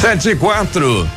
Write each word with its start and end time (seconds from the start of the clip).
Sete 0.00 0.28
e 0.28 0.36
quatro. 0.36 1.10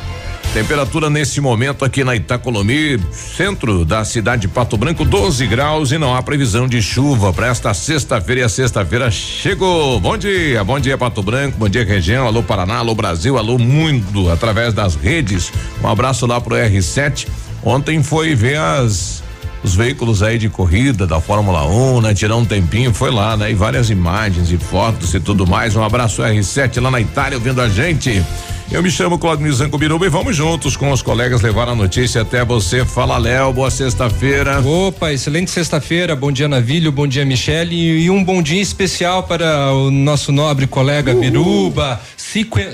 Temperatura 0.52 1.08
nesse 1.08 1.40
momento 1.40 1.84
aqui 1.84 2.02
na 2.02 2.16
Itacolomi, 2.16 2.98
centro 3.12 3.84
da 3.84 4.04
cidade 4.04 4.42
de 4.42 4.48
Pato 4.48 4.76
Branco, 4.76 5.04
12 5.04 5.46
graus 5.46 5.92
e 5.92 5.98
não 5.98 6.16
há 6.16 6.20
previsão 6.20 6.66
de 6.66 6.82
chuva 6.82 7.32
para 7.32 7.46
esta 7.46 7.72
sexta-feira. 7.72 8.40
E 8.40 8.44
a 8.44 8.48
sexta-feira 8.48 9.08
chegou. 9.08 10.00
Bom 10.00 10.18
dia, 10.18 10.64
bom 10.64 10.80
dia 10.80 10.98
Pato 10.98 11.22
Branco, 11.22 11.56
bom 11.58 11.68
dia 11.68 11.84
região, 11.84 12.26
alô 12.26 12.42
Paraná, 12.42 12.78
alô 12.78 12.92
Brasil, 12.92 13.38
alô 13.38 13.56
mundo 13.56 14.28
através 14.32 14.74
das 14.74 14.96
redes. 14.96 15.52
Um 15.80 15.86
abraço 15.86 16.26
lá 16.26 16.40
pro 16.40 16.56
R7. 16.56 17.28
Ontem 17.62 18.02
foi 18.02 18.34
ver 18.34 18.58
as 18.58 19.22
os 19.62 19.76
veículos 19.76 20.24
aí 20.24 20.38
de 20.38 20.48
corrida 20.48 21.06
da 21.06 21.20
Fórmula 21.20 21.64
1, 21.64 22.00
né? 22.00 22.14
Tirar 22.14 22.34
um 22.34 22.44
tempinho, 22.44 22.92
foi 22.92 23.12
lá, 23.12 23.36
né? 23.36 23.52
E 23.52 23.54
várias 23.54 23.90
imagens 23.90 24.50
e 24.50 24.58
fotos 24.58 25.14
e 25.14 25.20
tudo 25.20 25.46
mais. 25.46 25.76
Um 25.76 25.84
abraço 25.84 26.20
R7 26.20 26.80
lá 26.82 26.90
na 26.90 27.00
Itália 27.00 27.38
ouvindo 27.38 27.60
a 27.60 27.68
gente. 27.68 28.24
Eu 28.72 28.82
me 28.82 28.90
chamo 28.90 29.18
Claudio 29.18 29.52
Zanco 29.52 29.76
Biruba 29.76 30.06
e 30.06 30.08
vamos 30.08 30.34
juntos 30.34 30.78
com 30.78 30.90
os 30.90 31.02
colegas 31.02 31.42
levar 31.42 31.68
a 31.68 31.74
notícia 31.74 32.22
até 32.22 32.42
você. 32.42 32.86
Fala, 32.86 33.18
Léo, 33.18 33.52
boa 33.52 33.70
sexta-feira. 33.70 34.60
Opa, 34.60 35.12
excelente 35.12 35.50
sexta-feira. 35.50 36.16
Bom 36.16 36.32
dia, 36.32 36.48
Navilho, 36.48 36.90
bom 36.90 37.06
dia, 37.06 37.22
Michele 37.22 37.76
e, 37.76 38.04
e 38.04 38.10
um 38.10 38.24
bom 38.24 38.40
dia 38.40 38.62
especial 38.62 39.24
para 39.24 39.70
o 39.74 39.90
nosso 39.90 40.32
nobre 40.32 40.66
colega 40.66 41.12
Uhul. 41.12 41.20
Biruba. 41.20 42.00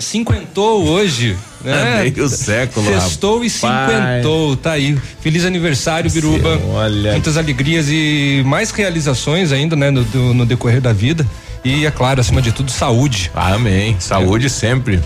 Cinquentou 0.00 0.86
hoje. 0.86 1.36
Né? 1.64 2.12
Meio 2.14 2.28
século, 2.28 2.86
Sextou 2.86 3.42
e 3.42 3.50
cinquentou, 3.50 4.56
tá 4.56 4.72
aí. 4.72 4.96
Feliz 5.20 5.44
aniversário, 5.44 6.08
Biruba. 6.12 6.60
Olha. 6.74 7.10
Muitas 7.10 7.36
alegrias 7.36 7.88
e 7.88 8.44
mais 8.46 8.70
realizações 8.70 9.50
ainda, 9.50 9.74
né, 9.74 9.90
no, 9.90 10.04
do, 10.04 10.32
no 10.32 10.46
decorrer 10.46 10.80
da 10.80 10.92
vida. 10.92 11.26
E, 11.64 11.84
é 11.84 11.90
claro, 11.90 12.20
acima 12.20 12.40
de 12.40 12.52
tudo, 12.52 12.70
saúde. 12.70 13.32
Amém. 13.34 13.96
Saúde 13.98 14.46
é. 14.46 14.48
sempre. 14.48 15.00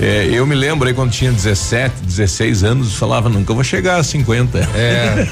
É, 0.00 0.26
eu 0.32 0.46
me 0.46 0.54
lembro 0.54 0.88
aí 0.88 0.94
quando 0.94 1.10
tinha 1.10 1.30
17, 1.30 1.94
16 2.02 2.64
anos, 2.64 2.94
falava, 2.94 3.28
nunca 3.28 3.52
vou 3.52 3.62
chegar 3.62 3.96
a 4.00 4.02
50. 4.02 4.58
É. 4.58 5.28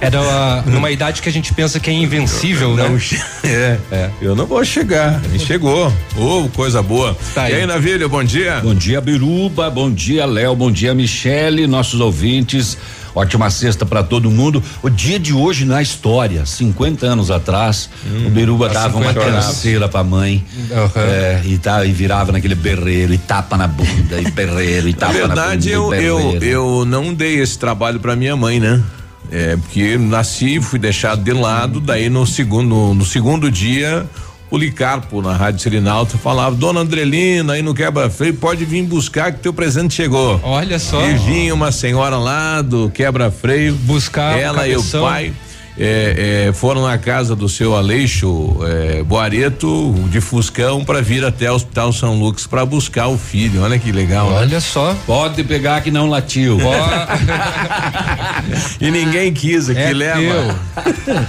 Era 0.00 0.22
uma, 0.22 0.62
numa 0.62 0.90
idade 0.90 1.20
que 1.20 1.28
a 1.28 1.32
gente 1.32 1.52
pensa 1.52 1.80
que 1.80 1.90
é 1.90 1.92
invencível, 1.92 2.76
não, 2.76 2.90
né? 2.90 3.00
É, 3.42 3.78
é. 3.90 4.10
Eu 4.22 4.36
não 4.36 4.46
vou 4.46 4.64
chegar. 4.64 5.20
E 5.34 5.38
chegou. 5.38 5.92
Ô, 6.16 6.44
oh, 6.44 6.48
coisa 6.50 6.80
boa. 6.80 7.16
Tá 7.34 7.50
e 7.50 7.54
aí, 7.54 7.60
aí 7.62 7.66
Navilho, 7.66 8.08
bom 8.08 8.22
dia. 8.22 8.60
Bom 8.62 8.74
dia, 8.74 9.00
Biruba. 9.00 9.68
Bom 9.68 9.90
dia, 9.90 10.24
Léo. 10.24 10.54
Bom 10.54 10.70
dia, 10.70 10.94
Michele, 10.94 11.66
nossos 11.66 11.98
ouvintes. 11.98 12.78
Ótima 13.14 13.48
sexta 13.48 13.86
para 13.86 14.02
todo 14.02 14.30
mundo. 14.30 14.62
O 14.82 14.90
dia 14.90 15.18
de 15.18 15.32
hoje 15.32 15.64
na 15.64 15.80
história, 15.80 16.44
50 16.44 17.06
anos 17.06 17.30
atrás, 17.30 17.88
hum, 18.04 18.26
o 18.26 18.30
Biruba 18.30 18.68
dava 18.68 18.98
uma 18.98 19.14
canseira 19.14 19.88
pra 19.88 20.02
mãe 20.02 20.44
uhum. 20.70 20.90
é, 20.96 21.42
e, 21.44 21.56
tá, 21.56 21.84
e 21.84 21.92
virava 21.92 22.32
naquele 22.32 22.54
berreiro 22.56 23.14
e 23.14 23.18
tapa 23.18 23.56
na 23.56 23.68
bunda 23.68 24.20
e 24.20 24.30
berreiro 24.30 24.88
e 24.88 24.92
tapa 24.92 25.12
na, 25.12 25.18
verdade, 25.18 25.70
na 25.70 25.78
bunda. 25.78 25.96
Eu, 25.96 26.32
eu, 26.32 26.42
eu 26.42 26.84
não 26.84 27.14
dei 27.14 27.40
esse 27.40 27.58
trabalho 27.58 28.00
para 28.00 28.16
minha 28.16 28.36
mãe, 28.36 28.58
né? 28.58 28.82
É, 29.30 29.56
porque 29.56 29.96
nasci, 29.96 30.60
fui 30.60 30.78
deixado 30.78 31.22
de 31.22 31.32
lado, 31.32 31.80
daí 31.80 32.10
no 32.10 32.26
segundo, 32.26 32.94
no 32.94 33.04
segundo 33.04 33.50
dia 33.50 34.06
Policarpo 34.54 35.20
na 35.20 35.36
Rádio 35.36 35.60
Sirinalta 35.60 36.16
falava, 36.16 36.54
dona 36.54 36.78
Andrelina, 36.78 37.54
aí 37.54 37.60
no 37.60 37.74
quebra-freio, 37.74 38.34
pode 38.34 38.64
vir 38.64 38.84
buscar 38.84 39.32
que 39.32 39.40
teu 39.40 39.52
presente 39.52 39.94
chegou. 39.94 40.38
Olha 40.44 40.78
só. 40.78 41.04
E 41.04 41.14
vinha 41.14 41.52
uma 41.52 41.72
senhora 41.72 42.16
lá 42.16 42.62
do 42.62 42.88
quebra-freio. 42.88 43.74
Buscar 43.74 44.38
ela 44.38 44.68
e 44.68 44.76
o 44.76 44.82
pai 44.84 45.32
é, 45.78 46.46
é, 46.48 46.52
foram 46.52 46.82
na 46.82 46.96
casa 46.96 47.34
do 47.34 47.48
seu 47.48 47.74
Aleixo 47.74 48.56
é, 48.62 49.02
Boareto 49.02 49.92
de 50.08 50.20
Fuscão 50.20 50.84
para 50.84 51.02
vir 51.02 51.24
até 51.24 51.50
o 51.50 51.54
Hospital 51.54 51.92
São 51.92 52.18
Lucas 52.18 52.46
para 52.46 52.64
buscar 52.64 53.08
o 53.08 53.18
filho. 53.18 53.62
Olha 53.62 53.78
que 53.78 53.90
legal. 53.90 54.30
Né? 54.30 54.36
Olha 54.36 54.46
né? 54.46 54.60
só. 54.60 54.96
Pode 55.06 55.42
pegar 55.42 55.80
que 55.80 55.90
não 55.90 56.08
latiu. 56.08 56.58
e 58.80 58.90
ninguém 58.90 59.32
quis 59.32 59.68
aqui, 59.68 59.80
é 59.80 59.92
leva. 59.92 60.56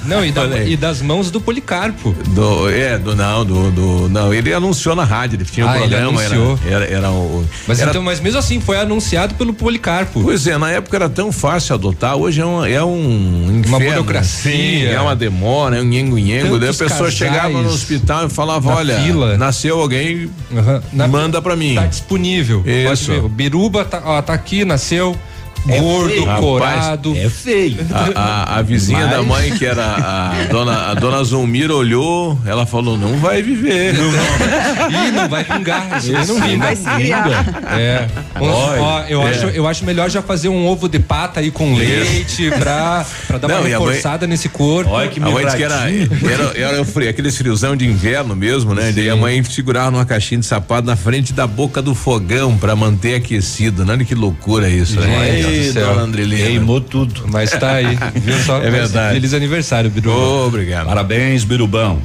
Não, 0.05 0.23
e, 0.23 0.31
da, 0.31 0.63
e, 0.63 0.77
das 0.77 1.01
mãos 1.01 1.31
do 1.31 1.41
Policarpo. 1.41 2.15
Do, 2.29 2.69
é, 2.69 2.99
do 2.99 3.15
não, 3.15 3.43
do, 3.43 3.71
do, 3.71 4.09
não, 4.09 4.33
ele 4.33 4.53
anunciou 4.53 4.95
na 4.95 5.03
rádio, 5.03 5.37
ele 5.37 5.45
tinha 5.45 5.65
ah, 5.65 5.71
um 5.71 5.79
programa, 5.79 6.23
era, 6.23 6.35
era, 6.65 6.85
era, 6.85 7.11
o, 7.11 7.45
mas 7.67 7.79
era, 7.79 7.89
então, 7.89 8.03
mas 8.03 8.19
mesmo 8.19 8.39
assim 8.39 8.59
foi 8.59 8.77
anunciado 8.77 9.33
pelo 9.35 9.53
Policarpo. 9.53 10.21
Pois 10.21 10.45
é, 10.45 10.57
na 10.57 10.71
época 10.71 10.97
era 10.97 11.09
tão 11.09 11.31
fácil 11.31 11.75
adotar, 11.75 12.15
hoje 12.15 12.41
é 12.41 12.45
um, 12.45 12.65
é 12.65 12.83
um 12.83 13.59
inferno. 13.59 13.77
Uma 13.77 13.79
burocracia 13.79 14.34
Sim, 14.35 14.83
é 14.83 14.99
uma 14.99 15.15
demora, 15.15 15.77
é 15.77 15.81
um 15.81 15.85
nhengo-nhengo. 15.85 16.59
Daí 16.59 16.69
a 16.69 16.73
pessoa 16.73 17.09
chegava 17.09 17.61
no 17.61 17.69
hospital 17.69 18.27
e 18.27 18.29
falava: 18.29 18.75
olha, 18.75 18.99
fila. 18.99 19.37
nasceu 19.37 19.79
alguém, 19.79 20.29
uhum. 20.51 21.07
manda 21.07 21.41
pra 21.41 21.55
mim. 21.55 21.75
Tá 21.75 21.85
disponível. 21.85 22.63
Isso. 22.65 23.29
Biruba 23.29 23.85
tá, 23.85 24.01
ó, 24.03 24.21
tá 24.21 24.33
aqui, 24.33 24.65
nasceu 24.65 25.17
é 25.67 25.79
gordo, 25.79 26.09
feio. 26.09 26.25
corado. 26.37 27.09
Rapaz, 27.13 27.25
é 27.25 27.29
feio. 27.29 27.77
A, 28.15 28.19
a, 28.19 28.59
a 28.59 28.61
vizinha 28.61 29.07
Mas... 29.07 29.11
da 29.11 29.23
mãe, 29.23 29.51
que 29.51 29.65
era 29.65 29.85
a 29.85 30.43
dona, 30.49 30.91
a 30.91 30.93
dona 30.93 31.23
Zulmira, 31.23 31.73
olhou, 31.75 32.37
ela 32.45 32.65
falou: 32.65 32.97
não 32.97 33.17
vai 33.17 33.41
viver. 33.41 33.93
Não, 33.93 34.05
Ih, 34.09 35.11
não 35.11 35.27
vai 35.29 35.43
vingar. 35.43 35.97
Isso 35.97 36.33
não 36.33 36.41
vinga. 36.41 36.65
Vai 36.65 36.75
se 36.75 36.87
É. 36.87 38.07
ó, 38.39 39.01
eu, 39.07 39.21
é. 39.21 39.29
Acho, 39.29 39.45
eu 39.47 39.67
acho 39.67 39.85
melhor 39.85 40.09
já 40.09 40.21
fazer 40.21 40.49
um 40.49 40.67
ovo 40.67 40.87
de 40.87 40.99
pata 40.99 41.39
aí 41.39 41.49
com 41.51 41.73
leite 41.75 42.49
pra, 42.59 43.05
pra 43.27 43.37
dar 43.37 43.47
não, 43.47 43.59
uma 43.59 43.67
reforçada 43.67 44.25
mãe, 44.25 44.29
nesse 44.29 44.49
corpo. 44.49 44.91
Olha 44.91 45.09
que 45.09 45.19
a 45.19 45.23
mãe 45.23 45.45
disse 45.45 45.57
que 45.57 45.63
era, 45.63 45.81
era, 45.85 46.73
era 46.73 46.85
frio, 46.85 47.09
aquele 47.09 47.31
friozão 47.31 47.75
de 47.75 47.85
inverno 47.85 48.35
mesmo, 48.35 48.73
né? 48.73 48.87
Sim. 48.87 48.93
Daí 48.93 49.09
a 49.09 49.15
mãe 49.15 49.43
segurava 49.43 49.91
numa 49.91 50.05
caixinha 50.05 50.39
de 50.39 50.45
sapato 50.45 50.85
na 50.85 50.95
frente 50.95 51.33
da 51.33 51.47
boca 51.47 51.81
do 51.81 51.95
fogão 51.95 52.57
pra 52.57 52.75
manter 52.75 53.15
aquecido. 53.15 53.85
Olha 53.87 54.05
que 54.05 54.15
loucura 54.15 54.69
isso, 54.69 54.99
né? 54.99 55.54
Dona 55.73 56.01
Andrelina. 56.01 56.47
Queimou 56.47 56.81
tudo. 56.81 57.25
Mas 57.27 57.51
tá 57.51 57.73
aí, 57.73 57.97
viu 58.15 58.37
só? 58.39 58.61
É 58.65 58.69
verdade. 58.69 59.13
Feliz 59.15 59.33
aniversário, 59.33 59.89
Birubão. 59.89 60.43
Oh, 60.43 60.47
obrigado. 60.47 60.87
Parabéns, 60.87 61.43
Birubão. 61.43 62.01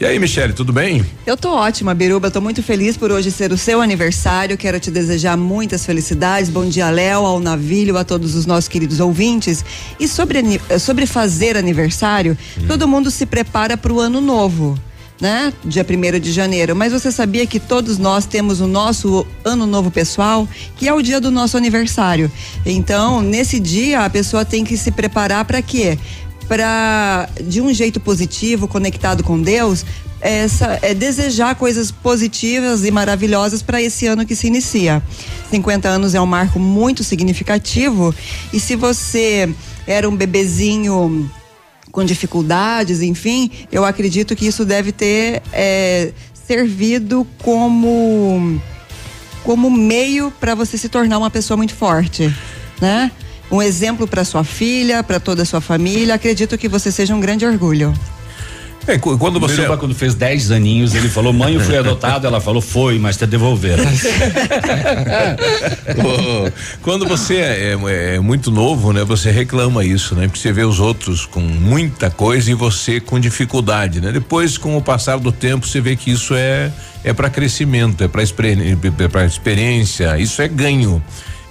E 0.00 0.04
aí, 0.04 0.18
Michele, 0.18 0.52
tudo 0.52 0.72
bem? 0.72 1.04
Eu 1.24 1.36
tô 1.36 1.54
ótima, 1.54 1.94
Biruba. 1.94 2.30
Tô 2.30 2.40
muito 2.40 2.62
feliz 2.62 2.96
por 2.96 3.12
hoje 3.12 3.30
ser 3.30 3.52
o 3.52 3.58
seu 3.58 3.80
aniversário. 3.80 4.56
Quero 4.56 4.80
te 4.80 4.90
desejar 4.90 5.36
muitas 5.36 5.86
felicidades. 5.86 6.50
Bom 6.50 6.68
dia, 6.68 6.90
Léo, 6.90 7.24
ao 7.24 7.38
Navilho, 7.38 7.96
a 7.96 8.02
todos 8.02 8.34
os 8.34 8.46
nossos 8.46 8.68
queridos 8.68 8.98
ouvintes. 9.00 9.64
E 10.00 10.08
sobre, 10.08 10.42
sobre 10.80 11.06
fazer 11.06 11.56
aniversário, 11.56 12.36
hum. 12.58 12.66
todo 12.66 12.88
mundo 12.88 13.10
se 13.10 13.26
prepara 13.26 13.76
para 13.76 13.92
o 13.92 14.00
ano 14.00 14.20
novo 14.20 14.76
né? 15.22 15.52
Dia 15.64 15.86
1 15.88 16.18
de 16.18 16.32
janeiro. 16.32 16.74
Mas 16.74 16.92
você 16.92 17.12
sabia 17.12 17.46
que 17.46 17.60
todos 17.60 17.96
nós 17.96 18.26
temos 18.26 18.60
o 18.60 18.66
nosso 18.66 19.24
ano 19.44 19.66
novo 19.66 19.88
pessoal, 19.88 20.48
que 20.76 20.88
é 20.88 20.92
o 20.92 21.00
dia 21.00 21.20
do 21.20 21.30
nosso 21.30 21.56
aniversário. 21.56 22.30
Então, 22.66 23.22
nesse 23.22 23.60
dia, 23.60 24.00
a 24.00 24.10
pessoa 24.10 24.44
tem 24.44 24.64
que 24.64 24.76
se 24.76 24.90
preparar 24.90 25.44
para 25.44 25.62
quê? 25.62 25.96
Para, 26.48 27.28
de 27.40 27.60
um 27.60 27.72
jeito 27.72 28.00
positivo, 28.00 28.66
conectado 28.66 29.22
com 29.22 29.40
Deus, 29.40 29.86
essa, 30.20 30.80
é 30.82 30.92
desejar 30.92 31.54
coisas 31.54 31.92
positivas 31.92 32.84
e 32.84 32.90
maravilhosas 32.90 33.62
para 33.62 33.80
esse 33.80 34.08
ano 34.08 34.26
que 34.26 34.34
se 34.34 34.48
inicia. 34.48 35.00
50 35.50 35.88
anos 35.88 36.16
é 36.16 36.20
um 36.20 36.26
marco 36.26 36.58
muito 36.58 37.04
significativo 37.04 38.12
e 38.52 38.58
se 38.58 38.74
você 38.74 39.48
era 39.86 40.08
um 40.08 40.16
bebezinho 40.16 41.30
com 41.92 42.04
dificuldades, 42.04 43.02
enfim, 43.02 43.50
eu 43.70 43.84
acredito 43.84 44.34
que 44.34 44.46
isso 44.46 44.64
deve 44.64 44.90
ter 44.90 45.42
é, 45.52 46.12
servido 46.32 47.26
como 47.42 48.60
como 49.44 49.70
meio 49.70 50.32
para 50.40 50.54
você 50.54 50.78
se 50.78 50.88
tornar 50.88 51.18
uma 51.18 51.30
pessoa 51.30 51.56
muito 51.56 51.74
forte, 51.74 52.32
né? 52.80 53.10
um 53.52 53.60
exemplo 53.60 54.08
para 54.08 54.24
sua 54.24 54.42
filha, 54.42 55.02
para 55.02 55.20
toda 55.20 55.42
a 55.42 55.44
sua 55.44 55.60
família. 55.60 56.14
Acredito 56.14 56.56
que 56.56 56.68
você 56.68 56.90
seja 56.90 57.14
um 57.14 57.20
grande 57.20 57.44
orgulho. 57.44 57.92
É, 58.86 58.98
quando 58.98 59.38
você. 59.38 59.56
Biruba, 59.56 59.76
quando 59.76 59.94
fez 59.94 60.14
10 60.14 60.50
aninhos, 60.50 60.94
ele 60.94 61.08
falou: 61.08 61.32
mãe, 61.32 61.54
eu 61.54 61.60
fui 61.60 61.76
adotado. 61.76 62.26
Ela 62.26 62.40
falou: 62.40 62.60
foi, 62.60 62.98
mas 62.98 63.16
te 63.16 63.26
devolveram. 63.26 63.84
quando 66.82 67.06
você 67.06 67.36
é, 67.36 67.74
é, 67.74 68.16
é, 68.16 68.20
muito 68.20 68.50
novo, 68.50 68.92
né? 68.92 69.04
Você 69.04 69.30
reclama 69.30 69.84
isso, 69.84 70.16
né? 70.16 70.26
Porque 70.26 70.40
você 70.40 70.52
vê 70.52 70.64
os 70.64 70.80
outros 70.80 71.26
com 71.26 71.40
muita 71.40 72.10
coisa 72.10 72.50
e 72.50 72.54
você 72.54 73.00
com 73.00 73.20
dificuldade, 73.20 74.00
né? 74.00 74.10
Depois, 74.10 74.58
com 74.58 74.76
o 74.76 74.82
passar 74.82 75.18
do 75.18 75.30
tempo, 75.30 75.66
você 75.66 75.80
vê 75.80 75.94
que 75.94 76.10
isso 76.10 76.34
é 76.34 76.72
é 77.04 77.12
para 77.12 77.30
crescimento, 77.30 78.02
é 78.02 78.08
para 78.08 78.22
para 79.10 79.24
experiência, 79.24 80.18
isso 80.18 80.42
é 80.42 80.48
ganho. 80.48 81.02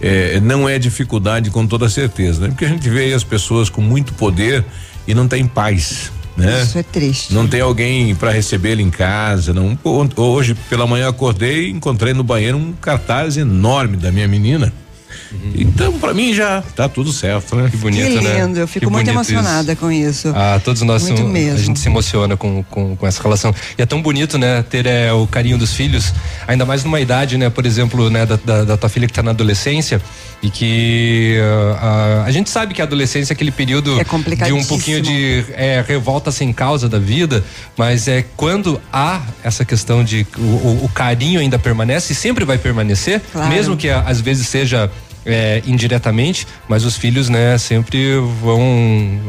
É, 0.04 0.40
não 0.40 0.68
é 0.68 0.80
dificuldade 0.80 1.52
com 1.52 1.68
toda 1.68 1.88
certeza, 1.88 2.42
né? 2.42 2.48
Porque 2.50 2.66
a 2.66 2.70
gente 2.70 2.90
vê 2.90 3.14
as 3.14 3.24
pessoas 3.24 3.70
com 3.70 3.82
muito 3.82 4.14
poder 4.14 4.66
e 5.08 5.14
não 5.14 5.28
tem 5.28 5.46
paz 5.46 6.12
né? 6.36 6.64
Isso 6.64 6.78
é 6.78 6.84
triste. 6.84 7.34
Não 7.34 7.48
tem 7.48 7.62
alguém 7.62 8.16
para 8.16 8.32
receber 8.32 8.72
ele 8.72 8.84
em 8.84 8.90
casa, 8.90 9.54
não. 9.54 9.78
Hoje 10.16 10.56
pela 10.70 10.88
manhã 10.88 11.10
acordei 11.10 11.68
e 11.68 11.72
encontrei 11.72 12.14
no 12.14 12.24
banheiro 12.24 12.58
um 12.58 12.74
cartaz 12.74 13.38
enorme 13.38 13.98
da 13.98 14.12
minha 14.12 14.28
menina. 14.28 14.74
Uhum. 15.32 15.52
Então, 15.56 15.94
para 16.00 16.14
mim 16.14 16.34
já 16.34 16.62
tá 16.76 16.90
tudo 16.90 17.12
certo, 17.12 17.56
né? 17.56 17.70
Que 17.70 17.78
bonito, 17.78 18.06
que 18.06 18.18
lindo, 18.18 18.56
né? 18.56 18.62
eu 18.62 18.68
fico 18.68 18.86
que 18.86 18.92
muito 18.92 19.10
emocionada 19.10 19.72
isso. 19.72 19.82
com 19.82 19.92
isso. 19.92 20.34
Ah, 20.36 20.60
todos 20.64 20.82
nós 20.82 21.08
muito 21.08 21.24
mesmo. 21.24 21.58
a 21.58 21.62
gente 21.62 21.80
se 21.80 21.88
emociona 21.88 22.36
com, 22.36 22.64
com, 22.64 22.96
com, 22.96 23.08
essa 23.08 23.22
relação. 23.22 23.54
E 23.78 23.82
é 23.82 23.86
tão 23.86 24.02
bonito, 24.02 24.38
né, 24.38 24.64
ter 24.64 24.86
é, 24.86 25.12
o 25.14 25.26
carinho 25.26 25.58
dos 25.58 25.74
filhos, 25.74 26.14
ainda 26.48 26.66
mais 26.66 26.84
numa 26.84 27.00
idade, 27.00 27.38
né, 27.38 27.50
por 27.50 27.66
exemplo, 27.66 28.10
né, 28.10 28.26
da, 28.26 28.36
da, 28.36 28.64
da 28.64 28.78
tua 28.78 28.90
filha 28.90 29.08
que 29.08 29.14
tá 29.14 29.24
na 29.24 29.32
adolescência 29.32 30.02
e 30.42 30.50
que 30.50 31.38
uh, 31.40 32.24
a 32.26 32.32
gente 32.32 32.50
sabe 32.50 32.74
que 32.74 32.82
a 32.82 32.86
adolescência 32.86 33.32
é 33.32 33.36
aquele 33.36 33.52
período 33.52 34.00
é 34.00 34.46
de 34.46 34.54
um 34.54 34.64
pouquinho 34.64 35.00
de 35.00 35.46
é, 35.52 35.84
revolta 35.88 36.32
sem 36.32 36.52
causa 36.52 36.90
da 36.90 36.98
vida, 36.98 37.44
mas 37.78 38.08
é 38.08 38.26
quando 38.36 38.82
há 38.92 39.22
essa 39.44 39.64
questão 39.64 40.04
de 40.04 40.26
o, 40.38 40.42
o, 40.42 40.86
o 40.86 40.90
carinho 40.90 41.40
ainda 41.40 41.60
permanece 41.60 42.14
e 42.14 42.16
sempre 42.16 42.44
vai 42.44 42.58
permanecer, 42.58 43.22
claro. 43.32 43.50
mesmo 43.50 43.78
que 43.78 43.88
às 43.90 44.20
vezes 44.20 44.48
seja 44.48 44.92
é, 45.26 45.62
indiretamente, 45.66 46.48
mas 46.68 46.84
os 46.84 46.98
filhos, 46.98 47.30
né, 47.30 47.58
sempre 47.58 48.16
vão 48.42 48.62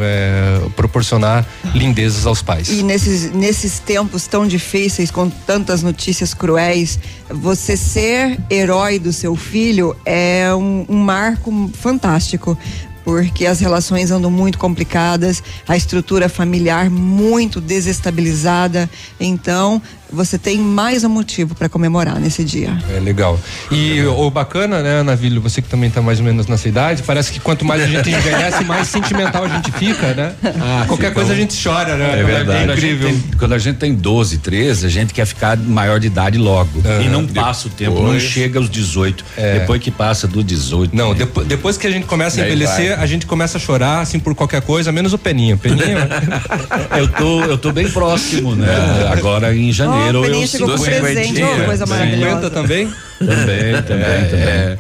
é, 0.01 0.61
proporcionar 0.75 1.47
lindezas 1.75 2.27
aos 2.27 2.43
pais. 2.43 2.69
E 2.69 2.83
nesses, 2.83 3.31
nesses 3.33 3.79
tempos 3.79 4.27
tão 4.27 4.47
difíceis, 4.47 5.11
com 5.11 5.29
tantas 5.29 5.83
notícias 5.83 6.35
cruéis, 6.35 6.99
você 7.29 7.77
ser 7.77 8.39
herói 8.51 8.99
do 8.99 9.13
seu 9.13 9.37
filho 9.37 9.97
é 10.05 10.55
um, 10.55 10.87
um 10.89 10.99
marco 10.99 11.71
fantástico 11.75 12.57
porque 13.05 13.47
as 13.47 13.61
relações 13.61 14.11
andam 14.11 14.31
muito 14.31 14.59
complicadas, 14.59 15.43
a 15.67 15.77
estrutura 15.77 16.29
familiar 16.29 16.89
muito 16.89 17.61
desestabilizada. 17.61 18.89
Então, 19.19 19.83
você 20.13 20.39
tem 20.39 20.59
mais 20.59 21.05
um 21.05 21.09
motivo 21.09 21.55
para 21.55 21.69
comemorar 21.69 22.21
nesse 22.21 22.45
dia. 22.45 22.77
É 22.95 23.01
legal. 23.01 23.39
E 23.71 24.03
o 24.03 24.31
bacana, 24.31 24.83
né, 24.83 25.03
Navilho, 25.03 25.41
você 25.41 25.63
que 25.63 25.69
também 25.69 25.89
está 25.89 26.03
mais 26.03 26.19
ou 26.19 26.25
menos 26.25 26.47
nessa 26.47 26.69
idade, 26.69 27.03
parece 27.03 27.33
que 27.33 27.41
quanto 27.41 27.65
mais 27.65 27.83
a 27.83 27.87
gente 27.87 28.09
envelhece, 28.11 28.65
mais 28.65 28.89
sentimental 28.89 29.45
a 29.45 29.49
gente 29.49 29.73
fica, 29.73 30.15
né? 30.15 30.35
Ah, 30.61 30.85
Qualquer 30.87 31.09
fica 31.09 31.15
coisa 31.15 31.31
um... 31.31 31.35
a 31.35 31.37
gente 31.37 31.63
chora, 31.63 31.97
né? 31.97 32.21
É 32.21 32.23
verdade. 32.23 32.71
É 32.71 32.75
incrível. 32.75 33.09
Tem, 33.09 33.23
quando 33.39 33.53
a 33.55 33.59
gente 33.59 33.77
tem 33.77 33.95
12, 33.95 34.39
13, 34.39 34.87
a 34.87 34.89
gente 34.89 35.15
quer 35.15 35.25
ficar 35.25 35.57
maior 35.57 35.99
de 35.99 36.09
idade 36.09 36.37
logo. 36.37 36.71
Uhum. 36.85 37.03
E 37.03 37.09
não 37.09 37.27
passa 37.27 37.69
o 37.69 37.71
tempo, 37.71 38.03
não 38.03 38.21
chega 38.21 38.59
aos 38.59 38.69
18. 38.69 39.25
É. 39.37 39.61
Depois 39.61 39.81
que 39.81 39.91
passa 39.91 40.29
do 40.29 40.45
18. 40.45 40.95
Não, 40.95 41.13
né? 41.13 41.19
depois, 41.21 41.47
depois 41.47 41.77
que 41.79 41.87
a 41.87 41.91
gente 41.91 42.07
começa 42.07 42.41
a 42.41 42.45
envelhecer, 42.45 42.99
a 43.01 43.07
gente 43.07 43.25
começa 43.25 43.57
a 43.57 43.61
chorar, 43.61 44.01
assim, 44.01 44.19
por 44.19 44.35
qualquer 44.35 44.61
coisa, 44.61 44.93
menos 44.93 45.13
o 45.13 45.19
Peninha. 45.19 45.57
Peninha. 45.57 46.09
eu, 46.99 47.09
tô, 47.09 47.43
eu 47.45 47.59
tô 47.59 47.73
bem 47.73 47.89
próximo, 47.89 48.55
né? 48.55 48.69
É. 49.07 49.09
Agora 49.13 49.55
em 49.55 49.73
janeiro 49.73 50.02
janeiro 50.07 50.21
oh, 50.21 50.43
eu 50.43 50.47
chegou 50.47 50.77
com 50.77 50.85
presente, 50.85 51.43
oh, 51.43 51.65
coisa 51.65 51.87
maravilhosa. 51.87 52.51
também? 52.51 52.93
também, 53.19 53.83
também, 53.83 54.05
é, 54.05 54.23
também. 54.23 54.47
É. 54.47 54.79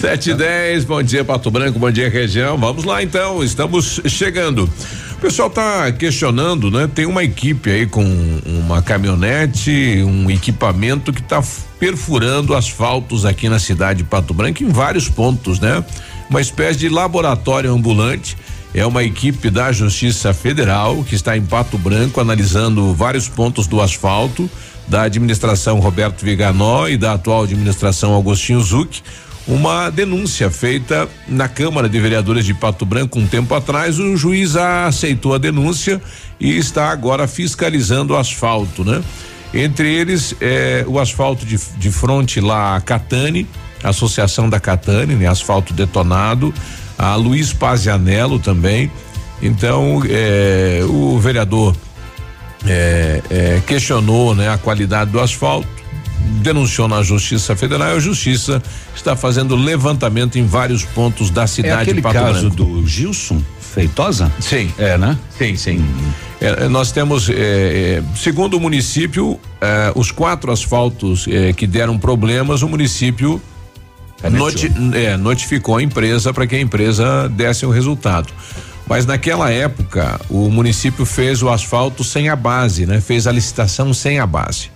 Sete 0.00 0.30
e 0.30 0.34
dez, 0.34 0.84
bom 0.84 1.02
dia 1.02 1.24
Pato 1.24 1.50
Branco, 1.50 1.78
bom 1.78 1.90
dia 1.90 2.08
região. 2.08 2.58
Vamos 2.58 2.84
lá 2.84 3.02
então, 3.02 3.42
estamos 3.44 4.00
chegando. 4.06 4.68
O 5.12 5.20
pessoal 5.20 5.48
está 5.48 5.92
questionando, 5.92 6.70
né? 6.70 6.90
Tem 6.92 7.06
uma 7.06 7.22
equipe 7.22 7.70
aí 7.70 7.86
com 7.86 8.04
uma 8.44 8.82
caminhonete, 8.82 10.02
um 10.04 10.28
equipamento 10.28 11.12
que 11.12 11.20
está 11.20 11.40
perfurando 11.78 12.56
asfaltos 12.56 13.24
aqui 13.24 13.48
na 13.48 13.60
cidade 13.60 13.98
de 13.98 14.04
Pato 14.04 14.34
Branco 14.34 14.64
em 14.64 14.68
vários 14.68 15.08
pontos, 15.08 15.60
né? 15.60 15.84
Uma 16.28 16.40
espécie 16.40 16.80
de 16.80 16.88
laboratório 16.88 17.72
ambulante 17.72 18.36
é 18.74 18.86
uma 18.86 19.02
equipe 19.04 19.50
da 19.50 19.70
Justiça 19.70 20.32
Federal 20.32 21.04
que 21.04 21.14
está 21.14 21.36
em 21.36 21.42
Pato 21.42 21.76
Branco 21.76 22.20
analisando 22.20 22.94
vários 22.94 23.28
pontos 23.28 23.66
do 23.66 23.80
asfalto 23.80 24.48
da 24.88 25.02
administração 25.02 25.78
Roberto 25.78 26.24
Viganó 26.24 26.88
e 26.88 26.96
da 26.96 27.12
atual 27.12 27.44
administração 27.44 28.16
Agostinho 28.16 28.60
Zuc. 28.60 29.00
Uma 29.46 29.90
denúncia 29.90 30.50
feita 30.50 31.08
na 31.26 31.48
Câmara 31.48 31.88
de 31.88 31.98
Vereadores 31.98 32.44
de 32.44 32.54
Pato 32.54 32.86
Branco 32.86 33.18
um 33.18 33.26
tempo 33.26 33.54
atrás, 33.54 33.98
o 33.98 34.16
juiz 34.16 34.54
aceitou 34.54 35.34
a 35.34 35.38
denúncia 35.38 36.00
e 36.38 36.56
está 36.56 36.90
agora 36.90 37.26
fiscalizando 37.26 38.14
o 38.14 38.16
asfalto, 38.16 38.84
né? 38.84 39.02
Entre 39.52 39.92
eles, 39.92 40.34
eh, 40.40 40.84
o 40.86 40.98
asfalto 40.98 41.44
de, 41.44 41.58
de 41.76 41.90
fronte 41.90 42.40
lá 42.40 42.76
a 42.76 42.80
Catane, 42.80 43.46
Associação 43.82 44.48
da 44.48 44.60
Catane, 44.60 45.14
né? 45.16 45.26
Asfalto 45.26 45.74
detonado, 45.74 46.54
a 46.98 47.14
Luiz 47.14 47.52
Pazianello 47.52 48.38
também. 48.38 48.90
Então, 49.40 50.02
é, 50.08 50.80
o 50.88 51.18
vereador 51.18 51.74
é, 52.66 53.22
é, 53.28 53.62
questionou 53.66 54.34
né, 54.34 54.48
a 54.48 54.58
qualidade 54.58 55.10
do 55.10 55.20
asfalto, 55.20 55.68
denunciou 56.42 56.86
na 56.86 57.02
Justiça 57.02 57.56
Federal 57.56 57.94
e 57.94 57.96
a 57.96 58.00
Justiça 58.00 58.62
está 58.94 59.16
fazendo 59.16 59.56
levantamento 59.56 60.38
em 60.38 60.46
vários 60.46 60.84
pontos 60.84 61.30
da 61.30 61.46
cidade 61.46 61.74
é 61.74 61.82
aquele 61.82 62.02
Pato 62.02 62.14
caso 62.14 62.50
Branco. 62.50 62.56
do 62.56 62.86
Gilson 62.86 63.42
Feitosa? 63.60 64.30
Sim. 64.38 64.70
É, 64.78 64.98
né? 64.98 65.18
Sim, 65.36 65.56
sim. 65.56 65.78
Uhum. 65.78 66.12
É, 66.40 66.68
nós 66.68 66.92
temos, 66.92 67.28
é, 67.30 67.34
é, 67.34 68.02
segundo 68.16 68.56
o 68.56 68.60
município, 68.60 69.40
é, 69.60 69.92
os 69.94 70.10
quatro 70.10 70.52
asfaltos 70.52 71.26
é, 71.28 71.52
que 71.52 71.66
deram 71.66 71.98
problemas, 71.98 72.62
o 72.62 72.68
município 72.68 73.40
Noti 74.30 74.70
é, 74.94 75.16
notificou 75.16 75.76
a 75.76 75.82
empresa 75.82 76.32
para 76.32 76.46
que 76.46 76.54
a 76.54 76.60
empresa 76.60 77.28
desse 77.28 77.66
o 77.66 77.70
resultado. 77.70 78.32
Mas 78.86 79.06
naquela 79.06 79.50
época, 79.50 80.20
o 80.28 80.50
município 80.50 81.04
fez 81.06 81.42
o 81.42 81.48
asfalto 81.48 82.04
sem 82.04 82.28
a 82.28 82.36
base, 82.36 82.84
né? 82.84 83.00
Fez 83.00 83.26
a 83.26 83.32
licitação 83.32 83.94
sem 83.94 84.18
a 84.18 84.26
base. 84.26 84.70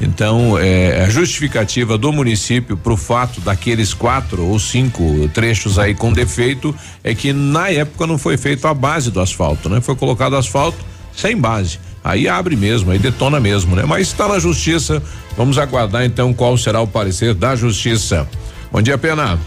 Então, 0.00 0.56
é, 0.56 1.04
a 1.04 1.08
justificativa 1.08 1.98
do 1.98 2.12
município 2.12 2.76
para 2.76 2.92
o 2.92 2.96
fato 2.96 3.40
daqueles 3.40 3.92
quatro 3.92 4.44
ou 4.44 4.58
cinco 4.58 5.28
trechos 5.34 5.78
aí 5.78 5.92
com 5.92 6.12
defeito 6.12 6.74
é 7.02 7.14
que 7.14 7.32
na 7.32 7.68
época 7.68 8.06
não 8.06 8.16
foi 8.16 8.36
feito 8.36 8.66
a 8.68 8.74
base 8.74 9.10
do 9.10 9.20
asfalto, 9.20 9.68
né? 9.68 9.80
Foi 9.80 9.96
colocado 9.96 10.36
asfalto 10.36 10.78
sem 11.12 11.36
base. 11.36 11.80
Aí 12.04 12.28
abre 12.28 12.54
mesmo, 12.54 12.92
aí 12.92 12.98
detona 12.98 13.40
mesmo, 13.40 13.74
né? 13.74 13.84
Mas 13.84 14.08
está 14.08 14.28
na 14.28 14.38
justiça. 14.38 15.02
Vamos 15.36 15.58
aguardar 15.58 16.04
então 16.04 16.32
qual 16.32 16.56
será 16.56 16.80
o 16.80 16.86
parecer 16.86 17.34
da 17.34 17.56
justiça. 17.56 18.26
Bom 18.70 18.82
dia, 18.82 18.98
Pena. 18.98 19.38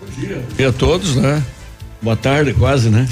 Bom 0.00 0.06
dia. 0.20 0.44
Dia 0.56 0.68
a 0.68 0.72
todos, 0.72 1.16
né? 1.16 1.42
Boa 2.02 2.16
tarde, 2.16 2.54
quase, 2.54 2.88
né? 2.88 3.06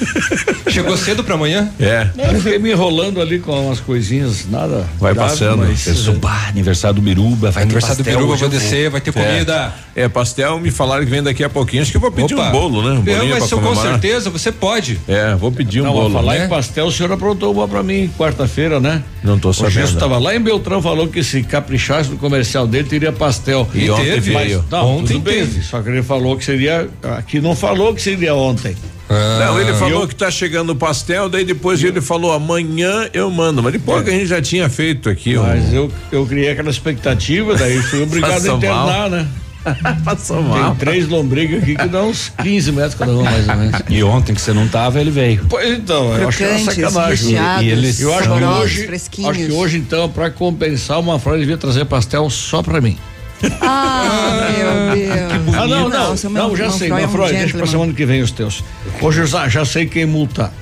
Chegou 0.68 0.96
cedo 0.96 1.22
para 1.22 1.34
amanhã? 1.34 1.70
É. 1.78 2.08
Eu 2.16 2.40
fiquei 2.40 2.58
me 2.58 2.72
enrolando 2.72 3.20
ali 3.20 3.38
com 3.38 3.66
umas 3.66 3.78
coisinhas, 3.78 4.46
nada. 4.48 4.88
Vai 4.98 5.12
grave, 5.12 5.30
passando. 5.30 5.58
Mas, 5.58 5.86
é, 5.86 6.12
bah, 6.12 6.46
aniversário 6.48 6.94
do 6.94 7.02
Biruba, 7.02 7.50
vai 7.50 7.64
aniversário 7.64 7.98
do 7.98 8.04
Biruba, 8.04 8.34
vou 8.34 8.48
descer, 8.48 8.88
vai 8.88 9.02
ter 9.02 9.10
é. 9.10 9.12
comida. 9.12 9.74
É, 9.94 10.08
pastel 10.08 10.58
me 10.58 10.70
falaram 10.70 11.04
que 11.04 11.10
vem 11.10 11.22
daqui 11.22 11.44
a 11.44 11.50
pouquinho, 11.50 11.82
acho 11.82 11.90
que 11.90 11.98
eu 11.98 12.00
vou 12.00 12.10
pedir 12.10 12.32
Opa. 12.32 12.48
um 12.48 12.52
bolo, 12.52 12.82
né? 12.82 13.02
Um 13.06 13.10
é, 13.10 13.38
mas 13.38 13.52
com 13.52 13.76
certeza, 13.76 14.30
você 14.30 14.50
pode. 14.50 14.98
É, 15.06 15.34
vou 15.34 15.52
pedir 15.52 15.82
um 15.82 15.84
Não, 15.84 15.92
bolo. 15.92 16.10
falar 16.10 16.38
né? 16.38 16.46
em 16.46 16.48
pastel, 16.48 16.86
o 16.86 16.92
senhor 16.92 17.12
aprontou 17.12 17.52
uma 17.52 17.68
para 17.68 17.82
mim 17.82 18.10
quarta-feira, 18.16 18.80
né? 18.80 19.02
Não 19.22 19.38
tô 19.38 19.52
sabendo. 19.52 19.68
O 19.68 19.74
Gesso 19.74 19.92
estava 19.92 20.16
lá 20.16 20.34
em 20.34 20.40
Beltrão, 20.40 20.80
falou 20.80 21.06
que 21.06 21.22
se 21.22 21.42
caprichasse 21.42 22.08
no 22.08 22.16
comercial 22.16 22.66
dele, 22.66 22.88
teria 22.88 23.12
pastel. 23.12 23.68
E, 23.74 23.84
e 23.84 23.90
ontem 23.90 24.04
teve. 24.04 24.34
Veio. 24.34 24.64
Não, 24.70 24.98
ontem 24.98 25.20
teve. 25.20 25.62
Só 25.62 25.82
que 25.82 25.90
ele 25.90 26.02
falou 26.02 26.36
que 26.38 26.44
seria, 26.44 26.88
aqui 27.18 27.38
não 27.38 27.54
falou 27.54 27.94
que 27.94 28.00
seria 28.00 28.21
ontem. 28.30 28.76
Ah, 29.08 29.46
não, 29.46 29.60
ele 29.60 29.74
falou 29.74 30.02
eu... 30.02 30.08
que 30.08 30.14
tá 30.14 30.30
chegando 30.30 30.70
o 30.70 30.76
pastel, 30.76 31.28
daí 31.28 31.44
depois 31.44 31.82
eu... 31.82 31.90
ele 31.90 32.00
falou 32.00 32.32
amanhã 32.32 33.08
eu 33.12 33.30
mando, 33.30 33.62
mas 33.62 33.72
depois 33.72 34.00
é. 34.00 34.04
que 34.04 34.10
a 34.10 34.12
gente 34.14 34.26
já 34.26 34.40
tinha 34.40 34.68
feito 34.68 35.10
aqui. 35.10 35.36
Mas 35.36 35.64
um... 35.64 35.74
eu, 35.74 35.92
eu 36.10 36.26
criei 36.26 36.50
aquela 36.50 36.70
expectativa, 36.70 37.54
daí 37.54 37.82
fui 37.82 38.02
obrigado 38.04 38.50
a 38.50 38.54
internar, 38.54 38.86
mal. 38.86 39.10
né? 39.10 39.28
Passou 40.04 40.42
mal. 40.42 40.70
Tem 40.70 40.86
três 40.86 41.08
lombrigas 41.08 41.62
aqui 41.62 41.76
que 41.76 41.88
dá 41.88 42.02
uns 42.02 42.32
15 42.42 42.72
metros 42.72 42.94
cada 42.94 43.12
uma, 43.12 43.22
mais 43.22 43.48
ou 43.48 43.56
menos. 43.56 43.80
E 43.88 44.02
ontem 44.02 44.34
que 44.34 44.40
você 44.40 44.52
não 44.52 44.66
tava, 44.66 45.00
ele 45.00 45.10
veio. 45.10 45.46
Pois 45.48 45.78
então, 45.78 46.16
eu 46.16 46.28
acho 46.28 46.38
que 46.38 46.58
sacanagem. 46.58 47.36
E 47.60 47.68
eles 47.68 48.00
eu 48.00 48.14
acho 48.14 48.28
que 48.28 48.44
hoje, 48.44 48.90
acho 48.90 49.10
que 49.10 49.52
hoje, 49.52 49.78
então, 49.78 50.08
para 50.08 50.30
compensar 50.30 50.98
uma 50.98 51.18
frase, 51.18 51.40
devia 51.40 51.56
trazer 51.56 51.84
pastel 51.84 52.28
só 52.28 52.62
para 52.62 52.80
mim. 52.80 52.96
Ah, 53.60 54.48
meu 54.56 54.96
Deus. 54.96 55.54
Ah, 55.56 55.66
não, 55.66 55.88
não. 55.88 56.16
seu 56.16 56.30
Não, 56.30 56.56
já 56.56 56.70
sei, 56.70 56.88
Manfroy 56.88 57.02
é 57.02 57.06
Manfroy, 57.06 57.32
deixa 57.32 57.56
pra 57.58 57.66
semana 57.66 57.92
que 57.92 58.04
vem 58.06 58.22
os 58.22 58.30
teus. 58.30 58.62
Hoje 59.00 59.20
eu 59.22 59.26
já, 59.26 59.64
sei 59.64 59.86
quem 59.86 60.06
multar. 60.06 60.52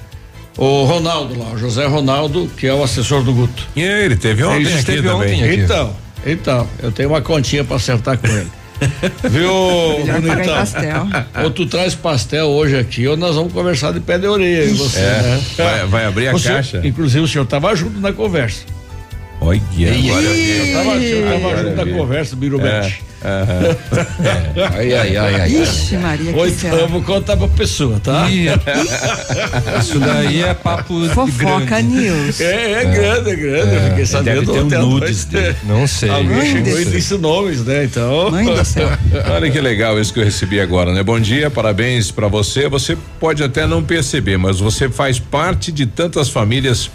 O 0.59 0.85
Ronaldo 0.85 1.39
lá, 1.39 1.53
o 1.53 1.59
José 1.59 1.87
Ronaldo, 1.87 2.51
que 2.57 2.67
é 2.67 2.75
o 2.75 2.83
assessor 2.83 3.23
do 3.23 3.33
Guto. 3.33 3.67
E 3.77 3.83
ele 3.83 4.17
teve 4.17 4.43
ontem 4.45 4.57
Ele 4.61 4.69
aqui 4.69 4.79
esteve 4.79 5.03
também. 5.09 5.35
ontem 5.35 5.45
aqui. 5.45 5.61
Então, 5.61 5.95
então, 6.27 6.69
eu 6.83 6.93
tenho 6.93 7.09
uma 7.09 7.21
continha 7.23 7.65
pra 7.65 7.77
acertar 7.77 8.19
com 8.19 8.27
ele. 8.27 8.49
Viu, 9.31 9.51
bonitão? 10.21 10.55
pastel. 10.57 11.07
Ou 11.45 11.51
tu 11.51 11.67
traz 11.67 11.95
pastel 11.95 12.47
hoje 12.47 12.79
aqui, 12.79 13.07
ou 13.07 13.17
nós 13.17 13.37
vamos 13.37 13.53
conversar 13.53 13.93
de 13.93 14.01
pé 14.01 14.19
de 14.19 14.27
orelha. 14.27 14.63
aí, 14.65 14.73
Você, 14.75 14.99
né? 15.01 15.43
Vai- 15.57 15.87
vai 15.87 16.05
abrir 16.07 16.29
a 16.29 16.33
caixa? 16.39 16.81
Inclusive, 16.85 17.25
o 17.25 17.29
senhor 17.29 17.45
estava 17.45 17.75
junto 17.77 18.01
na 18.01 18.13
conversa. 18.13 18.63
Olha, 19.41 19.61
agora 19.89 20.23
Eu 20.23 20.73
tava, 20.75 20.97
o 20.97 21.01
senhor 21.01 21.25
tava 21.25 21.37
Agora 21.37 21.63
junto 21.63 21.77
na 21.77 21.85
vi. 21.85 21.93
conversa, 21.93 22.37
Birubete. 22.37 23.03
Ai, 23.23 24.93
ai, 24.95 25.17
ai, 25.17 25.41
ai. 25.41 25.51
Ixi, 25.63 25.97
Maria, 25.99 26.33
que 26.33 26.39
Oi, 26.39 26.51
céu. 26.51 26.75
eu 26.75 26.89
vou 26.89 27.03
contar 27.03 27.37
pra 27.37 27.49
pessoa, 27.49 27.99
tá? 28.01 28.27
Isso 29.81 29.99
daí 29.99 30.43
é 30.43 30.55
papo 30.55 31.07
Fofoca 31.11 31.65
grande. 31.67 31.89
News. 31.89 32.41
É, 32.41 32.73
é 32.73 32.85
grande, 32.85 33.31
é 33.31 33.37
grande. 33.37 33.75
eu 33.75 33.83
fiquei 33.91 34.07
sabendo 34.07 34.53
deve 34.53 34.69
ter 34.69 34.77
um 34.77 34.89
nudes 34.89 35.25
dele. 35.25 35.57
Não 35.65 35.87
sei. 35.87 36.09
Alguém 36.11 36.47
chegou 36.47 36.81
e 36.81 36.85
disse 36.85 37.19
nomes, 37.19 37.65
né? 37.65 37.85
Então. 37.85 38.31
Mãe 38.31 38.45
do 38.47 38.65
céu. 38.65 38.89
Olha 39.35 39.51
que 39.51 39.61
legal 39.61 39.99
isso 40.01 40.13
que 40.15 40.21
eu 40.21 40.25
recebi 40.25 40.61
agora, 40.61 40.93
né? 40.93 41.03
Bom 41.03 41.19
dia, 41.21 41.51
parabéns 41.51 42.11
pra 42.11 42.29
você. 42.29 42.69
Você 42.69 42.97
pode 43.19 43.43
até 43.43 43.67
não 43.67 43.83
perceber, 43.83 44.37
mas 44.39 44.61
você 44.61 44.89
faz 44.89 45.19
parte 45.19 45.71
de 45.73 45.85
tantas 45.87 46.29
famílias 46.31 46.91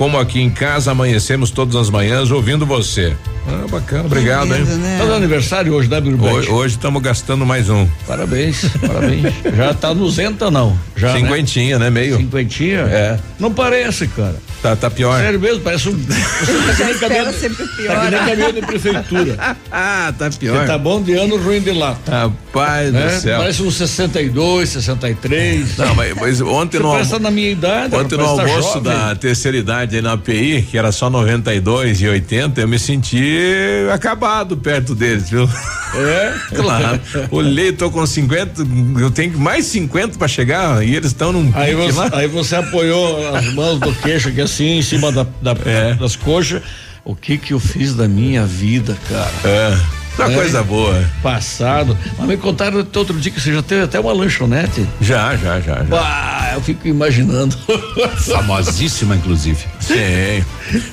como 0.00 0.18
aqui 0.18 0.40
em 0.40 0.48
casa 0.48 0.92
amanhecemos 0.92 1.50
todas 1.50 1.76
as 1.76 1.90
manhãs 1.90 2.30
ouvindo 2.30 2.64
você. 2.64 3.14
Ah, 3.46 3.66
bacana, 3.70 4.06
obrigado, 4.06 4.46
hein? 4.46 4.62
Lindo, 4.62 4.78
né? 4.78 4.96
Tá 4.98 5.04
no 5.04 5.12
aniversário 5.12 5.74
hoje, 5.74 5.90
né, 5.90 6.00
Birubete? 6.00 6.50
Hoje 6.50 6.76
estamos 6.76 7.02
gastando 7.02 7.44
mais 7.44 7.68
um. 7.68 7.86
Parabéns, 8.06 8.64
parabéns. 8.80 9.24
Já 9.54 9.74
tá 9.74 9.94
no 9.94 10.10
zenta, 10.10 10.50
não? 10.50 10.74
Já, 10.96 11.12
né? 11.12 11.20
Cinquentinha, 11.20 11.78
né? 11.78 11.90
Meio. 11.90 12.16
Cinquentinha? 12.16 12.78
É. 12.88 13.20
Não 13.38 13.52
parece, 13.52 14.06
cara. 14.08 14.36
Tá, 14.62 14.76
tá 14.76 14.90
pior. 14.90 15.18
Sério 15.18 15.40
mesmo, 15.40 15.60
parece 15.60 15.88
um. 15.88 15.96
Você 15.96 16.82
tá 16.84 16.88
que 16.92 16.98
caminhão, 17.00 17.32
sempre 17.32 17.64
tá 17.64 17.70
que 17.70 17.76
pior. 17.82 18.10
nem 18.10 18.20
caminhão 18.26 18.52
de 18.52 18.60
prefeitura. 18.60 19.36
Ah, 19.72 20.12
tá 20.18 20.28
Você 20.28 20.66
tá 20.66 20.76
bom 20.76 21.00
de 21.00 21.12
ano, 21.14 21.36
ruim 21.36 21.60
de 21.60 21.70
lata. 21.70 22.10
Rapaz 22.10 22.92
Né? 22.92 23.06
do 23.06 23.20
céu. 23.20 23.38
Parece 23.38 23.62
um 23.62 23.70
62, 23.70 24.68
63. 24.68 25.76
Não, 25.78 25.94
mas, 25.94 26.14
mas 26.16 26.40
ontem 26.40 26.78
Você 26.78 26.82
no 26.82 26.90
parece 26.90 27.12
almo- 27.14 27.24
tá 27.24 27.30
na 27.30 27.34
minha 27.34 27.50
idade. 27.50 27.94
Ontem 27.94 28.18
no 28.18 28.24
tá 28.24 28.30
almoço 28.30 28.62
jovem. 28.74 28.82
da 28.82 29.14
terceira 29.14 29.56
idade 29.56 29.96
aí 29.96 30.02
na 30.02 30.12
API, 30.14 30.62
que 30.68 30.76
era 30.76 30.90
só 30.90 31.08
92 31.08 32.00
e 32.02 32.08
80, 32.08 32.60
eu 32.60 32.66
me 32.68 32.78
senti 32.78 33.86
acabado 33.92 34.56
perto 34.56 34.94
deles, 34.94 35.30
viu? 35.30 35.48
É? 35.94 36.34
Claro. 36.60 37.00
Olhei, 37.30 37.72
tô 37.72 37.90
com 37.90 38.04
50, 38.04 38.62
eu 39.00 39.10
tenho 39.10 39.38
mais 39.38 39.66
50 39.66 40.18
pra 40.18 40.26
chegar 40.28 40.84
e 40.84 40.94
eles 40.96 41.08
estão 41.12 41.32
num 41.32 41.50
Aí 41.54 41.74
você, 41.74 41.98
lá. 41.98 42.10
aí 42.12 42.26
você 42.26 42.56
apoiou 42.56 43.34
as 43.36 43.46
mãos 43.54 43.78
do 43.80 43.92
queixo 43.94 44.28
aqui 44.28 44.40
assim, 44.52 44.78
em 44.78 44.82
cima 44.82 45.10
da, 45.12 45.26
da- 45.42 45.56
É. 45.64 45.94
das 45.94 46.16
coxas. 46.16 46.62
O 47.04 47.14
que 47.16 47.38
que 47.38 47.52
eu 47.54 47.60
fiz 47.60 47.94
da 47.94 48.06
minha 48.06 48.44
vida, 48.44 48.96
cara? 49.08 49.30
É. 49.44 49.78
Uma 50.18 50.32
É. 50.32 50.34
coisa 50.34 50.62
boa. 50.62 51.02
Passado. 51.22 51.96
Mas 52.18 52.26
me 52.28 52.36
contaram 52.36 52.78
outro 52.78 53.18
dia 53.18 53.32
que 53.32 53.40
você 53.40 53.54
já 53.54 53.62
teve 53.62 53.82
até 53.84 53.98
uma 53.98 54.12
lanchonete. 54.12 54.86
Já, 55.00 55.34
já, 55.36 55.60
já, 55.60 55.76
já. 55.76 55.84
Bah, 55.84 56.50
eu 56.54 56.60
fico 56.60 56.86
imaginando. 56.86 57.56
Famosíssima, 58.26 59.16
inclusive. 59.16 59.64
Sim. 59.80 60.44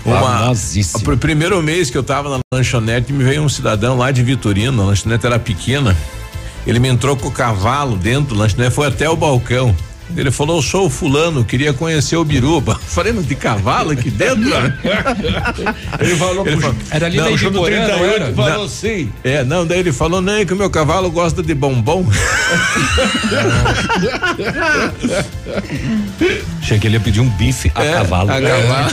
Uma, 0.06 0.22
Famosíssima. 0.22 1.14
o 1.14 1.18
primeiro 1.18 1.62
mês 1.62 1.90
que 1.90 1.98
eu 1.98 2.04
tava 2.04 2.30
na 2.30 2.40
lanchonete, 2.54 3.12
me 3.12 3.24
veio 3.24 3.42
um 3.44 3.50
cidadão 3.50 3.98
lá 3.98 4.12
de 4.12 4.24
Vitorino, 4.24 4.82
a 4.82 4.86
lanchonete 4.86 5.26
era 5.26 5.38
pequena. 5.40 5.96
Ele 6.66 6.80
me 6.80 6.88
entrou 6.88 7.16
com 7.18 7.28
o 7.28 7.32
cavalo 7.32 7.98
dentro 7.98 8.36
da 8.36 8.42
lanchonete, 8.44 8.74
foi 8.74 8.88
até 8.88 9.10
o 9.10 9.16
balcão. 9.16 9.76
Ele 10.16 10.32
falou, 10.32 10.58
eu 10.58 10.62
sou 10.62 10.86
o 10.88 10.90
fulano, 10.90 11.44
queria 11.44 11.74
conhecer 11.74 12.16
o 12.16 12.24
Biruba. 12.24 12.80
Falei, 12.88 13.12
mas 13.14 13.28
de 13.28 13.36
cavalo 13.36 13.92
aqui 13.92 14.10
dentro? 14.10 14.42
Ele 16.00 16.16
falou 16.16 16.48
Ele 16.48 16.58
falou, 16.62 16.76
Era 16.90 17.06
ali 17.08 17.18
Não, 17.18 17.26
do 17.26 17.32
Ibiporã, 17.32 17.52
não 17.52 17.64
38 17.64 18.16
era? 18.24 18.34
falou 18.34 18.50
Não. 18.58 18.64
assim. 18.66 19.12
É, 19.24 19.44
não, 19.44 19.66
daí 19.68 19.80
ele 19.80 19.92
falou, 19.92 20.22
não, 20.22 20.34
é 20.34 20.46
que 20.46 20.54
o 20.54 20.56
meu 20.56 20.70
cavalo 20.70 21.12
gosta 21.12 21.44
de 21.44 21.54
bombom. 21.54 22.06
Achei 26.62 26.80
que 26.80 26.88
ele 26.88 26.96
ia 26.96 27.00
pedir 27.00 27.22
um 27.22 27.30
bife 27.30 27.72
a 27.76 27.84
É, 27.84 27.94
cavalo. 27.94 28.30
A 28.32 28.42
cavalo. 28.42 28.92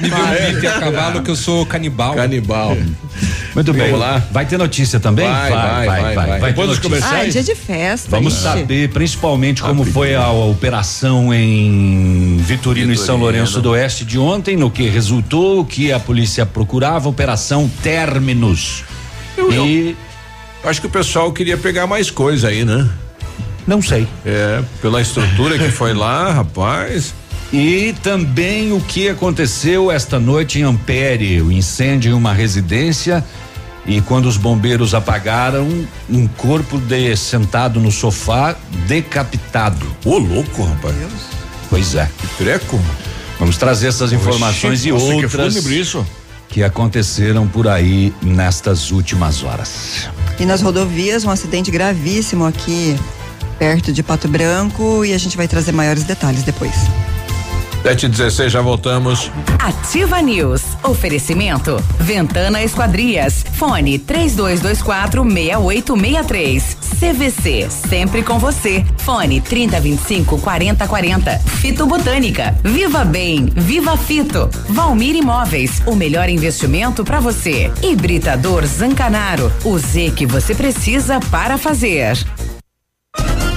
Me 0.00 0.08
deu 0.10 0.18
um 0.18 0.54
bife 0.54 0.66
a 0.66 0.80
cavalo 0.80 1.22
que 1.22 1.30
eu 1.30 1.36
sou 1.36 1.66
canibal. 1.66 2.14
Canibal. 2.14 2.76
Muito 3.54 3.72
bem. 3.72 3.86
Vamos 3.86 4.00
lá. 4.00 4.22
Vai 4.30 4.46
ter 4.46 4.58
notícia 4.58 5.00
também? 5.00 5.26
Vai, 5.26 5.50
vai, 5.50 5.86
vai, 5.86 6.14
vai. 6.14 6.40
ter 6.40 6.46
Depois 6.46 6.68
dos 6.68 6.78
comerciais. 6.78 7.14
Ah, 7.14 7.26
é 7.26 7.28
dia 7.28 7.42
de 7.42 7.54
festa. 7.54 8.10
Vamos 8.10 8.34
saber 8.34 8.90
principalmente 8.90 9.62
como 9.62 9.84
foi 9.84 10.14
a, 10.14 10.30
operação 10.30 11.32
em 11.32 12.36
Vitorino, 12.38 12.92
e 12.92 12.96
São. 12.96 13.18
Lourenço 13.18 13.60
do 13.60 13.70
Oeste 13.70 14.04
de 14.04 14.18
ontem, 14.18 14.56
no 14.56 14.70
que 14.70 14.88
resultou 14.88 15.60
o 15.60 15.64
que 15.64 15.92
a 15.92 15.98
polícia 15.98 16.46
procurava, 16.46 17.08
Operação 17.08 17.70
Términos. 17.82 18.84
E 19.52 19.96
Acho 20.64 20.80
que 20.80 20.86
o 20.86 20.90
pessoal 20.90 21.32
queria 21.32 21.56
pegar 21.56 21.86
mais 21.86 22.10
coisa 22.10 22.48
aí, 22.48 22.64
né? 22.64 22.88
não 23.66 23.82
sei. 23.82 24.08
É, 24.24 24.62
pela 24.80 25.00
estrutura 25.00 25.58
que 25.58 25.70
foi 25.70 25.92
lá, 25.92 26.32
rapaz. 26.32 27.14
E 27.52 27.94
também 28.02 28.72
o 28.72 28.80
que 28.80 29.08
aconteceu 29.08 29.90
esta 29.90 30.20
noite 30.20 30.58
em 30.58 30.62
Ampere, 30.62 31.40
o 31.40 31.50
incêndio 31.50 32.10
em 32.10 32.14
uma 32.14 32.32
residência 32.32 33.24
e 33.88 34.02
quando 34.02 34.26
os 34.26 34.36
bombeiros 34.36 34.92
apagaram, 34.94 35.66
um 36.10 36.28
corpo 36.28 36.78
de, 36.78 37.16
sentado 37.16 37.80
no 37.80 37.90
sofá 37.90 38.54
decapitado. 38.86 39.86
Ô, 40.04 40.18
louco, 40.18 40.62
rapaz. 40.62 40.94
Pois 41.70 41.94
é. 41.94 42.06
Que 42.18 42.26
treco. 42.44 42.78
Vamos 43.38 43.56
trazer 43.56 43.88
essas 43.88 44.12
informações 44.12 44.84
e 44.84 44.90
Nossa, 44.90 45.06
que 45.06 45.24
outras 45.24 45.54
fúnebre 45.54 45.80
isso. 45.80 46.06
que 46.48 46.62
aconteceram 46.62 47.48
por 47.48 47.66
aí 47.66 48.12
nestas 48.20 48.90
últimas 48.90 49.42
horas. 49.42 50.10
E 50.38 50.44
nas 50.44 50.60
rodovias, 50.60 51.24
um 51.24 51.30
acidente 51.30 51.70
gravíssimo 51.70 52.44
aqui 52.44 52.94
perto 53.58 53.90
de 53.90 54.02
Pato 54.02 54.28
Branco 54.28 55.02
e 55.02 55.14
a 55.14 55.18
gente 55.18 55.36
vai 55.36 55.48
trazer 55.48 55.72
maiores 55.72 56.04
detalhes 56.04 56.42
depois. 56.42 56.74
7 57.82 58.06
e 58.06 58.08
16 58.08 58.52
já 58.52 58.60
voltamos. 58.60 59.30
Ativa 59.58 60.20
News. 60.20 60.62
Oferecimento. 60.82 61.82
Ventana 61.98 62.62
Esquadrias. 62.62 63.44
Fone 63.54 63.98
3224 63.98 65.22
6863. 65.22 66.76
CVC. 66.98 67.68
Sempre 67.70 68.22
com 68.22 68.38
você. 68.38 68.84
Fone 68.98 69.40
3025 69.40 70.38
4040. 70.38 71.38
Fito 71.38 71.86
Botânica. 71.86 72.54
Viva 72.62 73.04
Bem. 73.04 73.46
Viva 73.46 73.96
Fito. 73.96 74.50
Valmir 74.68 75.16
Imóveis. 75.16 75.80
O 75.86 75.94
melhor 75.94 76.28
investimento 76.28 77.04
para 77.04 77.20
você. 77.20 77.72
Hibridador 77.82 78.66
Zancanaro. 78.66 79.52
O 79.64 79.78
Z 79.78 80.12
que 80.16 80.26
você 80.26 80.54
precisa 80.54 81.20
para 81.30 81.56
fazer. 81.56 82.18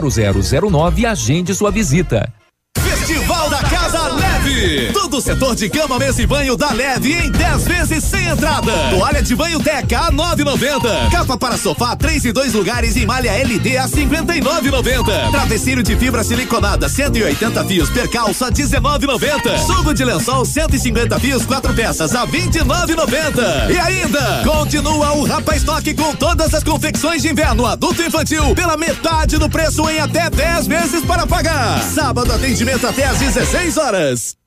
32250009 0.00 0.98
e 0.98 1.06
agende 1.06 1.54
sua 1.54 1.70
visita. 1.70 2.32
Festival 2.78 3.50
da 3.50 3.58
Casa 3.58 4.08
Leve. 4.12 4.93
Todo 5.14 5.22
setor 5.22 5.54
de 5.54 5.70
cama, 5.70 5.96
mesa 5.96 6.20
e 6.22 6.26
banho 6.26 6.56
da 6.56 6.72
Leve 6.72 7.12
em 7.12 7.30
10 7.30 7.64
vezes 7.68 8.02
sem 8.02 8.26
entrada. 8.26 8.72
Toalha 8.90 9.22
de 9.22 9.36
banho 9.36 9.60
Teca 9.60 10.08
a 10.08 10.10
9,90. 10.10 11.08
Capa 11.12 11.38
para 11.38 11.56
sofá, 11.56 11.94
3 11.94 12.24
e 12.24 12.32
2 12.32 12.52
lugares 12.52 12.96
em 12.96 13.06
malha 13.06 13.30
LD 13.30 13.76
a 13.76 13.86
59,90. 13.86 15.30
Travesseiro 15.30 15.84
de 15.84 15.94
fibra 15.94 16.24
siliconada, 16.24 16.88
180 16.88 17.64
fios 17.64 17.90
per 17.90 18.10
calça, 18.10 18.50
19,90. 18.50 19.56
Subo 19.64 19.94
de 19.94 20.04
lençol, 20.04 20.44
150 20.44 21.20
fios, 21.20 21.46
4 21.46 21.72
peças 21.74 22.12
a 22.12 22.26
29,90. 22.26 23.70
E 23.70 23.78
ainda, 23.78 24.42
continua 24.42 25.12
o 25.12 25.22
Rapa 25.22 25.54
Estoque 25.54 25.94
com 25.94 26.12
todas 26.16 26.52
as 26.52 26.64
confecções 26.64 27.22
de 27.22 27.30
inverno 27.30 27.66
adulto 27.66 28.02
e 28.02 28.08
infantil 28.08 28.52
pela 28.56 28.76
metade 28.76 29.38
do 29.38 29.48
preço 29.48 29.88
em 29.88 30.00
até 30.00 30.28
10 30.28 30.66
vezes 30.66 31.04
para 31.04 31.24
pagar. 31.24 31.80
Sábado 31.84 32.32
atendimento 32.32 32.84
até 32.84 33.04
às 33.04 33.18
16 33.20 33.76
horas. 33.76 34.43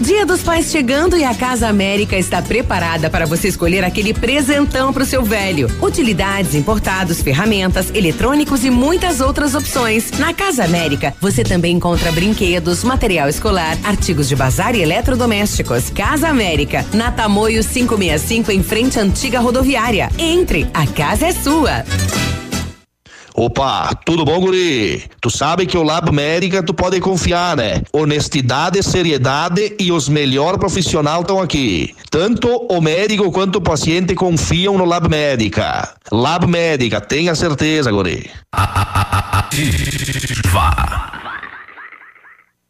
Dia 0.00 0.26
dos 0.26 0.42
Pais 0.42 0.70
chegando 0.70 1.16
e 1.16 1.24
a 1.24 1.34
Casa 1.34 1.68
América 1.68 2.16
está 2.16 2.40
preparada 2.40 3.10
para 3.10 3.26
você 3.26 3.48
escolher 3.48 3.84
aquele 3.84 4.14
presentão 4.14 4.92
para 4.92 5.02
o 5.02 5.06
seu 5.06 5.22
velho. 5.22 5.68
Utilidades, 5.82 6.54
importados, 6.54 7.20
ferramentas, 7.20 7.90
eletrônicos 7.94 8.64
e 8.64 8.70
muitas 8.70 9.20
outras 9.20 9.54
opções. 9.54 10.10
Na 10.12 10.32
Casa 10.32 10.64
América, 10.64 11.14
você 11.20 11.42
também 11.42 11.76
encontra 11.76 12.12
brinquedos, 12.12 12.84
material 12.84 13.28
escolar, 13.28 13.78
artigos 13.82 14.28
de 14.28 14.36
bazar 14.36 14.74
e 14.74 14.82
eletrodomésticos. 14.82 15.90
Casa 15.90 16.28
América, 16.28 16.86
na 16.92 17.10
Tamoio 17.10 17.62
565, 17.64 18.52
em 18.52 18.62
frente 18.62 18.98
à 18.98 19.02
antiga 19.02 19.40
rodoviária. 19.40 20.10
Entre, 20.18 20.66
a 20.72 20.86
casa 20.86 21.26
é 21.26 21.32
sua. 21.32 21.84
Opa, 23.36 23.92
tudo 24.06 24.24
bom, 24.24 24.38
guri? 24.38 25.02
Tu 25.20 25.28
sabe 25.28 25.66
que 25.66 25.76
o 25.76 25.82
Lab 25.82 26.12
Médica 26.12 26.62
tu 26.62 26.72
pode 26.72 27.00
confiar, 27.00 27.56
né? 27.56 27.82
Honestidade, 27.92 28.80
seriedade 28.80 29.74
e 29.76 29.90
os 29.90 30.08
melhores 30.08 30.56
profissionais 30.56 31.20
estão 31.20 31.40
aqui. 31.40 31.96
Tanto 32.10 32.48
o 32.70 32.80
médico 32.80 33.32
quanto 33.32 33.56
o 33.56 33.60
paciente 33.60 34.14
confiam 34.14 34.78
no 34.78 34.84
Lab 34.84 35.08
Médica. 35.08 35.96
Lab 36.12 36.46
Médica, 36.46 37.00
tenha 37.00 37.34
certeza, 37.34 37.90
guri. 37.90 38.30
Vá. 40.52 41.23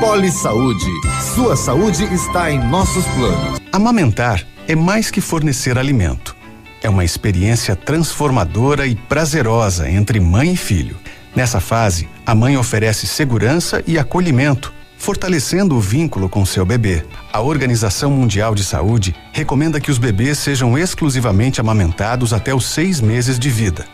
Poli 0.00 0.32
Saúde. 0.32 0.90
Sua 1.34 1.54
saúde 1.54 2.04
está 2.04 2.50
em 2.50 2.58
nossos 2.58 3.04
planos. 3.08 3.60
Amamentar 3.70 4.42
é 4.66 4.74
mais 4.74 5.10
que 5.10 5.20
fornecer 5.20 5.76
alimento. 5.76 6.34
É 6.82 6.88
uma 6.88 7.04
experiência 7.04 7.76
transformadora 7.76 8.86
e 8.86 8.94
prazerosa 8.94 9.90
entre 9.90 10.18
mãe 10.18 10.54
e 10.54 10.56
filho. 10.56 10.96
Nessa 11.36 11.60
fase, 11.60 12.08
a 12.24 12.34
mãe 12.34 12.56
oferece 12.56 13.06
segurança 13.06 13.84
e 13.86 13.98
acolhimento, 13.98 14.72
fortalecendo 14.96 15.76
o 15.76 15.80
vínculo 15.80 16.30
com 16.30 16.46
seu 16.46 16.64
bebê. 16.64 17.04
A 17.30 17.42
Organização 17.42 18.10
Mundial 18.10 18.54
de 18.54 18.64
Saúde 18.64 19.14
recomenda 19.34 19.78
que 19.78 19.90
os 19.90 19.98
bebês 19.98 20.38
sejam 20.38 20.78
exclusivamente 20.78 21.60
amamentados 21.60 22.32
até 22.32 22.54
os 22.54 22.64
seis 22.64 23.02
meses 23.02 23.38
de 23.38 23.50
vida. 23.50 23.84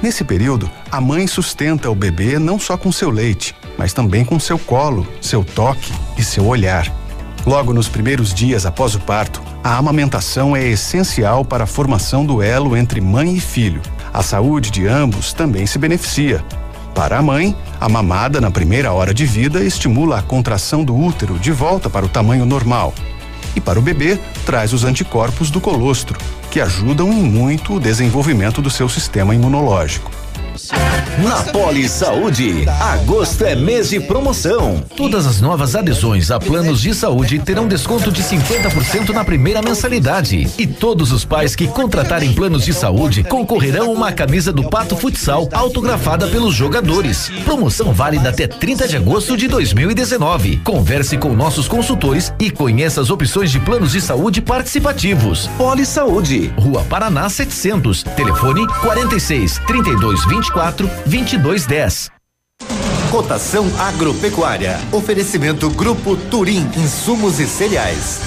Nesse 0.00 0.22
período, 0.22 0.70
a 0.92 1.00
mãe 1.00 1.26
sustenta 1.26 1.90
o 1.90 1.94
bebê 1.94 2.38
não 2.38 2.56
só 2.56 2.76
com 2.76 2.92
seu 2.92 3.10
leite, 3.10 3.52
mas 3.78 3.92
também 3.92 4.24
com 4.24 4.38
seu 4.38 4.58
colo, 4.58 5.06
seu 5.20 5.44
toque 5.44 5.92
e 6.16 6.24
seu 6.24 6.46
olhar. 6.46 6.90
Logo 7.46 7.72
nos 7.72 7.88
primeiros 7.88 8.34
dias 8.34 8.66
após 8.66 8.94
o 8.94 9.00
parto, 9.00 9.40
a 9.62 9.76
amamentação 9.76 10.56
é 10.56 10.66
essencial 10.66 11.44
para 11.44 11.64
a 11.64 11.66
formação 11.66 12.26
do 12.26 12.42
elo 12.42 12.76
entre 12.76 13.00
mãe 13.00 13.36
e 13.36 13.40
filho. 13.40 13.80
A 14.12 14.22
saúde 14.22 14.70
de 14.70 14.86
ambos 14.86 15.32
também 15.32 15.66
se 15.66 15.78
beneficia. 15.78 16.44
Para 16.94 17.18
a 17.18 17.22
mãe, 17.22 17.54
a 17.80 17.88
mamada 17.88 18.40
na 18.40 18.50
primeira 18.50 18.92
hora 18.92 19.12
de 19.12 19.26
vida 19.26 19.62
estimula 19.62 20.18
a 20.18 20.22
contração 20.22 20.82
do 20.82 20.96
útero 20.96 21.38
de 21.38 21.52
volta 21.52 21.90
para 21.90 22.06
o 22.06 22.08
tamanho 22.08 22.46
normal. 22.46 22.94
E 23.54 23.60
para 23.60 23.78
o 23.78 23.82
bebê, 23.82 24.18
traz 24.44 24.72
os 24.72 24.82
anticorpos 24.82 25.50
do 25.50 25.60
colostro, 25.60 26.18
que 26.50 26.60
ajudam 26.60 27.12
em 27.12 27.22
muito 27.22 27.74
o 27.74 27.80
desenvolvimento 27.80 28.60
do 28.60 28.70
seu 28.70 28.88
sistema 28.88 29.34
imunológico. 29.34 30.10
Na 31.22 31.42
Poli 31.52 31.86
Saúde, 31.86 32.66
agosto 32.80 33.44
é 33.44 33.54
mês 33.54 33.90
de 33.90 34.00
promoção. 34.00 34.82
Todas 34.96 35.26
as 35.26 35.38
novas 35.38 35.76
adesões 35.76 36.30
a 36.30 36.38
planos 36.38 36.80
de 36.80 36.94
saúde 36.94 37.38
terão 37.38 37.68
desconto 37.68 38.10
de 38.10 38.22
50% 38.22 39.10
na 39.10 39.22
primeira 39.22 39.60
mensalidade. 39.60 40.48
E 40.56 40.66
todos 40.66 41.12
os 41.12 41.26
pais 41.26 41.54
que 41.54 41.66
contratarem 41.66 42.32
planos 42.32 42.64
de 42.64 42.72
saúde 42.72 43.22
concorrerão 43.22 43.88
a 43.88 43.92
uma 43.92 44.12
camisa 44.12 44.50
do 44.50 44.68
Pato 44.68 44.96
Futsal 44.96 45.46
autografada 45.52 46.26
pelos 46.26 46.54
jogadores. 46.54 47.30
Promoção 47.44 47.92
válida 47.92 48.30
até 48.30 48.46
30 48.46 48.88
de 48.88 48.96
agosto 48.96 49.36
de 49.36 49.48
2019. 49.48 50.58
Converse 50.64 51.18
com 51.18 51.34
nossos 51.34 51.68
consultores 51.68 52.32
e 52.40 52.50
conheça 52.50 53.02
as 53.02 53.10
opções 53.10 53.50
de 53.50 53.60
planos 53.60 53.92
de 53.92 54.00
saúde 54.00 54.40
participativos. 54.40 55.48
Poli 55.58 55.84
Saúde, 55.84 56.50
Rua 56.56 56.82
Paraná 56.84 57.28
700. 57.28 58.02
Telefone 58.16 58.66
46 58.80 59.60
32 59.66 60.24
24 60.46 60.88
2210. 61.06 62.10
Cotação 63.10 63.66
agropecuária. 63.78 64.78
Oferecimento 64.92 65.68
Grupo 65.70 66.16
Turim, 66.16 66.68
insumos 66.76 67.40
e 67.40 67.46
cereais. 67.46 68.20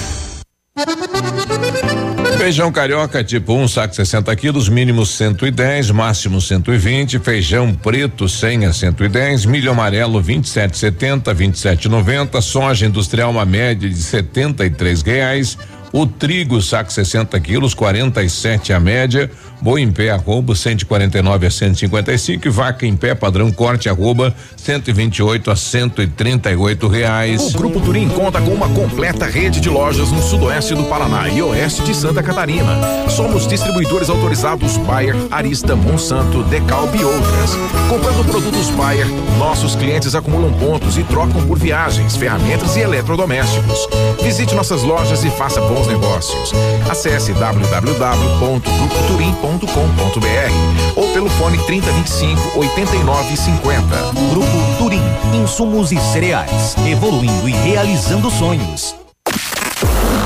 Feijão 2.36 2.72
carioca 2.72 3.22
tipo 3.22 3.52
1, 3.54 3.62
um, 3.62 3.68
saco 3.68 3.94
60 3.94 4.34
quilos, 4.36 4.68
mínimo 4.68 5.04
110, 5.04 5.90
máximo 5.90 6.40
120. 6.40 7.18
Feijão 7.18 7.74
preto 7.74 8.28
100 8.28 8.66
a 8.66 8.72
110. 8.72 9.44
Milho 9.46 9.70
amarelo 9.70 10.22
27,70, 10.22 11.34
27,90. 11.34 12.40
Soja 12.40 12.86
industrial 12.86 13.30
uma 13.30 13.44
média 13.44 13.88
de 13.88 13.96
73 13.96 15.02
reais. 15.02 15.58
O 15.92 16.06
trigo, 16.06 16.62
saco 16.62 16.92
60 16.92 17.38
quilos, 17.40 17.74
47 17.74 18.72
a 18.72 18.78
média. 18.80 19.30
Boi 19.62 19.82
em 19.82 19.92
pé, 19.92 20.10
arroba 20.10 20.54
149 20.54 21.46
a 21.46 21.50
155 21.50 22.48
e 22.48 22.50
vaca 22.50 22.86
em 22.86 22.96
pé, 22.96 23.14
padrão 23.14 23.52
corte, 23.52 23.90
arroba 23.90 24.34
128 24.56 25.50
a 25.50 25.56
138 25.56 26.88
reais. 26.88 27.54
O 27.54 27.58
Grupo 27.58 27.78
Turim 27.78 28.08
conta 28.08 28.40
com 28.40 28.52
uma 28.52 28.70
completa 28.70 29.26
rede 29.26 29.60
de 29.60 29.68
lojas 29.68 30.10
no 30.10 30.22
sudoeste 30.22 30.74
do 30.74 30.84
Paraná 30.84 31.28
e 31.28 31.42
oeste 31.42 31.82
de 31.82 31.94
Santa 31.94 32.22
Catarina. 32.22 32.80
Somos 33.10 33.46
distribuidores 33.46 34.08
autorizados 34.08 34.78
Bayer, 34.78 35.14
Arista, 35.30 35.76
Monsanto, 35.76 36.42
Decalb 36.44 36.96
e 36.96 37.04
outras. 37.04 37.50
Comprando 37.90 38.24
produtos 38.24 38.70
Bayer, 38.70 39.06
nossos 39.38 39.76
clientes 39.76 40.14
acumulam 40.14 40.54
pontos 40.54 40.96
e 40.96 41.04
trocam 41.04 41.46
por 41.46 41.58
viagens, 41.58 42.16
ferramentas 42.16 42.76
e 42.76 42.80
eletrodomésticos. 42.80 43.86
Visite 44.22 44.54
nossas 44.54 44.82
lojas 44.82 45.22
e 45.22 45.28
faça 45.30 45.60
bons 45.60 45.86
negócios. 45.86 46.50
Acesse 46.88 47.34
www.grupoturim.com 47.34 49.49
grupo.com.br 49.58 50.96
ou 50.96 51.12
pelo 51.12 51.28
fone 51.30 51.58
3025 51.64 52.58
8950. 52.58 53.96
Grupo 54.30 54.78
Turim, 54.78 55.02
insumos 55.34 55.90
e 55.90 55.98
cereais, 55.98 56.76
evoluindo 56.86 57.48
e 57.48 57.52
realizando 57.52 58.30
sonhos. 58.30 58.94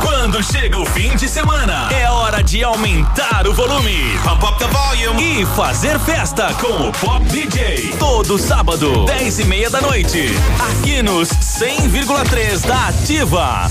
Quando 0.03 0.43
chega 0.43 0.79
o 0.79 0.87
fim 0.87 1.15
de 1.17 1.29
semana, 1.29 1.89
é 1.93 2.11
hora 2.11 2.43
de 2.43 2.65
aumentar 2.65 3.47
o 3.47 3.55
volume. 3.55 4.19
Pump 4.23 4.45
up 4.45 4.59
the 4.59 4.67
volume. 4.67 5.41
E 5.41 5.47
fazer 5.47 5.99
festa 6.01 6.53
com 6.55 6.89
o 6.89 6.93
Pop 6.93 7.25
DJ. 7.27 7.95
Todo 7.99 8.39
sábado, 8.39 9.05
10 9.05 9.39
e 9.41 9.45
meia 9.45 9.71
da 9.71 9.81
noite. 9.81 10.31
Aqui 10.71 11.03
nos 11.03 11.29
100,3 11.29 12.67
da 12.67 12.89
Ativa. 12.89 13.71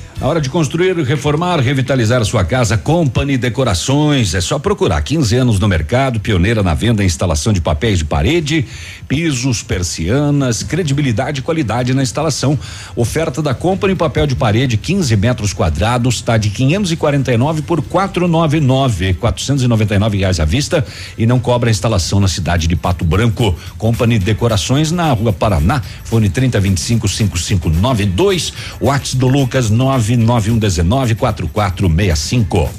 Na 0.21 0.27
hora 0.27 0.39
de 0.39 0.51
construir, 0.51 0.95
reformar, 0.97 1.59
revitalizar 1.59 2.21
a 2.21 2.25
sua 2.25 2.45
casa, 2.45 2.77
Company 2.77 3.39
Decorações. 3.39 4.35
É 4.35 4.39
só 4.39 4.59
procurar. 4.59 5.01
15 5.01 5.35
anos 5.35 5.59
no 5.59 5.67
mercado, 5.67 6.19
pioneira 6.19 6.61
na 6.61 6.75
venda 6.75 7.01
e 7.01 7.07
instalação 7.07 7.51
de 7.51 7.59
papéis 7.59 7.97
de 7.97 8.05
parede, 8.05 8.63
pisos, 9.07 9.63
persianas, 9.63 10.61
credibilidade 10.61 11.39
e 11.39 11.41
qualidade 11.41 11.95
na 11.95 12.03
instalação. 12.03 12.57
Oferta 12.95 13.41
da 13.41 13.55
Company 13.55 13.95
papel 13.95 14.27
de 14.27 14.35
parede 14.35 14.77
15 14.77 15.17
metros 15.17 15.53
quadrados, 15.53 16.17
está 16.17 16.37
de 16.37 16.51
549 16.51 17.63
por 17.63 17.81
499, 17.81 19.15
499 19.15 20.19
reais 20.19 20.39
à 20.39 20.45
vista 20.45 20.85
e 21.17 21.25
não 21.25 21.39
cobra 21.39 21.71
instalação 21.71 22.19
na 22.19 22.27
cidade 22.27 22.67
de 22.67 22.75
Pato 22.75 23.03
Branco. 23.03 23.57
Company 23.75 24.19
Decorações 24.19 24.91
na 24.91 25.11
Rua 25.13 25.33
Paraná, 25.33 25.81
fone 26.03 26.29
3025 26.29 27.07
5592, 27.07 28.53
WhatsApp 28.79 29.17
do 29.17 29.27
Lucas 29.27 29.71
9 29.71 30.10
99119 30.17 31.15
4465. 31.15 32.69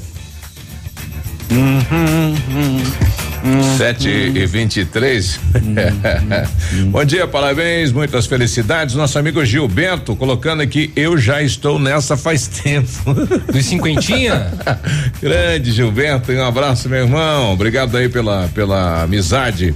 Sete 3.77 4.07
e 4.07 4.45
vinte 4.45 4.77
e 4.77 4.85
três. 4.85 5.37
Bom 6.89 7.03
dia, 7.03 7.27
parabéns, 7.27 7.91
muitas 7.91 8.25
felicidades. 8.25 8.95
Nosso 8.95 9.19
amigo 9.19 9.43
Gil 9.43 9.67
Bento 9.67 10.15
colocando 10.15 10.61
aqui, 10.61 10.91
eu 10.95 11.17
já 11.17 11.43
estou 11.43 11.77
nessa 11.77 12.15
faz 12.15 12.47
tempo. 12.63 13.13
Dos 13.51 13.65
cinquentinha? 13.65 14.49
Grande 15.21 15.71
Gil 15.73 15.91
Bento, 15.91 16.31
um 16.31 16.43
abraço, 16.43 16.87
meu 16.87 16.99
irmão. 16.99 17.51
Obrigado 17.53 17.97
aí 17.97 18.07
pela, 18.07 18.49
pela 18.53 19.03
amizade. 19.03 19.75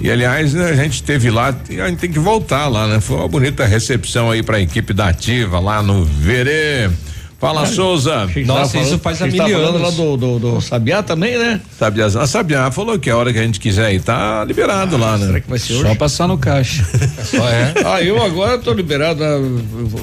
E 0.00 0.10
aliás, 0.10 0.52
né, 0.54 0.70
a 0.70 0.74
gente 0.76 1.02
teve 1.02 1.30
lá, 1.30 1.54
e 1.70 1.80
a 1.80 1.88
gente 1.88 1.98
tem 1.98 2.10
que 2.10 2.18
voltar 2.18 2.68
lá, 2.68 2.86
né? 2.86 3.00
Foi 3.00 3.16
uma 3.16 3.28
bonita 3.28 3.64
recepção 3.64 4.30
aí 4.30 4.42
para 4.42 4.58
a 4.58 4.60
equipe 4.60 4.92
da 4.92 5.08
Ativa 5.08 5.58
lá 5.58 5.82
no 5.82 6.04
Verê. 6.04 6.90
Fala, 7.38 7.62
Ah, 7.62 7.66
Souza. 7.66 8.10
tava 8.12 8.28
falando- 8.28 8.98
que 8.98 9.08
a 9.08 9.12
gente 9.28 9.36
tava 9.36 9.50
falando 9.50 9.78
lá 9.78 9.90
do, 9.90 10.16
do, 10.16 10.38
do 10.38 10.60
Sabiá 10.62 11.02
também, 11.02 11.36
né? 11.38 11.60
Sabiá, 11.78 12.06
a 12.06 12.26
Sabiá 12.26 12.70
falou 12.70 12.98
que 12.98 13.10
a 13.10 13.16
hora 13.16 13.30
que 13.30 13.38
a 13.38 13.42
gente 13.42 13.60
quiser 13.60 13.92
ir, 13.92 14.00
tá 14.00 14.42
liberado 14.42 14.96
lá, 14.96 15.18
né? 15.18 15.26
será 15.26 15.40
que 15.42 15.50
vai 15.50 15.58
ser 15.58 15.74
Só 15.74 15.80
hoje? 15.88 15.96
passar 15.96 16.26
no 16.28 16.38
caixa. 16.38 16.82
Só 17.24 17.36
é. 17.46 17.74
Ah, 17.84 18.02
eu 18.02 18.22
agora 18.22 18.56
tô 18.56 18.72
liberado. 18.72 19.22
ah, 19.22 19.36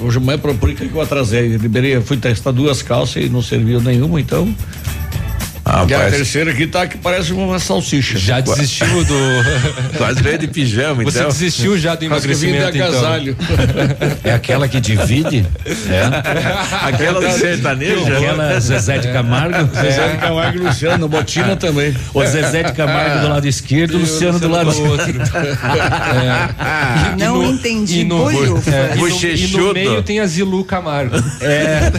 Hoje 0.04 0.18
de 0.20 0.24
manhã, 0.24 0.38
por 0.38 0.72
que 0.74 0.88
eu 0.94 1.00
atrasei? 1.00 1.56
Liberei, 1.56 2.00
fui 2.00 2.16
testar 2.16 2.52
duas 2.52 2.82
calças 2.82 3.24
e 3.24 3.28
não 3.28 3.42
serviu 3.42 3.80
nenhuma, 3.80 4.20
então. 4.20 4.54
Ah, 5.66 5.86
e 5.88 5.94
a 5.94 6.10
terceira 6.10 6.50
aqui 6.50 6.66
tá 6.66 6.86
que 6.86 6.98
parece 6.98 7.32
uma 7.32 7.58
salsicha. 7.58 8.18
Já 8.18 8.38
desistiu 8.40 8.86
do. 9.04 9.14
Quase 9.96 10.22
veio 10.22 10.38
de 10.38 10.46
pijama, 10.46 11.02
Você 11.04 11.18
então. 11.20 11.30
desistiu 11.30 11.78
já 11.78 11.94
do 11.94 12.04
emagrecimento, 12.04 12.76
então. 12.76 12.86
agasalho. 12.88 13.36
É 14.22 14.32
aquela 14.32 14.68
que 14.68 14.78
divide? 14.78 15.46
É. 15.88 16.04
Aquela 16.86 17.20
do 17.20 17.32
sertanejo. 17.38 18.06
Aquela 18.14 18.60
Zezé 18.60 18.98
de 18.98 19.08
Camargo? 19.12 19.68
Zezé 19.74 20.08
de 20.08 20.18
Camargo 20.18 20.58
e 20.58 20.60
Luciano, 20.60 21.08
Botina 21.08 21.56
também. 21.56 21.94
O 22.12 22.24
Zezé 22.26 22.62
de 22.64 22.72
Camargo 22.72 23.20
do 23.20 23.28
lado 23.28 23.48
esquerdo, 23.48 23.94
o 23.94 23.98
Luciano 24.00 24.38
do 24.38 24.48
lado 24.48 24.68
outro. 24.84 25.14
Não 27.18 27.36
no- 27.42 27.50
entendi, 27.52 28.00
e 28.00 28.04
no, 28.04 28.30
é, 28.30 28.34
e 28.34 28.36
no- 28.98 29.34
e 29.34 29.46
no 29.48 29.72
meio 29.72 30.02
tem 30.02 30.20
a 30.20 30.26
Zilu 30.26 30.64
Camargo. 30.64 31.16
É, 31.40 31.90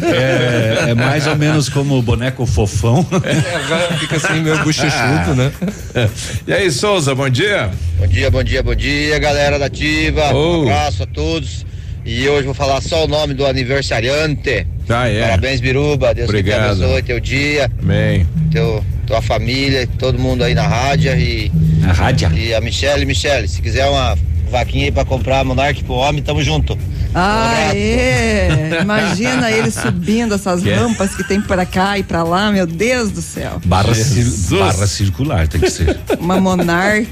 é, 0.88 0.90
é 0.92 0.94
mais 0.94 1.26
ou 1.28 1.36
menos 1.36 1.70
como 1.70 1.98
o 1.98 2.02
boneco 2.02 2.46
fofão. 2.46 3.06
É, 3.24 3.56
agora 3.66 3.98
fica 3.98 4.16
assim 4.18 4.42
meio 4.42 4.64
bochechudo, 4.64 5.36
né? 5.36 5.52
E 6.48 6.54
aí, 6.54 6.72
Souza, 6.72 7.16
bom 7.16 7.30
dia. 7.30 7.72
Bom 8.00 8.08
dia, 8.08 8.30
bom 8.30 8.44
dia, 8.44 8.62
bom 8.62 8.76
dia, 8.76 9.18
galera 9.18 9.58
da 9.58 9.66
Ativa. 9.66 10.34
Oh. 10.34 10.60
Um 10.60 10.62
abraço 10.64 11.04
a 11.04 11.06
todos. 11.06 11.66
E 12.06 12.28
hoje 12.30 12.46
vou 12.46 12.54
falar 12.54 12.82
só 12.82 13.06
o 13.06 13.08
nome 13.08 13.34
do 13.34 13.46
aniversariante. 13.46 14.68
Ah, 14.88 15.08
é. 15.08 15.22
Parabéns, 15.22 15.60
Biruba. 15.60 16.14
Deus 16.14 16.28
que 16.30 16.34
te 16.34 16.40
Obrigado. 16.40 16.84
abençoe 16.84 17.02
teu 17.02 17.20
dia, 17.20 17.72
Amém. 17.82 18.28
teu, 18.52 18.84
tua 19.08 19.22
família, 19.22 19.88
todo 19.98 20.20
mundo 20.20 20.44
aí 20.44 20.54
na 20.54 20.68
rádio 20.68 21.18
e. 21.18 21.52
A 21.88 21.92
rádio? 21.94 22.32
E 22.38 22.54
a 22.54 22.62
Michelle, 22.62 23.06
Michelle, 23.06 23.48
se 23.48 23.62
quiser 23.62 23.88
uma 23.88 24.16
vaquinha 24.50 24.86
aí 24.86 24.92
pra 24.92 25.04
comprar 25.06 25.44
Monark 25.44 25.84
pro 25.84 25.94
homem, 25.94 26.22
tamo 26.24 26.42
junto. 26.44 26.78
Aê! 27.14 28.82
Imagina 28.82 29.50
ele 29.52 29.72
subindo 29.72 30.36
essas 30.36 30.62
Que 30.62 30.70
é? 30.70 30.76
rampas 30.76 31.16
que 31.16 31.24
tem 31.24 31.40
pra 31.40 31.66
cá 31.66 31.98
e 31.98 32.04
pra 32.04 32.24
lá, 32.24 32.52
meu 32.52 32.68
Deus 32.68 33.10
do 33.12 33.22
céu. 33.22 33.62
Barra, 33.66 33.94
cir- 33.94 34.58
barra 34.60 34.86
circular 34.88 35.48
tem 35.48 35.62
que 35.62 35.70
ser. 35.70 35.98
Uma 36.20 36.40
Monark. 36.42 37.08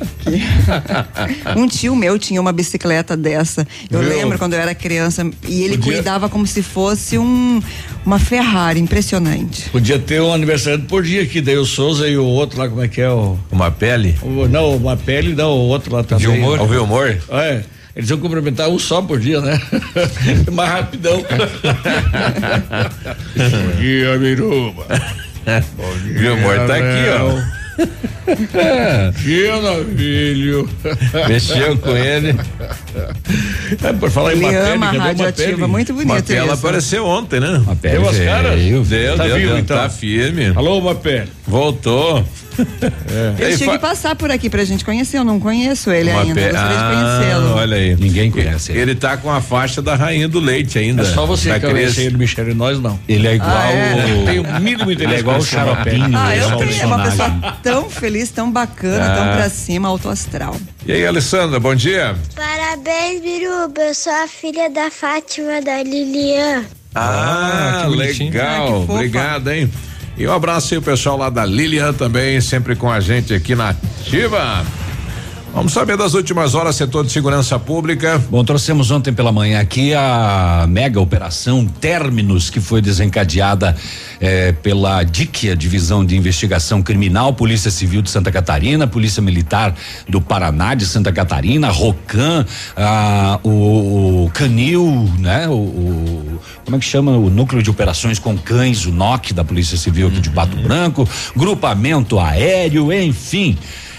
um 1.55 1.67
tio 1.67 1.95
meu 1.95 2.17
tinha 2.19 2.39
uma 2.41 2.51
bicicleta 2.51 3.15
dessa. 3.15 3.65
Eu 3.89 3.99
Viu? 3.99 4.09
lembro 4.09 4.37
quando 4.37 4.53
eu 4.53 4.59
era 4.59 4.75
criança 4.75 5.25
e 5.47 5.63
ele 5.63 5.77
Podia- 5.77 5.93
cuidava 5.93 6.27
como 6.29 6.45
se 6.45 6.61
fosse 6.61 7.17
um 7.17 7.61
uma 8.05 8.19
Ferrari, 8.19 8.81
impressionante. 8.81 9.69
Podia 9.69 9.97
ter 9.97 10.21
um 10.21 10.33
aniversário 10.33 10.81
por 10.83 11.03
dia 11.03 11.21
aqui, 11.21 11.39
daí 11.39 11.55
o 11.57 11.63
Souza 11.65 12.05
e 12.09 12.17
o 12.17 12.25
outro 12.25 12.59
lá, 12.59 12.67
como 12.67 12.83
é 12.83 12.87
que 12.89 12.99
é? 12.99 13.09
O, 13.09 13.37
Uma 13.49 13.71
pele? 13.71 14.17
o- 14.21 14.45
não, 14.49 14.75
uma 14.75 14.97
pele, 14.97 15.33
não, 15.33 15.51
o 15.51 15.67
outro 15.69 15.95
lá 15.95 16.03
também. 16.03 16.27
Vilmor? 16.27 16.61
O 16.61 16.67
Vilmor? 16.67 17.15
É. 17.29 17.61
Eles 17.95 18.09
iam 18.09 18.19
cumprimentar 18.19 18.69
um 18.69 18.79
só 18.79 19.01
por 19.03 19.19
dia, 19.19 19.39
né? 19.39 19.61
Mais 20.51 20.69
rapidão. 20.71 21.23
Bom 23.35 23.71
dia, 23.79 24.17
Biruba. 24.17 24.85
Bom 25.77 25.97
dia, 26.03 26.13
Vilmor 26.19 26.55
tá 26.67 26.75
aqui, 26.75 27.09
ó. 27.19 27.63
Dia, 29.17 29.53
filho. 29.95 30.69
Mexeu 31.27 31.77
com 31.77 31.95
ele. 31.95 32.35
É, 33.83 33.93
por 33.93 34.09
falar 34.11 34.31
Ele 34.33 34.41
em 34.45 34.49
uma 34.49 34.51
pele, 34.53 34.71
ama 34.73 34.85
a 34.85 34.89
cadê 34.89 34.97
uma 34.97 35.05
rádio 35.07 35.27
ativa, 35.27 35.49
pele? 35.57 35.67
muito 35.67 35.93
bonito 35.93 36.23
pele 36.25 36.39
isso. 36.45 36.51
apareceu 36.53 37.05
ontem, 37.05 37.39
né? 37.39 37.49
Uma 37.63 37.75
pele 37.75 37.97
Deu 37.99 38.09
as 38.09 38.17
caras? 38.19 38.59
Deu, 38.87 39.17
Tá 39.17 39.23
deu, 39.27 39.35
vivo, 39.35 39.49
deu. 39.49 39.57
então? 39.59 39.77
Tá 39.77 39.89
firme. 39.89 40.51
Alô, 40.55 40.77
uma 40.79 40.95
Ele 43.39 43.51
Ei, 43.51 43.57
tinha 43.57 43.65
fa- 43.69 43.71
que 43.73 43.79
passar 43.79 44.15
por 44.15 44.29
aqui 44.31 44.49
pra 44.49 44.63
gente 44.63 44.83
conhecer, 44.85 45.17
eu 45.17 45.23
não 45.23 45.39
conheço 45.39 45.91
ele 45.91 46.11
Uma 46.11 46.21
ainda, 46.21 46.35
pe- 46.35 46.49
gostaria 46.49 46.77
de 46.77 46.83
Ah, 46.83 47.17
conhecê-lo. 47.17 47.53
olha 47.55 47.77
aí. 47.77 47.95
Ninguém 47.95 48.31
conhece 48.31 48.71
ele. 48.71 48.81
Ele 48.81 48.95
tá 48.95 49.17
com 49.17 49.31
a 49.31 49.41
faixa 49.41 49.81
da 49.81 49.95
rainha 49.95 50.27
do 50.27 50.39
leite 50.39 50.77
ainda. 50.77 51.01
É 51.03 51.05
só 51.05 51.25
você 51.25 51.49
da 51.49 51.59
que 51.59 51.65
conhece 51.67 51.83
Cresce. 51.95 52.01
ele, 52.01 52.17
Michele, 52.17 52.51
e 52.51 52.53
nós 52.53 52.79
não. 52.79 52.99
Ele 53.07 53.27
é 53.27 53.35
igual. 53.35 53.51
Ah, 53.51 53.71
é? 53.71 54.23
Tem 54.25 54.39
o 54.39 54.59
mínimo 54.59 54.91
interesse 54.91 55.03
Ele 55.03 55.15
é 55.15 55.19
igual 55.19 55.37
o. 55.39 55.43
Xaropinho. 55.43 56.17
Ah, 56.17 56.35
é 56.35 56.41
eu 56.43 56.47
um 56.49 56.57
tenho, 56.57 56.81
é 56.81 56.85
uma 56.85 57.03
pessoa 57.03 57.31
tão 57.63 57.89
feliz, 57.89 58.29
tão 58.29 58.51
bacana, 58.51 59.05
Ah. 59.05 59.15
tão 59.15 59.35
pra 59.37 59.49
cima, 59.49 59.87
alto 59.89 60.09
astral. 60.09 60.55
E 60.85 60.91
aí, 60.91 61.05
Alessandra, 61.05 61.59
bom 61.59 61.73
dia. 61.75 62.15
Parabéns, 62.35 63.21
Biruba. 63.21 63.81
Eu 63.81 63.93
sou 63.95 64.13
a 64.13 64.27
filha 64.27 64.69
da 64.69 64.89
Fátima 64.91 65.61
da 65.61 65.81
Lilian. 65.83 66.63
Ah, 66.95 67.81
que 67.89 67.95
bonitinho. 67.95 68.29
Ah, 68.29 68.43
legal. 68.43 68.65
que 68.65 68.71
fofa. 68.87 68.93
Obrigado, 68.93 69.51
hein? 69.51 69.71
E 70.17 70.27
um 70.27 70.31
abraço 70.31 70.73
aí, 70.73 70.77
o 70.77 70.81
pessoal 70.81 71.17
lá 71.17 71.29
da 71.29 71.45
Lilian 71.45 71.91
também, 71.93 72.39
sempre 72.39 72.75
com 72.75 72.89
a 72.91 72.99
gente 72.99 73.33
aqui 73.33 73.55
na 73.55 73.69
Ativa. 73.69 74.63
Vamos 75.55 75.71
saber 75.71 75.95
das 75.95 76.15
últimas 76.15 76.55
horas, 76.55 76.75
setor 76.75 77.05
de 77.05 77.11
segurança 77.11 77.59
pública. 77.59 78.19
Bom, 78.27 78.43
trouxemos 78.43 78.89
ontem 78.89 79.13
pela 79.13 79.31
manhã 79.31 79.59
aqui 79.59 79.93
a 79.93 80.65
mega 80.67 80.99
operação 80.99 81.63
Terminus, 81.79 82.49
que 82.49 82.59
foi 82.59 82.81
desencadeada 82.81 83.75
eh, 84.19 84.51
pela 84.63 85.03
DIC, 85.03 85.51
a 85.51 85.55
Divisão 85.55 86.03
de 86.03 86.17
Investigação 86.17 86.81
Criminal, 86.81 87.33
Polícia 87.33 87.69
Civil 87.69 88.01
de 88.01 88.09
Santa 88.09 88.31
Catarina, 88.31 88.87
Polícia 88.87 89.21
Militar 89.21 89.75
do 90.09 90.19
Paraná 90.19 90.73
de 90.73 90.87
Santa 90.87 91.11
Catarina, 91.13 91.69
Rocan, 91.69 92.47
ah, 92.75 93.39
o, 93.43 94.25
o 94.25 94.31
Canil, 94.33 95.07
né? 95.19 95.47
O, 95.47 95.53
o- 95.53 96.12
como 96.63 96.77
é 96.77 96.79
que 96.79 96.85
chama? 96.85 97.11
O 97.11 97.29
Núcleo 97.29 97.61
de 97.61 97.69
Operações 97.69 98.19
com 98.19 98.37
Cães, 98.37 98.85
o 98.85 98.91
NOC 98.91 99.33
da 99.33 99.43
Polícia 99.43 99.77
Civil 99.77 100.07
aqui 100.07 100.19
de 100.19 100.29
Pato 100.29 100.55
Branco, 100.57 101.07
grupamento 101.35 102.19
aéreo, 102.19 102.91
enfim. 102.91 103.57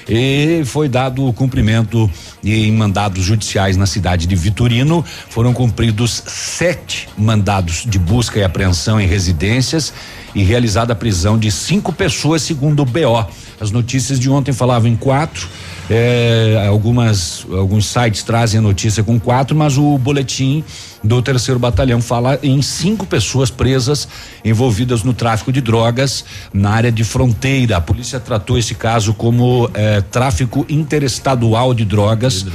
E 0.08 0.62
foi 0.66 0.88
dado 0.88 1.26
o 1.26 1.32
cumprimento 1.32 2.10
em 2.42 2.70
mandados 2.72 3.24
judiciais 3.24 3.76
na 3.76 3.86
cidade 3.86 4.26
de 4.26 4.36
Vitorino. 4.36 5.04
Foram 5.30 5.52
cumpridos 5.52 6.22
sete 6.26 7.08
mandados 7.16 7.84
de 7.86 7.98
busca 7.98 8.38
e 8.38 8.44
apreensão 8.44 9.00
em 9.00 9.06
residências 9.06 9.94
e 10.34 10.42
realizada 10.42 10.92
a 10.92 10.96
prisão 10.96 11.38
de 11.38 11.50
cinco 11.50 11.92
pessoas, 11.92 12.42
segundo 12.42 12.82
o 12.82 12.84
BO. 12.84 13.26
As 13.60 13.70
notícias 13.70 14.20
de 14.20 14.28
ontem 14.28 14.52
falavam 14.52 14.90
em 14.90 14.96
quatro. 14.96 15.48
Eh, 15.90 16.64
algumas 16.66 17.46
alguns 17.52 17.86
sites 17.86 18.22
trazem 18.22 18.58
a 18.58 18.62
notícia 18.62 19.02
com 19.02 19.18
quatro, 19.18 19.56
mas 19.56 19.76
o 19.76 19.98
boletim 19.98 20.64
do 21.02 21.20
terceiro 21.20 21.60
batalhão 21.60 22.00
fala 22.00 22.38
em 22.42 22.62
cinco 22.62 23.06
pessoas 23.06 23.50
presas 23.50 24.08
envolvidas 24.44 25.02
no 25.02 25.12
tráfico 25.12 25.52
de 25.52 25.60
drogas 25.60 26.24
na 26.52 26.70
área 26.70 26.90
de 26.90 27.04
fronteira. 27.04 27.76
A 27.76 27.80
polícia 27.80 28.18
tratou 28.18 28.58
esse 28.58 28.74
caso 28.74 29.12
como 29.12 29.70
eh, 29.74 30.02
tráfico 30.10 30.64
interestadual 30.68 31.74
de 31.74 31.84
drogas, 31.84 32.46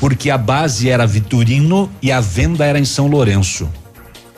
porque 0.00 0.30
a 0.30 0.38
base 0.38 0.88
era 0.88 1.06
Vitorino 1.06 1.90
e 2.00 2.10
a 2.10 2.20
venda 2.20 2.64
era 2.64 2.78
em 2.78 2.84
São 2.84 3.06
Lourenço. 3.06 3.68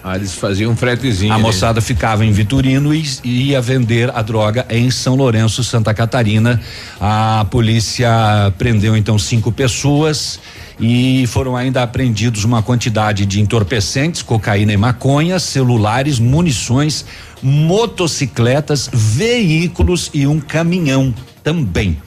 Ah, 0.03 0.17
eles 0.17 0.35
faziam 0.35 0.73
um 0.73 0.77
fretezinho. 0.77 1.33
A 1.33 1.35
ali. 1.35 1.43
moçada 1.43 1.81
ficava 1.81 2.25
em 2.25 2.33
Vitorino 2.33 2.95
e, 2.95 3.05
e 3.23 3.51
ia 3.51 3.61
vender 3.61 4.11
a 4.15 4.23
droga 4.23 4.67
em 4.71 4.91
São 4.91 5.15
Lourenço, 5.15 5.63
Santa 5.63 5.93
Catarina. 5.93 6.61
A 7.01 7.47
polícia 7.51 8.11
prendeu 8.57 8.97
então 8.97 9.19
cinco 9.19 9.53
pessoas 9.53 10.41
E 10.79 11.27
foram 11.27 11.55
ainda 11.55 11.83
apreendidos 11.83 12.45
uma 12.45 12.63
quantidade 12.63 13.27
de 13.27 13.41
entorpecentes, 13.41 14.23
cocaína 14.23 14.73
e 14.73 14.77
maconha, 14.79 15.39
celulares, 15.39 16.19
munições, 16.19 17.05
motocicletas, 17.43 18.89
veículos 18.93 20.11
e 20.15 20.27
um 20.27 20.41
caminhão 20.41 21.15
também. 21.45 21.99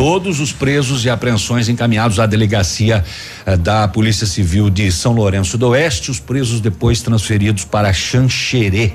Todos 0.00 0.40
os 0.40 0.50
presos 0.50 1.04
e 1.04 1.10
apreensões 1.10 1.68
encaminhados 1.68 2.18
à 2.18 2.24
delegacia 2.24 3.04
eh, 3.44 3.54
da 3.54 3.86
Polícia 3.86 4.26
Civil 4.26 4.70
de 4.70 4.90
São 4.90 5.12
Lourenço 5.12 5.58
do 5.58 5.68
Oeste, 5.68 6.10
os 6.10 6.18
presos 6.18 6.58
depois 6.58 7.02
transferidos 7.02 7.66
para 7.66 7.92
Xanxerê. 7.92 8.94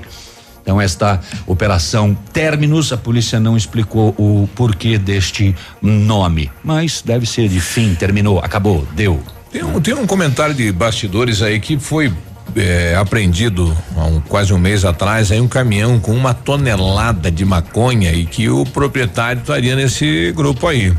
Então, 0.60 0.80
esta 0.80 1.20
operação 1.46 2.12
Terminus, 2.32 2.92
a 2.92 2.96
polícia 2.96 3.38
não 3.38 3.56
explicou 3.56 4.16
o 4.18 4.48
porquê 4.52 4.98
deste 4.98 5.54
nome, 5.80 6.50
mas 6.64 7.02
deve 7.02 7.24
ser 7.24 7.48
de 7.48 7.60
fim, 7.60 7.94
terminou, 7.94 8.40
acabou, 8.40 8.84
deu. 8.96 9.22
Tem 9.52 9.62
um, 9.62 9.80
tem 9.80 9.94
um 9.94 10.08
comentário 10.08 10.56
de 10.56 10.72
bastidores 10.72 11.40
aí 11.40 11.60
que 11.60 11.78
foi 11.78 12.12
é, 12.54 12.94
apreendido 12.96 13.76
há 13.96 14.04
um, 14.04 14.20
quase 14.20 14.52
um 14.52 14.58
mês 14.58 14.84
atrás 14.84 15.30
aí 15.30 15.40
um 15.40 15.48
caminhão 15.48 15.98
com 15.98 16.12
uma 16.12 16.32
tonelada 16.32 17.30
de 17.30 17.44
maconha 17.44 18.12
e 18.12 18.26
que 18.26 18.48
o 18.48 18.64
proprietário 18.64 19.40
estaria 19.40 19.74
nesse 19.74 20.32
grupo 20.34 20.66
aí. 20.66 20.92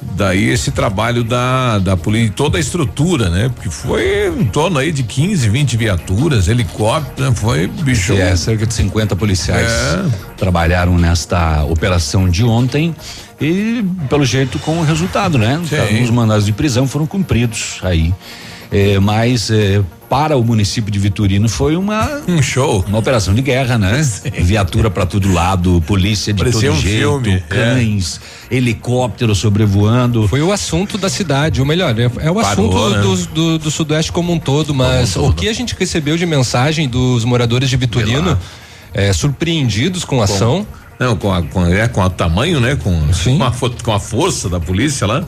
Daí 0.00 0.48
esse 0.50 0.70
trabalho 0.70 1.24
da, 1.24 1.78
da 1.80 1.96
polícia, 1.96 2.32
toda 2.34 2.56
a 2.56 2.60
estrutura, 2.60 3.28
né? 3.28 3.50
Porque 3.52 3.68
foi 3.68 4.28
em 4.28 4.44
torno 4.44 4.78
aí 4.78 4.92
de 4.92 5.02
15, 5.02 5.48
20 5.48 5.76
viaturas, 5.76 6.46
helicóptero, 6.46 7.28
né? 7.28 7.34
foi 7.34 7.66
bicho. 7.66 8.12
É, 8.12 8.36
cerca 8.36 8.64
de 8.64 8.74
50 8.74 9.16
policiais 9.16 9.68
é. 9.68 10.04
trabalharam 10.36 10.96
nesta 10.96 11.64
operação 11.64 12.28
de 12.28 12.44
ontem 12.44 12.94
e 13.40 13.84
pelo 14.08 14.24
jeito 14.24 14.58
com 14.60 14.78
o 14.78 14.84
resultado, 14.84 15.36
né? 15.36 15.60
Sim. 15.68 16.04
Os 16.04 16.10
mandados 16.10 16.46
de 16.46 16.52
prisão 16.52 16.86
foram 16.86 17.06
cumpridos 17.06 17.80
aí. 17.82 18.14
É, 18.70 18.98
mas 19.00 19.50
é, 19.50 19.82
para 20.08 20.36
o 20.36 20.42
município 20.42 20.90
de 20.90 20.98
Vitorino 20.98 21.48
foi 21.48 21.76
uma 21.76 22.22
um 22.26 22.40
show, 22.40 22.84
uma 22.88 22.98
operação 22.98 23.34
de 23.34 23.42
guerra, 23.42 23.76
né? 23.78 24.00
Sim. 24.02 24.30
Viatura 24.30 24.90
para 24.90 25.04
todo 25.04 25.32
lado, 25.32 25.82
polícia 25.86 26.32
de 26.32 26.38
Parecia 26.38 26.70
todo 26.70 26.78
um 26.78 26.80
jeito, 26.80 26.98
filme, 26.98 27.32
é. 27.34 27.40
cães, 27.40 28.20
é. 28.50 28.56
helicóptero 28.56 29.34
sobrevoando. 29.34 30.26
Foi 30.26 30.40
o 30.40 30.50
assunto 30.50 30.96
da 30.96 31.08
cidade, 31.08 31.60
ou 31.60 31.66
melhor, 31.66 31.98
é, 31.98 32.04
é 32.04 32.30
o 32.30 32.34
Parou, 32.34 32.40
assunto 32.40 32.90
né? 32.90 33.02
do, 33.02 33.26
do, 33.26 33.58
do, 33.58 33.70
sudoeste 33.70 34.10
como 34.10 34.32
um 34.32 34.38
todo, 34.38 34.74
mas 34.74 35.16
um 35.16 35.20
todo. 35.20 35.30
o 35.30 35.34
que 35.34 35.48
a 35.48 35.52
gente 35.52 35.76
recebeu 35.78 36.16
de 36.16 36.24
mensagem 36.24 36.88
dos 36.88 37.24
moradores 37.24 37.68
de 37.68 37.76
Vitorino, 37.76 38.38
é, 38.94 39.12
surpreendidos 39.12 40.04
com 40.04 40.20
a 40.20 40.24
ação. 40.24 40.66
Não, 40.98 41.16
com 41.16 41.32
a, 41.32 41.42
com, 41.42 41.64
é, 41.64 41.86
com 41.86 42.00
o 42.00 42.10
tamanho, 42.10 42.58
né? 42.58 42.76
Com, 42.76 43.12
Sim. 43.12 43.38
Com, 43.38 43.44
a, 43.44 43.52
com 43.84 43.92
a 43.92 44.00
força 44.00 44.48
da 44.48 44.58
polícia 44.58 45.06
lá. 45.06 45.24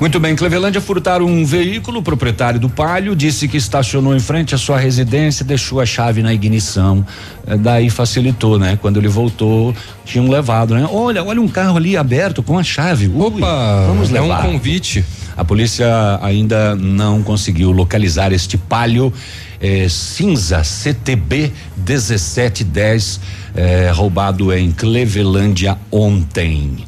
Muito 0.00 0.18
bem, 0.18 0.34
Clevelândia 0.34 0.80
furtaram 0.80 1.26
um 1.26 1.44
veículo, 1.44 2.00
o 2.00 2.02
proprietário 2.02 2.58
do 2.58 2.68
Palio 2.68 3.14
disse 3.14 3.46
que 3.46 3.56
estacionou 3.56 4.14
em 4.14 4.20
frente 4.20 4.54
à 4.54 4.58
sua 4.58 4.76
residência, 4.76 5.44
deixou 5.44 5.80
a 5.80 5.86
chave 5.86 6.22
na 6.22 6.34
ignição. 6.34 7.06
É, 7.46 7.56
daí 7.56 7.88
facilitou, 7.88 8.58
né? 8.58 8.78
Quando 8.80 8.98
ele 8.98 9.08
voltou, 9.08 9.74
tinham 10.04 10.28
levado, 10.28 10.74
né? 10.74 10.86
Olha, 10.90 11.22
olha 11.22 11.40
um 11.40 11.48
carro 11.48 11.76
ali 11.76 11.96
aberto 11.96 12.42
com 12.42 12.58
a 12.58 12.64
chave. 12.64 13.06
Ui, 13.06 13.38
Opa, 13.38 13.84
vamos 13.86 14.10
levar. 14.10 14.44
É 14.44 14.48
um 14.48 14.52
convite. 14.52 15.04
A 15.36 15.44
polícia 15.44 15.86
ainda 16.22 16.76
não 16.76 17.22
conseguiu 17.22 17.70
localizar 17.72 18.32
este 18.32 18.56
Palio 18.56 19.12
eh, 19.60 19.88
cinza 19.88 20.62
CTB 20.62 21.52
1710 21.76 23.20
eh, 23.56 23.90
roubado 23.92 24.52
em 24.52 24.70
Clevelândia 24.70 25.78
ontem. 25.90 26.84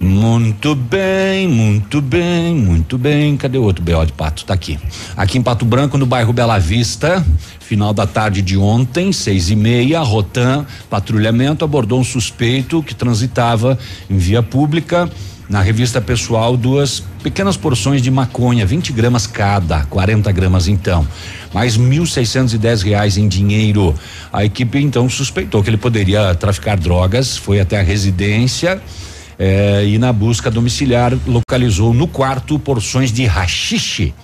Muito 0.00 0.74
bem, 0.74 1.46
muito 1.46 2.00
bem, 2.00 2.54
muito 2.54 2.98
bem. 2.98 3.36
Cadê 3.36 3.58
o 3.58 3.62
outro 3.62 3.82
BO 3.82 4.04
de 4.04 4.12
Pato? 4.12 4.44
Tá 4.44 4.54
aqui. 4.54 4.78
Aqui 5.16 5.38
em 5.38 5.42
Pato 5.42 5.64
Branco, 5.64 5.96
no 5.96 6.04
bairro 6.04 6.32
Bela 6.32 6.58
Vista, 6.58 7.24
final 7.60 7.94
da 7.94 8.06
tarde 8.06 8.42
de 8.42 8.56
ontem, 8.56 9.12
seis 9.12 9.50
e 9.50 9.56
meia, 9.56 10.00
Rotan, 10.00 10.66
patrulhamento, 10.90 11.64
abordou 11.64 12.00
um 12.00 12.04
suspeito 12.04 12.82
que 12.82 12.94
transitava 12.94 13.78
em 14.10 14.16
via 14.16 14.42
pública. 14.42 15.08
Na 15.48 15.60
revista 15.60 16.00
pessoal, 16.00 16.56
duas 16.56 17.00
pequenas 17.22 17.56
porções 17.56 18.00
de 18.00 18.10
maconha, 18.10 18.64
20 18.64 18.92
gramas 18.94 19.26
cada, 19.26 19.84
40 19.84 20.32
gramas 20.32 20.68
então, 20.68 21.06
mais 21.52 21.76
mil 21.76 22.06
seiscentos 22.06 22.54
e 22.54 22.58
dez 22.58 22.80
reais 22.80 23.18
em 23.18 23.28
dinheiro. 23.28 23.94
A 24.32 24.44
equipe 24.44 24.78
então 24.78 25.08
suspeitou 25.08 25.62
que 25.62 25.68
ele 25.68 25.76
poderia 25.76 26.34
traficar 26.34 26.78
drogas, 26.78 27.36
foi 27.36 27.60
até 27.60 27.78
a 27.78 27.82
residência 27.82 28.80
é, 29.38 29.84
e 29.84 29.98
na 29.98 30.12
busca 30.12 30.50
domiciliar 30.50 31.16
localizou 31.26 31.92
no 31.92 32.06
quarto 32.06 32.58
porções 32.58 33.12
de 33.12 33.24
rachixe, 33.26 34.14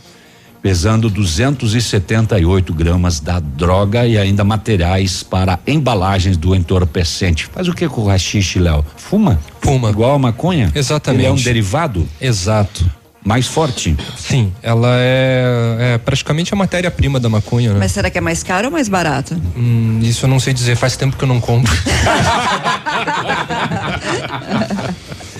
pesando 0.63 1.09
278 1.09 2.75
gramas 2.75 3.21
da 3.21 3.41
droga 3.41 4.07
e 4.07 4.19
ainda 4.19 4.45
materiais 4.45 5.23
para 5.23 5.59
embalagens 5.67 6.37
do 6.37 6.55
entorpecente. 6.55 7.47
Faz 7.47 7.69
o 7.69 7.75
que 7.75 7.89
com 7.89 8.03
o 8.03 8.07
rachixe, 8.07 8.59
Léo? 8.59 8.85
Fuma? 8.97 9.41
Fuma. 9.61 9.91
Igual 9.91 10.15
a 10.15 10.19
maconha? 10.19 10.71
Exatamente. 10.75 11.23
Ele 11.23 11.29
é 11.29 11.33
um 11.33 11.43
derivado? 11.43 12.09
Exato 12.21 13.01
mais 13.25 13.47
forte. 13.47 13.97
Sim, 14.17 14.53
ela 14.63 14.89
é, 14.99 15.95
é 15.95 15.99
praticamente 15.99 16.53
a 16.55 16.57
matéria-prima 16.57 17.21
da 17.21 17.29
maconha, 17.29 17.73
né? 17.73 17.79
Mas 17.79 17.93
será 17.93 18.11
que 18.11 18.19
é 18.19 18.21
mais 18.21 18.43
caro 18.43 18.67
ou 18.67 18.73
mais 18.73 18.89
barato? 18.89 19.41
Hum, 19.57 20.01
isso 20.03 20.25
eu 20.25 20.29
não 20.29 20.41
sei 20.41 20.53
dizer, 20.55 20.77
faz 20.77 20.97
tempo 20.97 21.17
que 21.17 21.25
eu 21.25 21.29
não 21.29 21.41
compro. 21.41 21.73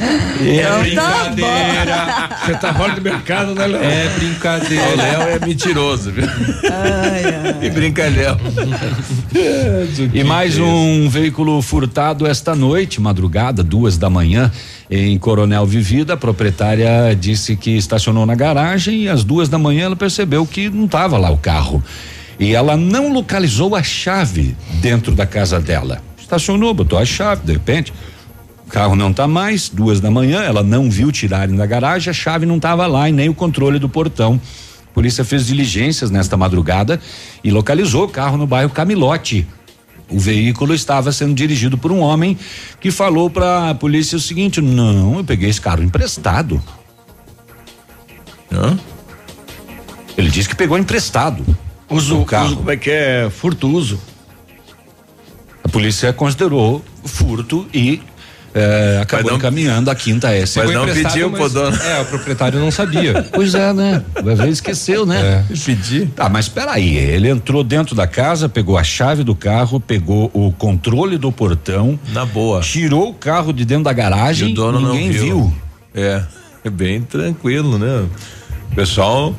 É 0.01 0.57
então, 0.57 0.81
brincadeira. 0.81 2.31
Você 2.47 2.55
tá 2.55 2.73
fora 2.73 2.95
do 2.95 3.03
mercado, 3.03 3.55
né, 3.55 3.67
Léo? 3.67 3.83
É 3.83 4.09
brincadeira. 4.09 4.89
O 4.89 4.97
Léo 4.97 5.23
é 5.23 5.47
mentiroso, 5.47 6.11
viu? 6.11 6.25
Ai, 6.25 7.23
ai. 7.25 7.67
E 7.67 7.71
brincalhão. 7.71 8.39
e 10.15 10.25
mais 10.25 10.59
um 10.59 11.09
veículo 11.09 11.61
furtado 11.61 12.27
esta 12.27 12.55
noite, 12.55 13.01
madrugada, 13.01 13.63
duas 13.63 13.99
da 13.99 14.09
manhã, 14.09 14.51
em 14.91 15.19
Coronel 15.19 15.67
Vivida. 15.67 16.15
A 16.15 16.17
proprietária 16.17 17.15
disse 17.15 17.55
que 17.55 17.77
estacionou 17.77 18.25
na 18.25 18.35
garagem 18.35 19.03
e 19.03 19.09
às 19.09 19.23
duas 19.23 19.51
da 19.51 19.59
manhã 19.59 19.85
ela 19.85 19.97
percebeu 19.97 20.47
que 20.47 20.71
não 20.71 20.87
estava 20.87 21.19
lá 21.19 21.31
o 21.31 21.37
carro. 21.37 21.85
E 22.39 22.55
ela 22.55 22.75
não 22.75 23.13
localizou 23.13 23.77
a 23.77 23.83
chave 23.83 24.57
dentro 24.81 25.15
da 25.15 25.27
casa 25.27 25.61
dela. 25.61 26.01
Estacionou, 26.19 26.73
botou 26.73 26.99
a 26.99 27.05
chave, 27.05 27.43
de 27.45 27.53
repente 27.53 27.93
carro 28.71 28.97
não 28.97 29.11
está 29.11 29.27
mais, 29.27 29.69
duas 29.69 30.01
da 30.01 30.11
manhã, 30.11 30.43
ela 30.43 30.63
não 30.63 30.91
viu 30.91 31.13
tirarem 31.13 31.57
da 31.57 31.67
garagem, 31.67 32.11
a 32.11 32.15
chave 32.15 32.47
não 32.47 32.57
estava 32.57 32.87
lá 32.87 33.09
e 33.09 33.13
nem 33.13 33.29
o 33.29 33.35
controle 33.35 33.79
do 33.79 33.89
portão. 33.89 34.41
A 34.91 34.93
polícia 34.95 35.25
fez 35.25 35.47
diligências 35.47 36.11
nesta 36.11 36.37
madrugada 36.37 37.01
e 37.45 37.51
localizou 37.51 38.05
o 38.05 38.09
carro 38.09 38.37
no 38.39 38.47
bairro 38.47 38.71
Camilote. 38.71 39.47
O 40.09 40.19
veículo 40.19 40.75
estava 40.75 41.13
sendo 41.13 41.35
dirigido 41.35 41.79
por 41.79 41.93
um 41.93 42.01
homem 42.01 42.37
que 42.81 42.91
falou 42.91 43.31
para 43.31 43.71
a 43.71 43.75
polícia 43.75 44.17
o 44.17 44.21
seguinte: 44.21 44.61
não, 44.61 45.19
eu 45.19 45.25
peguei 45.25 45.49
esse 45.49 45.61
carro 45.61 45.83
emprestado. 45.83 46.61
Hã? 48.53 48.77
Ele 50.17 50.31
disse 50.31 50.49
que 50.49 50.57
pegou 50.57 50.77
emprestado. 50.77 51.45
Uso, 51.89 52.21
o 52.21 52.25
carro. 52.25 52.47
Uso, 52.47 52.57
como 52.57 52.71
é 52.71 52.77
que 52.77 52.91
é? 52.91 53.31
Furto 53.31 53.69
uso. 53.69 54.01
A 55.63 55.69
polícia 55.69 56.13
considerou 56.13 56.85
furto 57.05 57.69
e 57.73 58.01
é, 58.53 58.99
acabou 59.01 59.31
não, 59.31 59.39
encaminhando 59.39 59.91
a 59.91 59.95
quinta 59.95 60.35
S. 60.35 60.59
Mas 60.59 60.73
não 60.73 60.85
pediu 60.87 61.31
pro 61.31 61.49
dono. 61.49 61.77
É, 61.77 62.01
o 62.01 62.05
proprietário 62.05 62.59
não 62.59 62.71
sabia. 62.71 63.27
pois 63.33 63.55
é, 63.55 63.73
né? 63.73 64.03
Às 64.17 64.39
vezes 64.39 64.55
esqueceu, 64.55 65.07
né? 65.07 65.45
É. 65.51 65.55
Pedir. 65.65 66.09
Tá, 66.09 66.29
mas 66.29 66.49
peraí, 66.49 66.97
ele 66.97 67.29
entrou 67.29 67.63
dentro 67.63 67.95
da 67.95 68.07
casa, 68.07 68.49
pegou 68.49 68.77
a 68.77 68.83
chave 68.83 69.23
do 69.23 69.35
carro, 69.35 69.79
pegou 69.79 70.31
o 70.35 70.53
controle 70.53 71.17
do 71.17 71.31
portão. 71.31 71.99
Na 72.13 72.27
boa. 72.27 72.61
Tirou 72.61 73.11
o 73.11 73.15
carro 73.15 73.53
de 73.53 73.65
dentro 73.65 73.85
da 73.85 73.93
garagem. 73.93 74.49
E 74.49 74.53
o 74.53 74.55
dono 74.55 74.81
ninguém 74.81 75.07
não 75.07 75.13
viu. 75.13 75.23
viu. 75.23 75.55
É, 75.95 76.23
é 76.65 76.71
bem 76.71 77.03
tranquilo, 77.03 77.79
né? 77.79 78.07
Pessoal, 78.75 79.35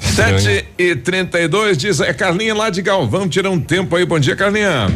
sete 0.00 0.66
e 0.76 0.96
trinta 0.96 1.40
e 1.40 1.46
dois 1.46 1.78
diz, 1.78 2.00
é 2.00 2.12
Carlinha 2.12 2.54
lá 2.54 2.70
de 2.70 2.82
Galvão, 2.82 3.28
tira 3.28 3.48
um 3.48 3.60
tempo 3.60 3.94
aí, 3.94 4.04
bom 4.04 4.18
dia 4.18 4.34
Carlinha. 4.34 4.88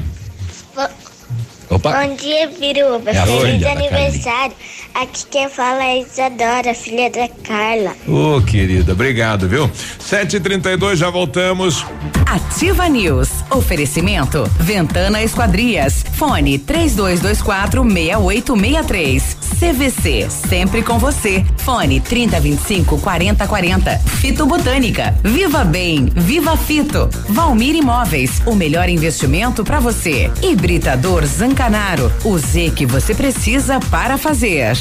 Opa. 1.71 1.93
Bom 1.93 2.15
dia, 2.17 2.49
Biruba. 2.49 3.11
É 3.11 3.27
Feliz 3.27 3.65
aniversário. 3.65 4.55
Aqui 4.95 5.27
quem 5.31 5.49
fala 5.49 5.85
é 5.85 6.01
Isadora, 6.01 6.75
filha 6.75 7.11
da 7.11 7.29
Carla. 7.45 7.95
Ô, 8.07 8.37
oh, 8.37 8.43
querida, 8.43 8.93
obrigado, 8.93 9.49
viu? 9.49 9.69
7h32, 9.69 10.97
já 10.97 11.11
voltamos. 11.11 11.85
Ativa 12.27 12.89
News. 12.89 13.29
Oferecimento. 13.51 14.45
Ventana 14.59 15.23
Esquadrias. 15.23 16.05
Fone 16.15 16.59
3224 16.59 17.83
6863. 17.83 19.38
CVC. 19.59 20.29
Sempre 20.31 20.83
com 20.83 20.99
você. 20.99 21.45
Fone 21.59 22.01
3025 22.01 22.99
4040. 22.99 23.99
Fito 23.99 24.47
Botânica. 24.47 25.15
Viva 25.23 25.65
Bem. 25.65 26.07
Viva 26.15 26.57
Fito. 26.57 27.11
Valmir 27.29 27.75
Imóveis. 27.75 28.41
O 28.47 28.55
melhor 28.55 28.89
investimento 28.89 29.65
para 29.65 29.81
você. 29.81 30.31
Hibridador 30.43 31.27
Zancanaro. 31.27 32.13
O 32.25 32.39
Z 32.39 32.73
que 32.77 32.87
você 32.87 33.15
precisa 33.15 33.81
para 33.91 34.17
fazer. 34.17 34.77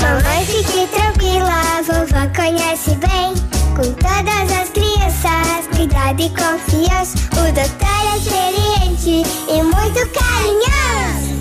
Mamãe, 0.00 0.46
fique 0.46 0.86
tranquila 0.88 1.82
vovó 1.82 2.26
conhece 2.34 2.90
bem. 2.96 3.34
Com 3.76 3.92
todas 3.92 4.52
as 4.52 4.70
crianças, 4.70 5.66
cuidado 5.74 6.20
e 6.20 6.28
confiança. 6.30 7.16
O 7.32 7.52
doutor 7.52 8.12
é 8.12 8.16
experiente 8.18 9.22
e 9.48 9.62
muito 9.62 10.08
carinhoso. 10.12 11.37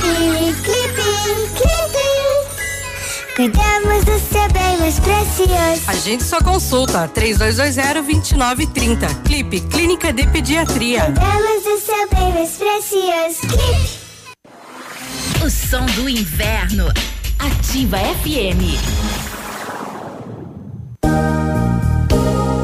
Clipe, 0.00 0.62
clipe, 0.62 1.02
clipe. 1.56 2.06
Cuidamos 3.36 4.04
do 4.04 4.18
seu 4.18 4.48
bem 4.52 4.76
mais 4.78 4.98
precioso. 5.00 5.82
A 5.88 5.94
gente 5.94 6.22
só 6.24 6.38
consulta 6.40 7.08
3220-2930. 7.08 9.22
Clipe 9.24 9.60
Clínica 9.60 10.12
de 10.12 10.26
Pediatria. 10.28 11.04
Cuidamos 11.06 11.64
do 11.64 11.78
seu 11.78 12.08
bem 12.10 12.32
mais 12.32 12.50
precioso. 12.50 13.40
Clipe. 13.40 14.04
O 15.44 15.50
som 15.50 15.84
do 15.86 16.08
inverno. 16.08 16.86
Ativa 17.38 17.98
FM. 17.98 18.78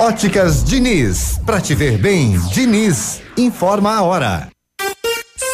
Óticas 0.00 0.62
Diniz, 0.62 1.40
pra 1.44 1.60
te 1.60 1.74
ver 1.74 1.98
bem, 1.98 2.38
Diniz, 2.52 3.20
informa 3.36 3.96
a 3.96 4.02
hora. 4.02 4.48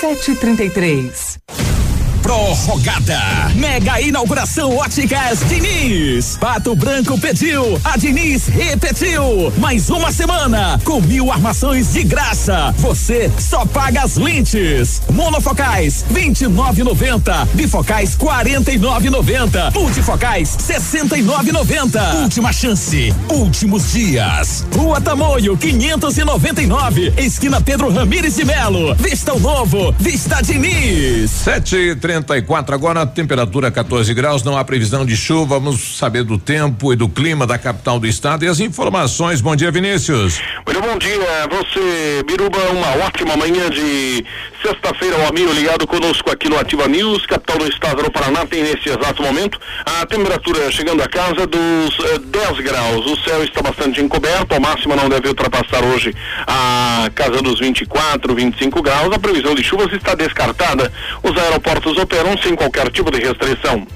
7h33. 0.02 1.63
Prorrogada. 2.24 3.20
Mega 3.54 4.00
inauguração 4.00 4.74
Óticas 4.78 5.40
Diniz. 5.46 6.38
Pato 6.40 6.74
Branco 6.74 7.20
pediu, 7.20 7.78
a 7.84 7.98
Diniz 7.98 8.46
repetiu. 8.46 9.52
Mais 9.58 9.90
uma 9.90 10.10
semana 10.10 10.80
com 10.84 11.02
mil 11.02 11.30
armações 11.30 11.92
de 11.92 12.02
graça. 12.02 12.74
Você 12.78 13.30
só 13.38 13.66
paga 13.66 14.04
as 14.04 14.16
lentes. 14.16 15.02
Monofocais 15.12 16.02
29,90. 16.10 17.46
Bifocais 17.52 18.16
49,90. 18.16 19.74
Multifocais 19.74 20.56
69,90. 20.66 22.22
Última 22.22 22.54
chance. 22.54 23.14
Últimos 23.28 23.92
dias. 23.92 24.66
Rua 24.74 24.98
Tamoio 24.98 25.58
599. 25.58 27.12
Esquina 27.18 27.60
Pedro 27.60 27.92
Ramires 27.92 28.34
de 28.34 28.46
Melo. 28.46 28.94
Vista 28.94 29.34
o 29.34 29.38
novo. 29.38 29.94
Vista 29.98 30.40
Diniz. 30.40 31.42
734 32.14 32.74
agora, 32.74 33.07
temperatura 33.07 33.70
14 33.70 34.14
graus, 34.14 34.42
não 34.42 34.57
há 34.57 34.64
previsão 34.64 35.05
de 35.05 35.16
chuva. 35.16 35.59
Vamos 35.59 35.98
saber 35.98 36.22
do 36.22 36.38
tempo 36.38 36.92
e 36.92 36.96
do 36.96 37.09
clima 37.09 37.46
da 37.46 37.59
capital 37.59 37.98
do 37.98 38.07
estado 38.07 38.44
e 38.44 38.48
as 38.48 38.61
informações. 38.61 39.40
Bom 39.40 39.57
dia, 39.57 39.70
Vinícius. 39.70 40.40
Muito 40.66 40.81
bom 40.81 40.96
dia, 40.98 41.48
você, 41.50 42.22
Biruba, 42.27 42.59
uma 42.70 43.05
ótima 43.05 43.37
manhã 43.37 43.68
de 43.70 44.24
sexta-feira, 44.62 45.18
o 45.18 45.29
amigo 45.29 45.53
ligado 45.53 45.87
conosco 45.87 46.31
aqui 46.31 46.48
no 46.48 46.59
Ativa 46.59 46.88
News, 46.88 47.27
capital 47.27 47.59
do 47.59 47.68
estado 47.68 48.03
do 48.03 48.11
Paraná, 48.11 48.46
tem 48.46 48.62
nesse 48.62 48.88
exato 48.88 49.22
momento 49.22 49.59
a 49.85 50.07
temperatura 50.07 50.70
chegando 50.70 51.03
a 51.03 51.09
casa 51.09 51.46
dos 51.46 51.98
eh, 51.98 52.18
10 52.18 52.61
graus. 52.61 53.07
O 53.07 53.16
céu 53.22 53.44
está 53.44 53.61
bastante 53.61 54.00
encoberto, 54.00 54.55
a 54.55 54.61
máxima 54.61 54.96
não 54.96 55.09
deve 55.09 55.29
ultrapassar 55.29 55.85
hoje 55.85 56.14
a 56.46 57.11
casa 57.14 57.42
dos 57.42 57.61
24, 57.61 58.35
25 58.35 58.83
graus. 58.83 59.14
A 59.14 59.18
previsão 59.18 59.55
de 59.55 59.62
chuvas 59.62 59.92
está 59.92 60.14
descartada. 60.14 60.90
Os 61.22 61.37
aeroportos 61.37 61.98
operam 62.04 62.36
sem 62.38 62.54
qualquer 62.54 62.90
tipo 62.90 63.10
de 63.10 63.18
restrição. 63.18 63.86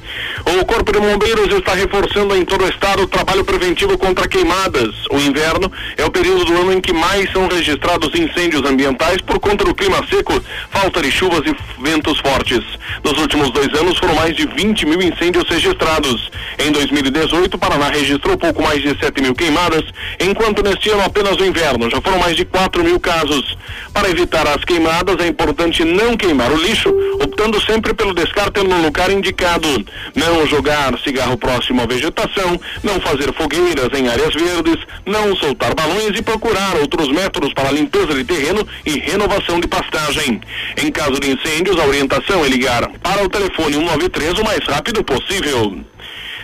O 0.46 0.64
Corpo 0.64 0.92
de 0.92 0.98
Bombeiros 0.98 1.52
está 1.54 1.74
reforçando 1.74 2.34
em 2.34 2.44
todo 2.44 2.64
o 2.64 2.68
estado 2.68 3.02
o 3.02 3.06
trabalho 3.06 3.44
preventivo 3.44 3.96
contra 3.98 4.26
queimadas. 4.26 4.94
O 5.10 5.18
inverno 5.18 5.70
é 5.96 6.04
o 6.04 6.10
período 6.10 6.44
do 6.46 6.54
ano 6.54 6.72
em 6.72 6.80
que 6.80 6.92
mais 6.92 7.30
são 7.32 7.46
registrados 7.46 8.14
incêndios 8.18 8.64
ambientais 8.68 9.20
por 9.20 9.38
conta 9.38 9.64
do 9.64 9.74
clima 9.74 9.98
seco, 10.08 10.42
falta 10.70 11.02
de 11.02 11.10
chuvas 11.10 11.42
e 11.46 11.54
ventos 11.82 12.18
fortes. 12.20 12.64
Nos 13.04 13.18
últimos 13.18 13.50
dois 13.50 13.68
anos 13.78 13.98
foram 13.98 14.14
mais 14.14 14.34
de 14.34 14.46
20 14.46 14.86
mil 14.86 15.02
incêndios 15.02 15.48
registrados. 15.48 16.30
Em 16.58 16.72
2018, 16.72 17.54
o 17.54 17.58
Paraná 17.58 17.90
registrou 17.90 18.36
pouco 18.36 18.62
mais 18.62 18.82
de 18.82 18.98
7 18.98 19.22
mil 19.22 19.34
queimadas, 19.34 19.84
enquanto 20.18 20.62
neste 20.62 20.88
ano 20.90 21.02
apenas 21.04 21.36
no 21.36 21.44
inverno 21.44 21.90
já 21.90 22.00
foram 22.00 22.18
mais 22.18 22.36
de 22.36 22.44
4 22.44 22.82
mil 22.82 22.98
casos. 22.98 23.56
Para 23.92 24.10
evitar 24.10 24.46
as 24.48 24.64
queimadas, 24.64 25.16
é 25.20 25.26
importante 25.26 25.84
não 25.84 26.16
queimar 26.16 26.50
o 26.50 26.56
lixo, 26.56 26.88
optando 27.22 27.60
sempre 27.60 27.92
pelo 27.98 28.14
descarte 28.14 28.62
no 28.62 28.80
lugar 28.80 29.10
indicado. 29.10 29.68
Não 30.14 30.46
jogar 30.46 30.98
cigarro 31.00 31.36
próximo 31.36 31.82
à 31.82 31.86
vegetação, 31.86 32.58
não 32.82 33.00
fazer 33.00 33.34
fogueiras 33.34 33.90
em 33.98 34.08
áreas 34.08 34.32
verdes, 34.32 34.78
não 35.04 35.36
soltar 35.36 35.74
balões 35.74 36.16
e 36.18 36.22
procurar 36.22 36.76
outros 36.76 37.08
métodos 37.08 37.52
para 37.52 37.72
limpeza 37.72 38.14
de 38.14 38.24
terreno 38.24 38.66
e 38.86 38.98
renovação 38.98 39.60
de 39.60 39.66
pastagem. 39.66 40.40
Em 40.82 40.90
caso 40.90 41.18
de 41.20 41.30
incêndios, 41.30 41.78
a 41.78 41.84
orientação 41.84 42.44
é 42.44 42.48
ligar 42.48 42.88
para 43.02 43.24
o 43.24 43.28
telefone 43.28 43.74
193 43.74 44.38
o 44.38 44.44
mais 44.44 44.64
rápido 44.64 45.02
possível. 45.02 45.84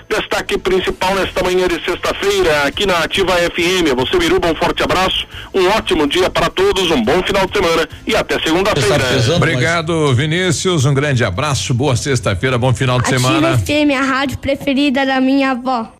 Destaque 0.08 0.58
principal 0.58 1.14
nesta 1.14 1.42
manhã 1.42 1.66
de 1.66 1.82
sexta-feira 1.84 2.62
aqui 2.64 2.86
na 2.86 2.98
Ativa 2.98 3.32
FM. 3.32 3.94
Você, 3.96 4.18
Biruba, 4.18 4.48
um 4.48 4.54
forte 4.54 4.82
abraço, 4.82 5.26
um 5.52 5.66
ótimo 5.68 6.06
dia 6.06 6.28
para 6.30 6.48
todos, 6.50 6.90
um 6.90 7.02
bom 7.02 7.22
final 7.22 7.46
de 7.46 7.58
semana 7.58 7.88
e 8.06 8.14
até 8.14 8.38
segunda-feira. 8.40 9.04
Obrigado, 9.36 10.14
Vinícius. 10.14 10.84
Um 10.84 10.94
grande 10.94 11.24
abraço, 11.24 11.72
boa 11.74 11.96
sexta-feira, 11.96 12.58
bom 12.58 12.74
final 12.74 13.00
de 13.00 13.08
semana. 13.08 13.54
Ativa 13.54 13.66
FM, 13.66 13.90
a 13.98 14.02
rádio 14.02 14.38
preferida 14.38 15.04
da 15.06 15.20
minha 15.20 15.52
avó. 15.52 15.92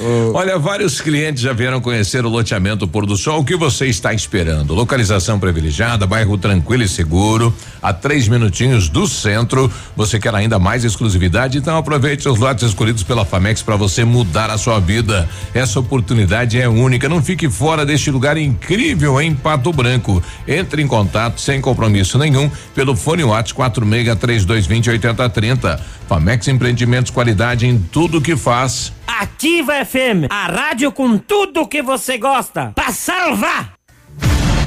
88. 0.00 0.34
Olha, 0.34 0.58
vários 0.58 1.00
clientes 1.00 1.42
já 1.42 1.52
vieram 1.52 1.80
conhecer 1.80 2.24
o 2.24 2.28
loteamento 2.28 2.88
Pôr 2.88 3.04
do 3.04 3.16
Sol. 3.16 3.40
O 3.40 3.44
que 3.44 3.56
você 3.56 3.86
está 3.86 4.12
esperando? 4.14 4.74
Localização 4.74 5.38
privilegiada, 5.38 6.06
bairro 6.06 6.38
tranquilo 6.38 6.82
e 6.82 6.88
seguro, 6.88 7.54
a 7.82 7.92
três 7.92 8.26
minutinhos 8.26 8.88
do 8.88 9.06
centro. 9.06 9.70
Você 9.94 10.18
quer 10.18 10.34
ainda 10.34 10.58
mais 10.58 10.84
exclusividade? 10.84 11.58
Então 11.58 11.76
aproveite 11.76 12.28
os 12.28 12.38
lotes 12.38 12.64
escolhidos 12.64 13.02
pela 13.02 13.24
Famex 13.24 13.62
para 13.62 13.76
você 13.76 14.04
mudar 14.04 14.50
a 14.50 14.58
sua 14.58 14.80
vida. 14.80 15.28
Essa 15.52 15.78
oportunidade 15.80 16.58
é 16.60 16.68
única. 16.68 17.08
Não 17.08 17.22
fique 17.22 17.48
fora 17.48 17.84
deste 17.84 18.10
lugar 18.10 18.36
incrível 18.36 19.20
em 19.20 19.34
Pato 19.34 19.72
Branco. 19.72 20.22
Entre 20.48 20.82
em 20.82 20.86
contato 20.86 21.40
sem 21.40 21.60
compromisso 21.60 22.18
nenhum 22.18 22.50
pelo 22.74 22.96
fone 22.96 23.24
WhatsApp 23.24 23.54
46 23.54 24.16
3220 24.16 24.90
8030. 24.90 25.80
Famex 26.08 26.48
Empreendimentos, 26.48 27.10
qualidade 27.10 27.66
em 27.66 27.78
tudo 27.78 28.20
que 28.20 28.36
faz. 28.36 28.92
Ativa 29.18 29.84
FM, 29.84 30.30
a 30.30 30.46
rádio 30.46 30.92
com 30.92 31.18
tudo 31.18 31.66
que 31.66 31.82
você 31.82 32.16
gosta. 32.16 32.72
Pra 32.74 32.92
salvar! 32.92 33.79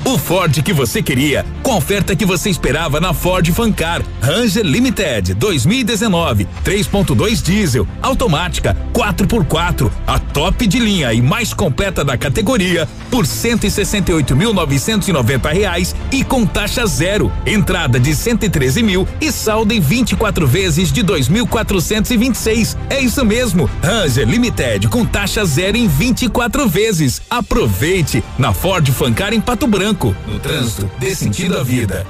O 0.05 0.17
Ford 0.17 0.61
que 0.61 0.73
você 0.73 1.01
queria, 1.01 1.45
com 1.61 1.71
a 1.71 1.77
oferta 1.77 2.13
que 2.13 2.25
você 2.25 2.49
esperava 2.49 2.99
na 2.99 3.13
Ford 3.13 3.49
Fancar. 3.53 4.01
Ranger 4.21 4.65
Limited 4.65 5.33
2019, 5.33 6.45
3.2 6.63 7.41
diesel, 7.41 7.87
automática, 8.01 8.75
4x4, 8.93 9.89
a 10.05 10.19
top 10.19 10.67
de 10.67 10.77
linha 10.77 11.13
e 11.13 11.21
mais 11.21 11.53
completa 11.53 12.03
da 12.03 12.17
categoria, 12.17 12.85
por 13.09 13.25
168.990 13.25 15.53
reais 15.53 15.95
e 16.11 16.21
com 16.21 16.45
taxa 16.45 16.85
zero. 16.85 17.31
Entrada 17.45 17.97
de 17.97 18.13
113 18.13 18.83
mil 18.83 19.07
e 19.21 19.31
saldo 19.31 19.73
em 19.73 19.79
24 19.79 20.45
vezes 20.45 20.91
de 20.91 21.01
2.426. 21.01 22.75
É 22.89 22.99
isso 22.99 23.23
mesmo, 23.23 23.69
Ranger 23.81 24.27
Limited 24.27 24.89
com 24.89 25.05
taxa 25.05 25.45
zero 25.45 25.77
em 25.77 25.87
24 25.87 26.67
vezes. 26.67 27.21
Aproveite 27.29 28.21
na 28.37 28.51
Ford 28.51 28.85
Fancar 28.91 29.33
em 29.33 29.39
Pato 29.39 29.65
Branco. 29.65 29.92
No 29.93 30.39
trânsito, 30.39 30.89
dê 30.97 31.13
sentido 31.13 31.55
à 31.55 31.63
vida. 31.63 32.03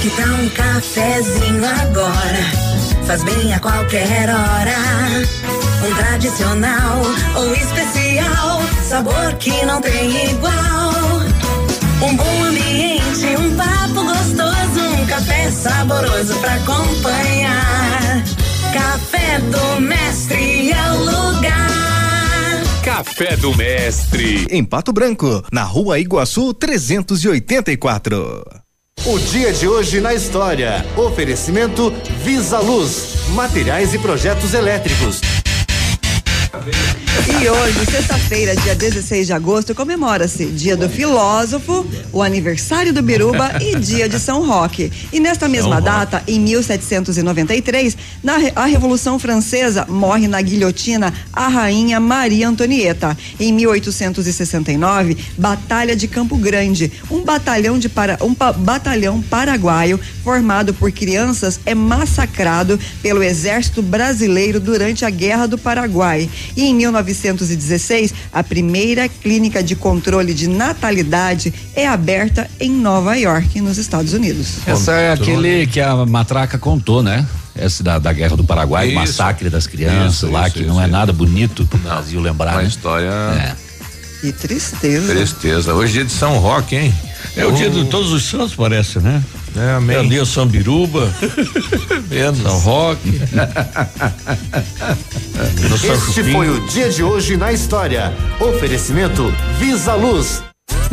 Que 0.00 0.10
tal 0.10 0.28
um 0.28 0.48
cafezinho 0.50 1.64
agora? 1.66 3.04
Faz 3.06 3.24
bem 3.24 3.52
a 3.52 3.58
qualquer 3.58 4.28
hora. 4.28 4.76
Um 5.84 5.94
tradicional 5.96 7.02
ou 7.34 7.52
especial, 7.54 8.62
sabor 8.88 9.34
que 9.40 9.66
não 9.66 9.80
tem 9.80 10.30
igual. 10.30 10.92
Um 12.00 12.16
bom 12.16 12.44
ambiente, 12.44 13.26
um 13.36 13.56
papo 13.56 14.04
gostoso, 14.04 15.02
um 15.02 15.06
café 15.06 15.50
saboroso 15.50 16.34
pra 16.34 16.54
acompanhar. 16.54 18.24
Café 18.72 19.40
do 19.40 19.80
Mestre. 19.80 20.63
Café 22.84 23.34
do 23.36 23.56
Mestre. 23.56 24.46
Em 24.50 24.62
Pato 24.62 24.92
Branco, 24.92 25.42
na 25.50 25.62
rua 25.62 25.98
Iguaçu 25.98 26.52
384. 26.52 28.44
O 29.06 29.18
dia 29.18 29.54
de 29.54 29.66
hoje 29.66 30.02
na 30.02 30.12
história. 30.12 30.84
Oferecimento 30.94 31.90
Visa 32.22 32.58
Luz, 32.58 33.26
materiais 33.30 33.94
e 33.94 33.98
projetos 33.98 34.52
elétricos. 34.52 35.22
E 37.26 37.48
hoje, 37.48 37.86
sexta-feira, 37.90 38.54
dia 38.54 38.74
16 38.74 39.26
de 39.26 39.32
agosto, 39.32 39.74
comemora-se 39.74 40.44
Dia 40.46 40.76
do 40.76 40.88
Filósofo, 40.90 41.86
o 42.12 42.22
aniversário 42.22 42.92
do 42.92 43.02
Biruba 43.02 43.50
e 43.60 43.76
Dia 43.76 44.08
de 44.08 44.18
São 44.20 44.46
Roque. 44.46 44.92
E 45.12 45.18
nesta 45.20 45.48
mesma 45.48 45.80
data, 45.80 46.22
em 46.28 46.38
1793, 46.38 47.96
na 48.22 48.34
a 48.54 48.66
Revolução 48.66 49.18
Francesa, 49.18 49.86
morre 49.88 50.28
na 50.28 50.40
guilhotina 50.42 51.12
a 51.32 51.48
rainha 51.48 51.98
Maria 51.98 52.48
Antonieta. 52.48 53.16
Em 53.40 53.52
1869, 53.52 55.16
Batalha 55.38 55.96
de 55.96 56.06
Campo 56.06 56.36
Grande, 56.36 56.92
um 57.10 57.22
batalhão 57.22 57.78
de 57.78 57.88
para, 57.88 58.18
um 58.22 58.34
pa- 58.34 58.52
batalhão 58.52 59.20
paraguaio 59.22 59.98
formado 60.22 60.72
por 60.74 60.92
crianças 60.92 61.58
é 61.66 61.74
massacrado 61.74 62.78
pelo 63.02 63.22
exército 63.22 63.82
brasileiro 63.82 64.60
durante 64.60 65.04
a 65.04 65.10
Guerra 65.10 65.46
do 65.46 65.56
Paraguai. 65.58 66.28
E 66.56 66.64
em 66.64 66.74
1916, 67.14 68.14
a 68.32 68.42
primeira 68.42 69.08
clínica 69.08 69.62
de 69.62 69.74
controle 69.74 70.34
de 70.34 70.48
natalidade 70.48 71.52
é 71.74 71.86
aberta 71.86 72.48
em 72.60 72.70
Nova 72.70 73.16
York, 73.16 73.60
nos 73.60 73.78
Estados 73.78 74.12
Unidos. 74.12 74.58
Essa 74.66 74.92
é 74.92 75.12
aquele 75.12 75.66
que 75.66 75.80
a 75.80 76.04
matraca 76.06 76.58
contou, 76.58 77.02
né? 77.02 77.26
Essa 77.56 77.84
da, 77.84 77.98
da 78.00 78.12
Guerra 78.12 78.36
do 78.36 78.42
Paraguai, 78.44 78.86
o 78.86 78.88
Isso. 78.88 78.96
massacre 78.96 79.48
das 79.48 79.66
crianças 79.66 80.14
Isso, 80.14 80.30
lá, 80.30 80.46
isso, 80.46 80.54
que 80.54 80.62
isso, 80.62 80.68
não 80.68 80.80
é 80.82 80.88
nada 80.88 81.12
bonito 81.12 81.64
pro 81.66 81.78
Brasil 81.78 82.20
lembrar, 82.20 82.54
Uma 82.54 82.62
né? 82.62 82.68
história. 82.68 83.56
Que 84.20 84.32
tristeza. 84.32 85.12
Tristeza. 85.12 85.74
Hoje 85.74 85.90
é 85.90 85.94
dia 85.94 86.04
de 86.06 86.12
São 86.12 86.38
Roque, 86.38 86.74
hein? 86.74 86.94
É 87.36 87.44
o 87.44 87.52
dia 87.52 87.70
de 87.70 87.84
todos 87.86 88.10
os 88.12 88.24
santos, 88.24 88.54
parece, 88.54 88.98
né? 88.98 89.22
É, 89.56 89.72
amém. 89.72 89.96
É 89.96 90.00
o 90.00 90.08
dia 90.08 90.24
São 90.24 90.46
São 92.42 92.58
Roque. 92.60 93.20
Este 95.92 96.32
foi 96.32 96.48
o 96.50 96.66
dia 96.66 96.90
de 96.90 97.02
hoje 97.02 97.36
na 97.36 97.52
história. 97.52 98.12
Oferecimento 98.40 99.32
Visa 99.58 99.94
Luz. 99.94 100.42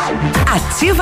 Ativa 0.00 0.37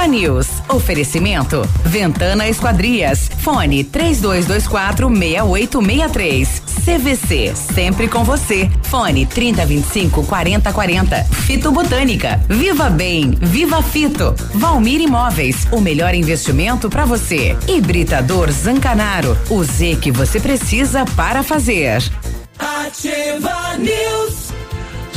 News. 0.08 0.48
Oferecimento. 0.68 1.62
Ventana 1.84 2.48
Esquadrias. 2.48 3.28
Fone 3.38 3.84
3224 3.84 5.08
6863. 5.08 6.62
CVC. 6.84 7.54
Sempre 7.54 8.08
com 8.08 8.24
você. 8.24 8.70
Fone 8.84 9.26
3025 9.26 10.24
4040. 10.24 11.24
Fito 11.24 11.70
Botânica. 11.70 12.40
Viva 12.48 12.88
Bem. 12.90 13.32
Viva 13.40 13.82
Fito. 13.82 14.34
Valmir 14.54 15.00
Imóveis. 15.00 15.66
O 15.70 15.80
melhor 15.80 16.14
investimento 16.14 16.88
para 16.88 17.04
você. 17.04 17.56
Hibridador 17.68 18.50
Zancanaro. 18.50 19.36
O 19.50 19.62
Z 19.62 19.96
que 20.00 20.10
você 20.10 20.40
precisa 20.40 21.04
para 21.16 21.42
fazer. 21.42 22.02
Ativa 22.58 23.76
News. 23.78 24.45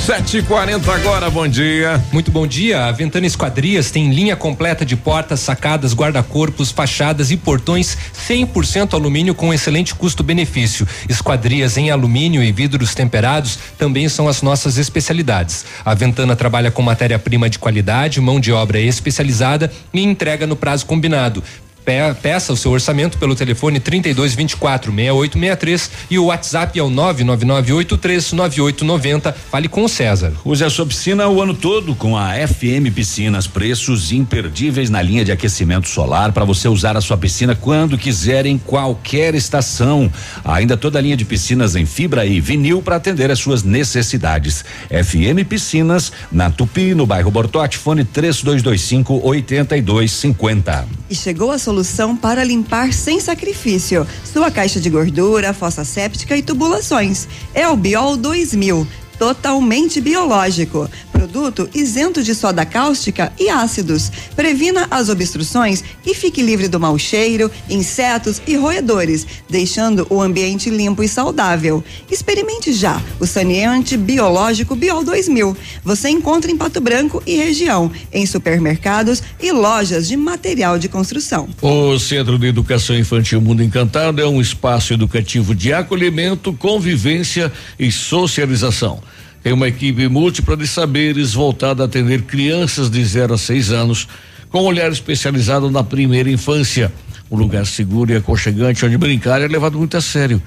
7h40 0.10 0.89
agora, 0.91 1.30
bom 1.30 1.47
dia. 1.47 2.03
Muito 2.12 2.32
bom 2.32 2.47
dia. 2.47 2.86
A 2.86 2.91
Ventana 2.91 3.28
Esquadrias 3.28 3.91
tem 3.91 4.12
linha 4.12 4.36
completa 4.36 4.84
de 4.84 4.95
portas, 4.95 5.39
sacadas, 5.39 5.93
guarda-corpos, 5.93 6.72
fachadas 6.72 7.30
e 7.30 7.38
portões 7.38 7.95
100% 8.28 8.95
alumínio 8.95 9.36
com 9.36 9.53
excelente 9.53 9.93
custo-benefício. 9.93 10.88
Esquadrias 11.07 11.78
em 11.78 11.91
alumínio 11.91 12.41
e 12.41 12.51
vidros 12.51 12.95
temperados 12.95 13.60
também 13.78 14.10
são 14.10 14.28
as 14.28 14.41
nossas 14.41 14.80
especialidades. 14.80 15.64
A 15.86 15.93
Ventana 15.93 16.36
trabalha 16.36 16.72
com 16.72 16.82
matéria-prima 16.82 17.47
de 17.47 17.60
qualidade, 17.60 18.20
mão 18.20 18.39
de 18.39 18.51
obra 18.51 18.80
especializada 18.80 19.72
e 19.93 20.01
entrega 20.01 20.47
no 20.47 20.55
prazo 20.55 20.88
combinado. 20.88 21.43
Pe- 21.90 22.14
Peça 22.22 22.54
o 22.54 22.58
seu 22.58 22.70
orçamento 22.72 23.18
pelo 23.18 23.34
telefone 23.36 23.80
3224 23.80 24.94
6863 24.94 25.90
e 26.12 26.20
o 26.20 26.26
WhatsApp 26.26 26.78
é 26.78 26.84
o 26.84 26.90
999839890. 26.92 29.34
Fale 29.50 29.68
com 29.68 29.84
o 29.84 29.90
César. 29.90 30.32
Use 30.46 30.64
a 30.64 30.70
sua 30.70 30.86
piscina 30.86 31.28
o 31.28 31.42
ano 31.42 31.56
todo 31.56 31.96
com 31.96 32.16
a 32.16 32.34
FM 32.48 32.94
Piscinas. 32.94 33.48
Preços 33.48 34.12
imperdíveis 34.12 34.92
na 34.92 35.02
linha 35.02 35.26
de 35.26 35.32
aquecimento 35.32 35.90
solar 35.90 36.32
para 36.32 36.46
você 36.46 36.68
usar 36.68 36.96
a 36.96 37.02
sua 37.02 37.18
piscina 37.18 37.56
quando 37.56 37.98
quiser 37.98 38.46
em 38.46 38.60
qualquer 38.60 39.34
estação. 39.34 40.12
Ainda 40.46 40.78
toda 40.78 41.00
a 41.00 41.02
linha 41.02 41.18
de 41.18 41.26
piscinas 41.26 41.76
em 41.76 41.88
fibra 41.88 42.24
e 42.24 42.40
vinil 42.40 42.84
para 42.84 42.98
atender 42.98 43.32
às 43.32 43.40
suas 43.40 43.64
necessidades. 43.64 44.64
FM 44.92 45.44
Piscinas 45.50 46.12
na 46.32 46.52
Tupi, 46.52 46.94
no 46.94 47.08
bairro 47.08 47.32
Bortote, 47.32 47.80
fone 47.80 48.04
3225 48.04 49.22
8250. 49.24 50.88
E 51.10 51.16
chegou 51.16 51.50
a 51.52 51.58
solução 51.58 51.78
para 52.15 52.43
limpar 52.43 52.93
sem 52.93 53.19
sacrifício 53.19 54.05
sua 54.23 54.51
caixa 54.51 54.80
de 54.80 54.89
gordura, 54.89 55.53
fossa 55.53 55.84
séptica 55.84 56.38
e 56.38 56.41
tubulações. 56.41 57.27
É 57.53 57.67
o 57.67 57.75
Biol 57.75 58.15
2000, 58.15 58.88
totalmente 59.20 59.99
biológico. 59.99 60.89
Produto 61.11 61.70
isento 61.76 62.24
de 62.24 62.34
soda 62.34 62.65
cáustica 62.65 63.34
e 63.38 63.49
ácidos. 63.49 64.09
Previna 64.38 64.88
as 64.89 65.09
obstruções 65.09 65.84
e 66.05 66.15
fique 66.15 66.41
livre 66.41 66.70
do 66.70 66.80
mau 66.80 66.97
cheiro, 66.97 67.51
insetos 67.70 68.41
e 68.47 68.55
roedores, 68.55 69.28
deixando 69.49 70.07
o 70.09 70.22
ambiente 70.22 70.70
limpo 70.70 71.03
e 71.03 71.09
saudável. 71.09 71.84
Experimente 72.09 72.72
já 72.72 73.01
o 73.20 73.26
saneante 73.26 73.97
biológico 73.97 74.78
Biol 74.78 75.03
2000. 75.03 75.57
Você 75.84 76.07
encontra 76.07 76.49
em 76.49 76.55
Pato 76.55 76.80
Branco 76.80 77.22
e 77.28 77.36
região, 77.36 77.91
em 78.13 78.26
supermercados 78.26 79.22
e 79.41 79.51
lojas 79.51 80.07
de 80.07 80.15
material 80.15 80.80
de 80.80 80.88
construção. 80.88 81.49
O 81.61 81.99
Centro 81.99 82.39
de 82.39 82.47
Educação 82.47 82.97
Infantil 82.97 83.41
Mundo 83.41 83.61
Encantado 83.61 84.22
é 84.22 84.26
um 84.26 84.39
espaço 84.39 84.93
educativo 84.93 85.53
de 85.53 85.74
acolhimento, 85.74 86.53
convivência 86.53 87.51
e 87.78 87.91
socialização. 87.91 89.09
Tem 89.42 89.54
uma 89.54 89.68
equipe 89.68 90.08
múltipla 90.08 90.58
de 90.58 90.68
saberes 90.68 91.34
voltada 91.34 91.84
a 91.84 91.86
atender 91.86 92.24
crianças 92.24 92.90
de 92.90 93.04
0 93.04 93.34
a 93.36 93.38
6 93.38 93.72
anos, 93.72 94.08
com 94.50 94.64
olhar 94.64 94.92
especializado 94.92 95.72
na 95.72 95.84
primeira 95.84 96.30
infância. 96.30 96.92
Um 97.32 97.38
lugar 97.38 97.66
seguro 97.66 98.12
e 98.12 98.16
aconchegante 98.16 98.86
onde 98.86 98.98
brincar 98.98 99.42
é 99.42 99.48
levado 99.48 99.78
muito 99.78 99.96
a 99.96 100.02
sério. 100.02 100.42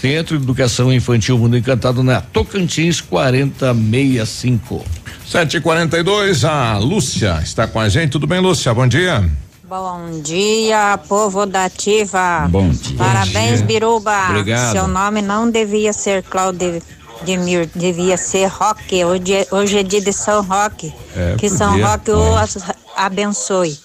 Centro 0.00 0.36
de 0.36 0.44
Educação 0.44 0.92
Infantil 0.92 1.38
Mundo 1.38 1.56
Encantado 1.56 2.02
na 2.02 2.20
Tocantins 2.20 3.00
4065. 3.00 4.84
7h42, 5.26 6.44
a 6.48 6.78
Lúcia 6.78 7.40
está 7.42 7.66
com 7.66 7.80
a 7.80 7.88
gente. 7.88 8.10
Tudo 8.10 8.26
bem, 8.26 8.38
Lúcia? 8.38 8.72
Bom 8.74 8.86
dia. 8.86 9.24
Bom 9.68 10.20
dia, 10.22 10.96
povo 11.08 11.44
da 11.46 11.64
Ativa. 11.64 12.46
Bom 12.48 12.70
dia. 12.70 12.96
Parabéns, 12.96 13.62
Bom 13.62 13.66
dia. 13.66 13.66
Biruba. 13.66 14.28
Obrigado. 14.28 14.72
Seu 14.72 14.86
nome 14.86 15.20
não 15.22 15.50
devia 15.50 15.92
ser 15.92 16.22
Claudio 16.22 16.80
Demir, 17.24 17.68
devia 17.74 18.16
ser 18.16 18.46
Roque. 18.46 19.04
Hoje, 19.04 19.32
é- 19.32 19.46
hoje 19.50 19.78
é 19.78 19.82
dia 19.82 20.00
de 20.00 20.12
São 20.12 20.42
Roque. 20.42 20.92
É, 21.16 21.34
que 21.38 21.48
São 21.48 21.70
podia. 21.70 21.86
Roque 21.88 22.10
o 22.10 22.36
as- 22.36 22.58
abençoe. 22.96 23.76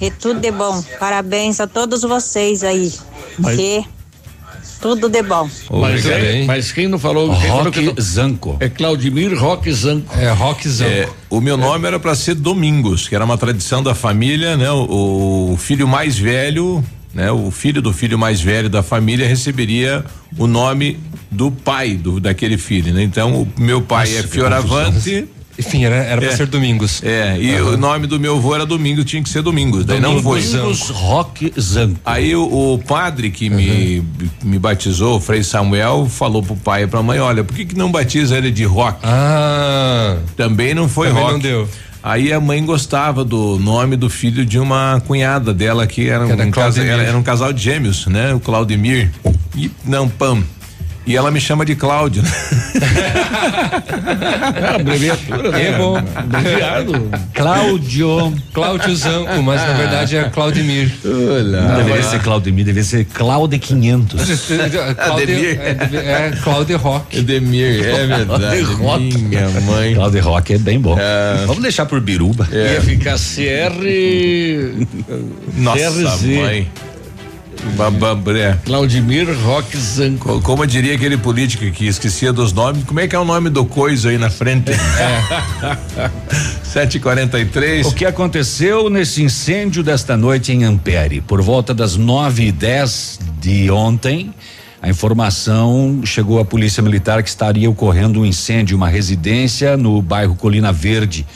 E 0.00 0.10
tudo 0.10 0.40
de 0.40 0.50
bom. 0.50 0.82
Parabéns 1.00 1.58
a 1.60 1.66
todos 1.66 2.02
vocês 2.02 2.62
aí. 2.62 2.92
Mas- 3.38 3.56
Que 3.56 3.84
tudo 4.80 5.08
de 5.08 5.22
bom. 5.22 5.48
Mas, 5.70 6.06
é, 6.06 6.44
mas 6.44 6.70
quem 6.70 6.86
não 6.86 6.98
falou? 6.98 7.34
Quem 7.72 7.84
não- 7.84 7.94
Zanco. 8.00 8.56
É 8.60 8.68
Claudimir 8.68 9.36
Roque 9.38 9.72
Zanco. 9.72 10.14
É, 10.18 10.30
Roque 10.30 10.68
Zanco. 10.68 10.90
É, 10.90 11.08
o 11.30 11.40
meu 11.40 11.56
nome 11.56 11.86
era 11.86 11.98
para 11.98 12.14
ser 12.14 12.34
Domingos, 12.34 13.08
que 13.08 13.14
era 13.14 13.24
uma 13.24 13.38
tradição 13.38 13.82
da 13.82 13.94
família, 13.94 14.56
né? 14.56 14.70
O, 14.70 15.52
o 15.52 15.56
filho 15.56 15.88
mais 15.88 16.18
velho, 16.18 16.84
né? 17.16 17.32
O 17.32 17.50
filho 17.50 17.80
do 17.80 17.92
filho 17.92 18.18
mais 18.18 18.40
velho 18.40 18.68
da 18.68 18.82
família 18.82 19.26
receberia 19.26 20.04
o 20.38 20.46
nome 20.46 20.98
do 21.30 21.50
pai 21.50 21.94
do, 21.94 22.20
daquele 22.20 22.58
filho, 22.58 22.92
né? 22.92 23.02
Então, 23.02 23.42
o 23.42 23.48
meu 23.60 23.80
pai 23.80 24.06
Nossa, 24.06 24.20
é 24.20 24.22
Fioravante. 24.28 25.24
Enfim, 25.58 25.86
era, 25.86 25.94
era 25.96 26.20
pra 26.20 26.30
É. 26.30 26.36
ser 26.36 26.46
Domingos. 26.48 27.02
É, 27.02 27.38
e 27.40 27.58
o 27.62 27.78
nome 27.78 28.06
do 28.06 28.20
meu 28.20 28.36
avô 28.36 28.54
era 28.54 28.66
Domingos, 28.66 29.06
tinha 29.06 29.22
que 29.22 29.28
ser 29.30 29.40
Domingos, 29.40 29.86
daí 29.86 29.98
não 29.98 30.22
foi. 30.22 30.42
Domingos 30.42 30.90
Roque 30.90 31.50
Zanco. 31.58 31.98
Aí 32.04 32.36
o, 32.36 32.74
o 32.74 32.78
padre 32.78 33.30
que 33.30 33.48
me, 33.48 34.04
me 34.44 34.58
batizou, 34.58 35.16
o 35.16 35.20
Frei 35.20 35.42
Samuel, 35.42 36.06
falou 36.10 36.42
pro 36.42 36.54
pai 36.56 36.82
e 36.82 36.86
pra 36.86 37.02
mãe, 37.02 37.18
olha, 37.20 37.42
por 37.42 37.56
que 37.56 37.64
que 37.64 37.74
não 37.74 37.90
batiza 37.90 38.36
ele 38.36 38.50
de 38.50 38.64
rock? 38.64 38.98
Ah. 39.02 40.18
Também 40.36 40.74
não 40.74 40.90
foi 40.90 41.08
Também 41.08 41.22
rock. 41.22 41.32
não 41.32 41.40
deu. 41.40 41.68
Aí 42.06 42.32
a 42.32 42.38
mãe 42.38 42.64
gostava 42.64 43.24
do 43.24 43.58
nome 43.58 43.96
do 43.96 44.08
filho 44.08 44.46
de 44.46 44.60
uma 44.60 45.02
cunhada 45.08 45.52
dela 45.52 45.88
que 45.88 46.08
era, 46.08 46.24
Que 46.24 46.30
era 46.30 46.44
um, 46.44 46.50
casa, 46.52 46.76
Claudemir. 46.76 46.92
era, 46.92 47.02
era 47.02 47.18
um 47.18 47.22
casal 47.24 47.52
de 47.52 47.60
gêmeos, 47.60 48.06
né? 48.06 48.32
O 48.32 48.38
Claudemir 48.38 49.10
e 49.56 49.68
não 49.84 50.08
Pam. 50.08 50.44
E 51.06 51.16
ela 51.16 51.30
me 51.30 51.40
chama 51.40 51.64
de 51.64 51.76
Cláudio. 51.76 52.22
É 54.56 54.74
abreviatura, 54.74 55.50
né? 55.50 55.68
É 55.68 55.78
bom. 55.78 55.96
Abreviado. 55.96 57.10
Cláudio. 57.32 58.34
Cláudio 58.52 58.96
Zanco, 58.96 59.42
mas 59.42 59.60
na 59.60 59.74
verdade 59.74 60.16
é 60.16 60.24
Claudemir. 60.30 60.90
Não 61.04 61.76
deveria 61.76 62.02
ser 62.02 62.20
Claudemir, 62.20 62.64
deveria 62.64 62.88
ser 62.88 63.04
Claude 63.04 63.58
500. 63.58 64.20
Cláudio, 64.96 65.34
é, 65.36 65.76
é 65.92 66.32
Cláudio 66.42 66.76
Roque. 66.78 67.18
Edemir, 67.18 67.84
é 67.86 68.06
verdade. 68.06 68.62
Roque. 68.62 69.18
Minha 69.18 69.48
mãe. 69.60 69.94
Claude 69.94 70.18
Roque 70.18 70.54
é 70.54 70.58
bem 70.58 70.80
bom. 70.80 70.96
Vamos 71.46 71.62
deixar 71.62 71.86
por 71.86 72.00
Biruba. 72.00 72.48
Ia 72.52 72.80
ficar 72.80 73.16
CR. 73.16 73.76
Nossa 75.56 75.90
CRZ. 75.90 76.22
mãe. 76.22 76.68
Babambré. 77.76 78.56
Claudimir 78.64 79.26
Roque 79.44 79.76
Zanco. 79.76 80.28
Co- 80.28 80.40
Como 80.40 80.66
diria 80.66 80.94
aquele 80.94 81.16
político 81.16 81.68
que 81.70 81.86
esquecia 81.86 82.32
dos 82.32 82.52
nomes, 82.52 82.84
como 82.84 83.00
é 83.00 83.08
que 83.08 83.14
é 83.16 83.18
o 83.18 83.24
nome 83.24 83.50
do 83.50 83.64
coisa 83.64 84.08
aí 84.10 84.18
na 84.18 84.30
frente? 84.30 84.70
É. 84.72 86.06
743. 86.64 87.86
O 87.86 87.92
que 87.92 88.04
aconteceu 88.04 88.88
nesse 88.90 89.22
incêndio 89.22 89.82
desta 89.82 90.16
noite 90.16 90.52
em 90.52 90.64
Ampere? 90.64 91.20
Por 91.20 91.40
volta 91.42 91.72
das 91.74 91.96
nove 91.96 92.46
e 92.46 92.52
dez 92.52 93.18
de 93.40 93.70
ontem, 93.70 94.32
a 94.82 94.88
informação 94.88 96.00
chegou 96.04 96.38
à 96.38 96.44
Polícia 96.44 96.82
Militar 96.82 97.22
que 97.22 97.28
estaria 97.28 97.68
ocorrendo 97.70 98.20
um 98.20 98.26
incêndio 98.26 98.74
em 98.74 98.76
uma 98.76 98.88
residência 98.88 99.76
no 99.76 100.00
bairro 100.02 100.34
Colina 100.34 100.72
Verde. 100.72 101.26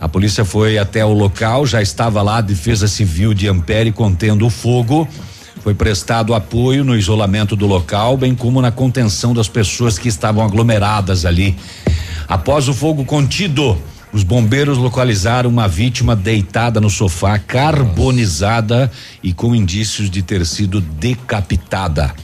A 0.00 0.08
polícia 0.08 0.44
foi 0.44 0.76
até 0.78 1.04
o 1.04 1.12
local, 1.12 1.64
já 1.66 1.80
estava 1.80 2.20
lá 2.22 2.38
a 2.38 2.40
Defesa 2.42 2.86
Civil 2.86 3.32
de 3.32 3.48
Ampere 3.48 3.92
contendo 3.92 4.46
o 4.46 4.50
fogo. 4.50 5.08
Foi 5.66 5.74
prestado 5.74 6.32
apoio 6.32 6.84
no 6.84 6.96
isolamento 6.96 7.56
do 7.56 7.66
local, 7.66 8.16
bem 8.16 8.36
como 8.36 8.62
na 8.62 8.70
contenção 8.70 9.34
das 9.34 9.48
pessoas 9.48 9.98
que 9.98 10.06
estavam 10.06 10.44
aglomeradas 10.44 11.26
ali. 11.26 11.56
Após 12.28 12.68
o 12.68 12.72
fogo 12.72 13.04
contido, 13.04 13.76
os 14.12 14.22
bombeiros 14.22 14.78
localizaram 14.78 15.50
uma 15.50 15.66
vítima 15.66 16.14
deitada 16.14 16.80
no 16.80 16.88
sofá, 16.88 17.36
carbonizada 17.36 18.88
e 19.20 19.32
com 19.32 19.56
indícios 19.56 20.08
de 20.08 20.22
ter 20.22 20.46
sido 20.46 20.80
decapitada. 20.80 22.14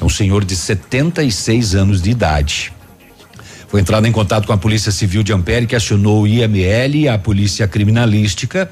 É 0.00 0.02
um 0.02 0.08
senhor 0.08 0.42
de 0.42 0.56
76 0.56 1.74
anos 1.74 2.00
de 2.00 2.08
idade. 2.08 2.72
Foi 3.68 3.82
entrado 3.82 4.06
em 4.06 4.12
contato 4.12 4.46
com 4.46 4.54
a 4.54 4.56
Polícia 4.56 4.90
Civil 4.90 5.22
de 5.22 5.34
Ampere, 5.34 5.66
que 5.66 5.76
acionou 5.76 6.22
o 6.22 6.26
IML 6.26 6.96
e 6.96 7.06
a 7.06 7.18
Polícia 7.18 7.68
Criminalística. 7.68 8.70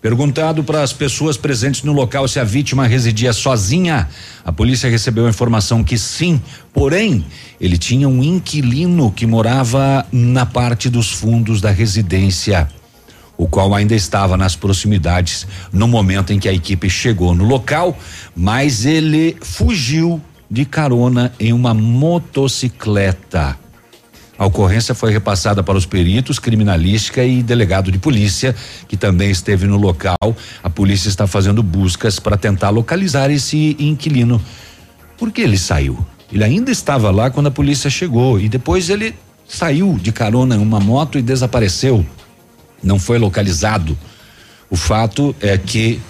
Perguntado 0.00 0.62
para 0.62 0.82
as 0.82 0.92
pessoas 0.92 1.36
presentes 1.36 1.82
no 1.82 1.92
local 1.92 2.28
se 2.28 2.38
a 2.38 2.44
vítima 2.44 2.86
residia 2.86 3.32
sozinha, 3.32 4.08
a 4.44 4.52
polícia 4.52 4.88
recebeu 4.88 5.26
a 5.26 5.30
informação 5.30 5.82
que 5.82 5.98
sim, 5.98 6.40
porém, 6.72 7.24
ele 7.60 7.76
tinha 7.76 8.08
um 8.08 8.22
inquilino 8.22 9.10
que 9.10 9.26
morava 9.26 10.06
na 10.12 10.46
parte 10.46 10.88
dos 10.88 11.10
fundos 11.10 11.60
da 11.60 11.70
residência, 11.70 12.68
o 13.36 13.48
qual 13.48 13.74
ainda 13.74 13.94
estava 13.94 14.36
nas 14.36 14.54
proximidades 14.54 15.48
no 15.72 15.88
momento 15.88 16.32
em 16.32 16.38
que 16.38 16.48
a 16.48 16.52
equipe 16.52 16.88
chegou 16.88 17.34
no 17.34 17.44
local, 17.44 17.98
mas 18.36 18.86
ele 18.86 19.36
fugiu 19.40 20.22
de 20.48 20.64
carona 20.64 21.32
em 21.40 21.52
uma 21.52 21.74
motocicleta. 21.74 23.58
A 24.38 24.46
ocorrência 24.46 24.94
foi 24.94 25.12
repassada 25.12 25.64
para 25.64 25.76
os 25.76 25.84
peritos, 25.84 26.38
criminalística 26.38 27.24
e 27.24 27.42
delegado 27.42 27.90
de 27.90 27.98
polícia, 27.98 28.54
que 28.86 28.96
também 28.96 29.30
esteve 29.30 29.66
no 29.66 29.76
local. 29.76 30.36
A 30.62 30.70
polícia 30.70 31.08
está 31.08 31.26
fazendo 31.26 31.60
buscas 31.60 32.20
para 32.20 32.36
tentar 32.36 32.70
localizar 32.70 33.30
esse 33.30 33.76
inquilino. 33.80 34.40
Por 35.18 35.32
que 35.32 35.40
ele 35.40 35.58
saiu? 35.58 36.06
Ele 36.32 36.44
ainda 36.44 36.70
estava 36.70 37.10
lá 37.10 37.30
quando 37.30 37.48
a 37.48 37.50
polícia 37.50 37.90
chegou 37.90 38.38
e 38.38 38.48
depois 38.48 38.88
ele 38.88 39.12
saiu 39.48 39.98
de 40.00 40.12
carona 40.12 40.54
em 40.54 40.58
uma 40.58 40.78
moto 40.78 41.18
e 41.18 41.22
desapareceu. 41.22 42.06
Não 42.80 42.98
foi 42.98 43.18
localizado. 43.18 43.98
O 44.70 44.76
fato 44.76 45.34
é 45.40 45.58
que 45.58 46.00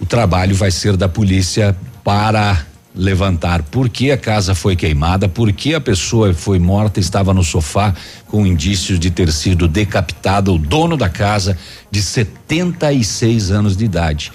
o 0.00 0.06
trabalho 0.06 0.54
vai 0.54 0.70
ser 0.70 0.96
da 0.96 1.08
polícia 1.08 1.76
para 2.04 2.64
levantar 2.94 3.62
por 3.62 3.88
que 3.88 4.10
a 4.10 4.18
casa 4.18 4.54
foi 4.54 4.76
queimada, 4.76 5.28
por 5.28 5.50
que 5.52 5.74
a 5.74 5.80
pessoa 5.80 6.34
foi 6.34 6.58
morta, 6.58 7.00
estava 7.00 7.32
no 7.32 7.42
sofá 7.42 7.94
com 8.26 8.46
indícios 8.46 8.98
de 8.98 9.10
ter 9.10 9.32
sido 9.32 9.66
decapitada, 9.66 10.52
o 10.52 10.58
dono 10.58 10.96
da 10.96 11.08
casa 11.08 11.56
de 11.90 12.02
76 12.02 13.50
anos 13.50 13.76
de 13.76 13.84
idade. 13.84 14.32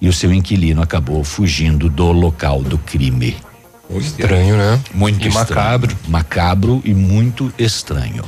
E 0.00 0.08
o 0.08 0.12
seu 0.12 0.32
inquilino 0.32 0.80
acabou 0.82 1.22
fugindo 1.22 1.88
do 1.88 2.10
local 2.10 2.62
do 2.62 2.78
crime. 2.78 3.36
Estranho, 3.90 4.56
né? 4.56 4.80
Muito 4.94 5.24
E 5.24 5.28
estranho. 5.28 5.48
macabro. 5.48 5.96
Macabro 6.08 6.82
e 6.84 6.94
muito 6.94 7.52
estranho. 7.58 8.24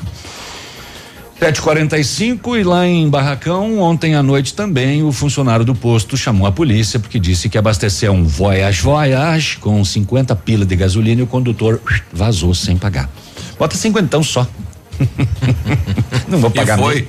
745 1.43 2.57
e 2.57 2.63
lá 2.63 2.87
em 2.87 3.11
Barracão, 3.11 3.81
ontem 3.81 4.15
à 4.15 4.23
noite 4.23 4.55
também, 4.55 5.03
o 5.03 5.11
funcionário 5.11 5.65
do 5.65 5.75
posto 5.75 6.17
chamou 6.17 6.47
a 6.47 6.53
polícia 6.53 7.01
porque 7.01 7.19
disse 7.19 7.49
que 7.49 7.59
abasteceu 7.59 8.13
um 8.13 8.23
Voyage 8.23 8.81
Voyage 8.81 9.59
com 9.59 9.85
50 9.85 10.37
pila 10.37 10.65
de 10.65 10.77
gasolina 10.77 11.21
e 11.21 11.25
o 11.25 11.27
condutor 11.27 11.81
vazou 12.13 12.55
sem 12.55 12.77
pagar. 12.77 13.11
Bota 13.59 13.77
cinquentão 13.77 14.23
só. 14.23 14.47
Não 16.29 16.39
vou 16.39 16.49
pagar 16.49 16.79
E 16.79 16.83
foi. 16.83 17.09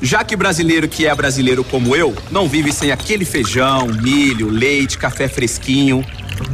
Já 0.00 0.22
que 0.22 0.36
brasileiro 0.36 0.88
que 0.88 1.06
é 1.06 1.14
brasileiro 1.14 1.64
como 1.64 1.96
eu, 1.96 2.14
não 2.30 2.48
vive 2.48 2.72
sem 2.72 2.92
aquele 2.92 3.24
feijão, 3.24 3.86
milho, 3.88 4.48
leite, 4.48 4.96
café 4.96 5.28
fresquinho. 5.28 6.04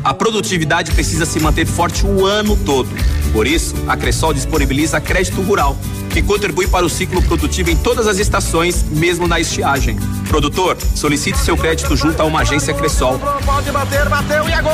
A 0.03 0.15
produtividade 0.15 0.93
precisa 0.93 1.27
se 1.27 1.39
manter 1.41 1.67
forte 1.67 2.07
o 2.07 2.25
ano 2.25 2.57
todo. 2.65 2.89
Por 3.33 3.47
isso, 3.47 3.75
a 3.87 3.97
Cressol 3.97 4.33
disponibiliza 4.33 5.01
crédito 5.01 5.43
rural, 5.43 5.77
que 6.11 6.23
contribui 6.23 6.67
para 6.67 6.87
o 6.87 6.89
ciclo 6.89 7.21
produtivo 7.23 7.71
em 7.71 7.77
todas 7.77 8.07
as 8.07 8.19
estações, 8.19 8.83
mesmo 8.85 9.27
na 9.27 9.41
estiagem. 9.41 9.97
Produtor, 10.29 10.79
solicite 10.95 11.39
seu 11.39 11.57
crédito 11.57 11.97
junto 11.97 12.21
a 12.21 12.25
uma 12.25 12.41
agência 12.41 12.73
Cressol 12.73 13.19
Pode 13.45 13.71
bater, 13.71 14.09
bateu 14.09 14.49
e 14.49 14.53
é 14.53 14.63
gol! 14.63 14.73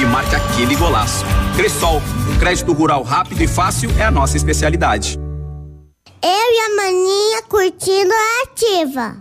e 0.00 0.06
marque 0.06 0.34
aquele 0.34 0.74
golaço. 0.76 1.26
Cressol, 1.56 2.00
um 2.30 2.38
crédito 2.38 2.72
rural 2.72 3.02
rápido 3.02 3.42
e 3.42 3.46
fácil 3.46 3.90
é 3.98 4.04
a 4.04 4.10
nossa 4.10 4.34
especialidade. 4.36 5.19
Eu 6.22 6.28
e 6.28 6.58
a 6.60 6.76
maninha 6.76 7.42
curtindo 7.48 8.12
a 8.12 8.42
ativa. 8.42 9.16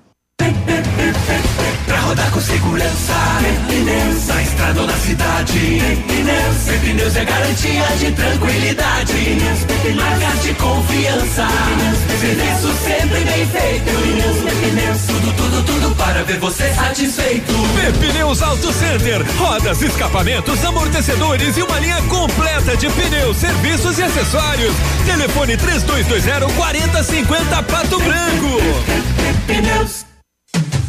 Pra 1.86 2.00
rodar 2.02 2.30
com 2.34 2.42
segurança, 2.42 3.14
pneus, 3.90 4.28
na 4.28 4.42
estrada 4.42 4.82
ou 4.82 4.88
na 4.88 4.98
cidade. 4.98 5.60
Pneus, 6.08 6.82
pneus 6.82 7.16
é 7.16 7.26
garantia 7.26 7.86
de 7.98 8.12
tranquilidade. 8.12 9.14
Pneus, 9.14 9.96
marcas 9.96 10.44
de 10.44 10.54
confiança. 10.54 11.48
Serviço 12.20 12.84
sempre 12.84 13.20
bem 13.22 13.48
feito. 13.48 13.92
Pneus, 14.62 15.02
tudo, 15.08 15.34
tudo, 15.34 15.64
tudo 15.64 15.96
para 15.96 16.24
ver 16.24 16.40
você 16.40 16.74
satisfeito. 16.74 17.54
Pneus 18.00 18.42
Auto 18.42 18.72
Center. 18.72 19.26
Rodas, 19.38 19.82
escapamentos, 19.82 20.64
amortecedores 20.64 21.58
e 21.58 21.64
uma 21.64 21.80
linha 21.80 22.02
completa 22.04 22.78
de 22.78 22.90
pneus, 22.90 23.38
serviços 23.38 23.98
e 23.98 24.04
acessórios. 24.04 24.76
Telefone 25.06 25.58
3220 25.58 26.54
4050 26.56 27.64
Pato 27.64 28.00
Branco. 28.00 28.60
Pneus. 29.48 30.09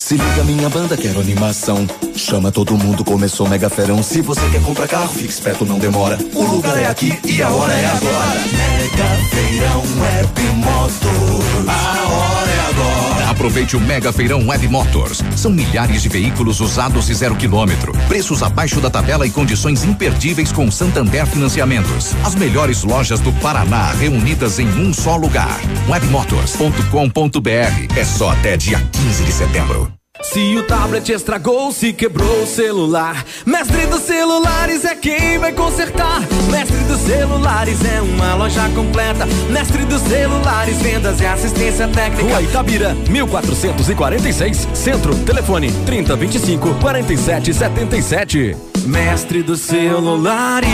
Se 0.00 0.16
liga 0.16 0.44
minha 0.44 0.68
banda, 0.68 0.96
quero 0.96 1.20
animação. 1.20 1.84
Chama 2.14 2.52
todo 2.52 2.78
mundo, 2.78 3.04
começou 3.04 3.48
mega 3.48 3.68
ferão. 3.68 4.00
Se 4.02 4.22
você 4.22 4.48
quer 4.48 4.62
comprar 4.62 4.86
carro, 4.86 5.08
fique 5.08 5.32
esperto, 5.32 5.66
não 5.66 5.78
demora. 5.78 6.16
O 6.34 6.44
lugar 6.44 6.78
é 6.78 6.86
aqui 6.86 7.18
e 7.24 7.42
a 7.42 7.50
hora 7.50 7.72
é 7.72 7.86
agora. 7.86 8.40
Mega 8.52 9.28
feirão 9.28 9.82
Web 10.00 10.40
Motos. 10.54 11.68
A 11.68 12.08
hora 12.08 12.50
é 12.50 12.60
agora. 12.70 13.07
Aproveite 13.38 13.76
o 13.76 13.80
Mega 13.80 14.12
Feirão 14.12 14.48
Web 14.48 14.66
Motors. 14.66 15.22
São 15.36 15.52
milhares 15.52 16.02
de 16.02 16.08
veículos 16.08 16.58
usados 16.58 17.08
e 17.08 17.14
zero 17.14 17.36
quilômetro. 17.36 17.92
Preços 18.08 18.42
abaixo 18.42 18.80
da 18.80 18.90
tabela 18.90 19.28
e 19.28 19.30
condições 19.30 19.84
imperdíveis 19.84 20.50
com 20.50 20.68
Santander 20.72 21.24
Financiamentos. 21.24 22.16
As 22.24 22.34
melhores 22.34 22.82
lojas 22.82 23.20
do 23.20 23.32
Paraná 23.34 23.92
reunidas 23.92 24.58
em 24.58 24.66
um 24.66 24.92
só 24.92 25.14
lugar. 25.14 25.60
Webmotors.com.br. 25.88 27.96
É 27.96 28.04
só 28.04 28.32
até 28.32 28.56
dia 28.56 28.80
15 28.90 29.22
de 29.22 29.32
setembro. 29.32 29.97
Se 30.22 30.56
o 30.56 30.62
tablet 30.64 31.08
estragou, 31.12 31.70
se 31.72 31.92
quebrou 31.92 32.42
o 32.42 32.46
celular, 32.46 33.24
Mestre 33.46 33.86
dos 33.86 34.00
Celulares 34.00 34.84
é 34.84 34.94
quem 34.94 35.38
vai 35.38 35.52
consertar. 35.52 36.20
Mestre 36.50 36.76
dos 36.84 37.00
Celulares 37.00 37.78
é 37.84 38.00
uma 38.00 38.34
loja 38.34 38.68
completa. 38.70 39.26
Mestre 39.50 39.84
dos 39.84 40.02
Celulares, 40.02 40.76
vendas 40.82 41.20
e 41.20 41.26
assistência 41.26 41.86
técnica. 41.88 42.22
Rua 42.24 42.42
Itabira, 42.42 42.94
1446, 43.08 44.68
Centro, 44.74 45.14
telefone 45.24 45.70
3025 45.86 46.74
4777. 46.80 48.56
Mestre 48.86 49.42
dos 49.42 49.60
Celulares. 49.60 50.68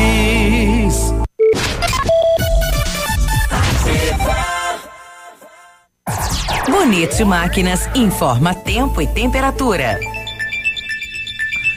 Bonito 6.69 7.27
Máquinas 7.27 7.89
informa 7.95 8.55
tempo 8.55 9.01
e 9.03 9.07
temperatura. 9.07 9.99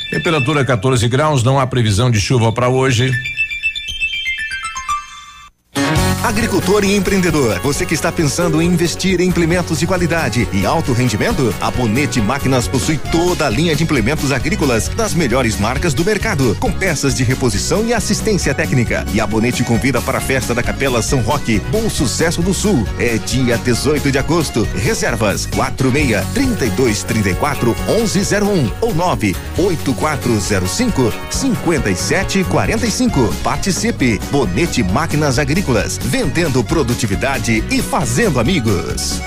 Temperatura 0.10 0.64
14 0.64 1.08
graus, 1.10 1.44
não 1.44 1.60
há 1.60 1.68
previsão 1.68 2.10
de 2.10 2.22
chuva 2.22 2.54
para 2.54 2.70
hoje. 2.70 3.12
Agricultor 6.28 6.84
e 6.84 6.94
empreendedor, 6.94 7.58
você 7.62 7.86
que 7.86 7.94
está 7.94 8.12
pensando 8.12 8.62
em 8.62 8.68
investir 8.68 9.22
em 9.22 9.30
implementos 9.30 9.80
de 9.80 9.88
qualidade 9.88 10.46
e 10.52 10.66
alto 10.66 10.92
rendimento? 10.92 11.56
A 11.62 11.72
Bonete 11.72 12.20
Máquinas 12.20 12.68
possui 12.68 12.98
toda 12.98 13.46
a 13.46 13.50
linha 13.50 13.74
de 13.74 13.84
implementos 13.84 14.34
agrícolas 14.34 14.90
das 14.90 15.14
melhores 15.14 15.58
marcas 15.58 15.94
do 15.94 16.04
mercado, 16.04 16.54
com 16.60 16.70
peças 16.70 17.16
de 17.16 17.24
reposição 17.24 17.86
e 17.86 17.94
assistência 17.94 18.54
técnica. 18.54 19.06
E 19.14 19.22
a 19.22 19.26
Bonete 19.26 19.64
convida 19.64 20.02
para 20.02 20.18
a 20.18 20.22
festa 20.22 20.54
da 20.54 20.62
Capela 20.62 21.02
São 21.02 21.22
Roque, 21.22 21.62
Bom 21.72 21.90
Sucesso 21.90 22.42
do 22.42 22.54
Sul. 22.54 22.86
É 23.00 23.18
dia 23.18 23.58
18 23.58 24.12
de 24.12 24.20
agosto. 24.20 24.68
Reservas 24.76 25.46
46 25.46 26.28
32 26.34 27.04
34 27.04 27.74
1101 27.88 28.74
ou 28.82 28.94
9 28.94 29.34
8405 29.58 31.14
5745. 31.30 33.34
Participe. 33.42 34.20
Bonete 34.30 34.84
Máquinas 34.84 35.40
Agrícolas 35.40 35.98
vendendo 36.18 36.64
produtividade 36.64 37.64
e 37.70 37.80
fazendo 37.80 38.40
amigos. 38.40 39.22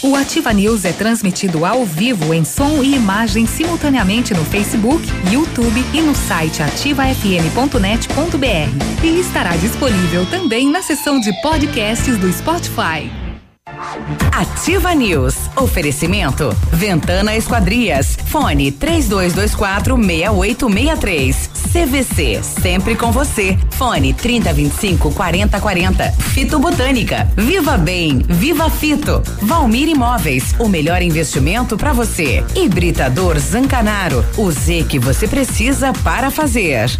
O 0.00 0.14
Ativa 0.14 0.52
News 0.52 0.84
é 0.84 0.92
transmitido 0.92 1.66
ao 1.66 1.84
vivo 1.84 2.32
em 2.32 2.44
som 2.44 2.80
e 2.80 2.94
imagem 2.94 3.44
simultaneamente 3.44 4.32
no 4.32 4.44
Facebook, 4.44 5.02
YouTube 5.32 5.84
e 5.92 6.00
no 6.00 6.14
site 6.14 6.62
ativafm.net.br. 6.62 9.04
E 9.04 9.18
estará 9.18 9.56
disponível 9.56 10.24
também 10.26 10.70
na 10.70 10.80
seção 10.80 11.18
de 11.18 11.32
podcasts 11.42 12.16
do 12.16 12.32
Spotify. 12.32 13.10
Ativa 14.32 14.94
News. 14.94 15.34
Oferecimento. 15.56 16.56
Ventana 16.72 17.36
Esquadrias. 17.36 18.16
Fone 18.26 18.70
3224 18.70 19.96
6863. 19.96 21.50
CVC. 21.72 22.42
Sempre 22.42 22.96
com 22.96 23.12
você. 23.12 23.58
Fone 23.72 24.12
3025 24.14 25.12
4040. 25.12 26.12
Fito 26.12 26.58
Botânica. 26.58 27.30
Viva 27.36 27.76
Bem. 27.76 28.18
Viva 28.26 28.70
Fito. 28.70 29.22
Valmir 29.42 29.88
Imóveis. 29.88 30.54
O 30.58 30.68
melhor 30.68 31.02
investimento 31.02 31.76
para 31.76 31.92
você. 31.92 32.44
Hibridador 32.54 33.38
Zancanaro. 33.38 34.24
O 34.36 34.50
Z 34.50 34.86
que 34.88 34.98
você 34.98 35.28
precisa 35.28 35.92
para 35.92 36.30
fazer. 36.30 36.90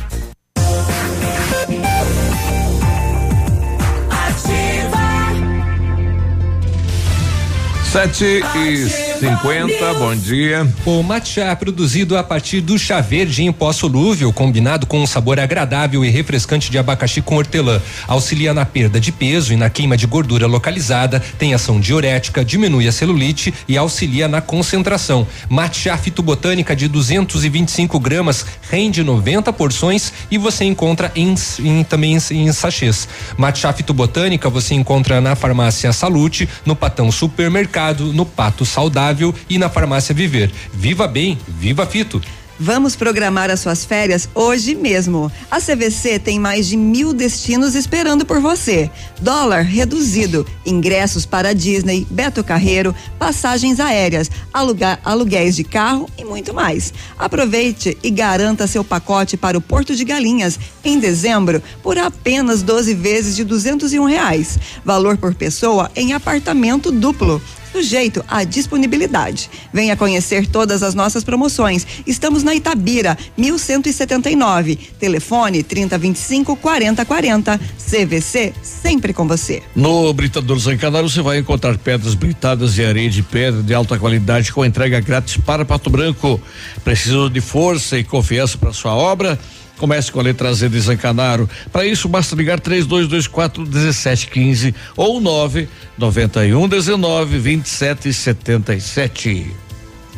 Sete 7.90 8.42
e 8.54 9.07
cinquenta, 9.18 9.94
bom 9.94 10.14
dia. 10.14 10.66
O 10.86 11.02
matcha 11.02 11.40
é 11.40 11.54
produzido 11.54 12.16
a 12.16 12.22
partir 12.22 12.60
do 12.60 12.78
chá 12.78 13.00
verde 13.00 13.42
em 13.42 13.52
pó 13.52 13.72
solúvel, 13.72 14.32
combinado 14.32 14.86
com 14.86 15.00
um 15.00 15.06
sabor 15.06 15.40
agradável 15.40 16.04
e 16.04 16.08
refrescante 16.08 16.70
de 16.70 16.78
abacaxi 16.78 17.20
com 17.20 17.36
hortelã. 17.36 17.82
Auxilia 18.06 18.54
na 18.54 18.64
perda 18.64 19.00
de 19.00 19.10
peso 19.10 19.52
e 19.52 19.56
na 19.56 19.68
queima 19.68 19.96
de 19.96 20.06
gordura 20.06 20.46
localizada, 20.46 21.20
tem 21.36 21.52
ação 21.52 21.80
diurética, 21.80 22.44
diminui 22.44 22.86
a 22.86 22.92
celulite 22.92 23.52
e 23.66 23.76
auxilia 23.76 24.28
na 24.28 24.40
concentração. 24.40 25.26
Matcha 25.48 25.96
fitobotânica 25.96 26.76
de 26.76 26.86
225 26.86 27.98
gramas 27.98 28.46
rende 28.70 29.02
90 29.02 29.52
porções 29.52 30.12
e 30.30 30.38
você 30.38 30.64
encontra 30.64 31.10
em, 31.16 31.34
em 31.58 31.82
também 31.82 32.16
em, 32.16 32.46
em 32.46 32.52
sachês. 32.52 33.08
Matcha 33.36 33.72
fitobotânica 33.72 34.48
você 34.48 34.74
encontra 34.74 35.20
na 35.20 35.34
farmácia 35.34 35.92
Salute, 35.92 36.48
no 36.64 36.76
Patão 36.76 37.10
Supermercado 37.10 38.12
no 38.12 38.24
Pato 38.24 38.64
Saudável 38.64 39.07
e 39.48 39.58
na 39.58 39.68
Farmácia 39.68 40.14
Viver. 40.14 40.50
Viva 40.72 41.06
bem, 41.06 41.38
viva 41.46 41.86
Fito. 41.86 42.20
Vamos 42.60 42.96
programar 42.96 43.50
as 43.50 43.60
suas 43.60 43.84
férias 43.84 44.28
hoje 44.34 44.74
mesmo. 44.74 45.30
A 45.48 45.60
CVC 45.60 46.18
tem 46.18 46.40
mais 46.40 46.66
de 46.66 46.76
mil 46.76 47.12
destinos 47.12 47.76
esperando 47.76 48.26
por 48.26 48.40
você. 48.40 48.90
Dólar 49.20 49.62
reduzido, 49.62 50.44
ingressos 50.66 51.24
para 51.24 51.54
Disney, 51.54 52.04
Beto 52.10 52.42
Carreiro, 52.42 52.92
passagens 53.16 53.78
aéreas, 53.78 54.28
alugar, 54.52 54.98
aluguéis 55.04 55.54
de 55.54 55.62
carro 55.62 56.10
e 56.18 56.24
muito 56.24 56.52
mais. 56.52 56.92
Aproveite 57.16 57.96
e 58.02 58.10
garanta 58.10 58.66
seu 58.66 58.82
pacote 58.82 59.36
para 59.36 59.56
o 59.56 59.60
Porto 59.60 59.94
de 59.94 60.04
Galinhas 60.04 60.58
em 60.84 60.98
dezembro 60.98 61.62
por 61.80 61.96
apenas 61.96 62.60
12 62.60 62.92
vezes 62.92 63.36
de 63.36 63.44
duzentos 63.44 63.92
e 63.92 64.00
um 64.00 64.04
reais. 64.04 64.58
Valor 64.84 65.16
por 65.16 65.32
pessoa 65.32 65.92
em 65.94 66.12
apartamento 66.12 66.90
duplo 66.90 67.40
sujeito 67.78 68.24
à 68.26 68.42
disponibilidade. 68.42 69.48
Venha 69.72 69.96
conhecer 69.96 70.46
todas 70.46 70.82
as 70.82 70.94
nossas 70.94 71.22
promoções. 71.22 71.86
Estamos 72.06 72.42
na 72.42 72.54
Itabira, 72.54 73.16
1179. 73.36 74.76
Telefone 74.98 75.62
3025 75.62 76.56
4040. 76.56 77.60
CVC, 77.88 78.52
sempre 78.62 79.14
com 79.14 79.26
você. 79.26 79.62
No 79.74 80.12
Britador 80.12 80.58
Zancanaro 80.58 81.08
você 81.08 81.22
vai 81.22 81.38
encontrar 81.38 81.78
pedras 81.78 82.14
britadas 82.14 82.76
e 82.76 82.84
areia 82.84 83.08
de 83.08 83.22
pedra 83.22 83.62
de 83.62 83.72
alta 83.72 83.98
qualidade 83.98 84.52
com 84.52 84.64
entrega 84.64 85.00
grátis 85.00 85.36
para 85.38 85.64
Pato 85.64 85.88
Branco. 85.88 86.40
Precisou 86.84 87.30
de 87.30 87.40
força 87.40 87.98
e 87.98 88.04
confiança 88.04 88.58
para 88.58 88.72
sua 88.72 88.94
obra? 88.94 89.38
Comece 89.78 90.10
com 90.10 90.20
a 90.20 90.22
letra 90.22 90.52
Z 90.52 90.68
de 90.68 90.80
Zancanaro. 90.80 91.48
Para 91.72 91.86
isso, 91.86 92.08
basta 92.08 92.34
ligar 92.34 92.60
3224 92.60 93.62
1715 93.62 94.74
ou 94.96 95.20
991 95.20 96.68
19 96.68 97.38
27 97.38 98.12
77. 98.12 99.46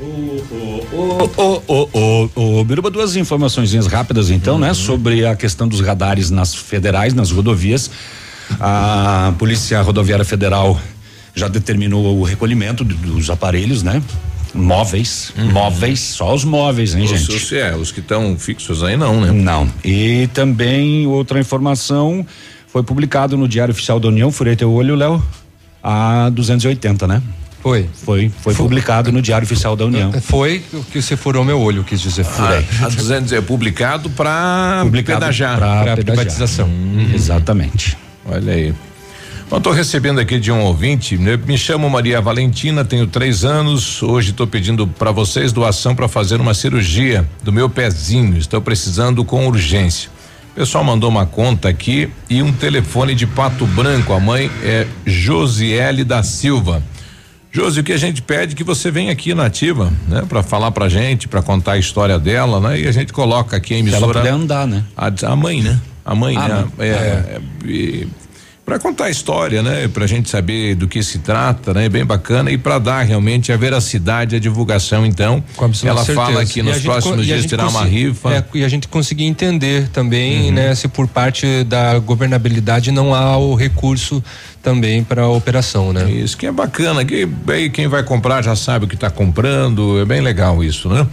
Ô, 0.00 1.22
ô, 1.36 1.62
ô, 1.66 1.88
ô, 1.92 2.30
ô, 2.34 2.64
Biruba, 2.64 2.90
duas 2.90 3.16
informações 3.16 3.86
rápidas 3.86 4.30
então, 4.30 4.58
né? 4.58 4.72
Sobre 4.72 5.26
a 5.26 5.36
questão 5.36 5.68
dos 5.68 5.80
radares 5.80 6.30
nas 6.30 6.54
federais, 6.54 7.12
nas 7.12 7.30
rodovias. 7.30 7.90
A 8.58 9.34
Polícia 9.38 9.80
Rodoviária 9.82 10.24
Federal 10.24 10.80
já 11.34 11.48
determinou 11.48 12.18
o 12.18 12.24
recolhimento 12.24 12.82
dos 12.82 13.30
aparelhos, 13.30 13.82
né? 13.82 14.02
Móveis, 14.54 15.32
móveis, 15.52 16.00
só 16.00 16.34
os 16.34 16.44
móveis, 16.44 16.94
hein, 16.94 17.04
Os- 17.04 17.10
gente? 17.10 17.34
os- 17.36 17.52
é, 17.52 17.74
os 17.76 17.92
que 17.92 18.00
estão 18.00 18.36
fixos 18.38 18.82
aí 18.82 18.96
não, 18.96 19.20
né? 19.20 19.30
Não. 19.32 19.68
E 19.84 20.28
também 20.34 21.06
outra 21.06 21.38
informação 21.40 22.26
foi 22.66 22.82
publicado 22.82 23.36
no 23.36 23.46
Diário 23.48 23.72
Oficial 23.72 23.98
da 24.00 24.08
União, 24.08 24.30
furei 24.32 24.56
teu 24.56 24.72
olho, 24.72 24.94
Léo, 24.94 25.22
a 25.82 26.28
280, 26.30 27.06
né? 27.06 27.22
Foi. 27.62 27.86
Foi, 27.92 28.30
foi 28.40 28.54
publicado 28.54 29.12
no 29.12 29.20
Diário 29.20 29.44
Oficial 29.44 29.76
da 29.76 29.84
União. 29.84 30.10
Foi 30.22 30.62
o 30.72 30.82
que 30.82 31.02
você 31.02 31.14
furou 31.14 31.44
meu 31.44 31.60
olho, 31.60 31.84
quis 31.84 32.00
dizer. 32.00 32.24
Furei. 32.24 32.64
A, 32.80 32.86
a 32.86 32.88
200 32.88 33.32
é 33.34 33.40
publicado 33.42 34.08
para 34.08 34.80
Publicado 34.82 35.20
pedajar. 35.20 35.58
pedajar. 35.58 35.96
privatização. 35.98 36.66
Uhum. 36.66 37.10
Exatamente. 37.14 37.98
Olha 38.24 38.52
aí. 38.54 38.74
Estou 39.52 39.72
recebendo 39.72 40.20
aqui 40.20 40.38
de 40.38 40.50
um 40.50 40.60
ouvinte, 40.62 41.18
né? 41.18 41.36
me 41.36 41.58
chamo 41.58 41.90
Maria 41.90 42.20
Valentina, 42.20 42.84
tenho 42.84 43.06
três 43.06 43.44
anos. 43.44 44.02
Hoje 44.02 44.30
estou 44.30 44.46
pedindo 44.46 44.86
para 44.86 45.10
vocês 45.10 45.52
doação 45.52 45.94
para 45.94 46.08
fazer 46.08 46.40
uma 46.40 46.54
cirurgia 46.54 47.28
do 47.42 47.52
meu 47.52 47.68
pezinho. 47.68 48.38
Estou 48.38 48.60
precisando 48.62 49.24
com 49.24 49.46
urgência. 49.46 50.08
O 50.52 50.54
pessoal 50.54 50.82
mandou 50.84 51.10
uma 51.10 51.26
conta 51.26 51.68
aqui 51.68 52.08
e 52.28 52.42
um 52.42 52.52
telefone 52.52 53.14
de 53.14 53.26
Pato 53.26 53.66
Branco. 53.66 54.12
A 54.12 54.20
mãe 54.20 54.50
é 54.62 54.86
Josiele 55.04 56.04
da 56.04 56.22
Silva. 56.22 56.82
Josi, 57.52 57.80
o 57.80 57.84
que 57.84 57.92
a 57.92 57.98
gente 57.98 58.22
pede 58.22 58.52
é 58.54 58.56
que 58.56 58.62
você 58.64 58.90
venha 58.90 59.10
aqui 59.12 59.34
na 59.34 59.46
ativa, 59.46 59.92
né? 60.08 60.22
Para 60.28 60.42
falar 60.42 60.70
pra 60.70 60.88
gente, 60.88 61.26
para 61.26 61.42
contar 61.42 61.72
a 61.72 61.78
história 61.78 62.18
dela, 62.18 62.60
né? 62.60 62.80
E 62.80 62.86
a 62.86 62.92
gente 62.92 63.12
coloca 63.12 63.56
aqui 63.56 63.74
a 63.74 63.76
Se 63.78 63.82
ela 63.82 63.90
emissora. 63.96 64.20
puder 64.20 64.32
andar, 64.32 64.66
né? 64.68 64.84
A, 64.96 65.10
a 65.26 65.36
mãe, 65.36 65.60
né? 65.60 65.78
A 66.04 66.14
mãe, 66.14 66.36
Ah, 66.36 66.48
né? 66.48 66.64
mãe. 66.78 66.88
É, 66.88 66.92
é, 66.92 67.40
e 67.64 68.06
pra 68.70 68.78
contar 68.78 69.06
a 69.06 69.10
história, 69.10 69.64
né? 69.64 69.88
Pra 69.88 70.06
gente 70.06 70.30
saber 70.30 70.76
do 70.76 70.86
que 70.86 71.02
se 71.02 71.18
trata, 71.18 71.74
né? 71.74 71.88
Bem 71.88 72.04
bacana 72.04 72.52
e 72.52 72.56
pra 72.56 72.78
dar 72.78 73.02
realmente 73.02 73.52
a 73.52 73.56
veracidade, 73.56 74.36
a 74.36 74.38
divulgação, 74.38 75.04
então. 75.04 75.42
Ela 75.82 76.04
fala 76.04 76.04
certeza. 76.04 76.40
aqui 76.40 76.58
E 76.58 76.60
a 76.60 76.64
nos 76.66 76.78
próximos 76.80 77.18
a 77.18 77.22
dias 77.24 77.46
terá 77.46 77.66
uma 77.66 77.84
rifa. 77.84 78.28
Uhum. 78.28 78.34
é, 78.34 78.44
e 78.54 78.64
a 78.64 78.68
gente 78.68 78.86
conseguir 78.86 79.24
entender 79.24 79.88
também, 79.88 80.52
né, 80.52 80.72
se 80.76 80.86
por 80.86 81.08
parte 81.08 81.64
da 81.64 81.98
governabilidade 81.98 82.92
não 82.92 83.12
há 83.12 83.36
o 83.36 83.56
recurso 83.56 84.22
também 84.62 85.02
para 85.02 85.22
a 85.22 85.28
operação, 85.28 85.92
né? 85.92 86.08
Isso 86.08 86.36
que 86.36 86.46
é 86.46 86.52
bacana, 86.52 87.04
que 87.04 87.28
aí 87.48 87.70
quem 87.70 87.88
vai 87.88 88.04
comprar 88.04 88.40
já 88.40 88.54
sabe 88.54 88.84
o 88.84 88.88
que 88.88 88.94
está 88.94 89.10
comprando, 89.10 89.98
é 90.00 90.04
bem 90.04 90.20
legal 90.20 90.62
isso, 90.62 90.88
né? 90.88 91.04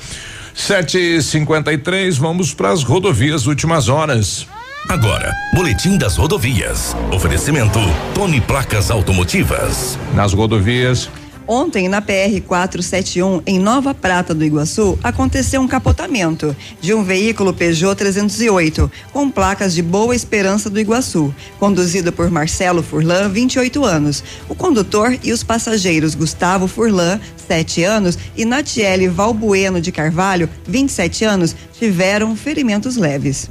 Sete 0.54 1.00
e 1.00 1.24
cinquenta 1.24 1.74
e 1.74 1.78
três, 1.80 2.18
vamos 2.18 2.54
para 2.54 2.70
as 2.70 2.84
rodovias 2.84 3.48
últimas 3.48 3.90
horas. 3.90 4.46
Agora, 4.90 5.36
Boletim 5.54 5.98
das 5.98 6.16
Rodovias. 6.16 6.96
Oferecimento 7.12 7.78
Tony 8.16 8.40
Placas 8.40 8.90
Automotivas. 8.90 10.00
Nas 10.16 10.32
rodovias. 10.32 11.10
Ontem, 11.46 11.90
na 11.90 12.02
PR 12.02 12.42
471, 12.48 13.42
em 13.46 13.60
Nova 13.60 13.94
Prata 13.94 14.34
do 14.34 14.46
Iguaçu, 14.46 14.98
aconteceu 15.04 15.60
um 15.60 15.68
capotamento 15.68 16.56
de 16.80 16.94
um 16.94 17.04
veículo 17.04 17.54
Peugeot 17.54 17.98
308, 17.98 18.90
com 19.12 19.30
placas 19.30 19.74
de 19.74 19.82
Boa 19.82 20.16
Esperança 20.16 20.70
do 20.70 20.80
Iguaçu, 20.80 21.36
conduzido 21.60 22.14
por 22.14 22.32
Marcelo 22.32 22.82
Furlan, 22.82 23.28
28 23.28 23.84
anos. 23.84 24.24
O 24.48 24.56
condutor 24.56 25.20
e 25.22 25.34
os 25.34 25.44
passageiros 25.44 26.16
Gustavo 26.16 26.66
Furlan, 26.66 27.20
7 27.46 27.84
anos, 27.84 28.18
e 28.38 28.46
Natiele 28.46 29.10
Valbueno 29.10 29.82
de 29.82 29.92
Carvalho, 29.92 30.50
27 30.66 31.26
anos, 31.26 31.54
tiveram 31.78 32.38
ferimentos 32.38 32.96
leves. 32.96 33.50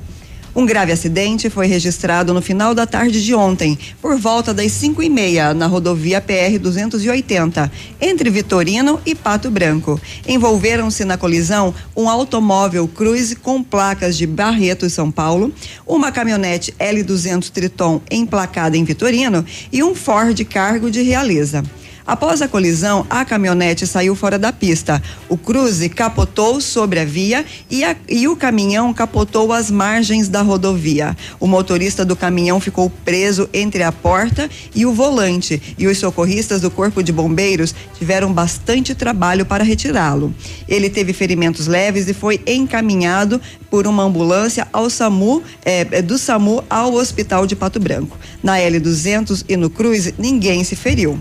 Um 0.56 0.64
grave 0.64 0.90
acidente 0.90 1.50
foi 1.50 1.66
registrado 1.66 2.32
no 2.32 2.40
final 2.40 2.74
da 2.74 2.86
tarde 2.86 3.22
de 3.22 3.34
ontem, 3.34 3.78
por 4.00 4.16
volta 4.16 4.54
das 4.54 4.72
5 4.72 5.02
e 5.02 5.10
meia, 5.10 5.52
na 5.52 5.66
rodovia 5.66 6.18
PR 6.18 6.58
280, 6.58 7.70
entre 8.00 8.30
Vitorino 8.30 8.98
e 9.04 9.14
Pato 9.14 9.50
Branco. 9.50 10.00
Envolveram-se 10.26 11.04
na 11.04 11.18
colisão 11.18 11.74
um 11.94 12.08
automóvel 12.08 12.88
Cruze 12.88 13.36
com 13.36 13.62
placas 13.62 14.16
de 14.16 14.26
Barreto, 14.26 14.88
São 14.88 15.10
Paulo, 15.10 15.52
uma 15.86 16.10
caminhonete 16.10 16.72
L200 16.80 17.50
Triton 17.50 18.00
emplacada 18.10 18.78
em 18.78 18.84
Vitorino 18.84 19.44
e 19.70 19.82
um 19.82 19.94
Ford 19.94 20.42
Cargo 20.46 20.90
de 20.90 21.02
Realeza. 21.02 21.62
Após 22.06 22.40
a 22.40 22.46
colisão, 22.46 23.04
a 23.10 23.24
caminhonete 23.24 23.84
saiu 23.84 24.14
fora 24.14 24.38
da 24.38 24.52
pista. 24.52 25.02
O 25.28 25.36
Cruze 25.36 25.88
capotou 25.88 26.60
sobre 26.60 27.00
a 27.00 27.04
via 27.04 27.44
e, 27.68 27.82
a- 27.82 27.96
e 28.08 28.28
o 28.28 28.36
caminhão 28.36 28.94
capotou 28.94 29.52
às 29.52 29.72
margens 29.72 30.28
da 30.28 30.40
rodovia. 30.40 31.16
O 31.40 31.48
motorista 31.48 32.04
do 32.04 32.14
caminhão 32.14 32.60
ficou 32.60 32.88
preso 33.04 33.48
entre 33.52 33.82
a 33.82 33.90
porta 33.90 34.48
e 34.72 34.86
o 34.86 34.92
volante 34.92 35.60
e 35.76 35.88
os 35.88 35.98
socorristas 35.98 36.60
do 36.60 36.70
Corpo 36.70 37.02
de 37.02 37.10
Bombeiros 37.12 37.74
tiveram 37.98 38.32
bastante 38.32 38.94
trabalho 38.94 39.44
para 39.44 39.64
retirá-lo. 39.64 40.32
Ele 40.68 40.88
teve 40.88 41.12
ferimentos 41.12 41.66
leves 41.66 42.08
e 42.08 42.14
foi 42.14 42.40
encaminhado 42.46 43.40
por 43.68 43.84
uma 43.84 44.04
ambulância 44.04 44.68
ao 44.72 44.88
SAMU, 44.88 45.42
eh, 45.64 45.84
eh, 45.90 46.02
do 46.02 46.16
SAMU 46.16 46.62
ao 46.70 46.94
Hospital 46.94 47.48
de 47.48 47.56
Pato 47.56 47.80
Branco. 47.80 48.16
Na 48.44 48.58
L200 48.58 49.44
e 49.48 49.56
no 49.56 49.68
Cruze, 49.68 50.14
ninguém 50.16 50.62
se 50.62 50.76
feriu. 50.76 51.18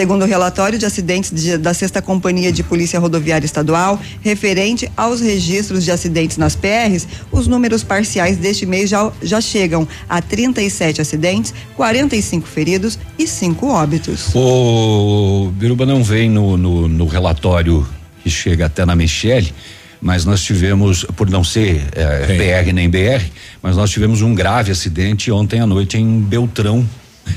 Segundo 0.00 0.22
o 0.22 0.26
relatório 0.26 0.78
de 0.78 0.86
acidentes 0.86 1.30
de- 1.30 1.58
da 1.58 1.74
Sexta 1.74 2.00
Companhia 2.00 2.50
de 2.50 2.62
Polícia 2.62 2.98
Rodoviária 2.98 3.44
Estadual, 3.44 4.00
referente 4.22 4.90
aos 4.96 5.20
registros 5.20 5.84
de 5.84 5.90
acidentes 5.90 6.38
nas 6.38 6.56
PRs, 6.56 7.06
os 7.30 7.46
números 7.46 7.82
parciais 7.84 8.38
deste 8.38 8.64
mês 8.64 8.88
já, 8.88 9.12
já 9.22 9.42
chegam 9.42 9.86
a 10.08 10.22
37 10.22 11.02
acidentes, 11.02 11.52
45 11.76 12.48
feridos 12.48 12.98
e 13.18 13.26
5 13.26 13.66
óbitos. 13.66 14.30
O 14.34 15.50
Biruba 15.52 15.84
não 15.84 16.02
vem 16.02 16.30
no, 16.30 16.56
no, 16.56 16.88
no 16.88 17.04
relatório 17.06 17.86
que 18.22 18.30
chega 18.30 18.64
até 18.64 18.86
na 18.86 18.96
Michele, 18.96 19.52
mas 20.00 20.24
nós 20.24 20.40
tivemos, 20.42 21.04
por 21.14 21.28
não 21.28 21.44
ser 21.44 21.82
eh, 21.92 22.62
PR 22.64 22.72
nem 22.72 22.88
BR, 22.88 23.22
mas 23.62 23.76
nós 23.76 23.90
tivemos 23.90 24.22
um 24.22 24.34
grave 24.34 24.72
acidente 24.72 25.30
ontem 25.30 25.60
à 25.60 25.66
noite 25.66 25.98
em 25.98 26.20
Beltrão, 26.22 26.88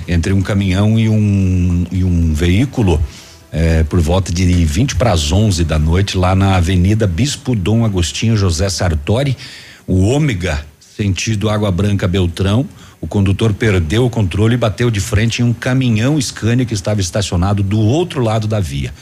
entre 0.08 0.34
um 0.34 0.42
caminhão 0.42 1.00
e 1.00 1.10
um, 1.10 1.86
e 1.92 2.04
um 2.04 2.34
veículo, 2.34 3.02
eh, 3.52 3.84
por 3.84 4.00
volta 4.00 4.32
de 4.32 4.46
20 4.66 4.96
para 4.96 5.12
as 5.12 5.32
11 5.32 5.64
da 5.64 5.78
noite, 5.78 6.18
lá 6.18 6.36
na 6.36 6.56
Avenida 6.56 7.06
Bispo 7.06 7.56
Dom 7.56 7.86
Agostinho 7.86 8.36
José 8.36 8.70
Sartori, 8.70 9.38
o 9.86 10.08
ômega, 10.08 10.66
sentido 10.80 11.50
Água 11.50 11.72
Branca 11.72 12.08
Beltrão. 12.08 12.68
O 13.00 13.08
condutor 13.08 13.54
perdeu 13.54 14.06
o 14.06 14.10
controle 14.10 14.54
e 14.56 14.58
bateu 14.58 14.90
de 14.90 15.02
frente 15.02 15.42
em 15.42 15.46
um 15.46 15.54
caminhão 15.54 16.20
Scania 16.22 16.66
que 16.66 16.74
estava 16.74 17.02
estacionado 17.02 17.62
do 17.62 17.80
outro 17.80 18.22
lado 18.22 18.48
da 18.48 18.60
via. 18.60 18.94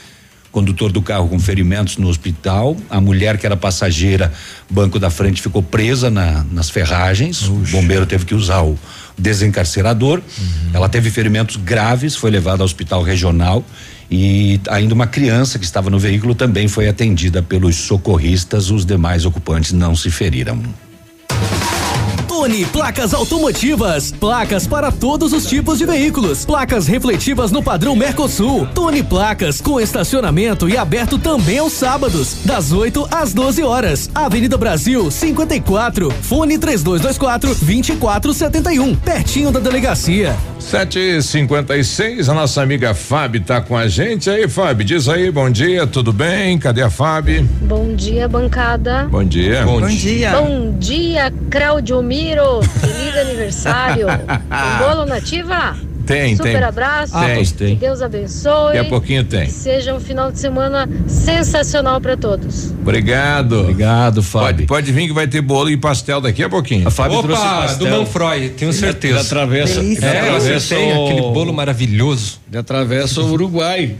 Condutor 0.51 0.91
do 0.91 1.01
carro 1.01 1.29
com 1.29 1.39
ferimentos 1.39 1.95
no 1.97 2.09
hospital, 2.09 2.75
a 2.89 2.99
mulher 2.99 3.37
que 3.37 3.45
era 3.45 3.55
passageira, 3.55 4.33
banco 4.69 4.99
da 4.99 5.09
frente 5.09 5.41
ficou 5.41 5.63
presa 5.63 6.09
na- 6.09 6.45
nas 6.51 6.69
ferragens. 6.69 7.47
O 7.47 7.53
bombeiro 7.71 8.05
teve 8.05 8.25
que 8.25 8.35
usar 8.35 8.61
o 8.61 8.77
desencarcerador. 9.17 10.21
Ela 10.73 10.89
teve 10.89 11.09
ferimentos 11.09 11.55
graves, 11.55 12.15
foi 12.15 12.29
levada 12.31 12.63
ao 12.63 12.65
hospital 12.65 13.01
regional 13.01 13.63
e 14.09 14.59
ainda 14.69 14.93
uma 14.93 15.07
criança 15.07 15.57
que 15.57 15.63
estava 15.63 15.89
no 15.89 15.97
veículo 15.97 16.35
também 16.35 16.67
foi 16.67 16.87
atendida 16.89 17.41
pelos 17.41 17.75
socorristas. 17.77 18.69
Os 18.69 18.85
demais 18.85 19.25
ocupantes 19.25 19.71
não 19.71 19.95
se 19.95 20.11
feriram. 20.11 20.61
Tony 22.31 22.65
Placas 22.65 23.13
Automotivas. 23.13 24.13
Placas 24.13 24.65
para 24.65 24.89
todos 24.89 25.33
os 25.33 25.45
tipos 25.45 25.77
de 25.77 25.85
veículos. 25.85 26.45
Placas 26.45 26.87
refletivas 26.87 27.51
no 27.51 27.61
padrão 27.61 27.93
Mercosul. 27.93 28.65
Tony 28.73 29.03
Placas 29.03 29.59
com 29.59 29.81
estacionamento 29.81 30.69
e 30.69 30.77
aberto 30.77 31.19
também 31.19 31.57
aos 31.57 31.73
sábados, 31.73 32.37
das 32.45 32.71
8 32.71 33.05
às 33.11 33.33
12 33.33 33.63
horas. 33.63 34.09
Avenida 34.15 34.57
Brasil 34.57 35.11
54. 35.11 36.09
Fone 36.21 36.57
3224 36.57 37.53
2471. 37.53 38.95
Pertinho 38.95 39.51
da 39.51 39.59
delegacia. 39.59 40.33
Sete 40.61 40.99
e 40.99 41.21
cinquenta 41.23 41.75
e 41.75 41.83
seis, 41.83 42.29
a 42.29 42.35
nossa 42.35 42.61
amiga 42.61 42.93
Fábio 42.93 43.41
tá 43.41 43.59
com 43.59 43.75
a 43.75 43.87
gente. 43.87 44.29
Aí, 44.29 44.47
Fábio, 44.47 44.85
diz 44.85 45.09
aí, 45.09 45.31
bom 45.31 45.49
dia, 45.49 45.87
tudo 45.87 46.13
bem? 46.13 46.57
Cadê 46.59 46.83
a 46.83 46.89
Fábio? 46.89 47.43
Bom 47.63 47.95
dia, 47.95 48.27
bancada. 48.27 49.07
Bom 49.09 49.23
dia. 49.23 49.65
Bom 49.65 49.81
dia, 50.77 51.33
Claudio 51.49 52.01
Miro. 52.23 52.61
Feliz 52.61 53.17
aniversário. 53.17 54.07
Tem 54.07 54.77
bolo 54.87 55.05
nativa? 55.05 55.75
Tem, 56.05 56.35
Super 56.35 56.53
tem. 56.55 56.63
abraço. 56.63 57.13
Tem. 57.57 57.75
Que 57.75 57.75
Deus 57.75 58.01
abençoe. 58.01 58.73
Daqui 58.73 58.77
a 58.79 58.89
pouquinho 58.89 59.23
tem. 59.23 59.45
Que 59.45 59.51
seja 59.51 59.93
um 59.93 59.99
final 59.99 60.31
de 60.31 60.39
semana 60.39 60.89
sensacional 61.07 62.01
para 62.01 62.17
todos. 62.17 62.71
Obrigado. 62.71 63.61
Obrigado, 63.61 64.21
Fábio. 64.23 64.65
Pode, 64.65 64.87
pode 64.87 64.91
vir 64.91 65.07
que 65.07 65.13
vai 65.13 65.27
ter 65.27 65.41
bolo 65.41 65.69
e 65.69 65.77
pastel 65.77 66.19
daqui 66.19 66.43
a 66.43 66.49
pouquinho. 66.49 66.87
A 66.87 66.91
Fábio 66.91 67.21
trouxe 67.21 67.41
Opa, 67.41 67.61
pastel. 67.61 67.87
do 67.87 67.97
Manfroy, 67.97 68.49
tenho 68.49 68.73
certeza. 68.73 69.13
Ele 69.19 69.25
atravessa, 69.27 69.79
ele 69.79 69.97
É, 70.03 70.59
tem 70.59 70.97
o- 70.97 71.05
aquele 71.05 71.21
bolo 71.33 71.53
maravilhoso. 71.53 72.39
Ele 72.49 72.57
atravessa 72.57 73.21
o 73.21 73.31
Uruguai. 73.31 73.95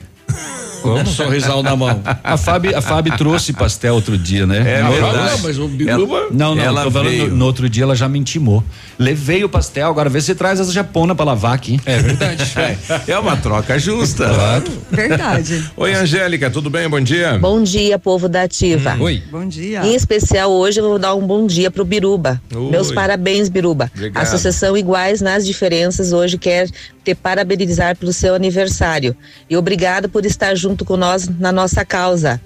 Um 0.84 1.05
sorrisal 1.05 1.61
na 1.61 1.75
mão. 1.75 2.01
A 2.23 2.38
Fábio, 2.38 2.75
a 2.77 2.82
Fábio 2.82 3.15
trouxe 3.17 3.53
pastel 3.53 3.93
outro 3.95 4.17
dia, 4.17 4.45
né? 4.45 4.59
É 4.59 4.84
verdade. 4.84 5.32
Não, 5.32 5.38
mas 5.39 5.59
o 5.59 5.67
Biruba. 5.67 6.17
Ela- 6.17 6.27
não, 6.32 6.55
não, 6.55 6.63
ela 6.63 6.84
tô 6.84 6.91
falando, 6.91 7.09
veio. 7.09 7.29
no, 7.29 7.36
no 7.38 7.45
outro 7.45 7.69
dia 7.69 7.84
ela 7.84 7.95
já 7.95 8.07
me 8.09 8.17
intimou. 8.19 8.63
Levei 8.97 9.43
o 9.43 9.49
pastel, 9.49 9.88
agora 9.89 10.09
vê 10.09 10.21
se 10.21 10.34
traz 10.36 10.59
essa 10.59 10.71
japona 10.71 11.13
pra 11.15 11.25
lavar 11.25 11.53
aqui. 11.53 11.79
É 11.86 11.97
verdade. 11.99 12.51
É 13.07 13.17
uma 13.17 13.36
troca 13.38 13.77
justa. 13.79 14.27
Verdade. 14.89 15.63
Oi, 15.77 15.93
Angélica, 15.93 16.49
tudo 16.49 16.69
bem? 16.69 16.88
Bom 16.89 16.99
dia. 17.01 17.38
Bom 17.39 17.61
dia, 17.63 17.97
povo 17.99 18.27
da 18.29 18.43
Ativa. 18.43 18.95
Oi. 18.99 19.21
Bom 19.32 19.47
dia. 19.47 19.82
Em 19.86 19.95
especial, 19.95 20.51
hoje 20.51 20.79
eu 20.79 20.88
vou 20.88 20.99
dar 20.99 21.15
um 21.15 21.25
bom 21.25 21.45
dia 21.47 21.69
pro 21.71 21.84
Biruba. 21.86 22.41
Oi. 22.53 22.69
Meus 22.69 22.91
parabéns, 22.91 23.49
Biruba. 23.49 23.91
Obrigado. 23.95 24.21
A 24.21 24.23
Associação 24.23 24.77
Iguais 24.77 25.21
nas 25.21 25.45
Diferenças 25.45 26.11
hoje 26.13 26.38
quer 26.38 26.69
te 27.03 27.15
parabenizar 27.15 27.95
pelo 27.95 28.13
seu 28.13 28.35
aniversário. 28.35 29.15
E 29.49 29.57
obrigado 29.57 30.09
por 30.09 30.25
estar 30.25 30.55
junto 30.55 30.85
com 30.85 30.97
nós 30.97 31.27
na 31.27 31.51
nossa 31.51 31.83
causa. 31.83 32.41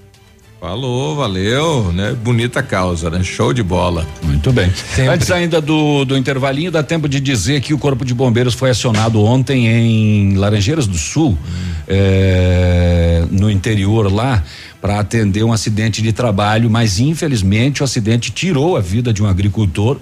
Falou, 0.58 1.14
valeu, 1.14 1.92
né? 1.92 2.12
Bonita 2.12 2.62
causa, 2.62 3.10
né? 3.10 3.22
Show 3.22 3.52
de 3.52 3.62
bola. 3.62 4.06
Muito 4.22 4.50
bem. 4.52 4.72
Antes 5.08 5.30
ainda 5.30 5.60
do, 5.60 6.04
do 6.06 6.16
intervalinho, 6.16 6.70
dá 6.70 6.82
tempo 6.82 7.08
de 7.08 7.20
dizer 7.20 7.60
que 7.60 7.74
o 7.74 7.78
Corpo 7.78 8.04
de 8.06 8.14
Bombeiros 8.14 8.54
foi 8.54 8.70
acionado 8.70 9.22
ontem 9.22 9.66
em 9.68 10.34
Laranjeiras 10.34 10.86
do 10.86 10.96
Sul, 10.96 11.36
eh, 11.86 13.26
no 13.30 13.50
interior 13.50 14.10
lá, 14.10 14.42
para 14.80 14.98
atender 14.98 15.44
um 15.44 15.52
acidente 15.52 16.00
de 16.00 16.12
trabalho, 16.12 16.70
mas 16.70 16.98
infelizmente 16.98 17.82
o 17.82 17.84
acidente 17.84 18.30
tirou 18.30 18.78
a 18.78 18.80
vida 18.80 19.12
de 19.12 19.22
um 19.22 19.26
agricultor, 19.26 19.98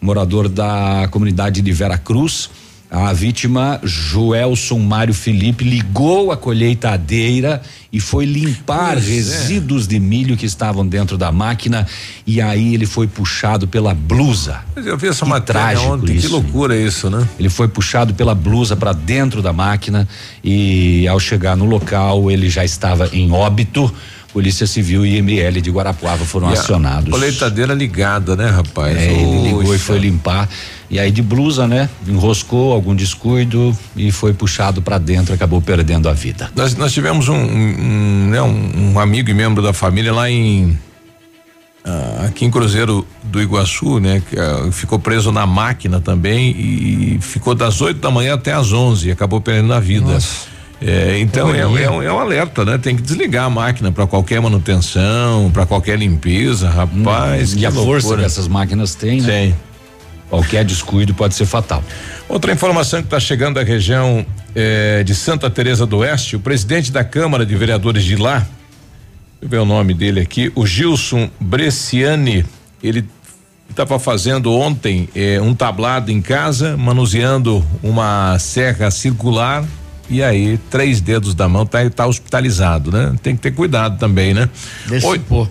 morador 0.00 0.50
da 0.50 1.08
comunidade 1.10 1.62
de 1.62 1.72
Vera 1.72 1.96
Cruz. 1.96 2.50
A 2.96 3.12
vítima, 3.12 3.80
Joelson 3.82 4.78
Mário 4.78 5.12
Felipe, 5.12 5.64
ligou 5.64 6.30
a 6.30 6.36
colheitadeira 6.36 7.60
e 7.92 7.98
foi 7.98 8.24
limpar 8.24 8.92
Pois 8.92 9.08
é. 9.08 9.10
resíduos 9.14 9.88
de 9.88 9.98
milho 9.98 10.36
que 10.36 10.46
estavam 10.46 10.86
dentro 10.86 11.18
da 11.18 11.32
máquina 11.32 11.86
e 12.24 12.40
aí 12.40 12.72
ele 12.72 12.86
foi 12.86 13.08
puxado 13.08 13.66
pela 13.66 13.92
blusa. 13.94 14.60
Eu 14.76 14.96
vi 14.96 15.08
essa 15.08 15.24
Que 15.24 15.30
matéria 15.30 15.80
ontem, 15.80 16.06
que 16.12 16.18
isso. 16.18 16.30
loucura 16.30 16.76
isso, 16.76 17.10
né? 17.10 17.26
Ele 17.36 17.48
foi 17.48 17.66
puxado 17.66 18.14
pela 18.14 18.32
blusa 18.34 18.76
para 18.76 18.92
dentro 18.92 19.42
da 19.42 19.52
máquina 19.52 20.06
e 20.44 21.08
ao 21.08 21.18
chegar 21.18 21.56
no 21.56 21.64
local 21.64 22.30
ele 22.30 22.48
já 22.48 22.64
estava 22.64 23.08
em 23.12 23.32
óbito. 23.32 23.92
Polícia 24.32 24.66
Civil 24.66 25.06
e 25.06 25.16
IML 25.16 25.60
de 25.60 25.70
Guarapuava 25.70 26.24
foram 26.24 26.48
E 26.50 26.56
a 26.56 26.60
acionados. 26.60 27.08
Colheitadeira 27.08 27.72
ligada, 27.72 28.34
né, 28.34 28.48
rapaz? 28.50 28.96
É, 28.96 29.12
ele 29.12 29.42
ligou 29.44 29.62
e 29.62 29.66
Poxa. 29.66 29.78
foi 29.78 29.98
limpar. 30.00 30.48
E 30.90 30.98
aí 31.00 31.10
de 31.10 31.22
blusa, 31.22 31.66
né? 31.66 31.88
Enroscou 32.06 32.72
algum 32.72 32.94
descuido 32.94 33.76
e 33.96 34.12
foi 34.12 34.32
puxado 34.34 34.82
para 34.82 34.98
dentro, 34.98 35.34
acabou 35.34 35.60
perdendo 35.60 36.08
a 36.08 36.12
vida. 36.12 36.50
Nós, 36.54 36.74
nós 36.76 36.92
tivemos 36.92 37.28
um, 37.28 37.34
um, 37.36 38.28
né, 38.30 38.42
um- 38.42 38.92
um 38.92 38.98
amigo 39.00 39.30
e 39.30 39.34
membro 39.34 39.62
da 39.62 39.72
família 39.72 40.12
lá 40.12 40.30
em. 40.30 40.78
ah, 41.84 42.26
aqui 42.28 42.44
em 42.44 42.50
Cruzeiro 42.50 43.06
do 43.22 43.40
Iguaçu, 43.42 43.98
né? 43.98 44.22
Que 44.28 44.38
ah, 44.38 44.68
ficou 44.72 44.98
preso 44.98 45.32
na 45.32 45.46
máquina 45.46 46.00
também 46.00 46.50
e 46.50 47.18
ficou 47.20 47.54
das 47.54 47.80
8 47.80 47.98
da 48.00 48.10
manhã 48.10 48.34
até 48.34 48.52
as 48.52 48.72
11 48.72 49.08
e 49.08 49.12
acabou 49.12 49.40
perdendo 49.40 49.72
a 49.74 49.80
vida. 49.80 50.18
É, 50.82 51.18
então 51.20 51.54
é, 51.54 51.60
é 51.60 51.66
um, 51.90 52.02
é 52.02 52.12
um 52.12 52.18
alerta, 52.18 52.62
né? 52.64 52.76
Tem 52.76 52.94
que 52.94 53.00
desligar 53.00 53.46
a 53.46 53.50
máquina 53.50 53.90
para 53.90 54.06
qualquer 54.06 54.40
manutenção, 54.40 55.50
para 55.50 55.64
qualquer 55.64 55.98
limpeza, 55.98 56.68
rapaz. 56.68 57.54
e 57.54 57.56
que 57.58 57.66
a 57.66 57.70
força 57.70 57.90
loucura. 58.08 58.18
que 58.20 58.26
essas 58.26 58.46
máquinas 58.48 58.94
têm, 58.94 59.20
né? 59.22 59.26
Tem. 59.26 59.54
Qualquer 60.28 60.64
descuido 60.64 61.14
pode 61.14 61.34
ser 61.34 61.46
fatal. 61.46 61.82
Outra 62.28 62.52
informação 62.52 63.00
que 63.00 63.06
está 63.06 63.20
chegando 63.20 63.56
da 63.56 63.62
região 63.62 64.24
eh, 64.54 65.02
de 65.04 65.14
Santa 65.14 65.50
Teresa 65.50 65.86
do 65.86 65.98
Oeste, 65.98 66.36
o 66.36 66.40
presidente 66.40 66.90
da 66.90 67.04
Câmara 67.04 67.44
de 67.44 67.54
Vereadores 67.54 68.04
de 68.04 68.16
lá, 68.16 68.38
deixa 68.38 68.48
eu 69.42 69.48
ver 69.48 69.58
o 69.58 69.64
nome 69.64 69.94
dele 69.94 70.20
aqui, 70.20 70.50
o 70.54 70.66
Gilson 70.66 71.30
Bresciani, 71.38 72.44
ele 72.82 73.04
estava 73.68 73.98
fazendo 73.98 74.52
ontem 74.52 75.08
eh, 75.14 75.40
um 75.40 75.54
tablado 75.54 76.10
em 76.10 76.20
casa, 76.20 76.76
manuseando 76.76 77.64
uma 77.82 78.38
serra 78.38 78.90
circular 78.90 79.64
e 80.08 80.22
aí 80.22 80.58
três 80.70 81.00
dedos 81.00 81.34
da 81.34 81.48
mão 81.48 81.64
tá, 81.64 81.78
tá 81.90 82.06
hospitalizado, 82.06 82.92
né? 82.92 83.14
Tem 83.22 83.34
que 83.34 83.42
ter 83.42 83.52
cuidado 83.52 83.98
também, 83.98 84.34
né? 84.34 84.48
Oito, 85.04 85.50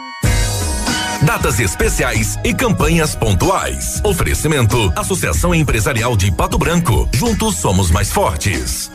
Datas 1.22 1.58
especiais 1.58 2.38
e 2.44 2.54
campanhas 2.54 3.14
pontuais. 3.16 4.00
Oferecimento: 4.04 4.92
Associação 4.96 5.54
Empresarial 5.54 6.16
de 6.16 6.30
Pato 6.30 6.56
Branco. 6.58 7.08
Juntos 7.12 7.56
somos 7.56 7.90
mais 7.90 8.10
fortes. 8.10 8.90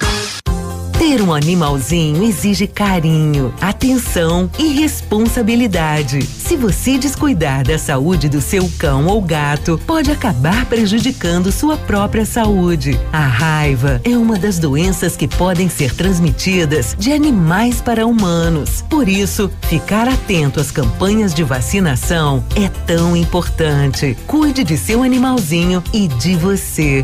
Ter 1.04 1.22
um 1.22 1.34
animalzinho 1.34 2.24
exige 2.24 2.66
carinho, 2.66 3.54
atenção 3.60 4.50
e 4.58 4.70
responsabilidade. 4.70 6.26
Se 6.26 6.56
você 6.56 6.98
descuidar 6.98 7.66
da 7.66 7.78
saúde 7.78 8.30
do 8.30 8.40
seu 8.40 8.72
cão 8.80 9.08
ou 9.08 9.22
gato, 9.22 9.78
pode 9.86 10.10
acabar 10.10 10.66
prejudicando 10.66 11.52
sua 11.52 11.76
própria 11.76 12.26
saúde. 12.26 12.98
A 13.12 13.28
raiva 13.28 14.00
é 14.06 14.18
uma 14.18 14.40
das 14.40 14.58
doenças 14.58 15.18
que 15.18 15.28
podem 15.28 15.68
ser 15.68 15.94
transmitidas 15.94 16.96
de 16.98 17.12
animais 17.12 17.82
para 17.82 18.08
humanos. 18.08 18.82
Por 18.90 19.10
isso, 19.10 19.52
ficar 19.64 20.08
atento 20.08 20.62
às 20.62 20.72
campanhas 20.72 21.34
de 21.34 21.44
vacinação 21.44 22.42
é 22.56 22.70
tão 22.88 23.14
importante. 23.14 24.16
Cuide 24.26 24.64
de 24.64 24.78
seu 24.78 25.04
animalzinho 25.04 25.84
e 25.92 26.08
de 26.08 26.38
você. 26.38 27.04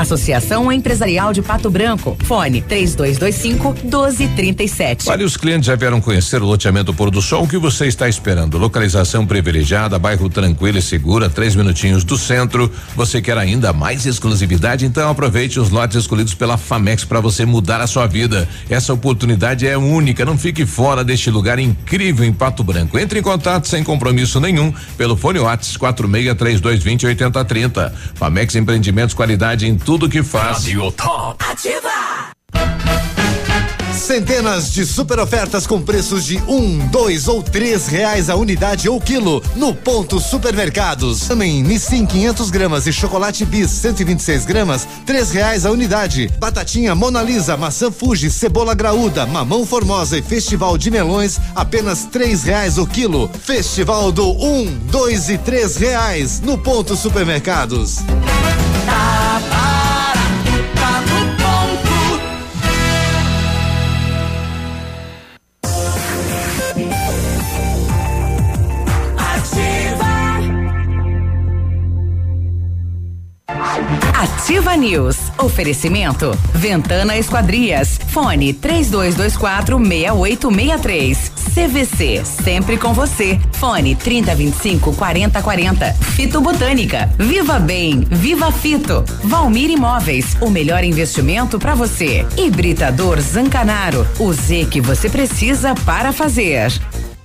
Associação 0.01 0.71
Empresarial 0.71 1.31
de 1.31 1.41
Pato 1.41 1.69
Branco. 1.69 2.17
Fone 2.25 2.61
3225 2.61 3.75
1237. 3.83 5.05
Vários 5.05 5.37
clientes 5.37 5.67
já 5.67 5.75
vieram 5.75 6.01
conhecer 6.01 6.41
o 6.41 6.45
loteamento 6.45 6.93
Pôr 6.93 7.11
do 7.11 7.21
Sol. 7.21 7.43
O 7.43 7.47
que 7.47 7.57
você 7.57 7.85
está 7.85 8.09
esperando? 8.09 8.57
Localização 8.57 9.25
privilegiada, 9.25 9.97
bairro 9.99 10.27
tranquilo 10.27 10.77
e 10.77 10.81
segura, 10.81 11.29
três 11.29 11.55
minutinhos 11.55 12.03
do 12.03 12.17
centro. 12.17 12.71
Você 12.95 13.21
quer 13.21 13.37
ainda 13.37 13.71
mais 13.71 14.05
exclusividade? 14.05 14.85
Então 14.85 15.09
aproveite 15.09 15.59
os 15.59 15.69
lotes 15.69 15.97
escolhidos 15.97 16.33
pela 16.33 16.57
Famex 16.57 17.05
para 17.05 17.19
você 17.19 17.45
mudar 17.45 17.79
a 17.79 17.87
sua 17.87 18.07
vida. 18.07 18.49
Essa 18.69 18.93
oportunidade 18.93 19.67
é 19.67 19.77
única. 19.77 20.25
Não 20.25 20.37
fique 20.37 20.65
fora 20.65 21.03
deste 21.03 21.29
lugar 21.29 21.59
incrível 21.59 22.25
em 22.25 22.33
Pato 22.33 22.63
Branco. 22.63 22.97
Entre 22.97 23.19
em 23.19 23.23
contato 23.23 23.67
sem 23.67 23.83
compromisso 23.83 24.39
nenhum 24.39 24.73
pelo 24.97 25.15
fone 25.15 25.39
Whats 25.39 25.77
463220 25.77 27.05
8030. 27.05 27.93
Famex 28.15 28.55
Empreendimentos, 28.55 29.13
qualidade 29.13 29.67
em 29.67 29.75
tudo 29.75 29.90
que 29.99 30.23
faz. 30.23 30.59
Radio 30.59 30.89
Top. 30.93 31.43
Ativa! 31.43 32.31
Centenas 33.93 34.71
de 34.71 34.85
super 34.85 35.19
ofertas 35.19 35.67
com 35.67 35.81
preços 35.81 36.25
de 36.25 36.37
um, 36.47 36.77
dois 36.87 37.27
ou 37.27 37.43
três 37.43 37.87
reais 37.87 38.29
a 38.29 38.35
unidade 38.35 38.87
ou 38.87 39.01
quilo 39.01 39.43
no 39.55 39.75
ponto 39.75 40.19
supermercados. 40.19 41.27
Também 41.27 41.61
Nissin 41.61 42.05
500 42.05 42.49
gramas 42.49 42.87
e 42.87 42.93
chocolate 42.93 43.45
bis 43.45 43.69
126 43.69 44.45
gramas, 44.45 44.87
três 45.05 45.31
reais 45.31 45.65
a 45.65 45.71
unidade. 45.71 46.31
Batatinha 46.39 46.95
Mona 46.95 47.21
Lisa, 47.21 47.57
maçã 47.57 47.91
Fuji, 47.91 48.31
cebola 48.31 48.73
graúda, 48.73 49.25
mamão 49.25 49.65
formosa 49.65 50.17
e 50.17 50.21
festival 50.21 50.77
de 50.77 50.89
melões 50.89 51.39
apenas 51.53 52.05
três 52.05 52.43
reais 52.43 52.77
o 52.77 52.87
quilo. 52.87 53.29
Festival 53.43 54.11
do 54.11 54.29
um, 54.31 54.65
dois 54.89 55.29
e 55.29 55.37
três 55.37 55.75
reais 55.75 56.39
no 56.39 56.57
ponto 56.57 56.95
supermercados. 56.95 57.97
Tá 58.85 59.41
barato, 59.49 59.80
Ativa 74.51 74.75
News. 74.75 75.17
Oferecimento. 75.37 76.37
Ventana 76.53 77.17
Esquadrias. 77.17 77.97
Fone 78.09 78.51
3224 78.51 79.77
6863. 79.77 81.31
CVC. 81.55 82.25
Sempre 82.25 82.77
com 82.77 82.93
você. 82.93 83.39
Fone 83.53 83.95
3025 83.95 84.93
4040. 84.93 85.93
Fito 85.93 86.41
Botânica. 86.41 87.09
Viva 87.17 87.59
Bem. 87.59 88.01
Viva 88.01 88.51
Fito. 88.51 89.05
Valmir 89.23 89.69
Imóveis. 89.69 90.35
O 90.41 90.49
melhor 90.49 90.83
investimento 90.83 91.57
para 91.57 91.73
você. 91.73 92.27
Hibridador 92.35 93.21
Zancanaro. 93.21 94.05
O 94.19 94.33
Z 94.33 94.67
que 94.69 94.81
você 94.81 95.09
precisa 95.09 95.73
para 95.85 96.11
fazer. 96.11 96.73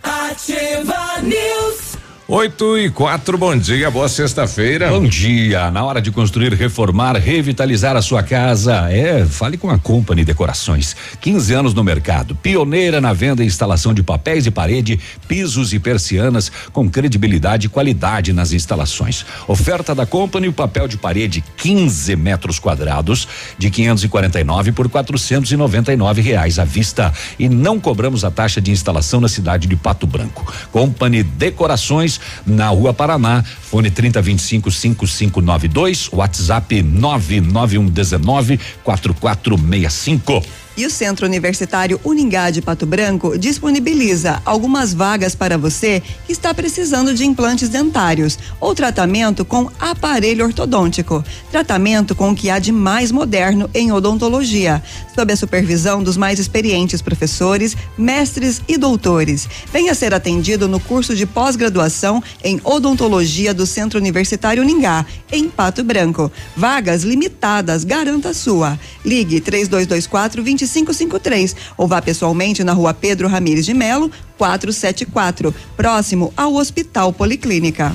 Ativa 0.01 1.21
News. 1.23 1.86
8 2.29 2.79
e 2.79 2.91
4, 2.91 3.39
bom 3.39 3.57
dia, 3.57 3.89
boa 3.89 4.09
sexta-feira. 4.09 4.89
Bom 4.89 5.07
dia. 5.07 5.71
Na 5.71 5.85
hora 5.85 6.03
de 6.03 6.11
construir, 6.11 6.53
reformar, 6.55 7.15
revitalizar 7.15 7.95
a 7.95 8.03
sua 8.03 8.21
casa, 8.21 8.91
é, 8.91 9.25
fale 9.25 9.57
com 9.57 9.71
a 9.71 9.79
Company 9.79 10.25
Decorações. 10.25 10.97
15 11.21 11.55
anos 11.55 11.73
no 11.73 11.85
mercado, 11.85 12.35
pioneira 12.35 13.01
na 13.01 13.13
venda 13.13 13.45
e 13.45 13.47
instalação 13.47 13.95
de 13.95 14.03
papéis 14.03 14.43
de 14.43 14.51
parede, 14.51 14.99
pisos 15.29 15.73
e 15.73 15.79
persianas, 15.79 16.51
com 16.73 16.91
credibilidade 16.91 17.67
e 17.67 17.71
qualidade 17.71 18.33
nas 18.33 18.53
instalações. 18.53 19.25
Oferta 19.47 19.95
da 19.95 20.05
Company, 20.05 20.49
o 20.49 20.53
papel 20.53 20.89
de 20.89 20.97
parede 20.97 21.45
15 21.59 22.17
metros 22.17 22.59
quadrados, 22.59 23.29
de 23.57 23.71
549 23.71 24.73
por 24.73 24.89
499 24.89 26.23
reais 26.23 26.59
à 26.59 26.65
vista. 26.65 27.13
E 27.39 27.49
não 27.49 27.79
cobramos 27.79 28.25
a 28.25 28.33
taxa 28.33 28.61
de 28.61 28.73
instalação 28.73 29.21
na 29.21 29.29
cidade 29.29 29.69
de 29.69 29.77
Pato 29.77 30.09
Branco. 30.09 30.53
Company 30.73 31.23
Decorações 31.23 32.16
na 32.47 32.71
Rua 32.71 32.93
Paraná, 32.93 33.43
fone 33.43 33.91
3025 33.91 34.71
5592, 34.71 36.09
WhatsApp 36.13 36.73
99119 36.73 38.59
4465. 38.85 40.66
E 40.77 40.85
o 40.85 40.91
Centro 40.91 41.25
Universitário 41.25 41.99
Uningá 42.05 42.51
de 42.51 42.61
Pato 42.61 42.85
Branco 42.85 43.39
disponibiliza 43.39 44.43
algumas 44.45 44.93
vagas 44.93 45.35
para 45.35 45.57
você 45.57 46.03
que 46.27 46.33
está 46.33 46.53
precisando 46.53 47.15
de 47.15 47.25
implantes 47.25 47.71
dentários 47.71 48.39
ou 48.61 48.75
tratamento 48.75 49.43
com 49.43 49.71
aparelho 49.81 50.45
ortodôntico. 50.45 51.25
Tratamento 51.51 52.15
com 52.15 52.31
o 52.31 52.35
que 52.35 52.51
há 52.51 52.59
de 52.59 52.73
mais 52.73 53.11
moderno 53.11 53.71
em 53.73 53.91
odontologia, 53.91 54.83
sob 55.15 55.33
a 55.33 55.37
supervisão 55.37 56.03
dos 56.03 56.19
mais 56.19 56.39
experientes 56.39 57.01
professores, 57.01 57.75
mestres 57.97 58.61
e 58.69 58.77
doutores. 58.77 59.49
Venha 59.73 59.95
ser 59.95 60.13
atendido 60.13 60.69
no 60.69 60.79
curso 60.79 61.17
de 61.17 61.25
pós-graduação 61.25 62.23
em 62.45 62.61
odontologia 62.63 63.55
do 63.55 63.67
Centro 63.67 63.99
Universitário 63.99 64.63
Uningá, 64.63 65.07
em 65.33 65.49
Pato 65.49 65.83
Branco. 65.83 66.31
Vagas 66.55 67.03
limitadas, 67.03 67.83
garanta 67.83 68.29
a 68.29 68.35
sua. 68.35 68.79
Ligue 69.03 69.41
3224 69.41 70.43
2553 70.67 71.57
ou 71.77 71.87
vá 71.87 72.03
pessoalmente 72.03 72.65
na 72.65 72.73
rua 72.73 72.93
Pedro 72.93 73.29
Ramires 73.29 73.65
de 73.65 73.75
Melo, 73.75 74.11
474, 74.37 75.55
próximo 75.77 76.33
ao 76.37 76.55
Hospital 76.55 77.13
Policlínica. 77.13 77.95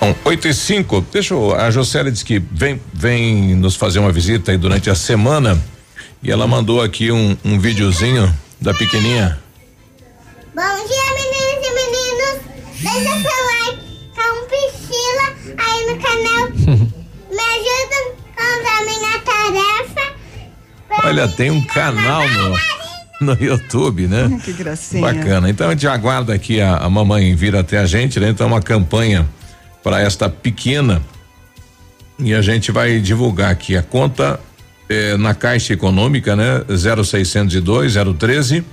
Bom, 0.00 0.14
8 0.24 0.48
e 0.48 0.54
5, 0.54 1.06
deixa 1.12 1.34
eu, 1.34 1.54
a 1.54 1.70
Jocélia 1.70 2.10
disse 2.10 2.24
que 2.24 2.38
vem, 2.38 2.80
vem 2.94 3.54
nos 3.56 3.74
fazer 3.74 3.98
uma 3.98 4.12
visita 4.12 4.52
aí 4.52 4.56
durante 4.56 4.88
a 4.88 4.94
semana 4.94 5.60
e 6.22 6.30
ela 6.30 6.46
mandou 6.46 6.80
aqui 6.80 7.10
um, 7.10 7.36
um 7.44 7.58
videozinho 7.58 8.32
da 8.60 8.72
pequenininha. 8.74 9.38
Bom 10.54 10.62
dia, 10.62 11.08
meninas 11.14 11.60
e 11.62 11.70
meninos. 11.74 12.38
Deixa 12.80 13.12
seu 13.22 13.38
like 13.46 13.82
com 14.16 14.34
Priscila 14.48 15.26
aí 15.58 15.80
no 15.86 15.96
canal. 16.02 16.44
Me 17.30 17.44
ajuda 17.54 17.98
com 18.34 18.58
a 18.68 18.78
minha 18.84 19.14
tarefa. 19.20 19.97
Olha, 21.04 21.28
tem 21.28 21.50
um 21.50 21.60
canal 21.62 22.28
no, 22.28 23.32
no 23.34 23.44
YouTube, 23.44 24.06
né? 24.06 24.40
Que 24.44 24.52
gracinha. 24.52 25.02
Bacana. 25.02 25.48
Então 25.48 25.68
a 25.68 25.70
gente 25.72 25.86
aguarda 25.86 26.34
aqui 26.34 26.60
a, 26.60 26.76
a 26.76 26.90
mamãe 26.90 27.34
vir 27.34 27.54
até 27.56 27.78
a 27.78 27.86
gente, 27.86 28.18
né? 28.20 28.28
Então 28.28 28.46
uma 28.46 28.60
campanha 28.60 29.28
para 29.82 30.00
esta 30.00 30.28
pequena 30.28 31.02
e 32.18 32.34
a 32.34 32.42
gente 32.42 32.72
vai 32.72 32.98
divulgar 33.00 33.50
aqui 33.50 33.76
a 33.76 33.82
conta 33.82 34.40
eh, 34.88 35.16
na 35.16 35.34
Caixa 35.34 35.72
Econômica, 35.72 36.34
né? 36.34 36.64
0602 36.68 37.94
013 38.18 38.64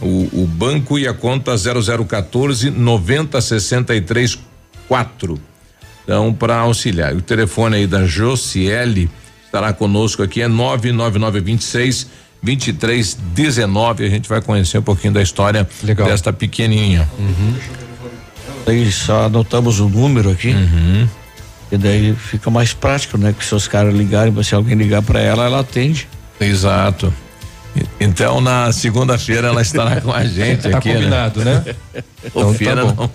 o, 0.00 0.42
o 0.42 0.46
banco 0.46 0.98
e 0.98 1.06
a 1.06 1.14
conta 1.14 1.54
0014 1.56 2.70
9063 2.70 4.38
4. 4.88 5.40
Então, 6.02 6.34
para 6.34 6.56
auxiliar. 6.56 7.14
O 7.14 7.22
telefone 7.22 7.76
aí 7.76 7.86
da 7.86 8.04
Josiele 8.04 9.10
estará 9.54 9.72
conosco 9.72 10.22
aqui 10.22 10.42
é 10.42 10.48
99926 10.48 12.08
2319. 12.42 14.04
A 14.04 14.08
gente 14.08 14.28
vai 14.28 14.42
conhecer 14.42 14.78
um 14.78 14.82
pouquinho 14.82 15.12
da 15.14 15.22
história 15.22 15.66
Legal. 15.82 16.08
desta 16.08 16.32
pequenininha. 16.32 17.08
Aí 18.66 18.90
só 18.90 19.26
anotamos 19.26 19.78
o 19.78 19.88
número 19.88 20.30
aqui. 20.30 20.50
Uhum. 20.50 21.08
E 21.72 21.78
daí 21.78 22.14
fica 22.14 22.50
mais 22.50 22.74
prático, 22.74 23.16
né? 23.16 23.34
Que 23.36 23.44
se 23.44 23.54
os 23.54 23.66
caras 23.68 23.94
ligarem, 23.94 24.42
se 24.42 24.54
alguém 24.54 24.74
ligar 24.74 25.02
para 25.02 25.20
ela, 25.20 25.44
ela 25.44 25.60
atende. 25.60 26.08
Exato. 26.40 27.12
E- 27.76 27.84
Então, 28.00 28.40
na 28.40 28.70
segunda-feira 28.72 29.48
ela 29.48 29.62
estará 29.62 30.00
com 30.00 30.12
a 30.12 30.24
gente 30.24 30.68
Tá 30.70 30.78
aqui. 30.78 30.92
combinado, 30.92 31.44
né? 31.44 31.62
O 31.64 32.28
Então 32.40 32.52
tá 32.52 32.58
Feira 32.58 32.84
bom. 32.86 32.94
não. 32.96 33.10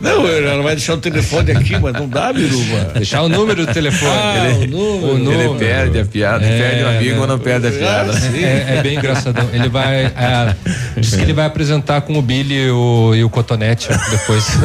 Não, 0.00 0.28
ela 0.28 0.62
vai 0.62 0.74
deixar 0.76 0.94
o 0.94 0.98
telefone 0.98 1.50
aqui, 1.52 1.78
mas 1.78 1.92
não 1.94 2.08
dá, 2.08 2.32
Biruba. 2.32 2.92
Deixar 2.94 3.22
o 3.22 3.28
número 3.28 3.66
do 3.66 3.72
telefone. 3.72 4.10
Ah, 4.12 4.48
ele, 4.60 4.74
o 4.74 4.78
número. 4.78 5.14
o 5.14 5.18
número. 5.18 5.42
Ele 5.50 5.58
perde 5.58 6.00
a 6.00 6.04
piada, 6.04 6.44
É, 6.44 6.58
perde 6.58 6.82
o 6.84 6.88
amigo, 6.88 7.10
né? 7.14 7.16
mas 7.20 7.28
não 7.28 7.38
perde 7.38 7.66
a 7.68 7.70
piada. 7.70 8.12
É, 8.36 8.78
é 8.78 8.82
bem 8.82 8.96
engraçadão. 8.98 9.48
Ele 9.52 9.68
vai. 9.68 10.04
é, 10.06 10.56
diz 10.96 11.14
que 11.14 11.20
ele 11.22 11.32
vai 11.32 11.46
apresentar 11.46 12.00
com 12.02 12.16
o 12.18 12.22
Billy 12.22 12.54
e 12.66 12.70
o, 12.70 13.14
e 13.14 13.24
o 13.24 13.30
Cotonete 13.30 13.88
depois. 14.10 14.44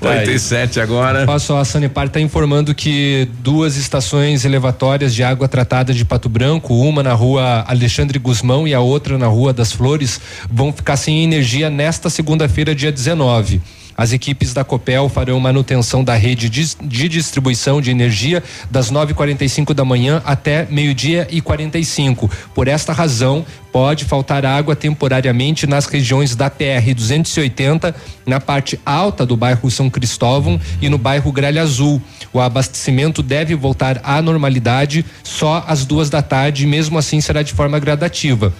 Tá 0.00 0.10
aí. 0.10 0.18
87 0.20 0.80
agora. 0.80 1.24
Passo 1.26 1.54
a 1.56 1.64
Sanepar 1.64 2.06
está 2.06 2.20
informando 2.20 2.74
que 2.74 3.28
duas 3.40 3.76
estações 3.76 4.44
elevatórias 4.44 5.14
de 5.14 5.22
água 5.22 5.46
tratada 5.48 5.92
de 5.92 6.04
Pato 6.04 6.28
Branco, 6.28 6.63
uma 6.72 7.02
na 7.02 7.12
rua 7.12 7.64
Alexandre 7.68 8.18
Guzmão 8.18 8.66
e 8.66 8.72
a 8.72 8.80
outra 8.80 9.18
na 9.18 9.26
rua 9.26 9.52
das 9.52 9.72
Flores, 9.72 10.20
vão 10.50 10.72
ficar 10.72 10.96
sem 10.96 11.22
energia 11.22 11.68
nesta 11.68 12.08
segunda-feira, 12.08 12.74
dia 12.74 12.90
19. 12.90 13.60
As 13.96 14.12
equipes 14.12 14.52
da 14.52 14.64
Copel 14.64 15.08
farão 15.08 15.38
manutenção 15.38 16.02
da 16.02 16.14
rede 16.14 16.48
de, 16.48 17.08
distribuição 17.08 17.80
de 17.80 17.90
energia 17.90 18.42
das 18.70 18.90
9h45 18.90 19.72
da 19.72 19.84
manhã 19.84 20.20
até 20.24 20.66
meio-dia 20.68 21.28
e 21.30 21.40
45. 21.40 22.30
Por 22.54 22.66
esta 22.66 22.92
razão, 22.92 23.44
pode 23.72 24.04
faltar 24.04 24.44
água 24.44 24.74
temporariamente 24.74 25.66
nas 25.66 25.86
regiões 25.86 26.34
da 26.34 26.50
PR 26.50 26.94
280, 26.94 27.94
na 28.26 28.40
parte 28.40 28.78
alta 28.84 29.24
do 29.24 29.36
bairro 29.36 29.70
São 29.70 29.88
Cristóvão 29.88 30.60
e 30.80 30.88
no 30.88 30.98
bairro 30.98 31.30
Gralha 31.32 31.62
Azul. 31.62 32.02
O 32.32 32.40
abastecimento 32.40 33.22
deve 33.22 33.54
voltar 33.54 34.00
à 34.02 34.20
normalidade 34.20 35.04
só 35.22 35.64
às 35.68 35.84
duas 35.84 36.10
da 36.10 36.22
tarde, 36.22 36.66
mesmo 36.66 36.98
assim 36.98 37.20
será 37.20 37.42
de 37.42 37.52
forma 37.52 37.78
gradativa 37.78 38.52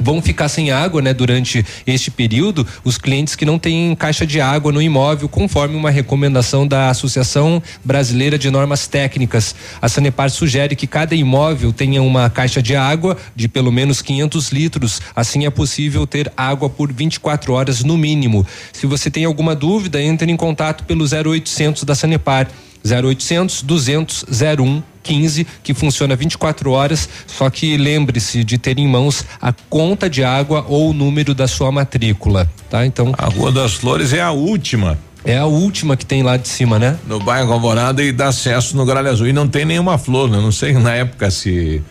vão 0.00 0.22
ficar 0.22 0.48
sem 0.48 0.70
água, 0.70 1.02
né, 1.02 1.12
durante 1.12 1.64
este 1.86 2.10
período, 2.10 2.66
os 2.82 2.96
clientes 2.96 3.36
que 3.36 3.44
não 3.44 3.58
têm 3.58 3.94
caixa 3.94 4.26
de 4.26 4.40
água 4.40 4.72
no 4.72 4.80
imóvel, 4.80 5.28
conforme 5.28 5.76
uma 5.76 5.90
recomendação 5.90 6.66
da 6.66 6.88
Associação 6.88 7.62
Brasileira 7.84 8.38
de 8.38 8.50
Normas 8.50 8.86
Técnicas. 8.86 9.54
A 9.80 9.88
Sanepar 9.88 10.30
sugere 10.30 10.74
que 10.74 10.86
cada 10.86 11.14
imóvel 11.14 11.72
tenha 11.72 12.02
uma 12.02 12.30
caixa 12.30 12.62
de 12.62 12.74
água 12.74 13.16
de 13.36 13.48
pelo 13.48 13.70
menos 13.70 14.00
500 14.00 14.50
litros, 14.50 15.00
assim 15.14 15.46
é 15.46 15.50
possível 15.50 16.06
ter 16.06 16.32
água 16.36 16.70
por 16.70 16.92
24 16.92 17.52
horas 17.52 17.84
no 17.84 17.96
mínimo. 17.96 18.46
Se 18.72 18.86
você 18.86 19.10
tem 19.10 19.24
alguma 19.24 19.54
dúvida, 19.54 20.02
entre 20.02 20.30
em 20.30 20.36
contato 20.36 20.84
pelo 20.84 21.04
0800 21.04 21.84
da 21.84 21.94
Sanepar. 21.94 22.48
0800 22.82 23.62
200 23.62 24.24
01 24.58 24.82
15, 25.02 25.46
que 25.62 25.72
funciona 25.74 26.14
24 26.16 26.70
horas, 26.70 27.08
só 27.26 27.48
que 27.50 27.76
lembre-se 27.76 28.44
de 28.44 28.58
ter 28.58 28.78
em 28.78 28.86
mãos 28.88 29.24
a 29.40 29.52
conta 29.68 30.08
de 30.10 30.22
água 30.24 30.64
ou 30.68 30.90
o 30.90 30.92
número 30.92 31.34
da 31.34 31.48
sua 31.48 31.70
matrícula, 31.72 32.50
tá? 32.68 32.84
Então. 32.86 33.12
A 33.18 33.26
Rua 33.26 33.50
das 33.52 33.74
Flores 33.74 34.12
é 34.12 34.20
a 34.20 34.30
última. 34.30 34.98
É 35.24 35.36
a 35.36 35.44
última 35.46 35.96
que 35.96 36.06
tem 36.06 36.22
lá 36.22 36.36
de 36.38 36.48
cima, 36.48 36.78
né? 36.78 36.98
No 37.06 37.20
bairro 37.20 37.52
Alvorada 37.52 38.02
e 38.02 38.10
dá 38.10 38.28
acesso 38.28 38.74
no 38.76 38.86
Gralha 38.86 39.10
Azul. 39.10 39.26
E 39.26 39.32
não 39.34 39.46
tem 39.46 39.64
nenhuma 39.66 39.98
flor, 39.98 40.30
né? 40.30 40.38
Não 40.38 40.50
sei 40.52 40.72
na 40.72 40.94
época 40.94 41.30
se, 41.30 41.82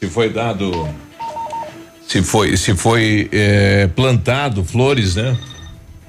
se 0.00 0.08
foi 0.08 0.30
dado. 0.30 0.88
Se 2.08 2.22
foi, 2.22 2.56
se 2.56 2.74
foi 2.74 3.28
eh, 3.32 3.88
plantado 3.94 4.64
flores, 4.64 5.14
né? 5.14 5.36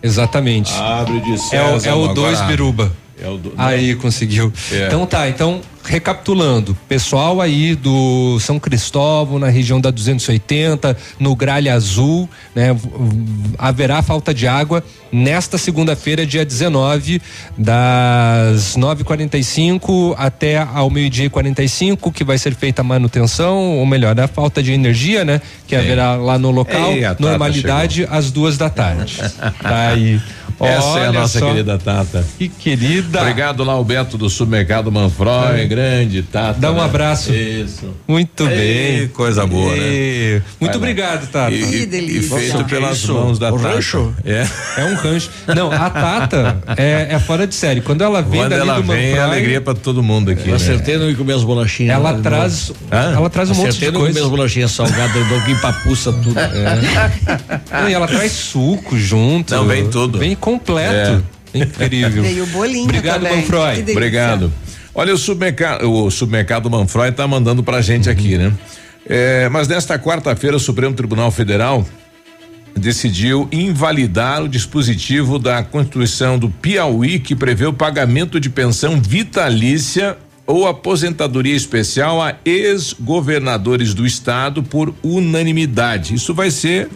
Exatamente. 0.01 0.73
Abre 0.73 1.19
de 1.21 1.31
É 1.31 1.33
o, 1.33 1.37
César, 1.37 1.89
é 1.89 1.93
o 1.93 2.03
agora- 2.03 2.13
dois 2.13 2.41
biruba. 2.41 2.91
É 3.23 3.29
o 3.29 3.37
do, 3.37 3.53
Aí 3.57 3.95
conseguiu. 3.95 4.51
É. 4.69 4.87
Então 4.87 5.05
tá, 5.05 5.29
então 5.29 5.61
recapitulando, 5.85 6.77
pessoal 6.87 7.41
aí 7.41 7.75
do 7.75 8.39
São 8.39 8.57
Cristóvão, 8.57 9.37
na 9.37 9.49
região 9.49 9.81
da 9.81 9.91
280, 9.91 10.95
no 11.19 11.35
Gralha 11.35 11.73
Azul, 11.73 12.29
né? 12.55 12.75
Haverá 13.57 14.01
falta 14.01 14.33
de 14.33 14.47
água 14.47 14.83
nesta 15.11 15.57
segunda-feira, 15.57 16.25
dia 16.25 16.45
19, 16.45 17.21
das 17.57 18.77
9h45 18.77 20.15
até 20.17 20.57
ao 20.57 20.89
meio-dia 20.89 21.25
e 21.25 21.29
45, 21.29 22.11
que 22.11 22.23
vai 22.23 22.37
ser 22.37 22.55
feita 22.55 22.81
a 22.81 22.83
manutenção, 22.83 23.77
ou 23.77 23.85
melhor, 23.85 24.17
a 24.19 24.27
falta 24.27 24.63
de 24.63 24.71
energia, 24.71 25.25
né? 25.25 25.41
Que 25.67 25.75
haverá 25.75 26.15
lá 26.15 26.37
no 26.37 26.49
local, 26.49 26.93
Ei, 26.93 27.03
a 27.03 27.09
Tata 27.09 27.23
normalidade 27.23 28.07
às 28.09 28.31
duas 28.31 28.57
da 28.57 28.69
tarde. 28.69 29.17
tá 29.61 29.89
aí. 29.89 30.19
Essa 30.65 30.87
é 30.99 31.05
a 31.05 31.09
Olha 31.09 31.11
nossa 31.11 31.39
só. 31.39 31.47
querida 31.47 31.77
Tata. 31.77 32.25
Que 32.37 32.47
querida. 32.49 33.21
Obrigado 33.21 33.63
lá, 33.63 33.77
o 33.79 33.83
Beto 33.83 34.17
do 34.17 34.29
Supermercado 34.29 34.91
Manfroy, 34.91 35.65
grande 35.67 36.23
Tata. 36.23 36.59
Dá 36.59 36.71
um 36.71 36.75
né? 36.75 36.83
abraço. 36.83 37.33
Isso. 37.33 37.93
Muito 38.07 38.47
Ei, 38.47 38.99
bem. 38.99 39.07
Coisa 39.09 39.45
boa, 39.45 39.75
né? 39.75 40.41
Muito 40.41 40.43
Vai 40.59 40.69
lá. 40.69 40.75
obrigado, 40.77 41.27
Tata. 41.31 41.51
E, 41.51 41.61
e- 41.61 42.17
e 42.17 42.21
feito 42.21 42.53
Nossa, 42.53 42.63
que 42.63 42.69
pelas 42.69 42.97
isso? 42.97 43.13
mãos 43.13 43.39
da 43.39 43.51
O 43.53 43.57
Tata. 43.57 43.75
rancho? 43.75 44.13
É. 44.25 44.47
É 44.77 44.85
um 44.85 44.95
rancho. 44.95 45.29
Não, 45.55 45.71
a 45.71 45.89
Tata 45.89 46.61
é, 46.77 47.07
é 47.11 47.19
fora 47.19 47.45
de 47.47 47.55
série. 47.55 47.81
Quando 47.81 48.03
ela 48.03 48.21
vem 48.21 48.39
Quando 48.41 48.49
dali 48.51 48.61
ela 48.61 48.75
do 48.75 48.83
vem, 48.83 48.95
é 48.95 49.09
Manfroy, 49.11 49.23
alegria 49.23 49.61
pra 49.61 49.73
todo 49.73 50.01
mundo 50.03 50.31
aqui. 50.31 50.43
Eu 50.43 50.51
né? 50.51 50.55
acertei 50.55 50.97
não 50.97 51.09
ir 51.09 51.15
comer 51.15 51.33
as 51.33 51.43
bolachinhas. 51.43 51.93
ela 51.95 52.13
né, 52.13 52.19
traz. 52.21 52.71
Hã? 52.91 53.13
ela 53.15 53.29
traz 53.29 53.49
um 53.49 53.55
monte 53.55 53.69
Acertei 53.69 53.89
de 53.89 53.93
não 53.93 53.99
comer 54.01 54.11
as 54.11 54.17
coisa. 54.17 54.29
bolachinhas 54.29 54.71
salgadas, 54.71 55.15
eu 55.15 55.25
dou 55.27 55.41
que 55.41 55.51
empapuça 55.51 56.11
tudo. 56.13 56.35
Não, 57.71 57.89
e 57.89 57.93
ela 57.93 58.07
traz 58.07 58.31
suco 58.31 58.97
junto. 58.97 59.53
Não, 59.53 59.65
vem 59.65 59.89
tudo. 59.89 60.19
Vem 60.19 60.35
completo. 60.59 61.23
Incrível. 61.53 62.23
Veio 62.23 62.43
o 62.43 62.47
bolinho 62.47 62.85
Obrigado, 62.85 63.21
também. 63.21 63.37
Manfroy. 63.37 63.81
Obrigado. 63.91 64.53
Olha, 64.95 65.13
o 65.13 65.17
supermercado, 65.17 65.91
o 65.91 66.11
supermercado 66.11 66.69
Manfroy 66.69 67.11
tá 67.11 67.27
mandando 67.27 67.63
pra 67.63 67.81
gente 67.81 68.09
aqui, 68.09 68.37
né? 68.37 68.53
É, 69.07 69.49
mas 69.49 69.67
nesta 69.67 69.99
quarta-feira, 69.99 70.55
o 70.55 70.59
Supremo 70.59 70.95
Tribunal 70.95 71.31
Federal 71.31 71.85
decidiu 72.75 73.47
invalidar 73.51 74.43
o 74.43 74.49
dispositivo 74.49 75.37
da 75.37 75.63
Constituição 75.63 76.39
do 76.39 76.49
Piauí 76.49 77.19
que 77.19 77.35
prevê 77.35 77.65
o 77.65 77.73
pagamento 77.73 78.39
de 78.39 78.49
pensão 78.49 78.99
vitalícia 78.99 80.17
ou 80.45 80.67
aposentadoria 80.67 81.55
especial 81.55 82.21
a 82.21 82.35
ex-governadores 82.43 83.93
do 83.93 84.05
estado 84.05 84.63
por 84.63 84.93
unanimidade. 85.03 86.15
Isso 86.15 86.33
vai 86.33 86.51
ser 86.51 86.89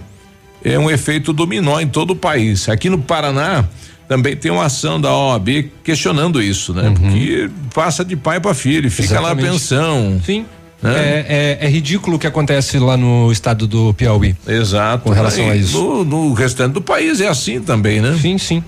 é 0.63 0.77
um 0.77 0.89
efeito 0.89 1.31
dominó 1.33 1.79
em 1.79 1.87
todo 1.87 2.11
o 2.11 2.15
país. 2.15 2.67
Aqui 2.69 2.89
no 2.89 2.97
Paraná 2.99 3.65
também 4.07 4.35
tem 4.35 4.51
uma 4.51 4.65
ação 4.65 4.99
da 4.99 5.13
OAB 5.15 5.69
questionando 5.83 6.41
isso, 6.41 6.73
né? 6.73 6.93
Porque 6.95 7.49
passa 7.73 8.03
de 8.05 8.15
pai 8.15 8.39
para 8.39 8.53
filho, 8.53 8.89
fica 8.89 9.19
lá 9.19 9.29
a 9.29 9.33
Uhum. 9.33 9.39
Exatamente. 9.39 9.51
pensão. 9.51 10.21
Sim. 10.25 10.45
Né? 10.81 10.93
É, 10.95 11.57
é, 11.61 11.65
é 11.65 11.69
ridículo 11.69 12.17
o 12.17 12.19
que 12.19 12.27
acontece 12.27 12.77
lá 12.77 12.95
no 12.95 13.31
estado 13.31 13.65
do 13.67 13.93
Piauí. 13.95 14.35
Exato. 14.47 15.03
Com 15.03 15.09
relação 15.09 15.49
a 15.49 15.55
E 15.55 15.61
isso. 15.61 15.77
No, 15.77 16.03
no 16.05 16.33
restante 16.33 16.73
do 16.73 16.81
país 16.81 17.19
é 17.19 17.27
assim 17.27 17.59
também, 17.59 17.99
né? 17.99 18.15
Sim, 18.21 18.37
sim. 18.37 18.63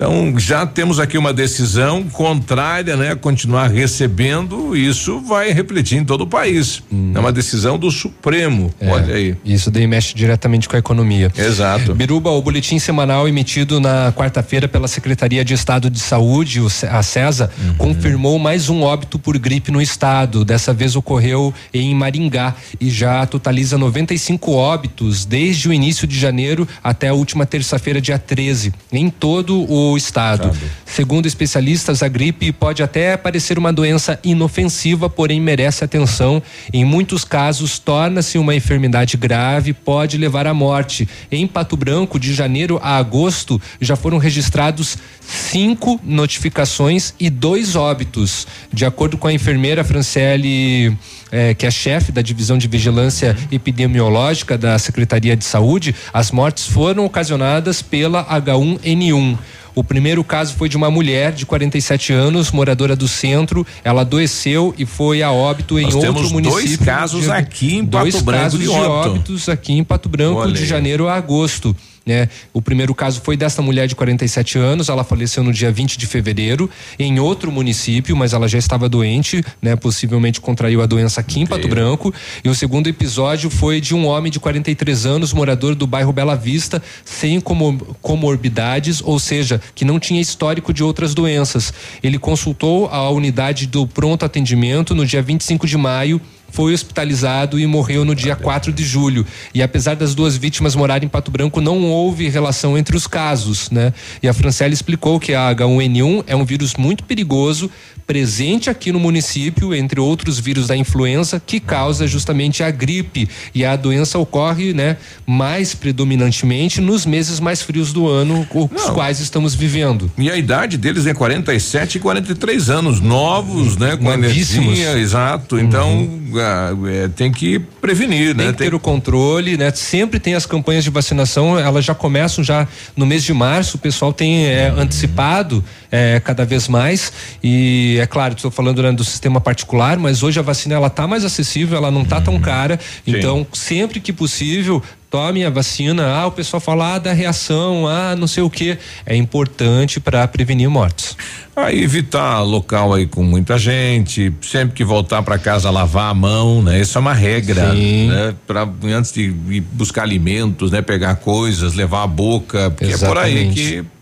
Então 0.00 0.38
já 0.38 0.64
temos 0.64 0.98
aqui 0.98 1.18
uma 1.18 1.30
decisão 1.30 2.04
contrária, 2.04 2.96
né? 2.96 3.14
Continuar 3.14 3.66
recebendo, 3.68 4.74
isso 4.74 5.20
vai 5.20 5.52
refletir 5.52 5.98
em 5.98 6.04
todo 6.06 6.22
o 6.22 6.26
país. 6.26 6.82
É 7.14 7.18
uma 7.18 7.30
decisão 7.30 7.78
do 7.78 7.90
Supremo. 7.90 8.72
Hum. 8.80 8.88
É, 8.88 8.90
Olha 8.90 9.14
aí. 9.14 9.36
Isso 9.44 9.70
daí 9.70 9.86
mexe 9.86 10.14
diretamente 10.14 10.66
com 10.70 10.74
a 10.74 10.78
economia. 10.78 11.30
Exato. 11.36 11.94
Biruba, 11.94 12.30
o 12.30 12.40
boletim 12.40 12.78
semanal 12.78 13.28
emitido 13.28 13.78
na 13.78 14.10
quarta-feira 14.16 14.66
pela 14.66 14.88
Secretaria 14.88 15.44
de 15.44 15.52
Estado 15.52 15.90
de 15.90 16.00
Saúde, 16.00 16.60
a 16.90 17.02
CESA, 17.02 17.50
Uhum. 17.62 17.74
confirmou 17.74 18.38
mais 18.38 18.70
um 18.70 18.80
óbito 18.80 19.18
por 19.18 19.36
gripe 19.36 19.70
no 19.70 19.82
estado. 19.82 20.46
Dessa 20.46 20.72
vez 20.72 20.96
ocorreu 20.96 21.52
em 21.74 21.94
Maringá 21.94 22.54
e 22.80 22.88
já 22.88 23.26
totaliza 23.26 23.76
95 23.76 24.52
óbitos 24.52 25.26
desde 25.26 25.68
o 25.68 25.74
início 25.74 26.06
de 26.06 26.18
janeiro 26.18 26.66
até 26.82 27.08
a 27.08 27.12
última 27.12 27.44
terça-feira, 27.44 28.00
dia 28.00 28.18
13, 28.18 28.72
em 28.90 29.10
todo 29.10 29.70
o 29.70 29.89
estado. 29.96 30.50
Segundo 30.84 31.26
especialistas, 31.26 32.02
a 32.02 32.08
gripe 32.08 32.50
pode 32.52 32.82
até 32.82 33.16
parecer 33.16 33.58
uma 33.58 33.72
doença 33.72 34.18
inofensiva, 34.24 35.08
porém 35.08 35.40
merece 35.40 35.84
atenção. 35.84 36.42
Em 36.72 36.84
muitos 36.84 37.24
casos, 37.24 37.78
torna-se 37.78 38.38
uma 38.38 38.54
enfermidade 38.54 39.16
grave, 39.16 39.72
pode 39.72 40.18
levar 40.18 40.46
à 40.46 40.54
morte. 40.54 41.08
Em 41.30 41.46
Pato 41.46 41.76
Branco, 41.76 42.18
de 42.18 42.34
janeiro 42.34 42.78
a 42.82 42.96
agosto, 42.96 43.60
já 43.80 43.96
foram 43.96 44.18
registrados 44.18 44.98
cinco 45.20 46.00
notificações 46.04 47.14
e 47.20 47.30
dois 47.30 47.76
óbitos. 47.76 48.46
De 48.72 48.84
acordo 48.84 49.16
com 49.16 49.28
a 49.28 49.32
enfermeira 49.32 49.84
Franciele, 49.84 50.96
eh, 51.30 51.54
que 51.54 51.66
é 51.66 51.70
chefe 51.70 52.10
da 52.10 52.20
divisão 52.20 52.58
de 52.58 52.66
vigilância 52.66 53.36
epidemiológica 53.50 54.58
da 54.58 54.78
Secretaria 54.78 55.36
de 55.36 55.44
Saúde, 55.44 55.94
as 56.12 56.30
mortes 56.30 56.66
foram 56.66 57.04
ocasionadas 57.04 57.80
pela 57.80 58.24
H1N1. 58.24 59.38
O 59.80 59.84
primeiro 59.84 60.22
caso 60.22 60.54
foi 60.56 60.68
de 60.68 60.76
uma 60.76 60.90
mulher 60.90 61.32
de 61.32 61.46
47 61.46 62.12
anos, 62.12 62.50
moradora 62.52 62.94
do 62.94 63.08
centro. 63.08 63.66
Ela 63.82 64.02
adoeceu 64.02 64.74
e 64.76 64.84
foi 64.84 65.22
a 65.22 65.32
óbito 65.32 65.78
em 65.78 65.84
Nós 65.84 65.94
outro 65.94 66.12
temos 66.12 66.32
município. 66.32 66.66
dois 66.66 66.76
casos 66.76 67.24
de- 67.24 67.30
aqui 67.30 67.76
em 67.76 67.84
dois 67.84 68.12
Pato 68.14 68.24
Branco 68.26 68.42
casos 68.42 68.60
de 68.60 68.66
de 68.66 68.70
óbito. 68.72 69.10
óbitos 69.14 69.48
aqui 69.48 69.72
em 69.72 69.82
Pato 69.82 70.08
Branco 70.10 70.40
Olha 70.40 70.52
de 70.52 70.66
janeiro 70.66 71.08
a 71.08 71.14
agosto. 71.14 71.74
Né? 72.04 72.28
O 72.52 72.62
primeiro 72.62 72.94
caso 72.94 73.20
foi 73.20 73.36
dessa 73.36 73.62
mulher 73.62 73.86
de 73.86 73.94
47 73.94 74.58
anos, 74.58 74.88
ela 74.88 75.04
faleceu 75.04 75.42
no 75.42 75.52
dia 75.52 75.70
20 75.70 75.98
de 75.98 76.06
fevereiro 76.06 76.68
em 76.98 77.18
outro 77.18 77.52
município, 77.52 78.16
mas 78.16 78.32
ela 78.32 78.48
já 78.48 78.58
estava 78.58 78.88
doente, 78.88 79.44
né? 79.60 79.76
Possivelmente 79.76 80.40
contraiu 80.40 80.82
a 80.82 80.86
doença 80.86 81.20
aqui 81.20 81.40
em 81.40 81.46
Pato 81.46 81.68
Branco. 81.68 82.12
E 82.44 82.48
o 82.48 82.54
segundo 82.54 82.88
episódio 82.88 83.50
foi 83.50 83.80
de 83.80 83.94
um 83.94 84.06
homem 84.06 84.30
de 84.30 84.40
43 84.40 85.06
anos, 85.06 85.32
morador 85.32 85.74
do 85.74 85.86
bairro 85.86 86.12
Bela 86.12 86.34
Vista, 86.34 86.82
sem 87.04 87.40
comorbidades, 87.40 89.02
ou 89.02 89.18
seja, 89.18 89.60
que 89.74 89.84
não 89.84 89.98
tinha 89.98 90.20
histórico 90.20 90.72
de 90.72 90.82
outras 90.82 91.14
doenças. 91.14 91.72
Ele 92.02 92.18
consultou 92.18 92.88
a 92.88 93.08
unidade 93.10 93.66
do 93.66 93.86
pronto 93.86 94.24
atendimento 94.24 94.94
no 94.94 95.06
dia 95.06 95.22
25 95.22 95.66
de 95.66 95.76
maio 95.76 96.20
foi 96.50 96.74
hospitalizado 96.74 97.58
e 97.58 97.66
morreu 97.66 98.04
no 98.04 98.14
dia 98.14 98.36
4 98.36 98.72
de 98.72 98.84
julho. 98.84 99.26
E 99.54 99.62
apesar 99.62 99.96
das 99.96 100.14
duas 100.14 100.36
vítimas 100.36 100.74
morarem 100.74 101.06
em 101.06 101.08
Pato 101.08 101.30
Branco, 101.30 101.60
não 101.60 101.84
houve 101.84 102.28
relação 102.28 102.76
entre 102.76 102.96
os 102.96 103.06
casos, 103.06 103.70
né? 103.70 103.92
E 104.22 104.28
a 104.28 104.34
Franciele 104.34 104.74
explicou 104.74 105.20
que 105.20 105.34
a 105.34 105.54
H1N1 105.54 106.24
é 106.26 106.36
um 106.36 106.44
vírus 106.44 106.74
muito 106.76 107.04
perigoso, 107.04 107.70
presente 108.10 108.68
aqui 108.68 108.90
no 108.90 108.98
município, 108.98 109.72
entre 109.72 110.00
outros 110.00 110.36
vírus 110.36 110.66
da 110.66 110.76
influenza, 110.76 111.40
que 111.46 111.60
causa 111.60 112.08
justamente 112.08 112.60
a 112.60 112.68
gripe. 112.68 113.28
E 113.54 113.64
a 113.64 113.76
doença 113.76 114.18
ocorre, 114.18 114.74
né, 114.74 114.96
mais 115.24 115.76
predominantemente 115.76 116.80
nos 116.80 117.06
meses 117.06 117.38
mais 117.38 117.62
frios 117.62 117.92
do 117.92 118.08
ano, 118.08 118.44
os 118.52 118.68
Não. 118.68 118.94
quais 118.94 119.20
estamos 119.20 119.54
vivendo. 119.54 120.10
E 120.18 120.28
a 120.28 120.36
idade 120.36 120.76
deles 120.76 121.06
é 121.06 121.14
47 121.14 121.98
e 121.98 122.00
43 122.00 122.68
anos, 122.68 123.00
novos, 123.00 123.76
né, 123.76 123.96
com 123.96 124.12
energia, 124.12 124.98
exato. 124.98 125.56
Então, 125.56 125.98
uhum. 125.98 126.20
Ah, 126.36 126.70
é, 126.86 127.08
tem 127.08 127.32
que 127.32 127.58
prevenir, 127.58 128.34
né? 128.34 128.44
Tem 128.44 128.52
que 128.52 128.58
ter 128.58 128.64
tem... 128.70 128.74
o 128.74 128.80
controle, 128.80 129.56
né? 129.56 129.72
Sempre 129.74 130.20
tem 130.20 130.34
as 130.34 130.46
campanhas 130.46 130.84
de 130.84 130.90
vacinação, 130.90 131.58
elas 131.58 131.84
já 131.84 131.94
começam 131.94 132.42
já 132.44 132.68
no 132.96 133.04
mês 133.04 133.24
de 133.24 133.32
março, 133.32 133.76
o 133.76 133.80
pessoal 133.80 134.12
tem 134.12 134.46
é, 134.46 134.68
antecipado 134.68 135.64
é, 135.90 136.20
cada 136.20 136.44
vez 136.44 136.68
mais 136.68 137.12
e 137.42 137.99
é 138.00 138.06
claro, 138.06 138.34
estou 138.34 138.50
falando 138.50 138.82
né, 138.82 138.92
do 138.92 139.04
sistema 139.04 139.40
particular, 139.40 139.98
mas 139.98 140.22
hoje 140.22 140.38
a 140.38 140.42
vacina 140.42 140.74
ela 140.74 140.90
tá 140.90 141.06
mais 141.06 141.24
acessível, 141.24 141.76
ela 141.76 141.90
não 141.90 142.04
tá 142.04 142.20
tão 142.20 142.38
cara, 142.40 142.78
Sim. 143.04 143.16
então 143.16 143.46
sempre 143.52 144.00
que 144.00 144.12
possível 144.12 144.82
tome 145.10 145.44
a 145.44 145.50
vacina. 145.50 146.06
Ah, 146.06 146.26
o 146.28 146.30
pessoal 146.30 146.60
fala 146.60 146.94
ah, 146.94 146.98
da 146.98 147.12
reação, 147.12 147.86
ah, 147.86 148.14
não 148.16 148.28
sei 148.28 148.42
o 148.42 148.48
que. 148.48 148.78
É 149.04 149.16
importante 149.16 149.98
para 149.98 150.26
prevenir 150.28 150.70
mortes. 150.70 151.16
Ah, 151.54 151.74
evitar 151.74 152.40
local 152.42 152.94
aí 152.94 153.06
com 153.06 153.24
muita 153.24 153.58
gente, 153.58 154.32
sempre 154.40 154.74
que 154.74 154.84
voltar 154.84 155.22
para 155.22 155.36
casa 155.36 155.68
lavar 155.68 156.10
a 156.10 156.14
mão, 156.14 156.62
né? 156.62 156.80
Isso 156.80 156.96
é 156.96 157.00
uma 157.00 157.12
regra, 157.12 157.72
Sim. 157.72 158.08
né? 158.08 158.34
Para 158.46 158.68
antes 158.84 159.12
de 159.12 159.34
ir 159.50 159.60
buscar 159.72 160.02
alimentos, 160.02 160.70
né? 160.70 160.80
Pegar 160.80 161.16
coisas, 161.16 161.74
levar 161.74 162.04
a 162.04 162.06
boca, 162.06 162.70
porque 162.70 162.92
Exatamente. 162.92 163.10
é 163.10 163.12
por 163.12 163.18
aí 163.18 163.82
que 163.82 163.99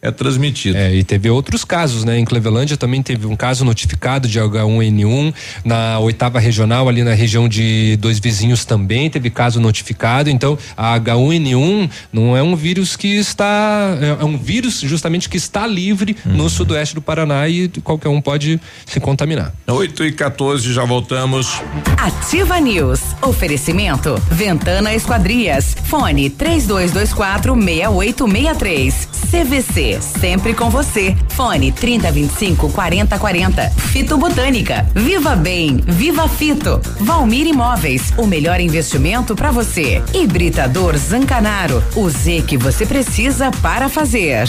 é 0.00 0.10
transmitido. 0.10 0.78
É, 0.78 0.94
e 0.94 1.02
teve 1.02 1.28
outros 1.28 1.64
casos, 1.64 2.04
né? 2.04 2.18
Em 2.18 2.24
Clevelândia 2.24 2.76
também 2.76 3.02
teve 3.02 3.26
um 3.26 3.34
caso 3.34 3.64
notificado 3.64 4.28
de 4.28 4.38
H1N1, 4.38 5.34
na 5.64 5.98
oitava 5.98 6.38
regional, 6.38 6.88
ali 6.88 7.02
na 7.02 7.14
região 7.14 7.48
de 7.48 7.96
dois 7.96 8.20
vizinhos 8.20 8.64
também 8.64 9.10
teve 9.10 9.28
caso 9.28 9.60
notificado. 9.60 10.30
Então, 10.30 10.56
a 10.76 10.98
H1N1 11.00 11.90
não 12.12 12.36
é 12.36 12.42
um 12.42 12.54
vírus 12.54 12.96
que 12.96 13.08
está. 13.08 13.96
É, 14.00 14.22
é 14.22 14.24
um 14.24 14.38
vírus 14.38 14.80
justamente 14.80 15.28
que 15.28 15.36
está 15.36 15.66
livre 15.66 16.16
uhum. 16.24 16.32
no 16.34 16.50
sudoeste 16.50 16.94
do 16.94 17.02
Paraná 17.02 17.48
e 17.48 17.68
qualquer 17.82 18.08
um 18.08 18.20
pode 18.20 18.60
se 18.86 19.00
contaminar. 19.00 19.52
8 19.66 20.04
e 20.04 20.12
14, 20.12 20.72
já 20.72 20.84
voltamos. 20.84 21.60
Ativa 21.96 22.60
News. 22.60 23.00
Oferecimento: 23.20 24.14
Ventana 24.30 24.94
Esquadrias. 24.94 25.76
Fone 25.84 26.30
3224 26.30 27.54
6863. 27.54 29.08
CVC 29.30 29.87
sempre 30.00 30.54
com 30.54 30.68
você. 30.68 31.16
Fone 31.30 31.72
3025 31.72 32.70
4040. 32.70 33.70
Fito 33.70 34.18
Botânica. 34.18 34.86
Viva 34.94 35.34
Bem, 35.34 35.78
Viva 35.86 36.28
Fito. 36.28 36.80
Valmir 37.00 37.46
Imóveis, 37.46 38.12
o 38.16 38.26
melhor 38.26 38.60
investimento 38.60 39.34
para 39.34 39.50
você. 39.50 40.02
Hibridador 40.12 40.96
Zancanaro, 40.96 41.82
o 41.96 42.08
Z 42.10 42.44
que 42.46 42.58
você 42.58 42.84
precisa 42.84 43.50
para 43.62 43.88
fazer. 43.88 44.48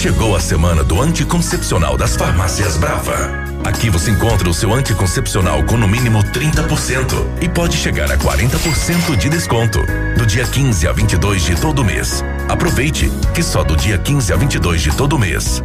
Chegou 0.00 0.36
a 0.36 0.38
semana 0.38 0.84
do 0.84 1.02
anticoncepcional 1.02 1.96
das 1.96 2.14
farmácias 2.14 2.76
Brava. 2.76 3.16
Aqui 3.64 3.90
você 3.90 4.12
encontra 4.12 4.48
o 4.48 4.54
seu 4.54 4.72
anticoncepcional 4.72 5.64
com 5.64 5.76
no 5.76 5.88
mínimo 5.88 6.22
30% 6.22 7.42
e 7.42 7.48
pode 7.48 7.76
chegar 7.76 8.08
a 8.08 8.16
40% 8.16 9.16
de 9.16 9.28
desconto. 9.28 9.80
Do 10.16 10.24
dia 10.24 10.46
15 10.46 10.86
a 10.86 10.92
22 10.92 11.42
de 11.42 11.60
todo 11.60 11.84
mês. 11.84 12.22
Aproveite, 12.48 13.10
que 13.34 13.42
só 13.42 13.64
do 13.64 13.76
dia 13.76 13.98
15 13.98 14.32
a 14.32 14.36
22 14.36 14.82
de 14.82 14.96
todo 14.96 15.18
mês. 15.18 15.60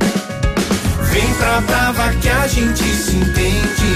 Vem 1.12 1.32
pra 1.36 1.62
Brava 1.62 2.12
que 2.16 2.28
a 2.28 2.48
gente 2.48 2.84
se 2.84 3.16
entende. 3.16 3.94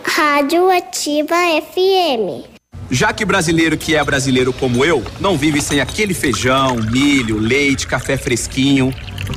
Rádio 0.00 0.70
Ativa 0.70 1.34
FM. 1.60 2.55
Já 2.90 3.12
que 3.12 3.24
brasileiro 3.24 3.76
que 3.76 3.94
é 3.96 4.04
brasileiro 4.04 4.52
como 4.52 4.84
eu, 4.84 5.04
não 5.18 5.36
vive 5.36 5.60
sem 5.60 5.80
aquele 5.80 6.14
feijão, 6.14 6.76
milho, 6.76 7.38
leite, 7.38 7.86
café 7.86 8.16
fresquinho. 8.16 8.94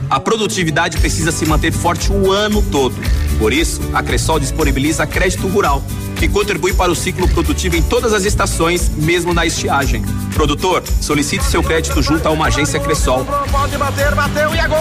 A 0.10 0.20
produtividade 0.20 0.98
precisa 0.98 1.32
se 1.32 1.46
manter 1.46 1.72
forte 1.72 2.12
o 2.12 2.32
ano 2.32 2.62
todo. 2.72 2.96
Por 3.40 3.52
isso, 3.52 3.82
a 3.94 4.04
Cressol 4.04 4.40
disponibiliza 4.40 5.08
crédito 5.08 5.48
rural, 5.48 5.84
que 6.18 6.28
contribui 6.28 6.74
para 6.74 6.92
o 6.92 6.96
ciclo 6.96 7.28
produtivo 7.28 7.76
em 7.76 7.82
todas 7.82 8.14
as 8.14 8.24
estações, 8.26 8.90
mesmo 8.90 9.34
na 9.34 9.46
estiagem. 9.46 10.04
Produtor, 10.34 10.84
solicite 11.02 11.44
seu 11.46 11.64
crédito 11.64 12.02
junto 12.04 12.28
a 12.28 12.32
uma 12.32 12.48
agência 12.48 12.80
Cressol. 12.80 13.26
Pode 13.52 13.78
bater, 13.78 14.14
bateu 14.14 14.54
e 14.54 14.60
é 14.60 14.68
gol! 14.68 14.78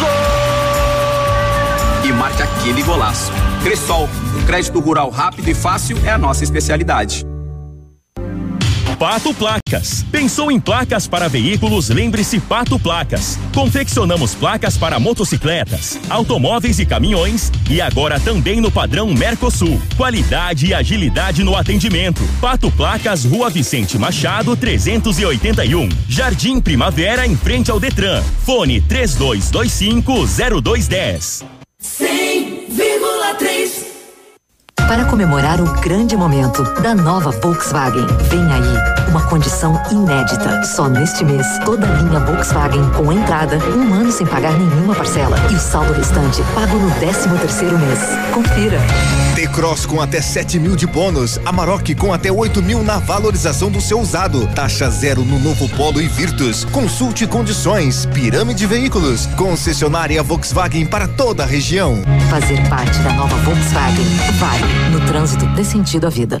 Gol! 0.00 0.08
E 2.08 2.12
marque 2.12 2.42
aquele 2.42 2.82
golaço. 2.82 3.30
Cressol, 3.62 4.08
o 4.40 4.46
crédito 4.46 4.78
rural 4.80 5.10
rápido 5.10 5.48
e 5.48 5.54
fácil 5.54 5.98
é 6.04 6.10
a 6.10 6.18
nossa 6.18 6.44
especialidade. 6.44 7.26
Pato 8.98 9.34
Placas. 9.34 10.06
Pensou 10.10 10.50
em 10.50 10.58
placas 10.58 11.06
para 11.06 11.28
veículos? 11.28 11.90
Lembre-se 11.90 12.40
Pato 12.40 12.78
Placas. 12.78 13.38
Confeccionamos 13.54 14.34
placas 14.34 14.78
para 14.78 14.98
motocicletas, 14.98 16.00
automóveis 16.08 16.78
e 16.78 16.86
caminhões 16.86 17.52
e 17.70 17.78
agora 17.78 18.18
também 18.18 18.58
no 18.58 18.70
padrão 18.70 19.12
Mercosul. 19.12 19.78
Qualidade 19.98 20.68
e 20.68 20.74
agilidade 20.74 21.44
no 21.44 21.54
atendimento. 21.54 22.22
Pato 22.40 22.70
Placas, 22.70 23.26
Rua 23.26 23.50
Vicente 23.50 23.98
Machado, 23.98 24.56
381. 24.56 25.90
Jardim 26.08 26.58
Primavera, 26.58 27.26
em 27.26 27.36
frente 27.36 27.70
ao 27.70 27.78
Detran. 27.78 28.22
Fone 28.46 28.80
3225 28.80 30.26
0210. 30.26 31.44
100,3 31.82 33.85
para 34.86 35.04
comemorar 35.04 35.60
o 35.60 35.80
grande 35.80 36.16
momento 36.16 36.62
da 36.80 36.94
nova 36.94 37.30
Volkswagen. 37.30 38.06
Vem 38.28 38.52
aí 38.52 39.06
uma 39.08 39.22
condição 39.28 39.80
inédita. 39.90 40.62
Só 40.64 40.88
neste 40.88 41.24
mês, 41.24 41.46
toda 41.64 41.86
a 41.86 42.02
linha 42.02 42.20
Volkswagen 42.20 42.88
com 42.90 43.12
entrada, 43.12 43.58
um 43.74 43.94
ano 43.94 44.12
sem 44.12 44.26
pagar 44.26 44.52
nenhuma 44.52 44.94
parcela 44.94 45.36
e 45.50 45.54
o 45.54 45.58
saldo 45.58 45.92
restante 45.92 46.42
pago 46.54 46.76
no 46.76 46.90
13 46.96 47.28
terceiro 47.38 47.78
mês. 47.78 47.98
Confira. 48.32 48.78
T-Cross 49.34 49.86
com 49.86 50.00
até 50.00 50.20
7 50.20 50.58
mil 50.58 50.76
de 50.76 50.86
bônus. 50.86 51.38
Amarok 51.44 51.94
com 51.94 52.12
até 52.12 52.30
8 52.30 52.62
mil 52.62 52.82
na 52.82 52.98
valorização 52.98 53.70
do 53.70 53.80
seu 53.80 54.00
usado. 54.00 54.46
Taxa 54.48 54.88
zero 54.90 55.24
no 55.24 55.38
novo 55.38 55.68
Polo 55.70 56.00
e 56.00 56.08
Virtus. 56.08 56.64
Consulte 56.64 57.26
condições. 57.26 58.06
Pirâmide 58.06 58.66
Veículos. 58.66 59.26
Concessionária 59.36 60.22
Volkswagen 60.22 60.86
para 60.86 61.08
toda 61.08 61.42
a 61.42 61.46
região. 61.46 62.02
Fazer 62.30 62.66
parte 62.68 62.98
da 63.00 63.12
nova 63.12 63.36
Volkswagen 63.36 64.06
vale. 64.38 64.75
No 64.92 65.00
trânsito 65.06 65.46
dê 65.54 65.64
sentido 65.64 66.06
à 66.06 66.10
vida. 66.10 66.40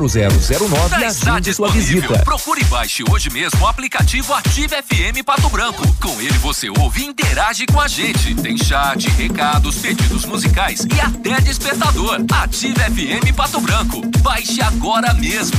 32250009 0.00 1.00
e 1.00 1.04
agende 1.04 1.54
sua 1.54 1.68
visita. 1.68 2.18
Procure 2.24 2.62
e 2.62 2.64
baixe 2.64 3.04
hoje 3.10 3.28
mesmo 3.30 3.60
o 3.60 3.66
aplicativo 3.66 4.32
Ative 4.32 4.76
FM 4.82 5.22
Pato 5.24 5.48
Branco. 5.50 5.82
Com 6.00 6.20
ele 6.20 6.38
você 6.38 6.70
ouve 6.70 7.02
e 7.02 7.06
interage 7.06 7.66
com 7.66 7.80
a 7.80 7.88
gente. 7.88 8.34
Tem 8.36 8.56
chat, 8.56 9.08
recados, 9.10 9.76
pedidos 9.76 10.24
musicais 10.24 10.86
e 10.94 11.00
até 11.00 11.40
despertador. 11.40 12.18
Ative 12.32 12.80
FM 12.80 13.34
Pato 13.36 13.60
Branco. 13.60 14.00
Baixe 14.20 14.62
agora 14.62 15.12
mesmo. 15.14 15.58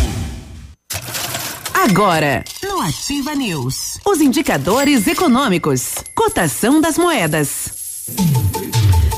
Agora, 1.73 2.43
no 2.63 2.81
Ativa 2.81 3.34
News, 3.34 3.99
os 4.05 4.22
indicadores 4.22 5.07
econômicos, 5.07 5.95
cotação 6.15 6.80
das 6.80 6.97
moedas. 6.97 7.72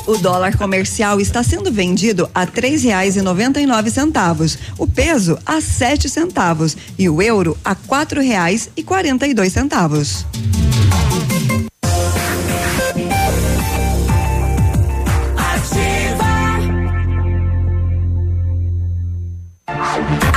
O 0.06 0.18
dólar 0.18 0.58
comercial 0.58 1.18
está 1.18 1.42
sendo 1.42 1.72
vendido 1.72 2.28
a 2.34 2.44
três 2.46 2.84
reais 2.84 3.16
e 3.16 3.22
noventa 3.22 3.58
e 3.58 3.64
nove 3.64 3.90
centavos, 3.90 4.58
o 4.76 4.86
peso 4.86 5.38
a 5.46 5.62
sete 5.62 6.10
centavos 6.10 6.76
e 6.98 7.08
o 7.08 7.22
euro 7.22 7.56
a 7.64 7.74
quatro 7.74 8.20
reais 8.20 8.68
e 8.76 8.82
quarenta 8.82 9.26
e 9.26 9.32
dois 9.32 9.54
centavos. 9.54 10.26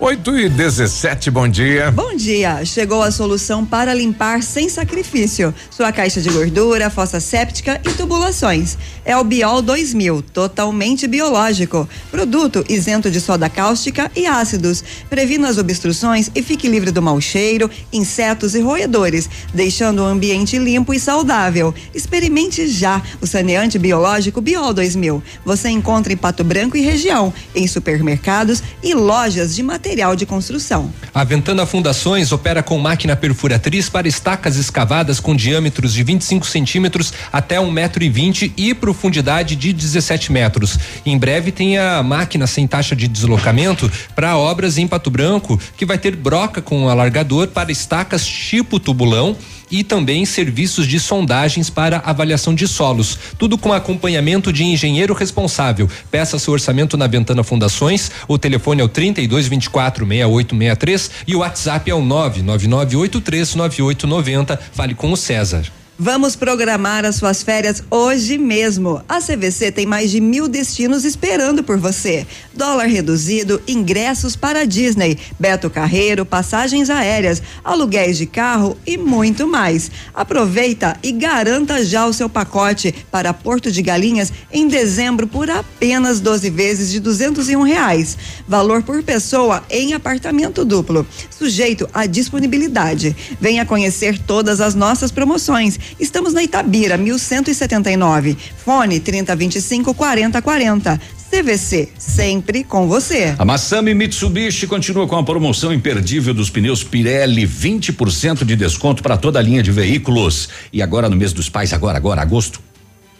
8 0.00 0.38
e 0.38 0.48
17, 0.48 1.28
bom 1.28 1.48
dia. 1.48 1.90
Bom 1.90 2.14
dia. 2.14 2.64
Chegou 2.64 3.02
a 3.02 3.10
solução 3.10 3.66
para 3.66 3.92
limpar 3.92 4.44
sem 4.44 4.68
sacrifício. 4.68 5.52
Sua 5.68 5.90
caixa 5.90 6.20
de 6.20 6.30
gordura, 6.30 6.88
fossa 6.88 7.18
séptica 7.18 7.80
e 7.84 7.92
tubulações. 7.94 8.78
É 9.04 9.16
o 9.16 9.24
Biol 9.24 9.60
2000, 9.60 10.22
totalmente 10.22 11.08
biológico. 11.08 11.88
Produto 12.12 12.64
isento 12.68 13.10
de 13.10 13.20
soda 13.20 13.50
cáustica 13.50 14.08
e 14.14 14.24
ácidos. 14.24 14.84
Previna 15.10 15.48
as 15.48 15.58
obstruções 15.58 16.30
e 16.32 16.44
fique 16.44 16.68
livre 16.68 16.92
do 16.92 17.02
mau 17.02 17.20
cheiro, 17.20 17.68
insetos 17.92 18.54
e 18.54 18.60
roedores, 18.60 19.28
deixando 19.52 20.02
o 20.02 20.06
ambiente 20.06 20.58
limpo 20.58 20.94
e 20.94 21.00
saudável. 21.00 21.74
Experimente 21.92 22.68
já 22.68 23.02
o 23.20 23.26
saneante 23.26 23.80
biológico 23.80 24.40
Biol 24.40 24.72
2000. 24.72 25.20
Você 25.44 25.68
encontra 25.70 26.12
em 26.12 26.16
Pato 26.16 26.44
Branco 26.44 26.76
e 26.76 26.82
região, 26.82 27.34
em 27.52 27.66
supermercados 27.66 28.62
e 28.80 28.94
lojas 28.94 29.56
de 29.56 29.62
materiais 29.64 29.87
material 29.88 30.14
de 30.14 30.26
construção. 30.26 30.92
A 31.14 31.24
Ventana 31.24 31.64
Fundações 31.64 32.30
opera 32.30 32.62
com 32.62 32.78
máquina 32.78 33.16
perfuratriz 33.16 33.88
para 33.88 34.06
estacas 34.06 34.56
escavadas 34.56 35.18
com 35.18 35.34
diâmetros 35.34 35.94
de 35.94 36.02
25 36.02 36.46
centímetros 36.46 37.10
até 37.32 37.58
um 37.58 37.70
metro 37.70 38.04
e 38.04 38.08
vinte 38.10 38.52
e 38.54 38.74
profundidade 38.74 39.56
de 39.56 39.72
17 39.72 40.30
metros. 40.30 40.78
Em 41.06 41.16
breve 41.16 41.50
tem 41.50 41.78
a 41.78 42.02
máquina 42.02 42.46
sem 42.46 42.66
taxa 42.66 42.94
de 42.94 43.08
deslocamento 43.08 43.90
para 44.14 44.36
obras 44.36 44.76
em 44.76 44.86
Pato 44.86 45.10
Branco, 45.10 45.58
que 45.74 45.86
vai 45.86 45.96
ter 45.96 46.14
broca 46.14 46.60
com 46.60 46.90
alargador 46.90 47.48
para 47.48 47.72
estacas 47.72 48.26
tipo 48.26 48.78
tubulão 48.78 49.34
e 49.70 49.84
também 49.84 50.24
serviços 50.24 50.86
de 50.86 51.00
sondagens 51.00 51.70
para 51.70 51.98
avaliação 51.98 52.54
de 52.54 52.66
solos. 52.66 53.18
Tudo 53.38 53.56
com 53.56 53.72
acompanhamento 53.72 54.52
de 54.52 54.64
engenheiro 54.64 55.14
responsável. 55.14 55.88
Peça 56.10 56.38
seu 56.38 56.52
orçamento 56.52 56.96
na 56.96 57.06
Ventana 57.06 57.42
Fundações. 57.42 58.10
O 58.26 58.38
telefone 58.38 58.80
é 58.80 58.84
o 58.84 58.88
32 58.88 59.48
24 59.48 60.06
6863 60.06 61.10
e 61.26 61.34
o 61.34 61.40
WhatsApp 61.40 61.90
é 61.90 61.94
o 61.94 62.02
999839890. 62.02 64.58
Fale 64.72 64.94
com 64.94 65.12
o 65.12 65.16
César. 65.16 65.77
Vamos 66.00 66.36
programar 66.36 67.04
as 67.04 67.16
suas 67.16 67.42
férias 67.42 67.82
hoje 67.90 68.38
mesmo. 68.38 69.02
A 69.08 69.20
CVC 69.20 69.72
tem 69.72 69.84
mais 69.84 70.12
de 70.12 70.20
mil 70.20 70.46
destinos 70.46 71.04
esperando 71.04 71.64
por 71.64 71.76
você. 71.76 72.24
Dólar 72.54 72.86
reduzido, 72.86 73.60
ingressos 73.66 74.36
para 74.36 74.64
Disney, 74.64 75.18
Beto 75.40 75.68
Carreiro, 75.68 76.24
passagens 76.24 76.88
aéreas, 76.88 77.42
aluguéis 77.64 78.16
de 78.16 78.26
carro 78.26 78.78
e 78.86 78.96
muito 78.96 79.48
mais. 79.48 79.90
Aproveita 80.14 80.96
e 81.02 81.10
garanta 81.10 81.84
já 81.84 82.06
o 82.06 82.12
seu 82.12 82.28
pacote 82.28 82.94
para 83.10 83.34
Porto 83.34 83.68
de 83.68 83.82
Galinhas 83.82 84.32
em 84.52 84.68
dezembro 84.68 85.26
por 85.26 85.50
apenas 85.50 86.20
12 86.20 86.48
vezes 86.48 86.92
de 86.92 87.00
duzentos 87.00 87.50
e 87.50 87.56
um 87.56 87.62
reais. 87.62 88.16
Valor 88.46 88.84
por 88.84 89.02
pessoa 89.02 89.64
em 89.68 89.94
apartamento 89.94 90.64
duplo, 90.64 91.04
sujeito 91.28 91.88
à 91.92 92.06
disponibilidade. 92.06 93.16
Venha 93.40 93.66
conhecer 93.66 94.16
todas 94.16 94.60
as 94.60 94.76
nossas 94.76 95.10
promoções 95.10 95.87
Estamos 95.98 96.32
na 96.32 96.42
Itabira, 96.42 96.96
1179. 96.96 98.36
Fone 98.64 99.00
3025 99.00 99.94
4040. 99.94 101.00
CVC, 101.30 101.90
sempre 101.98 102.64
com 102.64 102.88
você. 102.88 103.34
A 103.38 103.44
Massami 103.44 103.92
Mitsubishi 103.92 104.66
continua 104.66 105.06
com 105.06 105.16
a 105.16 105.22
promoção 105.22 105.74
imperdível 105.74 106.32
dos 106.32 106.48
pneus 106.48 106.82
Pirelli, 106.82 107.46
20% 107.46 108.46
de 108.46 108.56
desconto 108.56 109.02
para 109.02 109.18
toda 109.18 109.38
a 109.38 109.42
linha 109.42 109.62
de 109.62 109.70
veículos. 109.70 110.48
E 110.72 110.80
agora 110.80 111.06
no 111.06 111.16
mês 111.16 111.34
dos 111.34 111.50
pais, 111.50 111.74
agora, 111.74 111.98
agora, 111.98 112.22
agosto. 112.22 112.60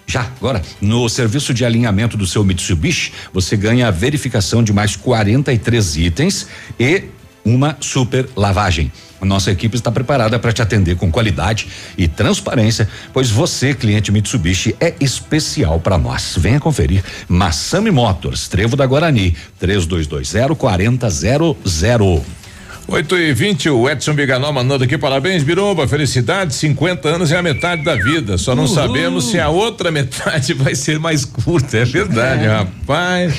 Já, 0.07 0.23
agora, 0.23 0.63
no 0.81 1.07
serviço 1.07 1.53
de 1.53 1.67
alinhamento 1.67 2.17
do 2.17 2.27
seu 2.27 2.43
Mitsubishi, 2.43 3.13
você 3.31 3.59
ganha 3.59 3.89
a 3.89 3.91
verificação 3.91 4.63
de 4.63 4.73
mais 4.73 4.97
43 4.97 5.97
itens 5.99 6.47
e 6.81 7.05
uma 7.45 7.77
super 7.79 8.27
lavagem. 8.35 8.91
Nossa 9.25 9.51
equipe 9.51 9.77
está 9.77 9.91
preparada 9.91 10.39
para 10.39 10.53
te 10.53 10.63
atender 10.63 10.97
com 10.97 11.11
qualidade 11.11 11.67
e 11.97 12.07
transparência, 12.07 12.89
pois 13.13 13.31
você, 13.31 13.75
cliente 13.75 14.13
Mitsubishi, 14.13 14.77
é 14.81 14.95
especial 15.01 15.81
para 15.81 15.99
nós. 15.99 16.35
Venha 16.39 16.61
conferir. 16.61 17.03
Massami 17.29 17.91
Motors, 17.91 18.49
Trevo 18.49 18.77
da 18.77 18.87
Guarani, 18.87 19.37
3220 19.59 20.55
4000. 20.57 22.25
8 22.89 23.19
e 23.19 23.35
20 23.35 23.69
o 23.69 23.91
Edson 23.91 24.15
Biganó 24.15 24.51
mandando 24.51 24.83
aqui 24.85 24.97
parabéns, 24.97 25.43
Biruba, 25.43 25.87
felicidade, 25.87 26.55
50 26.55 27.07
anos 27.07 27.31
é 27.31 27.37
a 27.37 27.43
metade 27.43 27.85
da 27.85 27.95
vida, 27.95 28.39
só 28.39 28.55
não 28.55 28.65
Uhul. 28.65 28.75
sabemos 28.75 29.31
se 29.31 29.39
a 29.39 29.51
outra 29.51 29.91
metade 29.93 30.55
vai 30.55 30.75
ser 30.75 30.99
mais 30.99 31.23
curta, 31.23 31.77
é 31.77 31.85
verdade, 31.85 32.45
é. 32.45 32.49
rapaz. 32.49 33.35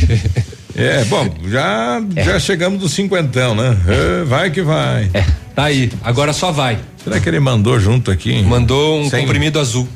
É, 0.79 1.03
bom, 1.05 1.27
já, 1.47 2.01
é. 2.15 2.23
já 2.23 2.39
chegamos 2.39 2.79
dos 2.79 2.93
cinquentão, 2.93 3.53
né? 3.53 3.77
É, 3.87 4.23
vai 4.23 4.49
que 4.49 4.61
vai. 4.61 5.09
É, 5.13 5.25
tá 5.53 5.65
aí, 5.65 5.91
agora 6.01 6.31
só 6.31 6.51
vai. 6.51 6.79
Será 7.03 7.19
que 7.19 7.27
ele 7.27 7.39
mandou 7.39 7.79
junto 7.79 8.09
aqui? 8.11 8.41
Mandou 8.41 8.99
um 8.99 9.09
Sem... 9.09 9.21
comprimido 9.21 9.59
azul. 9.59 9.87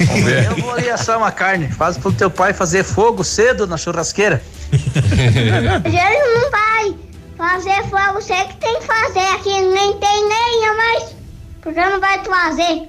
Vamos 0.00 0.24
ver. 0.24 0.46
Eu 0.46 0.56
vou 0.56 0.72
ali 0.72 0.90
assar 0.90 1.16
uma 1.18 1.30
carne, 1.30 1.68
faz 1.68 1.96
pro 1.96 2.12
teu 2.12 2.30
pai 2.30 2.52
fazer 2.52 2.82
fogo 2.82 3.22
cedo 3.22 3.66
na 3.66 3.76
churrasqueira. 3.76 4.42
Jesus 4.72 6.34
não 6.34 6.50
vai 6.50 6.94
fazer 7.36 7.82
fogo, 7.88 8.14
você 8.14 8.34
que 8.34 8.56
tem 8.56 8.80
que 8.80 8.86
fazer 8.86 9.34
aqui, 9.34 9.60
nem 9.60 9.96
tem 9.98 10.28
lenha, 10.28 10.74
mas 10.76 11.16
porque 11.60 11.80
não 11.80 12.00
vai 12.00 12.20
fazer. 12.24 12.88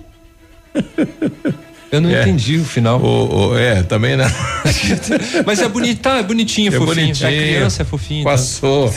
Eu 1.94 2.02
não 2.02 2.10
é. 2.10 2.24
entendi 2.24 2.58
o 2.58 2.66
final. 2.66 3.00
O, 3.00 3.50
o, 3.52 3.56
é, 3.58 3.84
também 3.84 4.18
não. 4.18 4.26
Mas 5.46 5.62
é 5.62 5.70
bonito, 5.70 6.02
tá, 6.02 6.18
é 6.18 6.24
bonitinho, 6.24 6.70
é 6.70 6.72
fofinho. 6.72 6.88
Bonitinho. 6.88 7.30
A 7.30 7.32
criança 7.32 7.84
é 7.84 7.86
fofinho. 7.86 8.24
Tá? 8.24 8.32
Passou. 8.32 8.90
Tá, 8.90 8.96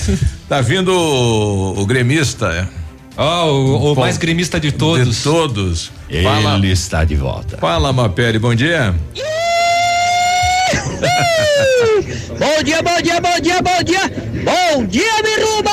tá 0.48 0.60
vindo 0.62 0.88
o, 0.88 1.78
o 1.78 1.84
gremista. 1.84 2.46
É. 2.46 2.66
Ó, 3.18 3.48
oh, 3.48 3.52
o, 3.52 3.92
o 3.92 3.96
mais 3.96 4.16
gremista 4.16 4.58
de 4.58 4.72
todos. 4.72 5.14
De 5.14 5.22
todos. 5.22 5.92
Ele 6.08 6.22
Fala. 6.22 6.66
está 6.66 7.04
de 7.04 7.16
volta. 7.16 7.58
Fala, 7.58 7.92
Mapele, 7.92 8.38
bom 8.38 8.54
dia. 8.54 8.94
bom 12.38 12.62
dia, 12.64 12.80
bom 12.80 13.02
dia, 13.02 13.20
bom 13.20 13.40
dia, 13.42 13.60
bom 13.60 13.82
dia. 13.84 14.10
Bom 14.42 14.86
dia, 14.86 15.22
Biruba! 15.22 15.70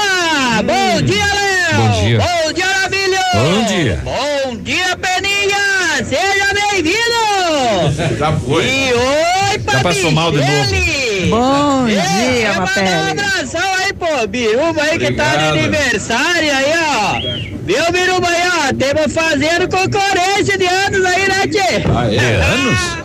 Hum. 0.60 0.66
Bom 0.66 1.02
dia, 1.06 1.26
Léo! 1.26 1.78
Bom 1.78 1.92
dia. 2.04 2.18
Bom 2.20 2.52
dia, 2.54 2.68
Maravilha! 2.68 3.22
Bom 3.34 3.64
dia. 3.66 4.02
Bom 4.04 4.34
Bom 4.54 4.58
dia, 4.58 4.96
Peninha! 4.98 6.04
Seja 6.06 6.54
bem-vindo! 6.54 7.93
Já 8.18 8.32
foi. 8.34 8.66
E 8.66 8.94
oi, 8.94 9.62
Já 9.72 9.80
passou 9.82 10.12
mal 10.12 10.32
de 10.32 10.38
novo. 10.40 10.94
Bom 11.30 11.88
É, 11.88 11.92
dia, 11.92 12.02
quer 12.02 12.48
mandar 12.48 12.60
Mapele. 12.60 12.90
Um 12.90 13.12
abração 13.12 13.74
aí, 13.80 13.94
pô, 13.94 14.28
Biruba 14.28 14.82
aí 14.82 15.00
que 15.00 15.12
tá 15.14 15.24
de 15.24 15.46
Obrigado. 15.46 15.58
aniversário 15.60 16.52
aí, 16.56 16.74
ó. 16.78 17.20
Viu, 17.64 17.92
Biruba 17.92 18.28
aí, 18.28 18.44
ó? 18.48 18.74
Temos 18.74 19.14
fazendo 19.14 19.68
concorrência 19.70 20.58
de 20.58 20.66
anos 20.68 21.06
aí, 21.06 21.28
né, 21.30 21.48
Tchê? 21.48 21.84
Ah, 21.96 22.14
é? 22.14 22.42
Anos? 22.44 23.04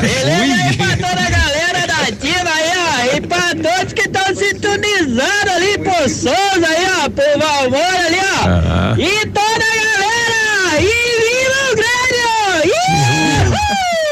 Beleza 0.00 0.64
aí 0.64 0.76
pra 0.76 1.08
toda 1.08 1.20
a 1.20 1.30
galera 1.30 1.86
da 1.86 1.96
ativa 2.08 2.50
aí, 2.50 2.72
ó. 2.76 3.16
E 3.16 3.20
pra 3.20 3.50
todos 3.50 3.92
que 3.92 4.02
estão 4.02 4.34
sintonizando 4.34 5.50
ali, 5.54 5.78
pro 5.78 6.08
Souza 6.08 6.66
aí, 6.66 6.86
ó. 7.04 7.10
Pro 7.10 7.38
Valmor 7.38 7.94
ali, 8.06 8.18
ó. 8.42 8.48
Aham. 8.48 8.96
E 8.98 9.26
toda 9.26 9.64
a 9.64 9.76
galera! 9.84 10.80
E 10.80 10.82
viva 11.20 11.72
o 11.72 11.76
Grêmio! 11.76 12.74
Uhul! 12.74 13.54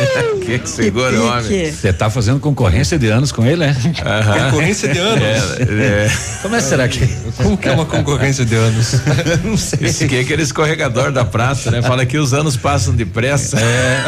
que 0.45 0.59
que 0.59 0.69
segura 0.69 1.19
o 1.19 1.27
homem? 1.27 1.71
Você 1.71 1.93
tá 1.93 2.11
fazendo 2.11 2.41
concorrência 2.41 2.99
de 2.99 3.09
anos 3.09 3.33
com 3.33 3.45
ele, 3.45 3.67
né? 3.67 3.77
Aham. 4.05 4.51
Concorrência 4.51 4.89
de 4.89 4.99
anos? 4.99 5.23
É, 5.23 5.63
é. 5.63 6.11
Como 6.43 6.57
é 6.57 6.59
que 6.59 6.65
será 6.65 6.89
que? 6.89 7.07
Como 7.37 7.57
que 7.57 7.69
é 7.69 7.73
uma 7.73 7.87
concorrência 7.87 8.45
de 8.45 8.55
anos? 8.55 9.01
Não 9.45 9.57
sei. 9.57 9.79
Esse 9.83 10.05
aqui 10.05 10.17
é 10.17 10.21
aquele 10.21 10.43
escorregador 10.43 11.13
da 11.13 11.25
praça, 11.25 11.71
né? 11.71 11.83
Fala 11.83 12.05
que 12.05 12.19
os 12.19 12.35
anos 12.35 12.57
passam 12.57 12.95
depressa. 12.95 13.59
É. 13.59 14.03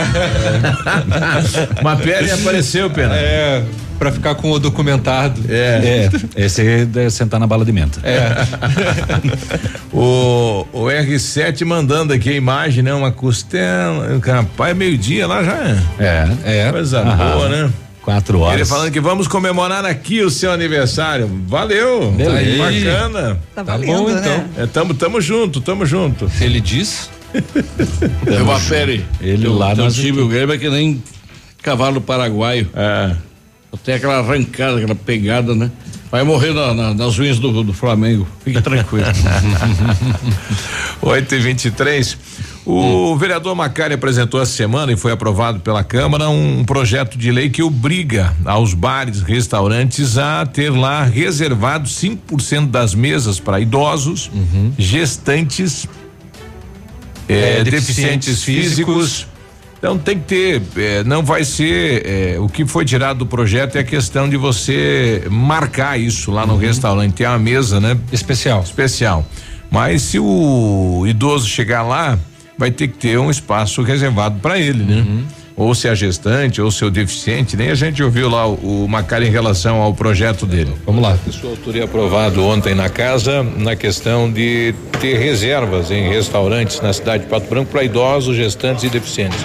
Uma 1.80 1.96
pele 1.96 2.30
apareceu, 2.30 2.90
Pena. 2.90 3.14
É, 3.16 3.62
pra 4.05 4.12
ficar 4.12 4.35
com 4.35 4.51
o 4.51 4.59
documentado. 4.59 5.40
É. 5.48 6.09
É, 6.36 6.44
esse 6.44 6.62
é 6.97 7.10
sentar 7.10 7.39
na 7.40 7.47
bala 7.47 7.64
de 7.64 7.72
menta. 7.72 8.01
É. 8.02 8.35
O, 9.93 10.66
o 10.72 10.85
R7 10.86 11.64
mandando 11.64 12.12
aqui 12.12 12.31
a 12.31 12.32
imagem, 12.35 12.82
né? 12.82 12.93
Uma 12.93 13.12
costela. 13.12 14.18
Rapaz, 14.24 14.76
meio-dia 14.76 15.24
lá 15.26 15.44
já. 15.44 15.56
É. 16.01 16.28
É. 16.44 16.72
Coisa 16.72 17.01
Aham. 17.01 17.16
boa, 17.16 17.48
né? 17.48 17.70
Quatro 18.02 18.40
horas. 18.40 18.56
Ele 18.56 18.64
falando 18.68 18.90
que 18.90 19.01
vamos 19.01 19.28
comemorar 19.28 19.85
aqui 19.85 20.20
o 20.22 20.31
seu 20.31 20.51
aniversário. 20.51 21.31
Valeu. 21.47 22.10
Beleza. 22.10 22.59
Bacana. 22.90 23.39
Tá, 23.55 23.62
Tá 23.64 23.72
valendo, 23.72 23.86
bom, 23.93 24.09
né? 24.09 24.20
então. 24.20 24.64
É, 24.64 24.66
tamo, 24.66 24.94
tamo 24.94 25.20
junto, 25.20 25.60
tamo 25.60 25.86
junto. 25.86 26.31
Ele 26.40 26.60
diz. 26.60 27.09
É 28.26 28.43
uma 28.43 28.59
fere. 28.59 29.05
Ele 29.20 29.47
lá 29.47 29.74
nós 29.76 29.94
time, 29.94 30.20
o 30.20 30.28
Grêmio 30.28 30.55
é 30.55 30.59
que 30.59 30.68
nem 30.68 31.01
cavalo 31.62 32.01
paraguaio. 32.01 32.68
É. 32.74 33.14
Tem 33.82 33.94
aquela 33.94 34.18
arrancada, 34.18 34.76
aquela 34.78 34.94
pegada, 34.94 35.55
né? 35.55 35.70
Vai 36.10 36.22
morrer 36.22 36.52
na- 36.52 36.72
na- 36.74 36.94
nas 36.94 37.18
unhas 37.18 37.38
do, 37.40 37.62
do 37.64 37.72
Flamengo. 37.72 38.26
Fique 38.44 38.60
tranquilo. 38.62 39.06
8 41.02 41.34
e 41.34 41.38
23 41.40 42.16
O 42.64 43.16
vereador 43.16 43.55
Macari 43.55 43.94
apresentou 43.94 44.40
essa 44.40 44.52
semana 44.52 44.92
e 44.92 44.96
foi 44.96 45.12
aprovado 45.12 45.60
pela 45.60 45.82
Câmara 45.84 46.28
um 46.28 46.64
projeto 46.64 47.18
de 47.18 47.30
lei 47.30 47.51
que 47.51 47.62
obriga 47.62 48.32
aos 48.44 48.72
bares, 48.74 49.20
restaurantes 49.22 50.16
a 50.16 50.46
ter 50.46 50.70
lá 50.70 51.02
reservado 51.05 51.88
5% 51.88 52.68
das 52.70 52.94
mesas 52.94 53.38
para 53.40 53.60
idosos, 53.60 54.30
gestantes, 54.78 55.86
eh, 57.28 57.59
É, 57.60 57.64
deficientes, 57.64 58.28
deficientes 58.28 58.42
físicos. 58.42 58.94
físicos. 58.94 59.34
Então 59.85 59.98
tem 59.98 60.19
que 60.19 60.24
ter, 60.24 60.62
eh, 60.78 61.05
não 61.05 61.23
vai 61.23 61.44
ser, 61.44 62.06
eh, 62.06 62.36
o 62.39 62.48
que 62.48 62.65
foi 62.65 62.86
tirado 62.86 63.19
do 63.19 63.27
projeto 63.27 63.77
é 63.77 63.81
a 63.81 63.85
questão 63.85 64.27
de 64.27 64.35
você 64.35 65.23
marcar 65.31 66.01
isso 66.01 66.31
lá 66.31 66.47
no 66.47 66.56
restaurante, 66.56 67.12
ter 67.12 67.27
uma 67.27 67.39
mesa, 67.39 67.78
né? 67.78 67.94
Especial. 68.11 68.62
Especial. 68.62 69.27
Mas 69.70 70.01
se 70.01 70.19
o 70.19 71.05
idoso 71.06 71.47
chegar 71.47 71.82
lá, 71.82 72.19
vai 72.56 72.70
ter 72.70 72.89
que 72.89 72.97
ter 72.97 73.19
um 73.19 73.31
espaço 73.31 73.82
reservado 73.82 74.40
para 74.40 74.59
ele, 74.59 74.85
né? 74.85 75.05
Ou 75.55 75.74
se 75.74 75.86
é 75.86 75.94
gestante, 75.94 76.62
ou 76.62 76.70
se 76.70 76.82
é 76.82 76.86
o 76.86 76.90
deficiente, 76.90 77.55
nem 77.55 77.69
a 77.69 77.74
gente 77.74 78.02
ouviu 78.02 78.31
lá 78.31 78.47
o, 78.48 78.85
o 78.85 78.89
Macari 78.89 79.27
em 79.27 79.31
relação 79.31 79.82
ao 79.82 79.93
projeto 79.93 80.47
dele. 80.47 80.73
Vamos 80.86 81.02
lá. 81.02 81.19
Isso 81.27 81.47
autoria 81.47 81.85
aprovado 81.85 82.43
ontem 82.43 82.74
na 82.74 82.89
casa 82.89 83.43
na 83.43 83.77
questão 83.77 84.32
de 84.32 84.74
ter 84.98 85.19
reservas 85.19 85.90
em 85.90 86.09
restaurantes 86.09 86.81
na 86.81 86.94
cidade 86.94 87.24
de 87.24 87.28
Pato 87.28 87.51
Branco 87.51 87.70
para 87.70 87.85
idosos, 87.85 88.35
gestantes 88.35 88.82
e 88.82 88.89
deficientes. 88.89 89.44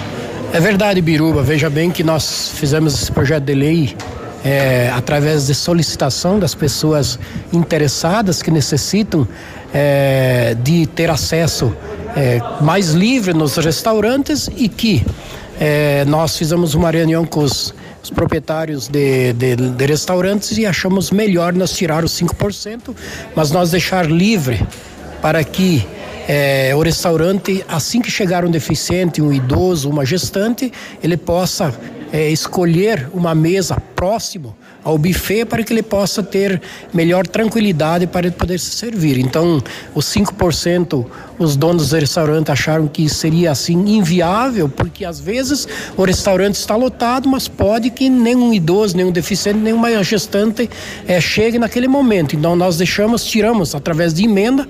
É 0.52 0.58
verdade, 0.58 1.00
Biruba. 1.00 1.44
Veja 1.44 1.70
bem 1.70 1.92
que 1.92 2.02
nós 2.02 2.50
fizemos 2.56 2.94
esse 2.94 3.12
projeto 3.12 3.44
de 3.44 3.54
lei 3.54 3.96
é, 4.44 4.90
através 4.92 5.46
de 5.46 5.54
solicitação 5.54 6.40
das 6.40 6.56
pessoas 6.56 7.20
interessadas 7.52 8.42
que 8.42 8.50
necessitam 8.50 9.28
é, 9.72 10.56
de 10.60 10.88
ter 10.88 11.08
acesso 11.08 11.72
é, 12.16 12.40
mais 12.60 12.90
livre 12.90 13.32
nos 13.32 13.56
restaurantes 13.58 14.50
e 14.56 14.68
que 14.68 15.06
é, 15.60 16.04
nós 16.06 16.36
fizemos 16.36 16.74
uma 16.74 16.90
reunião 16.90 17.24
com 17.24 17.44
os, 17.44 17.72
os 18.02 18.10
proprietários 18.10 18.88
de, 18.88 19.32
de, 19.34 19.54
de 19.54 19.86
restaurantes 19.86 20.58
e 20.58 20.66
achamos 20.66 21.12
melhor 21.12 21.52
nós 21.52 21.70
tirar 21.70 22.02
os 22.02 22.12
5%, 22.20 22.92
mas 23.36 23.52
nós 23.52 23.70
deixar 23.70 24.10
livre 24.10 24.66
para 25.22 25.44
que 25.44 25.86
é, 26.32 26.72
o 26.76 26.80
restaurante, 26.80 27.64
assim 27.66 28.00
que 28.00 28.08
chegar 28.08 28.44
um 28.44 28.50
deficiente, 28.52 29.20
um 29.20 29.32
idoso, 29.32 29.90
uma 29.90 30.06
gestante, 30.06 30.72
ele 31.02 31.16
possa 31.16 31.74
é, 32.12 32.30
escolher 32.30 33.08
uma 33.12 33.34
mesa 33.34 33.82
próximo 33.96 34.56
ao 34.84 34.96
buffet 34.96 35.44
para 35.44 35.64
que 35.64 35.72
ele 35.72 35.82
possa 35.82 36.22
ter 36.22 36.62
melhor 36.94 37.26
tranquilidade 37.26 38.06
para 38.06 38.30
poder 38.30 38.60
se 38.60 38.70
servir. 38.70 39.18
Então, 39.18 39.60
os 39.92 40.06
5%, 40.06 41.04
os 41.36 41.56
donos 41.56 41.90
do 41.90 41.96
restaurante 41.96 42.52
acharam 42.52 42.86
que 42.86 43.08
seria 43.08 43.50
assim 43.50 43.76
inviável, 43.88 44.68
porque 44.68 45.04
às 45.04 45.18
vezes 45.18 45.66
o 45.96 46.04
restaurante 46.04 46.54
está 46.54 46.76
lotado, 46.76 47.28
mas 47.28 47.48
pode 47.48 47.90
que 47.90 48.08
nenhum 48.08 48.54
idoso, 48.54 48.96
nenhum 48.96 49.10
deficiente, 49.10 49.58
nenhuma 49.58 50.00
gestante 50.04 50.70
é, 51.08 51.20
chegue 51.20 51.58
naquele 51.58 51.88
momento. 51.88 52.36
Então, 52.36 52.54
nós 52.54 52.76
deixamos, 52.76 53.24
tiramos 53.24 53.74
através 53.74 54.14
de 54.14 54.26
emenda 54.26 54.68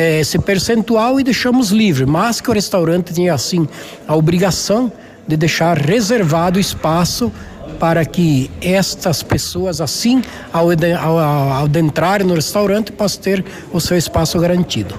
eh, 0.00 0.20
esse 0.20 0.38
percentual 0.38 1.20
e 1.20 1.24
deixamos 1.24 1.70
livre, 1.70 2.06
mas 2.06 2.40
que 2.40 2.50
o 2.50 2.52
restaurante 2.54 3.12
tenha 3.12 3.34
assim 3.34 3.68
a 4.08 4.16
obrigação 4.16 4.90
de 5.28 5.36
deixar 5.36 5.76
reservado 5.76 6.58
espaço 6.58 7.30
para 7.78 8.04
que 8.04 8.50
estas 8.60 9.22
pessoas 9.22 9.80
assim 9.80 10.22
ao, 10.52 10.68
ao, 10.70 11.18
ao, 11.18 11.64
adentrarem 11.64 12.26
no 12.26 12.34
restaurante 12.34 12.92
possam 12.92 13.22
ter 13.22 13.44
o 13.72 13.80
seu 13.80 13.96
espaço 13.96 14.38
garantido. 14.38 14.94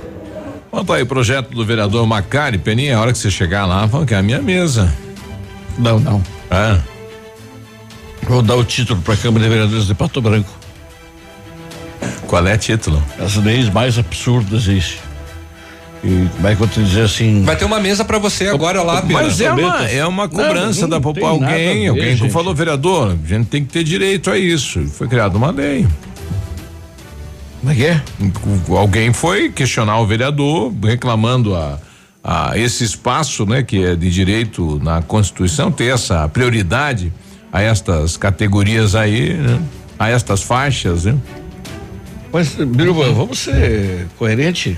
Quanto 0.70 0.94
aí, 0.94 1.04
projeto 1.04 1.50
do 1.50 1.66
vereador 1.66 2.06
Macari, 2.06 2.58
Peninha, 2.58 2.98
a 2.98 3.02
hora 3.02 3.12
que 3.12 3.18
você 3.18 3.30
chegar 3.30 3.66
lá, 3.66 3.88
fala 3.88 4.06
que 4.06 4.14
é 4.14 4.18
a 4.18 4.24
minha 4.24 4.42
mesa. 4.42 4.94
Não, 5.78 6.00
não. 6.00 6.22
É. 6.50 6.80
Vou 8.24 8.42
dar 8.42 8.56
o 8.56 8.64
título 8.64 9.02
para 9.02 9.16
a 9.16 9.18
Câmara 9.18 9.44
de 9.44 9.50
Vereadores 9.50 9.86
de 9.86 9.96
Pato 9.96 10.22
Branco. 10.22 10.61
Qual 12.28 12.46
é 12.48 12.58
título? 12.58 13.02
As 13.20 13.36
leis 13.36 13.70
mais 13.70 13.98
absurdas 13.98 14.68
isso. 14.68 14.98
E 16.04 16.28
como 16.36 16.48
é 16.48 16.56
que 16.56 16.62
eu 16.62 16.68
te 16.68 16.84
dizer 16.84 17.04
assim? 17.04 17.44
Vai 17.44 17.56
ter 17.56 17.66
uma 17.66 17.80
mesa 17.80 18.04
pra 18.04 18.18
você 18.18 18.48
agora 18.48 18.82
lá, 18.82 19.02
Pira. 19.04 19.22
Mas 19.22 19.40
é 19.40 19.52
uma, 19.52 19.88
é 19.88 20.06
uma 20.06 20.28
cobrança 20.28 20.88
da 20.88 21.00
população. 21.00 21.44
Alguém, 21.48 21.88
alguém 21.88 22.18
que 22.18 22.30
falou, 22.30 22.56
vereador, 22.56 23.16
a 23.24 23.28
gente 23.28 23.48
tem 23.48 23.64
que 23.64 23.72
ter 23.72 23.84
direito 23.84 24.32
a 24.32 24.38
isso. 24.38 24.84
Foi 24.88 25.08
criada 25.08 25.38
uma 25.38 25.52
lei. 25.52 25.88
Como 27.60 27.72
é 27.72 27.76
que 27.76 27.86
é? 27.86 28.02
Alguém 28.70 29.14
foi 29.14 29.52
questionar 29.52 30.00
o 30.00 30.08
vereador, 30.08 30.74
reclamando 30.84 31.56
a, 31.56 31.78
a 32.24 32.58
esse 32.58 32.84
espaço, 32.84 33.46
né, 33.46 33.62
que 33.62 33.86
é 33.86 33.96
de 33.96 34.10
direito 34.10 34.80
na 34.84 35.04
Constituição, 35.04 35.72
ter 35.72 35.94
essa 35.94 36.28
prioridade 36.28 37.14
a 37.54 37.62
estas 37.62 38.18
categorias 38.18 38.96
aí, 38.96 39.34
né? 39.36 39.60
A 40.00 40.10
estas 40.10 40.42
faixas, 40.42 41.06
né? 41.06 41.16
Mas, 42.32 42.50
Biruba, 42.56 43.12
vamos 43.12 43.40
ser 43.40 44.08
coerente. 44.18 44.78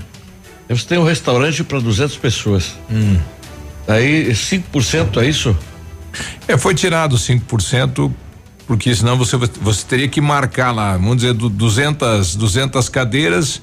Você 0.68 0.86
tem 0.86 0.98
um 0.98 1.04
restaurante 1.04 1.62
para 1.62 1.78
200 1.78 2.16
pessoas. 2.16 2.74
Hum. 2.90 3.18
Aí 3.86 4.32
5% 4.32 5.22
é 5.22 5.26
isso? 5.28 5.56
É, 6.48 6.56
foi 6.56 6.74
tirado 6.74 7.16
5%, 7.16 8.10
porque 8.66 8.94
senão 8.94 9.16
você, 9.16 9.36
você 9.36 9.84
teria 9.86 10.08
que 10.08 10.20
marcar 10.20 10.72
lá, 10.72 10.92
vamos 10.96 11.16
dizer, 11.16 11.34
du- 11.34 11.50
200, 11.50 12.34
200 12.34 12.88
cadeiras, 12.88 13.60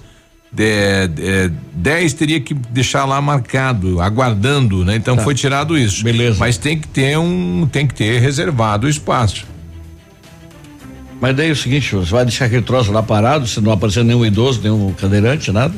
de, 0.53 1.07
de, 1.07 1.51
10 1.73 2.13
teria 2.13 2.39
que 2.41 2.53
deixar 2.53 3.05
lá 3.05 3.19
marcado, 3.21 3.99
aguardando, 4.01 4.83
né? 4.85 4.95
Então 4.97 5.15
Tá. 5.15 5.23
foi 5.23 5.33
tirado 5.33 5.77
isso. 5.77 6.03
Beleza. 6.03 6.37
Mas 6.39 6.57
tem 6.57 6.77
que 6.77 6.87
ter 6.87 7.17
um, 7.17 7.67
tem 7.71 7.87
que 7.87 7.93
ter 7.95 8.19
reservado 8.19 8.85
o 8.85 8.89
espaço. 8.89 9.45
Mas 11.21 11.35
daí 11.35 11.49
é 11.49 11.51
o 11.51 11.55
seguinte, 11.55 11.93
você 11.95 12.11
vai 12.11 12.25
deixar 12.25 12.45
aquele 12.45 12.63
troço 12.63 12.91
lá 12.91 13.03
parado, 13.03 13.47
se 13.47 13.61
não 13.61 13.71
aparecer 13.71 14.03
nenhum 14.03 14.25
idoso, 14.25 14.59
nenhum 14.61 14.91
cadeirante, 14.93 15.51
nada? 15.51 15.73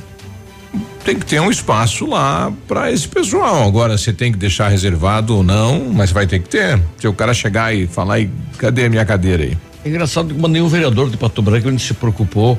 Tem 1.04 1.20
que 1.20 1.26
ter 1.26 1.42
um 1.42 1.52
espaço 1.52 2.06
lá 2.06 2.50
para 2.66 2.90
esse 2.90 3.06
pessoal. 3.10 3.68
Agora, 3.68 3.98
você 3.98 4.14
tem 4.14 4.32
que 4.32 4.38
deixar 4.38 4.70
reservado 4.70 5.36
ou 5.36 5.44
não, 5.44 5.90
mas 5.94 6.12
vai 6.12 6.26
ter 6.26 6.40
que 6.40 6.48
ter. 6.48 6.82
Se 6.98 7.06
o 7.10 7.14
cara 7.14 7.34
chegar 7.34 7.76
e 7.76 7.86
falar, 7.88 8.22
"Ih, 8.22 8.30
cadê 8.58 8.86
a 8.86 8.90
minha 8.90 9.04
cadeira 9.06 9.44
aí? 9.44 9.58
É 9.84 9.90
engraçado 9.90 10.34
que 10.34 10.48
nenhum 10.48 10.70
vereador 10.70 11.10
de 11.10 11.18
Pato 11.18 11.42
Branco 11.42 11.78
se 11.78 11.94
preocupou 11.94 12.58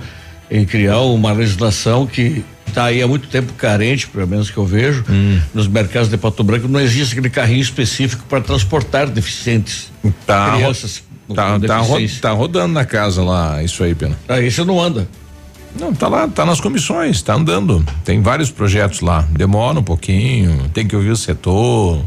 em 0.50 0.66
criar 0.66 1.00
uma 1.00 1.32
legislação 1.32 2.06
que 2.06 2.44
está 2.66 2.84
aí 2.84 3.00
há 3.00 3.08
muito 3.08 3.28
tempo 3.28 3.50
carente, 3.54 4.06
pelo 4.08 4.26
menos 4.28 4.50
que 4.50 4.58
eu 4.58 4.66
vejo, 4.66 5.04
Hum. 5.08 5.40
nos 5.54 5.66
mercados 5.66 6.10
de 6.10 6.18
Pato 6.18 6.44
Branco 6.44 6.68
não 6.68 6.80
existe 6.80 7.12
aquele 7.12 7.30
carrinho 7.30 7.62
específico 7.62 8.24
para 8.28 8.42
transportar 8.42 9.06
deficientes. 9.08 9.90
Tá, 10.26 10.52
crianças 10.56 11.02
tá, 11.32 11.58
tá, 11.60 11.78
ro- 11.78 11.98
tá 12.20 12.30
rodando 12.32 12.72
na 12.74 12.84
casa 12.84 13.22
lá, 13.22 13.62
isso 13.62 13.82
aí, 13.84 13.94
Pena. 13.94 14.18
Ah, 14.28 14.40
isso 14.40 14.64
não 14.64 14.80
anda. 14.80 15.06
Não, 15.78 15.92
tá 15.92 16.06
lá, 16.08 16.28
tá 16.28 16.44
nas 16.46 16.60
comissões, 16.60 17.20
tá 17.22 17.34
andando. 17.34 17.84
Tem 18.04 18.20
vários 18.22 18.50
projetos 18.50 19.00
lá. 19.00 19.22
Demora 19.30 19.78
um 19.80 19.82
pouquinho, 19.82 20.68
tem 20.72 20.86
que 20.86 20.94
ouvir 20.94 21.10
o 21.10 21.16
setor. 21.16 22.00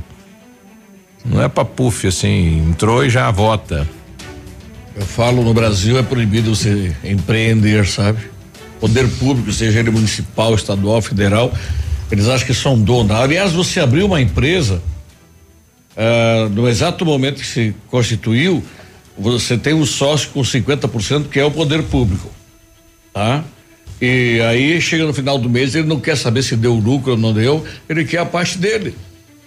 Não 1.26 1.42
é 1.42 1.50
pra 1.50 1.66
puff 1.66 2.08
assim, 2.08 2.60
entrou 2.70 3.04
e 3.06 3.10
já 3.10 3.30
vota. 3.32 3.88
Eu 4.96 5.06
falo 5.06 5.44
no 5.44 5.54
Brasil 5.54 5.98
é 5.98 6.04
proibido 6.04 6.56
você 6.56 6.96
empreender, 7.04 7.86
sabe? 7.86 8.20
Poder 8.80 9.08
público, 9.20 9.52
seja 9.52 9.80
ele 9.80 9.92
municipal, 9.92 10.56
estadual, 10.56 11.02
federal, 11.02 11.52
eles 12.10 12.28
acham 12.30 12.48
que 12.48 12.54
são 12.54 12.80
donos. 12.80 13.12
Aliás, 13.12 13.52
você 13.52 13.80
abriu 13.82 14.06
uma 14.06 14.22
empresa, 14.22 14.82
ah, 15.98 16.48
no 16.52 16.68
exato 16.70 17.06
momento 17.06 17.42
que 17.42 17.46
se 17.48 17.76
constituiu, 17.90 18.64
você 19.18 19.58
tem 19.58 19.74
um 19.74 19.86
sócio 19.86 20.30
com 20.30 20.42
50% 20.42 21.30
que 21.30 21.40
é 21.40 21.46
o 21.46 21.52
poder 21.52 21.84
público, 21.84 22.32
tá? 23.14 23.44
E 24.00 24.40
aí 24.42 24.80
chega 24.80 25.06
no 25.06 25.14
final 25.14 25.40
do 25.40 25.50
mês, 25.50 25.74
ele 25.74 25.88
não 25.88 26.00
quer 26.00 26.16
saber 26.16 26.44
se 26.44 26.56
deu 26.56 26.76
lucro 26.76 27.12
ou 27.12 27.18
não 27.18 27.34
deu, 27.34 27.66
ele 27.90 28.06
quer 28.06 28.20
a 28.20 28.26
parte 28.26 28.58
dele, 28.58 28.96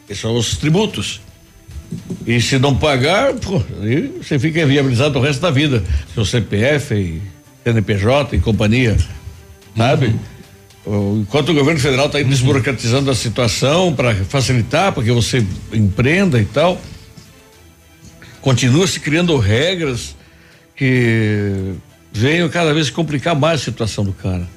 que 0.06 0.14
são 0.14 0.36
os 0.36 0.56
tributos. 0.56 1.20
E 2.26 2.40
se 2.40 2.58
não 2.58 2.76
pagar, 2.76 3.34
pô, 3.34 3.62
aí 3.80 4.12
você 4.22 4.38
fica 4.38 4.62
inviabilizado 4.62 5.18
o 5.18 5.22
resto 5.22 5.40
da 5.40 5.50
vida. 5.50 5.82
Seu 6.14 6.24
CPF, 6.24 6.94
e 6.94 7.22
CNPJ 7.64 8.36
e 8.36 8.40
companhia. 8.40 8.96
Sabe? 9.76 10.14
Enquanto 10.86 11.50
o 11.50 11.54
governo 11.54 11.78
federal 11.78 12.06
está 12.06 12.20
desburocratizando 12.22 13.10
a 13.10 13.14
situação 13.14 13.92
para 13.92 14.14
facilitar, 14.14 14.92
para 14.92 15.02
que 15.02 15.12
você 15.12 15.44
empreenda 15.72 16.40
e 16.40 16.44
tal, 16.44 16.80
continua 18.40 18.86
se 18.86 19.00
criando 19.00 19.36
regras 19.36 20.16
que 20.76 21.74
venham 22.12 22.48
cada 22.48 22.72
vez 22.72 22.90
complicar 22.90 23.34
mais 23.34 23.60
a 23.60 23.64
situação 23.64 24.04
do 24.04 24.12
cara. 24.12 24.48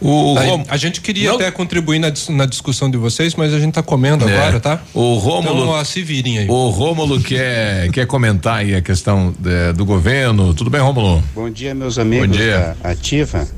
O 0.00 0.36
aí, 0.38 0.64
a 0.68 0.76
gente 0.76 1.00
queria 1.00 1.32
até 1.32 1.50
contribuir 1.50 1.98
na, 1.98 2.12
na 2.30 2.46
discussão 2.46 2.88
de 2.88 2.96
vocês, 2.96 3.34
mas 3.34 3.52
a 3.52 3.58
gente 3.58 3.72
tá 3.74 3.82
comendo 3.82 4.28
É. 4.28 4.32
agora, 4.32 4.60
tá? 4.60 4.80
O 4.94 5.14
Rômulo. 5.16 5.62
Então, 5.62 5.68
ó, 5.70 5.82
se 5.82 6.02
virem 6.02 6.38
aí. 6.38 6.48
O 6.48 6.68
Rômulo 6.68 7.20
quer, 7.20 7.90
quer 7.90 8.06
comentar 8.06 8.58
aí 8.58 8.76
a 8.76 8.80
questão 8.80 9.34
é, 9.44 9.72
do 9.72 9.84
governo. 9.84 10.54
Tudo 10.54 10.70
bem, 10.70 10.80
Rômulo? 10.80 11.22
Bom 11.34 11.50
dia, 11.50 11.74
meus 11.74 11.98
amigos 11.98 12.28
Bom 12.28 12.32
dia. 12.32 12.76
da 12.80 12.90
Ativa. 12.90 13.48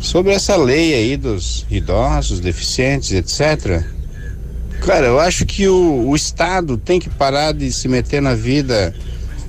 Sobre 0.00 0.32
essa 0.32 0.56
lei 0.56 0.92
aí 0.92 1.16
dos 1.16 1.64
idosos, 1.70 2.40
deficientes, 2.40 3.12
etc. 3.12 3.84
Cara, 4.86 5.06
eu 5.06 5.18
acho 5.18 5.46
que 5.46 5.66
o, 5.66 6.08
o 6.08 6.14
Estado 6.14 6.76
tem 6.76 7.00
que 7.00 7.08
parar 7.08 7.52
de 7.52 7.72
se 7.72 7.88
meter 7.88 8.20
na 8.20 8.34
vida 8.34 8.94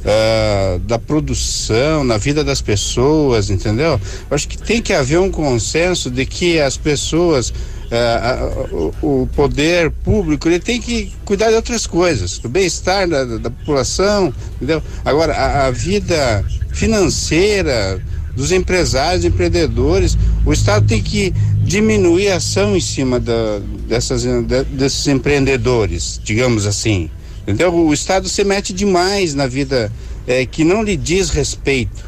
ah, 0.06 0.80
da 0.88 0.98
produção, 0.98 2.04
na 2.06 2.18
vida 2.18 2.42
das 2.44 2.62
pessoas, 2.62 3.50
entendeu? 3.50 4.00
Eu 4.30 4.36
acho 4.36 4.48
que 4.48 4.58
tem 4.58 4.82
que 4.82 4.94
haver 4.94 5.20
um 5.20 5.30
consenso 5.30 6.10
de 6.10 6.26
que 6.26 6.58
as 6.62 6.78
pessoas, 6.78 7.54
ah, 7.92 8.48
ah, 8.48 8.90
o, 9.02 9.28
poder 9.36 9.92
público, 9.92 10.48
ele 10.48 10.60
tem 10.60 10.80
que 10.80 11.12
cuidar 11.26 11.50
de 11.50 11.56
outras 11.56 11.86
coisas, 11.86 12.38
do 12.38 12.48
bem-estar 12.48 13.06
da, 13.08 13.26
da- 13.26 13.38
da 13.38 13.50
população, 13.50 14.34
entendeu? 14.56 14.82
Agora, 15.04 15.34
a, 15.34 15.68
a 15.68 15.72
vida 15.72 16.46
financeira 16.72 18.02
dos 18.36 18.52
empresários, 18.52 19.24
empreendedores, 19.26 20.18
o 20.46 20.52
Estado 20.54 20.86
tem 20.88 21.02
que 21.02 21.34
diminuir 21.64 22.30
a 22.30 22.36
ação 22.38 22.76
em 22.76 22.82
cima 22.82 23.20
da, 23.20 23.60
dessas, 23.88 24.24
de- 24.24 24.64
desses 24.66 25.08
empreendedores, 25.08 26.20
digamos 26.24 26.66
assim. 26.66 27.10
Entendeu? 27.44 27.74
O 27.74 27.94
Estado 27.94 28.28
se 28.28 28.44
mete 28.44 28.74
demais 28.74 29.34
na 29.34 29.48
vida 29.48 29.92
eh, 30.28 30.46
que 30.46 30.64
não 30.64 30.82
lhe 30.84 30.98
diz 30.98 31.30
respeito. 31.30 32.04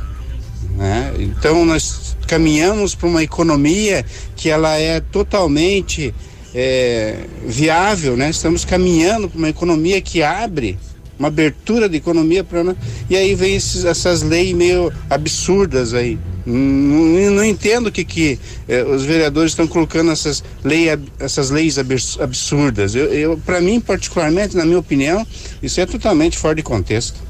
né? 0.75 1.13
Então 1.19 1.63
nós 1.65 2.15
caminhamos 2.27 2.93
para 2.95 3.07
uma 3.07 3.23
economia 3.23 4.05
que 4.35 4.49
ela 4.49 4.75
é 4.77 4.99
totalmente 4.99 6.13
eh, 6.53 7.15
viável, 7.45 8.17
né? 8.17 8.29
Estamos 8.29 8.65
caminhando 8.65 9.29
para 9.29 9.37
uma 9.37 9.49
economia 9.49 10.01
que 10.01 10.21
abre 10.23 10.77
uma 11.17 11.27
abertura 11.29 11.87
de 11.89 11.97
economia 11.97 12.43
para 12.43 12.63
nós. 12.63 12.75
E 13.09 13.15
aí 13.15 13.33
vem 13.35 13.55
esses- 13.55 13.85
essas 13.85 14.21
leis 14.21 14.53
meio 14.53 14.91
absurdas 15.09 15.93
aí. 15.93 16.17
Não, 16.45 17.31
não 17.31 17.43
entendo 17.43 17.87
o 17.87 17.91
que, 17.91 18.05
que 18.05 18.39
eh, 18.69 18.83
os 18.83 19.03
vereadores 19.03 19.51
estão 19.51 19.67
colocando 19.67 20.11
essas, 20.11 20.43
lei, 20.63 20.87
essas 21.19 21.49
leis 21.49 21.77
abs- 21.77 22.17
absurdas. 22.21 22.95
Eu, 22.95 23.05
eu 23.13 23.37
para 23.45 23.59
mim, 23.59 23.79
particularmente, 23.81 24.55
na 24.55 24.63
minha 24.65 24.79
opinião, 24.79 25.27
isso 25.61 25.81
é 25.81 25.85
totalmente 25.85 26.37
fora 26.37 26.55
de 26.55 26.63
contexto. 26.63 27.27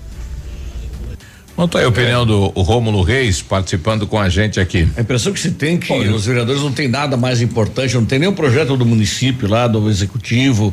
Conta 1.55 1.79
aí 1.79 1.85
a 1.85 1.87
opinião 1.87 2.23
do 2.23 2.49
Rômulo 2.49 3.01
Reis 3.01 3.41
participando 3.41 4.05
com 4.05 4.19
a 4.19 4.29
gente 4.29 4.59
aqui. 4.59 4.87
A 4.95 5.01
impressão 5.01 5.33
que 5.33 5.39
se 5.39 5.49
tem 5.49 5.73
é 5.73 5.77
que 5.79 5.91
os 6.09 6.23
vereadores 6.27 6.61
não 6.61 6.71
tem 6.71 6.87
nada 6.87 7.17
mais 7.17 7.41
importante, 7.41 7.95
não 7.95 8.05
tem 8.05 8.19
nenhum 8.19 8.33
projeto 8.35 8.77
do 8.77 8.85
município 8.85 9.47
lá, 9.49 9.67
do 9.67 9.89
executivo, 9.89 10.71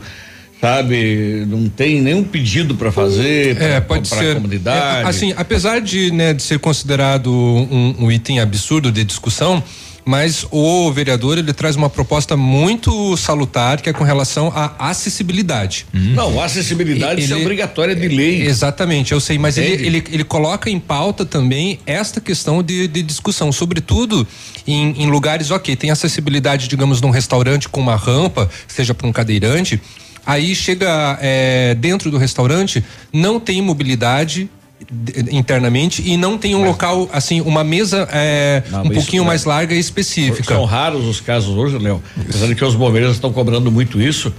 sabe? 0.60 1.44
Não 1.46 1.68
tem 1.68 2.00
nenhum 2.00 2.24
pedido 2.24 2.74
para 2.74 2.90
fazer 2.90 3.56
É, 3.60 3.80
pra- 3.80 3.96
pode 3.96 4.08
pra 4.08 4.18
ser. 4.18 4.34
comunidade. 4.36 5.04
É, 5.06 5.08
assim, 5.08 5.34
apesar 5.36 5.80
de, 5.80 6.10
né, 6.10 6.32
de 6.32 6.42
ser 6.42 6.58
considerado 6.58 7.30
um, 7.30 7.94
um 7.98 8.12
item 8.12 8.40
absurdo 8.40 8.90
de 8.90 9.04
discussão, 9.04 9.62
mas 10.06 10.46
o 10.50 10.92
vereador 10.92 11.38
ele 11.38 11.50
traz 11.54 11.76
uma 11.76 11.88
proposta 11.88 12.36
muito 12.36 13.16
salutar 13.16 13.80
que 13.80 13.88
é 13.88 13.92
com 13.92 14.04
relação 14.04 14.52
à 14.54 14.90
acessibilidade. 14.90 15.86
Não, 15.94 16.38
a 16.40 16.44
acessibilidade 16.44 17.22
isso 17.22 17.32
é 17.32 17.36
obrigatória 17.36 17.96
de 17.96 18.06
lei. 18.08 18.42
Exatamente, 18.42 19.12
eu 19.12 19.20
sei, 19.20 19.38
mas 19.38 19.56
ele, 19.56 19.86
ele, 19.86 20.04
ele 20.12 20.24
coloca 20.24 20.68
em 20.68 20.78
pauta 20.78 21.24
também 21.24 21.78
esta 21.86 22.20
questão 22.20 22.62
de, 22.62 22.86
de 22.86 23.02
discussão, 23.02 23.50
sobretudo 23.50 24.26
em, 24.66 24.90
em 25.02 25.06
lugares, 25.10 25.50
ok, 25.50 25.74
tem 25.74 25.90
acessibilidade, 25.90 26.68
digamos, 26.68 27.00
num 27.00 27.10
restaurante 27.10 27.66
com 27.70 27.80
uma 27.80 27.96
rampa, 27.96 28.50
seja 28.68 28.92
para 28.92 29.06
um 29.06 29.12
cadeirante, 29.12 29.80
aí 30.26 30.54
chega 30.54 31.18
é, 31.20 31.74
dentro 31.74 32.10
do 32.10 32.18
restaurante, 32.18 32.84
não 33.12 33.38
tem 33.40 33.60
mobilidade 33.62 34.48
de- 34.90 35.34
internamente 35.34 36.02
e 36.04 36.16
não 36.16 36.36
tem 36.36 36.54
um 36.54 36.64
local 36.64 37.08
assim 37.12 37.40
uma 37.40 37.64
mesa 37.64 38.08
é, 38.12 38.62
Não, 38.70 38.80
um 38.82 38.84
mas 38.86 38.94
pouquinho 38.98 39.22
isso- 39.22 39.26
mais 39.26 39.44
larga 39.44 39.74
e 39.74 39.78
específica 39.78 40.54
São 40.54 40.64
raros 40.64 41.04
os 41.06 41.20
casos 41.20 41.56
hoje, 41.56 41.78
Léo. 41.78 42.02
Apesar 42.20 42.54
que 42.54 42.64
os 42.64 42.74
bombeiros 42.74 43.12
estão 43.14 43.32
cobrando 43.32 43.70
muito 43.70 44.00
isso. 44.00 44.32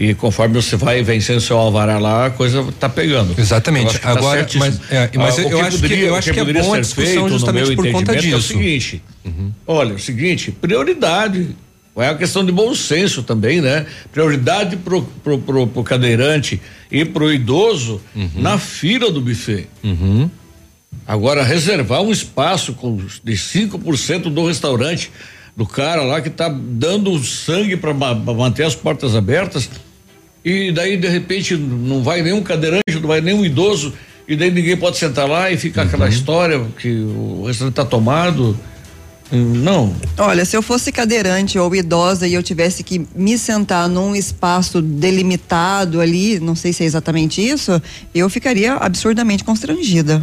E 0.00 0.14
conforme 0.14 0.54
você 0.62 0.76
vai 0.76 1.02
vencendo 1.02 1.40
seu 1.40 1.58
alvará 1.58 1.98
lá, 1.98 2.26
a 2.26 2.30
coisa 2.30 2.64
tá 2.78 2.88
pegando. 2.88 3.34
Exatamente. 3.36 3.86
Eu 3.86 3.92
que 3.94 3.98
tá 4.00 4.10
Agora, 4.12 4.38
certíssimo. 4.38 4.64
mas, 4.64 4.80
é, 4.92 5.10
mas 5.16 5.38
Ah, 5.38 5.42
eu 5.42 5.60
acho 5.60 5.70
que- 5.70 5.82
poderia- 5.82 6.06
eu 6.06 6.12
o 6.12 6.16
acho 6.16 6.32
que 6.32 6.38
é 6.38 6.42
poderia 6.44 6.62
bom 6.62 6.74
a 6.74 6.80
discussão 6.80 7.28
justamente 7.28 7.74
por 7.74 7.90
conta 7.90 8.12
entendimento, 8.12 8.26
É 8.26 8.36
o 8.36 8.38
disso. 8.40 8.48
seguinte. 8.54 9.02
Olha, 9.66 9.94
o 9.94 9.98
seguinte, 9.98 10.52
prioridade. 10.52 11.48
É 11.98 12.10
uma 12.10 12.16
questão 12.16 12.44
de 12.44 12.52
bom 12.52 12.74
senso 12.74 13.22
também, 13.22 13.60
né? 13.60 13.86
Prioridade 14.12 14.76
pro, 14.76 15.02
pro, 15.02 15.38
pro, 15.38 15.66
pro 15.66 15.82
cadeirante 15.82 16.60
e 16.90 17.04
pro 17.04 17.32
idoso 17.32 18.00
na 18.34 18.58
fila 18.58 19.10
do 19.10 19.20
buffet. 19.20 19.66
Agora, 21.06 21.42
reservar 21.42 22.02
um 22.02 22.10
espaço 22.12 22.74
com 22.74 22.96
de 22.96 23.32
5% 23.32 24.24
do 24.24 24.46
restaurante, 24.46 25.10
do 25.56 25.66
cara 25.66 26.02
lá 26.02 26.20
que 26.20 26.30
tá 26.30 26.48
dando 26.48 27.18
sangue 27.24 27.76
para 27.76 27.92
manter 27.92 28.64
as 28.64 28.74
portas 28.74 29.16
abertas, 29.16 29.68
e 30.44 30.70
daí, 30.70 30.96
de 30.96 31.08
repente, 31.08 31.56
não 31.56 32.02
vai 32.02 32.22
nenhum 32.22 32.42
cadeirante, 32.42 32.82
não 32.94 33.08
vai 33.08 33.20
nenhum 33.20 33.44
idoso, 33.44 33.92
e 34.26 34.36
daí 34.36 34.50
ninguém 34.50 34.76
pode 34.76 34.98
sentar 34.98 35.26
lá 35.28 35.50
e 35.50 35.56
fica 35.56 35.82
aquela 35.82 36.08
história 36.08 36.64
que 36.78 36.90
o 36.90 37.44
restaurante 37.46 37.74
tá 37.74 37.84
tomado. 37.84 38.58
Não. 39.30 39.94
Olha, 40.16 40.44
se 40.44 40.56
eu 40.56 40.62
fosse 40.62 40.90
cadeirante 40.90 41.58
ou 41.58 41.74
idosa 41.74 42.26
e 42.26 42.34
eu 42.34 42.42
tivesse 42.42 42.82
que 42.82 43.06
me 43.14 43.36
sentar 43.36 43.88
num 43.88 44.16
espaço 44.16 44.80
delimitado 44.80 46.00
ali, 46.00 46.40
não 46.40 46.54
sei 46.54 46.72
se 46.72 46.82
é 46.82 46.86
exatamente 46.86 47.46
isso, 47.46 47.80
eu 48.14 48.28
ficaria 48.30 48.74
absurdamente 48.74 49.44
constrangida. 49.44 50.22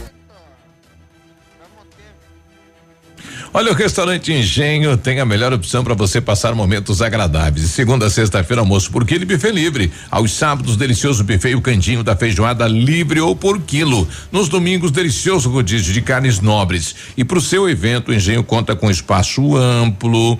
Olha, 3.53 3.73
o 3.73 3.75
restaurante 3.75 4.31
Engenho 4.31 4.95
tem 4.95 5.19
a 5.19 5.25
melhor 5.25 5.51
opção 5.51 5.83
para 5.83 5.93
você 5.93 6.21
passar 6.21 6.55
momentos 6.55 7.01
agradáveis. 7.01 7.69
Segunda 7.71 8.05
a 8.05 8.09
sexta-feira, 8.09 8.61
almoço 8.61 8.89
por 8.89 9.05
quilo 9.05 9.23
e 9.23 9.25
buffet 9.25 9.51
livre. 9.51 9.91
Aos 10.09 10.31
sábados, 10.31 10.77
delicioso 10.77 11.21
buffet 11.21 11.49
e 11.49 11.55
o 11.55 11.61
cantinho 11.61 12.01
da 12.01 12.15
feijoada 12.15 12.65
livre 12.65 13.19
ou 13.19 13.35
por 13.35 13.59
quilo. 13.59 14.07
Nos 14.31 14.47
domingos, 14.47 14.89
delicioso 14.89 15.49
rodízio 15.49 15.93
de 15.93 16.01
carnes 16.01 16.39
nobres. 16.39 16.95
E 17.17 17.25
para 17.25 17.39
o 17.39 17.41
seu 17.41 17.69
evento, 17.69 18.11
o 18.11 18.13
Engenho 18.13 18.41
conta 18.41 18.73
com 18.73 18.89
espaço 18.89 19.57
amplo 19.57 20.39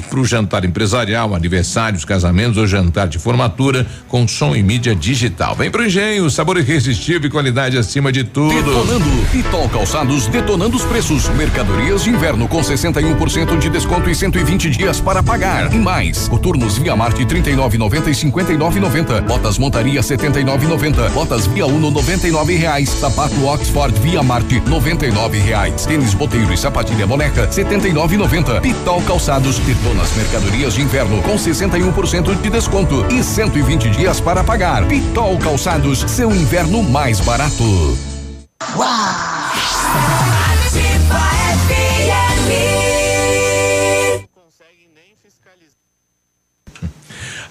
para 0.00 0.20
o 0.20 0.24
jantar 0.24 0.64
empresarial, 0.64 1.34
aniversários, 1.34 2.04
casamentos 2.04 2.58
ou 2.58 2.66
jantar 2.66 3.08
de 3.08 3.18
formatura 3.18 3.86
com 4.08 4.26
som 4.26 4.54
e 4.54 4.62
mídia 4.62 4.94
digital. 4.94 5.54
Vem 5.54 5.70
pro 5.70 5.84
engenho, 5.84 6.28
sabor 6.30 6.58
irresistível 6.58 7.28
e 7.28 7.30
qualidade 7.30 7.76
acima 7.76 8.12
de 8.12 8.24
tudo. 8.24 8.54
Detonando. 8.54 9.26
Pitol 9.30 9.68
Calçados 9.68 10.26
detonando 10.26 10.76
os 10.76 10.84
preços. 10.84 11.28
Mercadorias 11.30 12.04
de 12.04 12.10
inverno 12.10 12.48
com 12.48 12.60
61% 12.60 13.58
de 13.58 13.68
desconto 13.68 14.08
e 14.10 14.14
120 14.14 14.70
dias 14.70 15.00
para 15.00 15.22
pagar. 15.22 15.72
E 15.72 15.78
mais, 15.78 16.28
coturnos 16.28 16.78
Via 16.78 16.94
Marte 16.96 17.24
39,90 17.24 18.08
e 18.08 18.10
59,90. 18.10 19.22
Botas 19.22 19.58
Montaria 19.58 20.00
79,90. 20.00 21.10
Botas 21.10 21.46
Via 21.46 21.66
Uno 21.66 21.90
99 21.90 22.56
reais. 22.56 22.88
Sapato 22.88 23.44
Oxford 23.44 23.98
Via 24.00 24.22
Marte 24.22 24.60
99 24.66 25.38
reais. 25.38 25.86
Tênis 25.86 26.14
Boteiro 26.14 26.52
e 26.52 26.56
sapatilha 26.56 27.06
boneca 27.06 27.48
79,90. 27.48 28.60
Pitol 28.60 29.02
Calçados 29.02 29.58
detona 29.82 30.02
as 30.02 30.12
mercadorias 30.12 30.74
de 30.74 30.82
inverno 30.82 31.20
com 31.22 31.34
61% 31.34 32.40
de 32.40 32.50
desconto 32.50 33.04
e 33.12 33.22
120 33.22 33.90
dias 33.90 34.20
para 34.20 34.44
pagar. 34.44 34.86
Pitol 34.86 35.36
Calçados, 35.38 36.00
seu 36.08 36.30
inverno 36.30 36.82
mais 36.82 37.20
barato. 37.20 37.98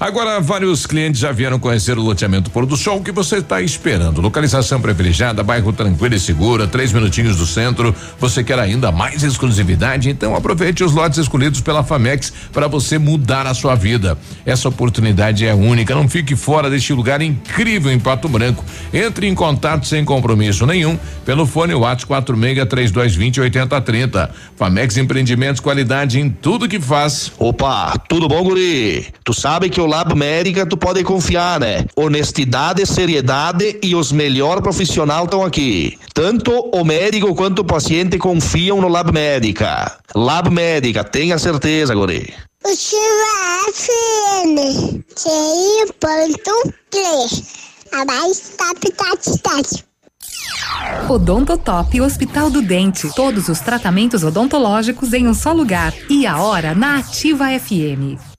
Agora, 0.02 0.40
vários 0.40 0.88
clientes 0.88 1.22
já 1.22 1.32
vieram 1.32 1.60
conhecer 1.60 1.96
o 1.96 2.02
loteamento 2.02 2.50
Pôr 2.50 2.66
do 2.66 2.76
Sol. 2.76 3.04
Que 3.04 3.12
você 3.12 3.36
está 3.36 3.62
esperando? 3.62 4.20
Localização 4.20 4.82
privilegiada, 4.82 5.44
bairro 5.44 5.72
tranquilo 5.72 6.16
e 6.16 6.20
segura, 6.20 6.66
três 6.66 6.92
minutinhos 6.92 7.38
do 7.38 7.46
centro. 7.46 7.94
Você 8.18 8.44
quer 8.44 8.58
ainda 8.58 8.92
mais 8.92 9.22
exclusividade? 9.22 10.10
Então 10.10 10.36
aproveite 10.36 10.84
os 10.84 10.92
lotes 10.92 11.20
escolhidos 11.20 11.62
pela 11.62 11.84
Famex 11.84 12.34
para 12.52 12.68
você 12.68 12.98
mudar 12.98 13.46
a 13.46 13.54
sua 13.54 13.76
vida. 13.76 14.18
Essa 14.44 14.70
oportunidade 14.70 15.46
é 15.46 15.54
única. 15.54 15.94
Não 15.94 16.10
fique 16.10 16.36
fora 16.36 16.68
deste 16.68 16.94
lugar 16.94 17.22
incrível 17.22 17.92
em 17.92 18.00
Pato 18.00 18.28
Branco. 18.28 18.66
Entre 18.92 19.28
em 19.28 19.36
contato 19.36 19.86
sem 19.86 20.04
compromisso 20.04 20.66
nenhum 20.66 20.98
pelo 21.24 21.46
fone 21.46 21.76
WhatsApp 21.76 22.08
46 22.08 22.68
3220 22.68 23.42
8030. 23.42 24.32
Famex 24.56 24.98
Empreendimentos, 24.98 25.60
qualidade 25.60 26.20
em 26.20 26.28
tudo 26.28 26.68
que 26.68 26.80
faz. 26.80 27.32
Opa, 27.38 27.94
tudo 28.10 28.28
bom, 28.28 28.42
guri? 28.42 29.06
Tu 29.24 29.32
sabe 29.32 29.70
que 29.70 29.80
o 29.80 29.91
Lab 29.92 30.16
Médica 30.16 30.66
tu 30.66 30.78
pode 30.78 31.04
confiar, 31.04 31.60
né? 31.60 31.86
Honestidade, 31.98 32.86
seriedade 32.86 33.78
e 33.84 33.94
os 33.94 34.10
melhores 34.10 34.64
profissionais 34.64 35.26
estão 35.26 35.44
aqui. 35.44 36.00
Tanto 36.14 36.50
o 36.74 36.86
médico 36.86 37.36
quanto 37.36 37.60
o 37.60 37.66
paciente 37.66 38.18
confiam 38.18 38.80
no 38.80 38.88
Lab 38.88 39.12
Médica. 39.12 39.98
Lab 40.16 40.50
Médica, 40.50 41.04
tenha 41.04 41.38
certeza, 41.38 41.94
guri. 41.94 42.34
O 42.64 42.70
FM, 43.74 44.56
ponto 46.00 46.74
A 47.92 48.06
mais 48.06 48.54
top, 48.58 48.94
top, 48.94 49.40
top. 49.44 49.84
Odontotop 51.10 52.00
Hospital 52.00 52.50
do 52.50 52.62
Dente. 52.62 53.14
Todos 53.14 53.50
os 53.50 53.60
tratamentos 53.60 54.24
odontológicos 54.24 55.12
em 55.12 55.28
um 55.28 55.34
só 55.34 55.52
lugar. 55.52 55.94
E 56.10 56.26
a 56.26 56.38
hora 56.42 56.74
na 56.74 57.00
Ativa 57.00 57.48
FM. 57.60 58.31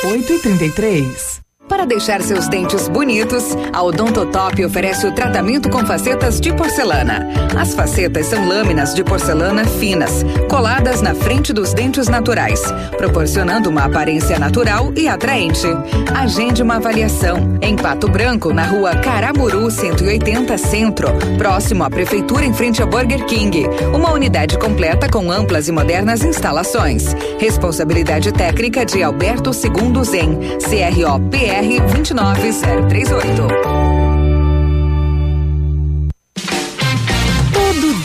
8 0.00 0.32
e 0.32 0.38
33 0.38 1.47
para 1.68 1.84
deixar 1.84 2.22
seus 2.22 2.48
dentes 2.48 2.88
bonitos, 2.88 3.44
a 3.72 3.82
Odontotop 3.82 4.64
oferece 4.64 5.06
o 5.06 5.12
tratamento 5.12 5.68
com 5.68 5.84
facetas 5.84 6.40
de 6.40 6.52
porcelana. 6.52 7.28
As 7.60 7.74
facetas 7.74 8.26
são 8.26 8.48
lâminas 8.48 8.94
de 8.94 9.04
porcelana 9.04 9.64
finas, 9.66 10.24
coladas 10.48 11.02
na 11.02 11.14
frente 11.14 11.52
dos 11.52 11.74
dentes 11.74 12.08
naturais, 12.08 12.62
proporcionando 12.96 13.68
uma 13.68 13.84
aparência 13.84 14.38
natural 14.38 14.92
e 14.96 15.06
atraente. 15.08 15.66
Agende 16.14 16.62
uma 16.62 16.76
avaliação 16.76 17.58
em 17.60 17.76
Pato 17.76 18.08
Branco, 18.08 18.52
na 18.52 18.64
rua 18.64 18.96
Caramuru 18.96 19.70
180 19.70 20.56
Centro, 20.56 21.08
próximo 21.36 21.84
à 21.84 21.90
Prefeitura 21.90 22.46
em 22.46 22.54
frente 22.54 22.80
ao 22.80 22.88
Burger 22.88 23.26
King. 23.26 23.66
Uma 23.94 24.12
unidade 24.12 24.58
completa 24.58 25.08
com 25.08 25.30
amplas 25.30 25.68
e 25.68 25.72
modernas 25.72 26.24
instalações. 26.24 27.14
Responsabilidade 27.38 28.32
técnica 28.32 28.86
de 28.86 29.02
Alberto 29.02 29.52
Segundo 29.52 30.02
Zen, 30.02 30.38
CROPR 30.62 31.57
BR 31.60 31.88
29038. 32.04 33.87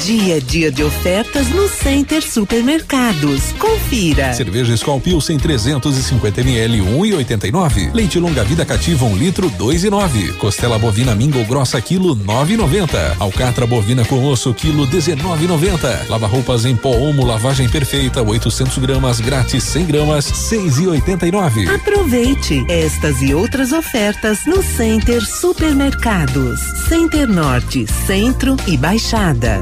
Dia 0.03 0.35
a 0.35 0.39
dia 0.41 0.69
de 0.69 0.83
ofertas 0.83 1.47
no 1.47 1.69
Center 1.69 2.21
Supermercados. 2.21 3.53
Confira. 3.57 4.33
Cerveja 4.33 4.73
Skol 4.73 4.99
Pilsen 4.99 5.37
350 5.37 6.41
ml 6.41 6.81
1,89. 6.81 7.93
Leite 7.93 8.19
longa 8.19 8.43
vida 8.43 8.65
cativa 8.65 9.05
1 9.05 9.07
um 9.07 9.15
litro 9.15 9.49
2,9. 9.51 10.35
Costela 10.39 10.77
bovina 10.77 11.15
Mingo 11.15 11.41
grossa 11.45 11.79
quilo 11.79 12.17
9,90. 12.17 13.15
Alcatra 13.17 13.65
bovina 13.65 14.03
com 14.03 14.25
osso 14.25 14.53
quilo 14.53 14.85
19,90. 14.85 16.09
Lava 16.09 16.27
roupas 16.27 16.65
em 16.65 16.75
pó 16.75 16.89
Omo 16.89 17.25
lavagem 17.25 17.69
perfeita 17.69 18.21
800 18.21 18.79
gramas 18.79 19.21
grátis 19.21 19.63
100 19.63 19.85
gramas 19.85 20.25
6,89. 20.25 21.73
Aproveite 21.73 22.65
estas 22.67 23.21
e 23.21 23.33
outras 23.33 23.71
ofertas 23.71 24.39
no 24.45 24.61
Center 24.61 25.25
Supermercados. 25.25 26.59
Center 26.89 27.25
Norte, 27.25 27.85
Centro 28.05 28.57
e 28.67 28.75
Baixada. 28.75 29.61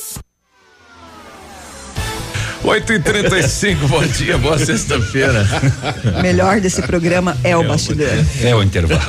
8 2.63 2.93
e 2.93 2.99
35 2.99 3.87
bom 3.87 4.03
dia, 4.03 4.37
boa 4.37 4.57
sexta-feira. 4.57 5.45
Melhor 6.21 6.61
desse 6.61 6.81
programa 6.83 7.35
é 7.43 7.57
o 7.57 7.63
bastidor. 7.63 8.07
É 8.43 8.55
o 8.55 8.61
intervalo. 8.61 9.01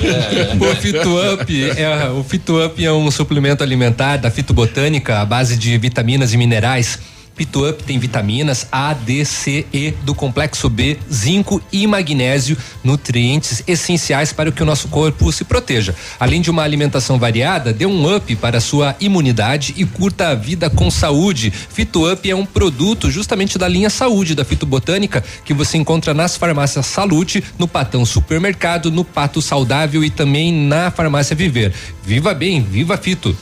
O 0.58 0.76
Fitup 0.76 1.70
é, 1.78 2.08
o 2.10 2.24
Fitup 2.24 2.84
é 2.84 2.92
um 2.92 3.10
suplemento 3.10 3.62
alimentar 3.62 4.16
da 4.16 4.30
fitobotânica 4.30 5.20
à 5.20 5.24
base 5.24 5.56
de 5.56 5.76
vitaminas 5.76 6.32
e 6.32 6.36
minerais 6.38 6.98
Pitup 7.34 7.82
tem 7.84 7.98
vitaminas 7.98 8.66
A, 8.70 8.92
D, 8.92 9.24
C, 9.24 9.66
E 9.72 9.92
do 10.02 10.14
complexo 10.14 10.68
B, 10.68 10.98
zinco 11.12 11.62
e 11.72 11.86
magnésio, 11.86 12.56
nutrientes 12.84 13.62
essenciais 13.66 14.32
para 14.32 14.52
que 14.52 14.62
o 14.62 14.66
nosso 14.66 14.88
corpo 14.88 15.32
se 15.32 15.44
proteja. 15.44 15.94
Além 16.20 16.40
de 16.40 16.50
uma 16.50 16.62
alimentação 16.62 17.18
variada, 17.18 17.72
dê 17.72 17.86
um 17.86 18.14
up 18.14 18.36
para 18.36 18.59
a 18.59 18.60
sua 18.60 18.94
imunidade 19.00 19.74
e 19.76 19.84
curta 19.84 20.28
a 20.28 20.34
vida 20.34 20.68
com 20.68 20.90
saúde. 20.90 21.50
Fitup 21.50 22.30
é 22.30 22.34
um 22.34 22.46
produto 22.46 23.10
justamente 23.10 23.59
da 23.59 23.68
linha 23.68 23.90
Saúde 23.90 24.34
da 24.34 24.44
Fitobotânica 24.44 25.24
que 25.44 25.54
você 25.54 25.78
encontra 25.78 26.14
nas 26.14 26.36
farmácias 26.36 26.86
Salute, 26.86 27.42
no 27.59 27.66
Patão 27.66 28.04
Supermercado, 28.04 28.90
no 28.90 29.04
Pato 29.04 29.40
Saudável 29.40 30.04
e 30.04 30.10
também 30.10 30.52
na 30.52 30.90
Farmácia 30.90 31.34
Viver. 31.34 31.72
Viva 32.04 32.34
bem, 32.34 32.62
viva 32.62 32.96
Fito. 32.96 33.36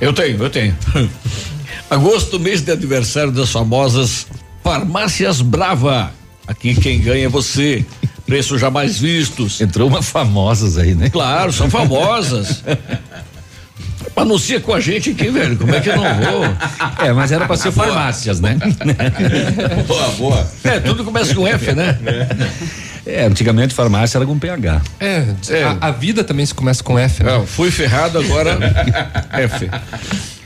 Eu 0.00 0.12
tenho, 0.12 0.42
eu 0.42 0.50
tenho. 0.50 0.76
Agosto, 1.92 2.40
mês 2.40 2.62
de 2.62 2.72
aniversário 2.72 3.30
das 3.30 3.50
famosas 3.50 4.26
Farmácias 4.64 5.42
Brava. 5.42 6.10
Aqui 6.46 6.74
quem 6.74 6.98
ganha 6.98 7.26
é 7.26 7.28
você. 7.28 7.84
Preços 8.24 8.58
jamais 8.58 8.98
vistos. 8.98 9.60
Entrou 9.60 9.88
uma 9.88 10.00
famosas 10.00 10.78
aí, 10.78 10.94
né? 10.94 11.10
Claro, 11.10 11.52
são 11.52 11.68
famosas. 11.68 12.64
Anuncia 14.16 14.58
com 14.58 14.72
a 14.72 14.80
gente 14.80 15.10
aqui, 15.10 15.28
velho. 15.28 15.54
Como 15.58 15.74
é 15.74 15.80
que 15.80 15.90
eu 15.90 15.96
não 15.96 16.04
vou? 16.14 16.44
É, 17.04 17.12
mas 17.12 17.30
era 17.30 17.46
pra 17.46 17.56
ser 17.56 17.72
farmácias, 17.72 18.40
né? 18.40 18.56
boa, 19.86 20.08
boa. 20.12 20.50
É, 20.64 20.80
tudo 20.80 21.04
começa 21.04 21.34
com 21.34 21.46
F, 21.46 21.72
né? 21.72 21.98
É, 23.04 23.26
antigamente 23.26 23.74
farmácia 23.74 24.16
era 24.16 24.24
com 24.24 24.38
PH. 24.38 24.80
É, 24.98 25.26
A, 25.80 25.88
a 25.88 25.90
vida 25.90 26.24
também 26.24 26.46
se 26.46 26.54
começa 26.54 26.82
com 26.82 26.98
F, 26.98 27.22
né? 27.22 27.32
Não, 27.32 27.46
fui 27.46 27.70
ferrado 27.70 28.18
agora. 28.18 28.58
F. 29.32 29.68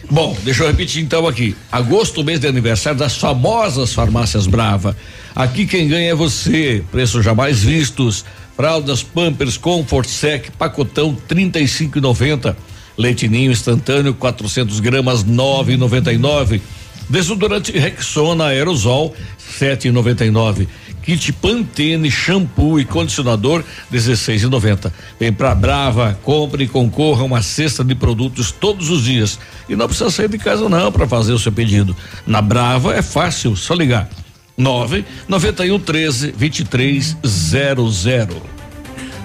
Bom, 0.08 0.36
deixa 0.44 0.62
eu 0.62 0.68
repetir 0.68 1.02
então 1.02 1.26
aqui. 1.26 1.56
Agosto, 1.70 2.22
mês 2.22 2.38
de 2.38 2.46
aniversário 2.46 2.98
das 2.98 3.16
famosas 3.16 3.92
farmácias 3.92 4.46
Brava. 4.46 4.96
Aqui 5.34 5.66
quem 5.66 5.88
ganha 5.88 6.10
é 6.10 6.14
você. 6.14 6.82
Preços 6.92 7.24
jamais 7.24 7.62
vistos. 7.62 8.24
Fraldas 8.56 9.02
Pampers 9.02 9.58
Comfort 9.58 10.08
Sec, 10.08 10.50
pacotão 10.58 11.16
35,90. 11.28 12.56
Leitinho 12.96 13.50
instantâneo 13.50 14.14
400 14.14 14.80
gramas 14.80 15.24
9,99. 15.24 16.60
Desodorante 17.08 17.72
Rexona 17.72 18.46
Aerosol 18.46 19.14
7,99. 19.60 20.66
Kit 21.06 21.32
Pantene 21.34 22.10
shampoo 22.10 22.80
e 22.80 22.84
condicionador 22.84 23.62
16,90. 23.92 24.92
Vem 25.20 25.32
pra 25.32 25.54
Brava, 25.54 26.18
compre 26.24 26.64
e 26.64 26.68
concorra 26.68 27.22
uma 27.22 27.42
cesta 27.42 27.84
de 27.84 27.94
produtos 27.94 28.50
todos 28.50 28.90
os 28.90 29.04
dias. 29.04 29.38
E 29.68 29.76
não 29.76 29.86
precisa 29.86 30.10
sair 30.10 30.28
de 30.28 30.36
casa 30.36 30.68
não 30.68 30.90
para 30.90 31.06
fazer 31.06 31.32
o 31.32 31.38
seu 31.38 31.52
pedido. 31.52 31.96
Na 32.26 32.42
Brava 32.42 32.92
é 32.92 33.02
fácil, 33.02 33.54
só 33.54 33.72
ligar. 33.72 34.10
9 34.58 35.04
91 35.28 35.78
13 35.78 36.34
23 36.36 37.16
00. 37.24 38.55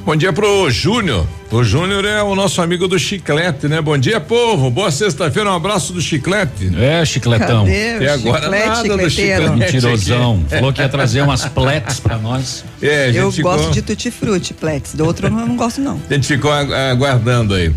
Bom 0.03 0.15
dia 0.15 0.33
pro 0.33 0.69
Júnior. 0.71 1.27
O 1.51 1.63
Júnior 1.63 2.03
é 2.05 2.23
o 2.23 2.33
nosso 2.33 2.59
amigo 2.61 2.87
do 2.87 2.97
chiclete, 2.97 3.67
né? 3.67 3.79
Bom 3.81 3.97
dia, 3.97 4.19
povo. 4.19 4.69
Boa 4.71 4.89
sexta-feira, 4.91 5.51
um 5.51 5.55
abraço 5.55 5.93
do 5.93 6.01
chiclete. 6.01 6.71
É, 6.75 7.05
chicletão. 7.05 7.65
Cadê 7.65 7.99
E 8.03 8.07
agora 8.07 8.41
chiclete, 8.43 8.67
nada 8.87 8.97
do 8.97 9.09
chiclete. 9.09 9.49
Mentirosão. 9.51 10.45
Falou 10.49 10.73
que 10.73 10.81
ia 10.81 10.89
trazer 10.89 11.21
umas 11.21 11.45
pletes 11.45 11.99
pra 11.99 12.17
nós. 12.17 12.65
É, 12.81 13.05
a 13.05 13.07
Eu 13.09 13.31
gente 13.31 13.43
gosto 13.43 13.57
ficou, 13.59 13.71
de 13.73 13.81
tutti-frutti, 13.83 14.53
Plex. 14.55 14.93
Do 14.95 15.05
outro 15.05 15.27
eu 15.27 15.31
não, 15.31 15.55
gosto, 15.55 15.79
não. 15.79 16.01
a 16.09 16.13
gente 16.13 16.27
ficou 16.27 16.51
agu- 16.51 16.73
aguardando 16.73 17.53
aí. 17.53 17.71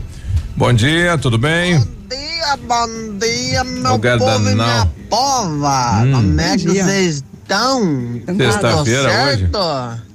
Bom 0.57 0.73
dia, 0.73 1.19
tudo 1.19 1.37
bem? 1.37 1.79
dia, 2.09 2.57
bom 2.67 3.19
dia, 3.19 3.65
meu 3.65 3.99
povo 3.99 4.49
e 4.51 4.55
minha 4.55 4.89
pova. 5.11 6.03
Hum. 6.05 6.13
Como 6.13 6.41
é 6.41 6.57
que 6.57 6.67
Bom 6.67 6.73
vocês 6.75 7.23
estão? 7.43 8.21
Sexta-feira 8.39 9.03
Tudo 9.03 9.13
certo? 9.13 10.14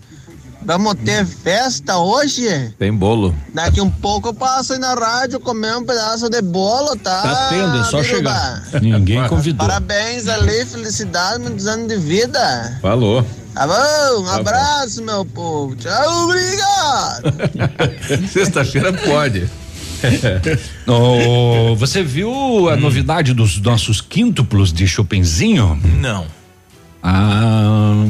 Vamos 0.70 0.94
ter 1.04 1.26
festa 1.26 1.98
hoje? 1.98 2.48
Tem 2.78 2.94
bolo. 2.94 3.36
Daqui 3.52 3.82
um 3.82 3.90
pouco 3.90 4.28
eu 4.28 4.34
passo 4.36 4.74
aí 4.74 4.78
na 4.78 4.94
rádio 4.94 5.40
comer 5.40 5.76
um 5.76 5.84
pedaço 5.84 6.30
de 6.30 6.44
bolo, 6.44 6.96
tá? 6.96 7.24
Tá 7.24 7.50
tendo, 7.50 7.76
é 7.76 7.84
só 7.86 8.04
chegar. 8.04 8.62
Ninguém 8.80 9.28
convidou. 9.28 9.68
Parabéns 9.68 10.28
ali, 10.28 10.64
felicidade, 10.68 11.42
muitos 11.42 11.66
anos 11.66 11.88
de 11.88 11.98
vida. 11.98 12.78
Falou. 12.84 13.26
Tá 13.56 13.66
bom? 13.66 14.20
Um 14.20 14.24
bom. 14.26 14.30
abraço, 14.30 15.02
meu 15.02 15.26
povo. 15.26 15.76
Tchau, 15.76 16.26
obrigado. 16.26 17.34
Sexta-feira 18.32 18.94
pode. 18.94 19.50
Ô, 20.86 21.76
você 21.78 22.04
viu 22.04 22.70
a 22.70 22.76
novidade 22.76 23.34
dos 23.34 23.60
nossos 23.60 24.02
quíntuplos 24.02 24.72
de 24.72 24.88
Chopinzinho? 24.88 25.82
Não. 26.00 26.28
Ah, 27.02 28.06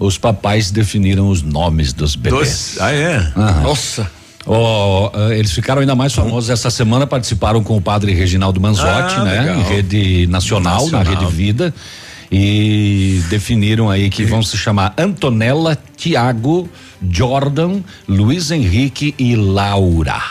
os 0.00 0.16
papais 0.18 0.70
definiram 0.70 1.28
os 1.28 1.42
nomes 1.42 1.92
dos 1.92 2.16
bebês. 2.16 2.34
Dois. 2.34 2.76
Ah, 2.80 2.90
é? 2.92 3.16
Aham. 3.36 3.62
Nossa. 3.62 4.10
Ah, 4.46 5.34
eles 5.34 5.52
ficaram 5.52 5.82
ainda 5.82 5.94
mais 5.94 6.14
famosos 6.14 6.48
essa 6.48 6.70
semana, 6.70 7.06
participaram 7.06 7.62
com 7.62 7.76
o 7.76 7.80
padre 7.80 8.12
Reginaldo 8.14 8.58
Manzotti, 8.60 9.14
Ah, 9.16 9.24
né? 9.24 9.40
legal. 9.40 9.56
Em 9.60 9.62
rede 9.62 10.26
nacional, 10.26 10.88
na 10.88 10.98
Nacional. 10.98 11.20
Rede 11.22 11.32
Vida. 11.32 11.74
E 12.32 13.20
definiram 13.28 13.90
aí 13.90 14.08
que 14.08 14.24
vão 14.24 14.42
se 14.42 14.56
chamar 14.56 14.94
Antonella, 14.96 15.76
Tiago, 15.96 16.68
Jordan, 17.10 17.80
Luiz 18.08 18.50
Henrique 18.50 19.14
e 19.18 19.34
Laura. 19.36 20.22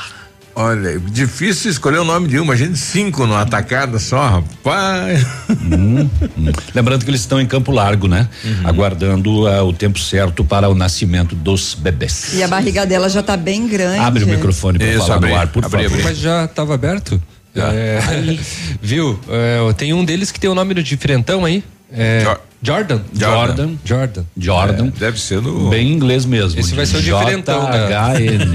Olha, 0.61 0.99
difícil 0.99 1.71
escolher 1.71 1.99
o 1.99 2.03
nome 2.03 2.27
de 2.27 2.37
uma, 2.37 2.53
gente 2.53 2.77
cinco 2.77 3.25
numa 3.25 3.43
atacada 3.43 3.97
só, 3.97 4.27
rapaz. 4.27 5.25
Hum, 5.49 6.09
hum. 6.37 6.51
Lembrando 6.75 7.05
que 7.05 7.09
eles 7.09 7.21
estão 7.21 7.39
em 7.39 7.45
Campo 7.45 7.71
Largo, 7.71 8.09
né? 8.09 8.27
Uhum. 8.43 8.67
Aguardando 8.67 9.47
ah, 9.47 9.63
o 9.63 9.71
tempo 9.71 9.97
certo 9.97 10.43
para 10.43 10.67
o 10.67 10.75
nascimento 10.75 11.33
dos 11.33 11.75
bebês. 11.75 12.33
E 12.33 12.43
a 12.43 12.47
barriga 12.49 12.85
dela 12.85 13.07
já 13.07 13.23
tá 13.23 13.37
bem 13.37 13.69
grande. 13.69 13.99
Abre 13.99 14.25
o 14.25 14.27
microfone 14.27 14.77
para 14.77 14.97
falar 14.97 15.15
abri, 15.15 15.29
no 15.29 15.37
ar, 15.37 15.47
por 15.47 15.63
abri, 15.63 15.83
favor. 15.83 15.93
abri. 15.93 16.03
Mas 16.03 16.17
já 16.17 16.43
estava 16.43 16.73
aberto? 16.73 17.21
É, 17.55 18.01
viu? 18.83 19.17
É, 19.29 19.73
tem 19.77 19.93
um 19.93 20.03
deles 20.03 20.29
que 20.29 20.41
tem 20.41 20.49
o 20.49 20.55
nome 20.55 20.73
do 20.73 20.83
diferentão 20.83 21.45
aí. 21.45 21.63
É, 21.89 22.37
Jordan. 22.61 22.99
Jordan. 23.13 23.75
Jordan. 23.85 24.23
Jordan. 24.37 24.87
É, 24.87 24.99
deve 24.99 25.19
ser 25.19 25.41
no. 25.41 25.69
Bem 25.69 25.91
inglês 25.93 26.25
mesmo. 26.25 26.59
Esse 26.59 26.75
vai 26.75 26.85
ser 26.85 26.97
o 26.97 27.01
diferentão 27.01 27.61
J-H-N. 27.61 28.45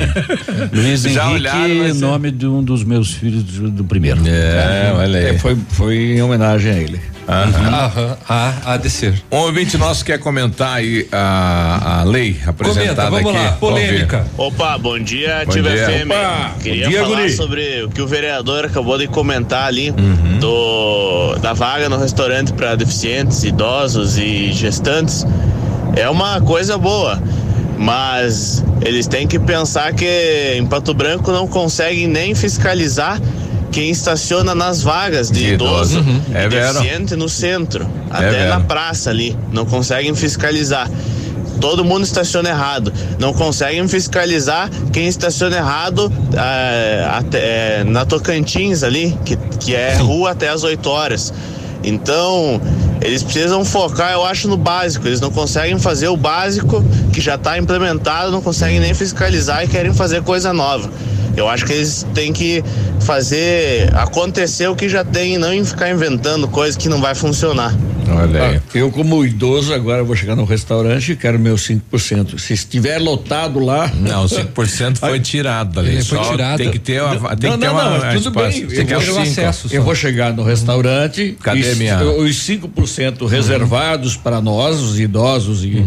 Luiz 0.73 1.03
Já 1.03 1.25
Henrique, 1.25 1.41
olharam, 1.41 1.79
vai 1.79 1.93
ser. 1.93 2.01
nome 2.01 2.31
de 2.31 2.47
um 2.47 2.63
dos 2.63 2.85
meus 2.85 3.13
filhos 3.13 3.43
do, 3.43 3.71
do 3.71 3.85
primeiro. 3.85 4.21
É, 4.27 4.93
olha 4.95 5.19
aí. 5.19 5.27
É, 5.27 5.39
foi, 5.39 5.57
foi 5.71 5.97
em 6.17 6.23
homenagem 6.23 6.73
a 6.73 6.77
ele. 6.77 7.01
Aham, 7.27 8.17
a, 8.29 8.53
a 8.75 8.77
descer. 8.77 9.15
Um 9.33 9.39
ouvinte 9.39 9.79
nosso 9.79 10.05
quer 10.05 10.19
comentar 10.19 10.77
aí 10.77 11.09
a, 11.11 12.01
a 12.01 12.05
lei 12.05 12.39
apresentada 12.47 13.11
Comenta, 13.11 13.11
vamos 13.11 13.31
aqui. 13.35 13.45
lá, 13.47 13.53
polêmica. 13.53 14.27
Opa, 14.37 14.77
bom 14.79 14.99
dia, 14.99 15.45
dia. 15.51 15.63
FM. 15.63 16.07
Opa, 16.11 16.55
Queria 16.63 16.85
bom 16.85 16.91
dia, 16.91 17.03
falar 17.05 17.17
guri. 17.23 17.33
sobre 17.33 17.83
o 17.85 17.89
que 17.89 18.03
o 18.03 18.07
vereador 18.07 18.67
acabou 18.67 18.99
de 18.99 19.07
comentar 19.09 19.67
ali 19.67 19.91
Uhum. 19.91 20.39
do 20.39 21.37
da 21.41 21.53
vaga 21.53 21.89
no 21.89 21.97
restaurante 21.99 22.53
para 22.53 22.75
deficientes, 22.75 23.43
idosos 23.45 24.19
e 24.19 24.53
gestantes. 24.53 25.27
É 25.97 26.09
uma 26.11 26.41
coisa 26.41 26.77
boa, 26.77 27.23
mas 27.79 28.63
eles 28.83 29.07
têm 29.07 29.27
que 29.27 29.39
pensar 29.39 29.93
que 29.95 30.55
em 30.57 30.67
Pato 30.67 30.93
Branco 30.93 31.31
não 31.33 31.47
conseguem 31.47 32.07
nem 32.07 32.35
fiscalizar 32.35 33.21
quem 33.75 33.91
estaciona 33.91 34.55
nas 34.55 34.83
vagas 34.85 35.33
de, 35.33 35.41
De 35.47 35.53
idoso. 35.55 35.99
idoso 35.99 36.09
Uhum. 36.09 36.23
É 36.33 36.49
deficiente 36.49 37.17
no 37.17 37.29
centro, 37.29 37.85
É 38.13 38.17
até 38.17 38.31
vero. 38.31 38.51
na 38.51 38.61
praça 38.61 39.11
ali. 39.11 39.37
Não 39.53 39.67
conseguem 39.67 40.15
fiscalizar. 40.15 40.89
Todo 41.61 41.85
mundo 41.85 42.05
estaciona 42.05 42.51
errado. 42.51 42.93
Não 43.19 43.33
conseguem 43.33 43.87
fiscalizar 43.89 44.71
quem 44.93 45.09
estaciona 45.09 45.57
errado 45.57 46.13
eh, 46.35 47.09
até, 47.11 47.39
eh, 47.81 47.85
na 47.85 48.05
Tocantins 48.05 48.85
ali, 48.85 49.19
que, 49.25 49.37
que 49.59 49.75
é 49.75 49.95
rua 49.97 50.31
até 50.31 50.49
as 50.51 50.63
8 50.63 50.89
horas. 50.89 51.33
Então, 51.83 52.61
eles 53.03 53.25
precisam 53.25 53.65
focar, 53.65 54.13
eu 54.13 54.25
acho, 54.25 54.47
no 54.47 54.57
básico. 54.57 55.07
Eles 55.09 55.21
não 55.21 55.33
conseguem 55.33 55.79
fazer 55.81 56.07
o 56.09 56.17
básico 56.17 56.81
que 57.13 57.21
já 57.21 57.35
está 57.35 57.59
implementado, 57.59 58.31
não 58.31 58.41
conseguem 58.41 58.79
nem 58.79 58.95
fiscalizar 58.95 59.65
e 59.65 59.69
querem 59.69 59.93
fazer 59.93 60.23
coisa 60.23 60.53
nova. 60.53 60.89
Eu 61.37 61.49
acho 61.49 61.65
que 61.65 61.73
eles 61.73 62.07
têm 62.15 62.33
que 62.33 62.63
fazer 63.01 63.95
acontecer 63.95 64.69
o 64.69 64.77
que 64.77 64.89
já 64.89 65.05
tem 65.05 65.35
e 65.35 65.39
não 65.39 65.65
ficar 65.65 65.91
inventando 65.91 66.47
coisa 66.49 66.79
que 66.79 66.89
não 66.89 67.01
vai 67.01 67.15
funcionar. 67.15 67.75
Olha 68.09 68.43
aí. 68.43 68.57
Ah, 68.57 68.61
eu, 68.75 68.91
como 68.91 69.25
idoso, 69.25 69.73
agora 69.73 70.03
vou 70.05 70.15
chegar 70.17 70.37
no 70.37 70.45
restaurante 70.45 71.13
e 71.13 71.17
quero 71.17 71.39
meu 71.39 71.55
5%. 71.57 72.39
Se 72.39 72.53
estiver 72.53 72.99
lotado 72.99 73.59
lá. 73.59 73.91
Não, 73.95 74.25
5% 74.27 74.99
foi 74.99 75.21
tirado 75.21 75.81
ali. 75.81 75.91
Ele 75.93 76.05
foi 76.05 76.19
Só 76.19 76.31
tirado. 76.31 76.59
Tem 76.59 76.71
que 76.71 76.79
ter 76.79 77.03
uma. 77.03 77.37
Tem 77.37 77.51
não, 77.51 77.59
que 77.59 77.65
ter 77.65 77.73
não, 77.73 77.75
uma, 77.75 77.99
não, 77.99 78.15
tudo 78.15 78.29
espaço. 78.29 78.59
bem. 78.59 78.69
Você 78.69 78.81
Eu 78.83 78.87
quer 78.87 78.99
vou, 79.01 79.21
acesso. 79.23 79.69
eu 79.71 79.83
vou 79.83 79.95
chegar 79.95 80.33
no 80.33 80.43
restaurante. 80.43 81.37
Cadê 81.43 81.73
e 81.73 81.77
minha- 81.77 82.03
Os 82.03 82.37
5% 82.37 83.27
reservados 83.27 84.17
para 84.17 84.41
nós, 84.41 84.81
os 84.81 84.99
idosos 85.01 85.65
e, 85.65 85.79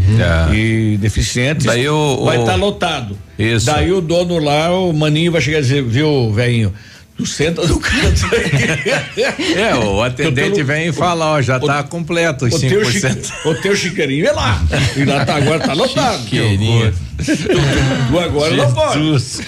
É. 0.51 0.55
e 0.55 0.97
deficientes. 0.97 1.65
Daí 1.65 1.87
o- 1.87 2.23
vai 2.25 2.39
estar 2.39 2.55
lotado. 2.55 3.17
Isso. 3.37 3.65
Daí 3.67 3.91
o 3.91 4.01
dono 4.01 4.39
lá, 4.39 4.71
o 4.71 4.91
maninho 4.93 5.31
vai 5.31 5.41
chegar 5.41 5.59
e 5.59 5.61
dizer, 5.61 5.83
viu, 5.83 6.31
velhinho? 6.33 6.73
Tu 7.17 7.25
senta 7.25 7.65
no 7.65 7.79
canto 7.79 8.25
aí. 8.31 9.55
É, 9.57 9.73
o 9.75 10.03
atendente 10.03 10.61
vem 10.61 10.89
e 10.89 10.93
fala, 10.93 11.31
ó, 11.33 11.41
já 11.41 11.59
tá 11.59 11.81
completo 11.81 12.45
os 12.45 12.53
O 12.53 12.59
teu, 12.59 12.81
5%. 12.81 12.91
chique- 12.91 13.47
o 13.47 13.55
teu 13.55 13.75
chiqueirinho 13.75 14.27
é 14.27 14.31
lá. 14.31 14.63
E 14.95 15.03
lá 15.03 15.25
tá, 15.25 15.35
agora 15.37 15.59
tá 15.59 15.73
lotado. 15.73 16.23
Chiqueirinho. 16.23 16.93
Tu, 17.17 18.19
agora 18.19 18.55
não 18.55 18.71
pode. 18.71 18.99
Jesus. 19.03 19.41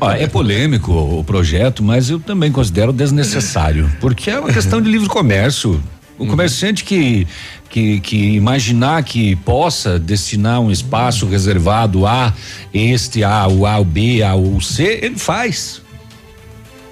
Ó, 0.00 0.12
é 0.12 0.26
polêmico 0.28 0.92
o 0.92 1.24
projeto, 1.24 1.82
mas 1.82 2.08
eu 2.08 2.20
também 2.20 2.52
considero 2.52 2.92
desnecessário, 2.92 3.90
porque 4.00 4.30
é 4.30 4.38
uma 4.38 4.52
questão 4.52 4.80
de 4.80 4.88
livre 4.90 5.08
comércio. 5.08 5.82
O 6.18 6.26
comerciante 6.26 6.82
que, 6.84 7.26
que, 7.68 8.00
que 8.00 8.16
imaginar 8.36 9.02
que 9.02 9.36
possa 9.36 9.98
destinar 9.98 10.60
um 10.60 10.70
espaço 10.70 11.26
reservado 11.26 12.06
a 12.06 12.32
este, 12.72 13.22
a, 13.22 13.46
o 13.48 13.66
A, 13.66 13.78
o 13.78 13.84
B, 13.84 14.22
a, 14.22 14.34
o 14.34 14.58
C, 14.60 15.00
ele 15.02 15.18
faz. 15.18 15.82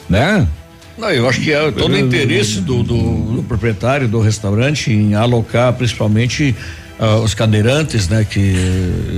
Né? 0.08 0.46
Não, 0.96 1.10
eu 1.10 1.28
acho 1.28 1.40
que 1.40 1.52
é 1.52 1.70
todo 1.72 1.92
o 1.92 1.98
interesse 1.98 2.60
do, 2.60 2.82
do, 2.82 3.36
do 3.36 3.42
proprietário 3.42 4.06
do 4.06 4.20
restaurante 4.20 4.92
em 4.92 5.14
alocar 5.14 5.72
principalmente 5.72 6.54
ah, 6.98 7.16
os 7.16 7.34
cadeirantes, 7.34 8.08
né? 8.08 8.24
Que 8.28 8.38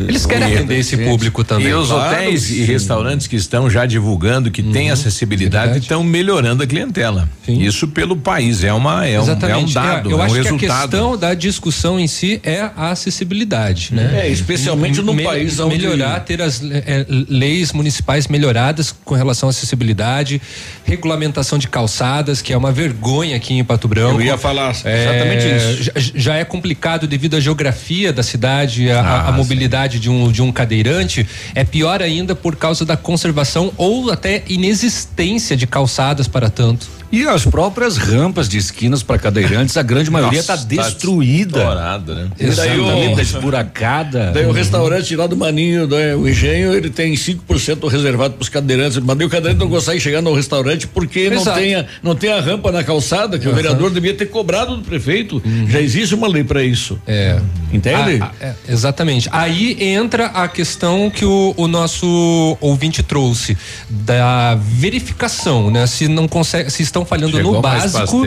Eles 0.09 0.25
querem 0.27 0.55
atender 0.55 0.79
esse 0.79 0.97
público 0.97 1.45
também. 1.45 1.69
E 1.69 1.75
os 1.75 1.89
Claro, 1.89 2.15
hotéis 2.15 2.51
e 2.51 2.55
sim. 2.55 2.65
restaurantes 2.65 3.27
que 3.27 3.37
estão 3.37 3.69
já 3.69 3.85
divulgando 3.87 4.51
que 4.51 4.63
tem 4.63 4.91
acessibilidade 4.91 5.79
estão 5.79 6.03
melhorando 6.03 6.63
a 6.63 6.67
clientela. 6.67 7.29
Isso 7.47 7.87
pelo 7.89 8.17
país 8.17 8.65
é 8.65 8.73
uma 8.73 9.07
é 9.07 9.11
um, 9.11 9.15
é 9.15 9.19
um 9.21 9.23
Exatamente. 9.25 9.75
dado, 9.75 10.11
eu 10.11 10.17
é 10.19 10.21
um 10.21 10.25
acho 10.25 10.35
resultado. 10.35 10.59
que 10.59 10.67
a 10.67 10.81
questão 10.81 11.17
da 11.19 11.35
discussão 11.35 12.01
em 12.01 12.07
si 12.07 12.41
é 12.43 12.63
a 12.77 12.91
acessibilidade, 12.91 13.91
né? 13.93 14.23
É, 14.25 14.29
especialmente 14.29 15.01
num 15.03 15.13
Me- 15.15 15.23
país 15.25 15.61
onde- 15.61 15.77
melhorar, 15.77 16.21
ter 16.21 16.41
as 16.43 16.61
eh, 16.63 17.07
leis 17.09 17.73
municipais 17.73 18.27
melhoradas 18.29 18.95
com 19.05 19.15
relação 19.15 19.49
à 19.49 19.51
acessibilidade, 19.51 20.41
regulamentação 20.85 21.59
de 21.59 21.69
calçadas, 21.69 22.41
que 22.43 22.53
é 22.53 22.57
uma 22.57 22.73
vergonha 22.73 23.37
aqui 23.37 23.55
em 23.55 23.63
Pato 23.65 23.87
Branco. 23.87 24.21
Eu 24.21 24.27
ia 24.27 24.39
falar 24.39 24.75
É, 24.85 25.03
exatamente 25.03 25.47
isso. 25.47 25.83
Já, 25.85 25.93
já 26.15 26.35
é 26.37 26.45
complicado 26.45 27.07
devido 27.07 27.37
à 27.37 27.41
geografia 27.41 27.67
da 28.13 28.23
cidade, 28.23 28.91
a, 28.91 29.01
a- 29.01 29.21
a 29.21 29.29
Ah, 29.29 29.33
mobilidade 29.33 29.99
de 30.01 30.11
um, 30.11 30.33
de 30.33 30.43
um 30.43 30.51
cadeirante. 30.51 31.27
É 31.55 31.63
pior 31.63 32.03
ainda 32.03 32.35
por 32.35 32.57
causa 32.57 32.85
da 32.85 32.97
conservação 32.97 33.73
ou 33.77 34.11
até 34.11 34.43
inexistência 34.49 35.57
de 35.57 35.67
calçadas 35.67 36.27
para 36.27 36.49
tanto. 36.51 36.96
E 37.13 37.27
as 37.27 37.45
próprias 37.45 37.97
rampas 37.97 38.49
de 38.49 38.59
esquinas 38.59 39.03
para 39.03 39.19
cadeirantes, 39.19 39.77
a 39.77 39.83
grande 39.83 40.11
maioria 40.11 40.41
está 40.41 40.57
tá 40.57 40.65
destruída. 40.65 41.59
estourada, 41.61 42.15
né? 42.15 42.29
O- 42.39 42.43
Exatamente, 42.45 43.17
tá 43.17 43.23
esburacada. 43.23 44.31
Daí 44.35 44.45
o 44.47 44.53
restaurante 44.53 45.15
lá 45.17 45.27
do 45.27 45.37
Maninho, 45.37 45.87
né, 45.87 46.15
o 46.17 46.29
engenho, 46.29 46.75
ele 46.75 46.91
tem 46.91 47.15
5% 47.15 47.87
reservado 47.89 48.35
para 48.35 48.43
os 48.43 48.49
cadeirantes. 48.49 48.99
Mas 48.99 49.17
o 49.21 49.29
cadeirante 49.29 49.61
não 49.61 49.69
consegue 49.71 50.01
chegar 50.01 50.21
no 50.21 50.35
restaurante 50.35 50.87
porque 50.89 51.31
não 51.31 51.45
tem, 51.45 51.75
a, 51.75 51.87
não 52.03 52.15
tem 52.15 52.33
a 52.33 52.41
rampa 52.41 52.73
na 52.73 52.83
calçada, 52.83 53.39
que 53.39 53.47
o 53.47 53.51
Aham. 53.51 53.57
vereador 53.57 53.91
devia 53.91 54.15
ter 54.15 54.27
cobrado 54.27 54.77
do 54.77 54.83
prefeito. 54.83 55.43
Já 55.69 55.81
existe 55.81 56.15
uma 56.15 56.27
lei 56.29 56.45
para 56.45 56.63
isso. 56.65 56.99
É. 57.07 57.39
Entende? 57.73 58.19
Ah, 58.23 58.31
ah, 58.41 58.45
é, 58.47 58.55
exatamente. 58.69 59.29
Aí 59.33 59.77
entra 59.83 60.27
a 60.27 60.49
questão 60.49 61.11
que 61.11 61.25
o, 61.25 61.55
o 61.57 61.67
nosso 61.69 62.57
ouvinte 62.61 63.03
trouxe 63.03 63.57
da 63.89 64.55
verificação, 64.57 65.71
né? 65.71 65.87
Se 65.87 66.09
não 66.09 66.27
consegue, 66.29 66.71
se 66.71 66.83
estão 66.97 67.05
falhando 67.05 67.37
Chegou 67.37 67.55
no 67.55 67.61
básico, 67.61 68.23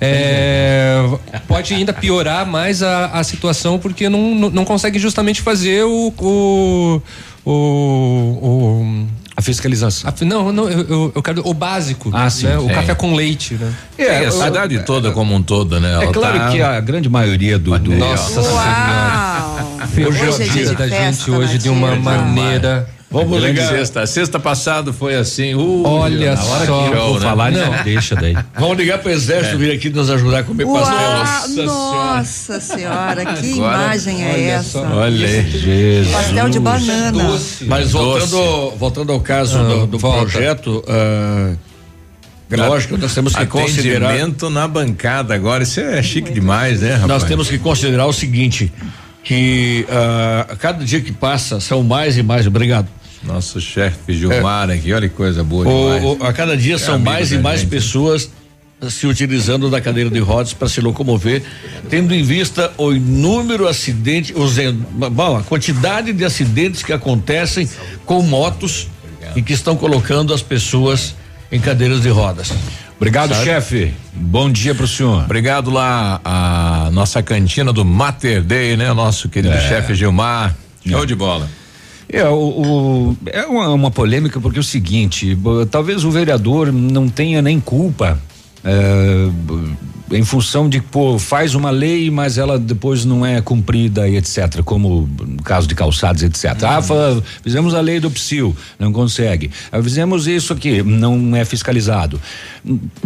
é, 0.00 1.02
pode 1.46 1.72
ainda 1.74 1.92
piorar 1.92 2.46
mais 2.46 2.82
a, 2.82 3.06
a 3.06 3.24
situação 3.24 3.78
porque 3.78 4.08
não, 4.08 4.34
não, 4.34 4.50
não 4.50 4.64
consegue 4.64 4.98
justamente 4.98 5.40
fazer 5.40 5.84
o, 5.84 6.12
o, 6.18 7.02
o, 7.44 7.50
o 7.50 9.06
a 9.36 9.42
fiscalização. 9.42 10.12
não, 10.22 10.52
não, 10.52 10.68
eu, 10.68 11.12
eu, 11.14 11.22
quero 11.22 11.42
o 11.46 11.52
básico, 11.52 12.10
Ah, 12.12 12.30
sim. 12.30 12.46
né? 12.46 12.56
O 12.58 12.70
É. 12.70 12.74
café 12.74 12.94
com 12.94 13.14
leite, 13.14 13.54
né? 13.54 13.72
É, 13.98 14.18
a 14.18 14.22
eu- 14.24 14.32
cidade 14.32 14.78
toda 14.84 15.10
como 15.10 15.34
um 15.34 15.42
todo, 15.42 15.80
né? 15.80 15.90
É 15.90 16.04
Ela 16.04 16.12
claro 16.12 16.38
tá- 16.38 16.50
que 16.50 16.62
a 16.62 16.80
grande 16.80 17.08
maioria 17.08 17.58
do. 17.58 17.76
do 17.78 17.92
Nossa 17.96 18.42
Senhora. 18.42 19.44
Hoje 19.82 19.88
Ferrou 19.94 20.12
é 20.14 20.34
a 20.34 20.38
dia 20.38 20.52
vida 20.52 20.74
da 20.74 20.88
gente 20.88 21.30
hoje 21.30 21.52
na 21.54 21.58
de 21.58 21.68
uma 21.68 21.90
tia. 21.92 22.00
maneira. 22.00 22.88
Vamos 23.14 23.38
Grande 23.40 23.60
ligar. 23.60 23.68
Sexta, 23.68 24.06
sexta 24.06 24.40
passada 24.40 24.92
foi 24.92 25.14
assim. 25.14 25.54
uh, 25.54 25.82
Olha 25.86 26.34
na 26.34 26.44
hora 26.44 26.66
só. 26.66 26.88
que 26.90 26.96
Vou 26.96 27.14
né? 27.14 27.20
falar, 27.20 27.52
Não. 27.52 27.72
não, 27.72 27.82
deixa 27.84 28.16
daí. 28.16 28.36
Vamos 28.58 28.76
ligar 28.76 28.98
para 28.98 29.08
o 29.08 29.12
exército 29.12 29.56
vir 29.56 29.70
aqui 29.72 29.88
nos 29.88 30.10
ajudar 30.10 30.40
a 30.40 30.42
comer 30.42 30.64
Uau, 30.64 30.84
pastel. 30.84 31.64
nossa 31.66 32.60
senhora, 32.60 33.24
que 33.36 33.52
Agora, 33.54 33.76
imagem 33.84 34.24
é 34.24 34.40
essa? 34.50 34.70
só. 34.70 34.84
Olha 34.84 35.26
aí. 35.28 35.48
Jesus. 35.50 36.12
Pastel 36.12 36.48
de 36.48 36.58
banana. 36.58 37.12
Doce. 37.12 37.64
Mas 37.66 37.92
voltando, 37.92 38.30
Doce. 38.30 38.76
voltando 38.78 39.12
ao 39.12 39.20
caso 39.20 39.58
Ah, 39.58 39.62
do, 39.62 39.86
do 39.86 39.98
projeto, 39.98 40.84
ah, 40.88 41.54
lógico, 42.50 42.96
nós 42.96 43.14
temos 43.14 43.34
que 43.34 43.46
considerar. 43.46 44.12
Na 44.50 44.66
bancada 44.66 45.34
agora, 45.34 45.62
isso 45.62 45.78
é 45.80 46.02
chique 46.02 46.32
demais, 46.32 46.80
né, 46.80 46.94
rapaz? 46.94 47.08
Nós 47.08 47.24
temos 47.24 47.48
que 47.48 47.58
considerar 47.58 48.06
o 48.06 48.12
seguinte, 48.12 48.72
que 49.22 49.86
a 50.50 50.56
cada 50.56 50.84
dia 50.84 51.00
que 51.00 51.12
passa 51.12 51.60
são 51.60 51.82
mais 51.82 52.18
e 52.18 52.22
mais, 52.22 52.46
obrigado. 52.46 52.88
Nosso 53.26 53.60
chefe 53.60 54.12
Gilmar 54.14 54.70
aqui, 54.70 54.92
olha 54.92 55.08
que 55.08 55.14
coisa 55.14 55.42
boa 55.42 55.64
demais. 55.64 56.04
O, 56.04 56.16
o- 56.22 56.26
a 56.26 56.32
cada 56.32 56.56
dia 56.56 56.74
É 56.74 56.78
são 56.78 56.98
mais 56.98 57.32
e 57.32 57.38
mais 57.38 57.60
gente. 57.60 57.70
pessoas 57.70 58.30
se 58.90 59.06
utilizando 59.06 59.70
da 59.70 59.80
cadeira 59.80 60.10
de 60.10 60.18
rodas 60.18 60.52
para 60.52 60.68
se 60.68 60.78
locomover, 60.80 61.42
tendo 61.88 62.14
em 62.14 62.22
vista 62.22 62.70
o 62.76 62.92
inúmero 62.92 63.66
acidente, 63.66 64.34
os, 64.36 64.56
bom, 65.10 65.38
a 65.38 65.42
quantidade 65.42 66.12
de 66.12 66.22
acidentes 66.24 66.82
que 66.82 66.92
acontecem 66.92 67.66
com 68.04 68.20
motos 68.22 68.88
e 69.34 69.40
que 69.40 69.54
estão 69.54 69.74
colocando 69.74 70.34
as 70.34 70.42
pessoas 70.42 71.14
em 71.50 71.58
cadeiras 71.60 72.02
de 72.02 72.10
rodas. 72.10 72.52
Obrigado, 72.96 73.30
Sabe? 73.32 73.44
chefe. 73.44 73.94
Bom 74.12 74.50
dia 74.50 74.74
pro 74.74 74.86
senhor. 74.86 75.24
Obrigado 75.24 75.70
lá 75.70 76.20
a 76.24 76.90
nossa 76.92 77.22
cantina 77.22 77.72
do 77.72 77.84
Mater 77.86 78.42
Day, 78.42 78.76
né? 78.76 78.92
Nosso 78.92 79.28
querido 79.30 79.54
chefe 79.62 79.94
Gilmar. 79.94 80.54
Show 80.86 81.06
de 81.06 81.14
bola. 81.14 81.48
É, 82.08 82.28
o, 82.28 82.34
o- 82.36 83.16
é 83.26 83.44
uma, 83.46 83.68
uma 83.70 83.90
polêmica 83.90 84.40
porque 84.40 84.58
é 84.58 84.60
o 84.60 84.64
seguinte, 84.64 85.36
talvez 85.70 86.04
o 86.04 86.10
vereador 86.10 86.70
não 86.72 87.08
tenha 87.08 87.40
nem 87.42 87.58
culpa 87.60 88.18
é, 88.62 89.28
em 90.10 90.22
função 90.24 90.68
de 90.68 90.80
pô, 90.80 91.18
faz 91.18 91.54
uma 91.54 91.70
lei, 91.70 92.10
mas 92.10 92.36
ela 92.38 92.58
depois 92.58 93.04
não 93.04 93.24
é 93.24 93.40
cumprida 93.40 94.06
e 94.08 94.16
etc. 94.16 94.62
Como 94.64 95.08
no 95.26 95.42
caso 95.42 95.66
de 95.66 95.74
calçados, 95.74 96.22
etc. 96.22 96.62
Ah, 96.62 96.82
fa- 96.82 97.22
fizemos 97.42 97.74
a 97.74 97.80
lei 97.80 97.98
do 98.00 98.10
PSIL, 98.10 98.54
não 98.78 98.92
consegue. 98.92 99.50
Ah, 99.72 99.82
fizemos 99.82 100.26
isso 100.26 100.52
aqui, 100.52 100.82
não 100.82 101.34
é 101.34 101.44
fiscalizado. 101.44 102.20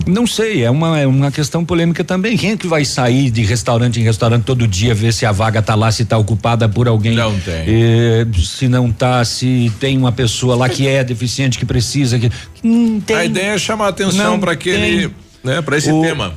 Não 0.07 0.27
sei, 0.27 0.65
é 0.65 0.71
uma, 0.71 0.99
é 0.99 1.07
uma 1.07 1.31
questão 1.31 1.65
polêmica 1.65 2.03
também. 2.05 2.37
Quem 2.37 2.53
é 2.53 2.57
que 2.57 2.67
vai 2.67 2.85
sair 2.85 3.31
de 3.31 3.43
restaurante 3.43 4.01
em 4.01 4.03
restaurante 4.03 4.45
todo 4.45 4.67
dia 4.67 4.95
ver 4.95 5.13
se 5.13 5.25
a 5.27 5.33
vaga 5.33 5.61
tá 5.63 5.75
lá, 5.75 5.91
se 5.93 6.05
tá 6.05 6.17
ocupada 6.19 6.69
por 6.69 6.89
alguém? 6.89 7.15
Não 7.17 7.39
tem. 7.41 7.65
Eh, 7.67 8.27
se 8.43 8.69
não 8.69 8.91
tá, 8.93 9.25
se 9.25 9.73
tem 9.81 9.97
uma 9.97 10.13
pessoa 10.13 10.55
lá 10.57 10.69
que 10.69 10.87
é 10.87 11.03
deficiente, 11.05 11.59
que 11.59 11.67
precisa, 11.67 12.19
que, 12.19 12.31
não 12.63 13.01
tem. 13.01 13.17
A 13.17 13.25
ideia 13.25 13.51
é 13.55 13.59
chamar 13.59 13.89
atenção 13.89 14.39
para 14.39 14.53
aquele, 14.53 15.11
né, 15.45 15.61
para 15.63 15.77
esse 15.79 15.91
O- 15.93 16.03
tema. 16.03 16.33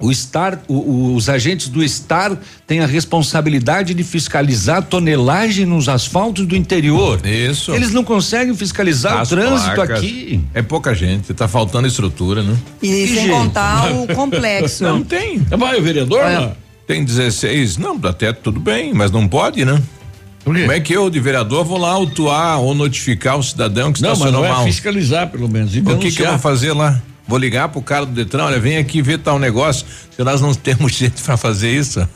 O 0.00 0.12
Star, 0.12 0.60
o- 0.66 0.74
o- 0.74 1.14
os 1.14 1.28
agentes 1.28 1.68
do 1.68 1.86
Star 1.88 2.36
têm 2.66 2.80
a 2.80 2.86
responsabilidade 2.86 3.94
de 3.94 4.02
fiscalizar 4.02 4.78
a 4.78 4.82
tonelagem 4.82 5.64
nos 5.64 5.88
asfaltos 5.88 6.44
do 6.46 6.56
interior. 6.56 7.20
Isso. 7.24 7.72
Eles 7.72 7.92
não 7.92 8.02
conseguem 8.02 8.54
fiscalizar 8.56 9.20
As 9.20 9.30
o 9.30 9.36
trânsito 9.36 9.74
placas. 9.74 9.98
aqui. 10.00 10.40
É 10.52 10.62
pouca 10.62 10.94
gente, 10.94 11.32
tá 11.32 11.46
faltando 11.46 11.86
estrutura, 11.86 12.42
né? 12.42 12.56
E 12.82 12.88
sem 13.06 13.06
gente? 13.16 13.30
contar 13.30 13.92
o 13.92 14.06
complexo. 14.14 14.82
Não 14.84 15.02
tem. 15.02 15.38
Vai 15.38 15.78
o 15.78 15.82
vereador? 15.82 16.20
Olha, 16.20 16.40
não? 16.40 16.56
Tem 16.86 17.02
16, 17.04 17.76
não, 17.78 17.98
até 18.04 18.32
tudo 18.32 18.60
bem, 18.60 18.92
mas 18.92 19.10
não 19.10 19.26
pode, 19.28 19.64
né? 19.64 19.80
Por 20.44 20.54
quê? 20.54 20.60
Como 20.62 20.72
é 20.72 20.80
que 20.80 20.92
eu, 20.92 21.08
de 21.08 21.18
vereador, 21.20 21.64
vou 21.64 21.78
lá 21.78 21.92
autuar 21.92 22.60
ou 22.60 22.74
notificar 22.74 23.38
o 23.38 23.42
cidadão 23.42 23.90
que 23.92 24.02
Não, 24.02 24.10
mas 24.10 24.18
estacionou 24.18 24.42
não 24.42 24.48
é 24.48 24.52
mal? 24.52 24.64
fiscalizar, 24.66 25.30
pelo 25.30 25.48
menos. 25.48 25.74
E 25.74 25.78
O 25.80 25.96
que, 25.98 26.10
que 26.10 26.20
eu 26.20 26.28
vou 26.28 26.38
fazer 26.38 26.72
lá? 26.74 27.00
Vou 27.26 27.38
ligar 27.38 27.68
pro 27.68 27.80
cara 27.80 28.04
do 28.04 28.12
Detran, 28.12 28.44
olha, 28.44 28.60
vem 28.60 28.76
aqui 28.76 29.00
ver 29.00 29.18
tal 29.18 29.38
negócio. 29.38 29.86
Se 30.14 30.22
nós 30.22 30.40
não 30.40 30.54
temos 30.54 30.92
gente 30.96 31.22
para 31.22 31.36
fazer 31.36 31.70
isso. 31.74 32.06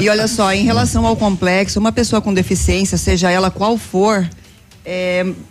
E 0.00 0.08
olha 0.08 0.26
só, 0.26 0.52
em 0.52 0.64
relação 0.64 1.06
ao 1.06 1.16
complexo, 1.16 1.78
uma 1.78 1.92
pessoa 1.92 2.20
com 2.20 2.34
deficiência, 2.34 2.98
seja 2.98 3.30
ela 3.30 3.50
qual 3.50 3.78
for, 3.78 4.28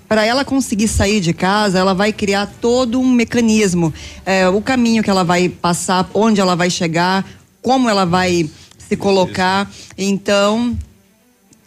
para 0.08 0.26
ela 0.26 0.44
conseguir 0.44 0.88
sair 0.88 1.22
de 1.22 1.34
casa, 1.34 1.80
ela 1.80 1.94
vai 1.94 2.12
criar 2.12 2.48
todo 2.60 3.00
um 3.00 3.10
mecanismo, 3.10 3.94
É, 4.26 4.50
o 4.50 4.62
caminho 4.62 5.04
que 5.04 5.10
ela 5.10 5.24
vai 5.24 5.50
passar, 5.50 6.10
onde 6.14 6.42
ela 6.42 6.56
vai 6.56 6.70
chegar, 6.70 7.26
como 7.62 7.90
ela 7.90 8.06
vai 8.06 8.50
se 8.78 8.98
colocar. 8.98 9.70
Então, 9.98 10.78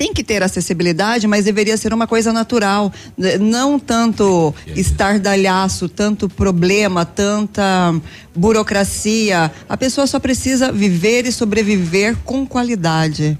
tem 0.02 0.12
que 0.12 0.24
ter 0.24 0.42
acessibilidade, 0.42 1.28
mas 1.28 1.44
deveria 1.44 1.76
ser 1.76 1.94
uma 1.94 2.08
coisa 2.08 2.32
natural, 2.32 2.92
não 3.38 3.78
tanto 3.78 4.52
estardalhaço, 4.74 5.88
tanto 5.88 6.28
problema, 6.28 7.04
tanta 7.04 7.94
burocracia. 8.34 9.48
A 9.68 9.76
pessoa 9.76 10.08
só 10.08 10.18
precisa 10.18 10.72
viver 10.72 11.24
e 11.24 11.30
sobreviver 11.30 12.16
com 12.24 12.44
qualidade, 12.44 13.38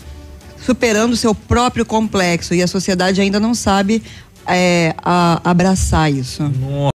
superando 0.64 1.14
o 1.14 1.16
seu 1.16 1.34
próprio 1.34 1.84
complexo 1.84 2.55
e 2.55 2.62
a 2.62 2.68
sociedade 2.68 3.20
ainda 3.20 3.40
não 3.40 3.55
sabe 3.56 4.01
é, 4.47 4.94
a- 4.98 5.40
abraçar 5.43 6.12
isso. 6.12 6.44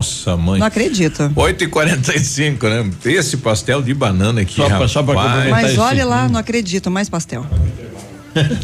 Nossa, 0.01 0.37
mãe. 0.37 0.61
Não 0.61 0.67
acredito. 0.69 1.33
8 1.35 1.65
e 1.65 1.67
45 1.67 2.69
né? 2.69 2.89
Esse 3.05 3.37
pastel 3.37 3.83
de 3.83 3.93
banana 3.93 4.43
aqui. 4.43 4.55
Só 4.55 4.69
pra- 4.69 4.87
só 4.89 5.03
pra 5.03 5.15
rapaz. 5.21 5.51
Mas 5.51 5.79
olha 5.79 6.05
lá, 6.05 6.29
não 6.29 6.39
acredito, 6.39 6.89
mais 6.89 7.09
pastel. 7.09 7.45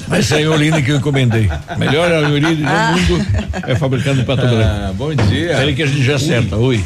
Mas 0.08 0.20
essa 0.26 0.34
é 0.34 0.38
a 0.38 0.40
Ioline 0.40 0.82
que 0.82 0.90
eu 0.90 0.96
encomendei. 0.96 1.48
Melhor 1.78 2.10
Ioline 2.10 2.56
do 2.56 2.66
Ah. 2.68 2.92
mundo 2.96 3.26
é 3.66 3.74
fabricando 3.74 4.20
em 4.20 4.24
Pato 4.24 4.42
Branco. 4.46 4.62
Ah, 4.62 4.92
bom 4.94 5.14
dia. 5.14 5.48
Peraí 5.56 5.74
que 5.74 5.82
a 5.82 5.86
gente 5.86 6.02
já 6.04 6.16
acerta. 6.16 6.56
Oi. 6.56 6.84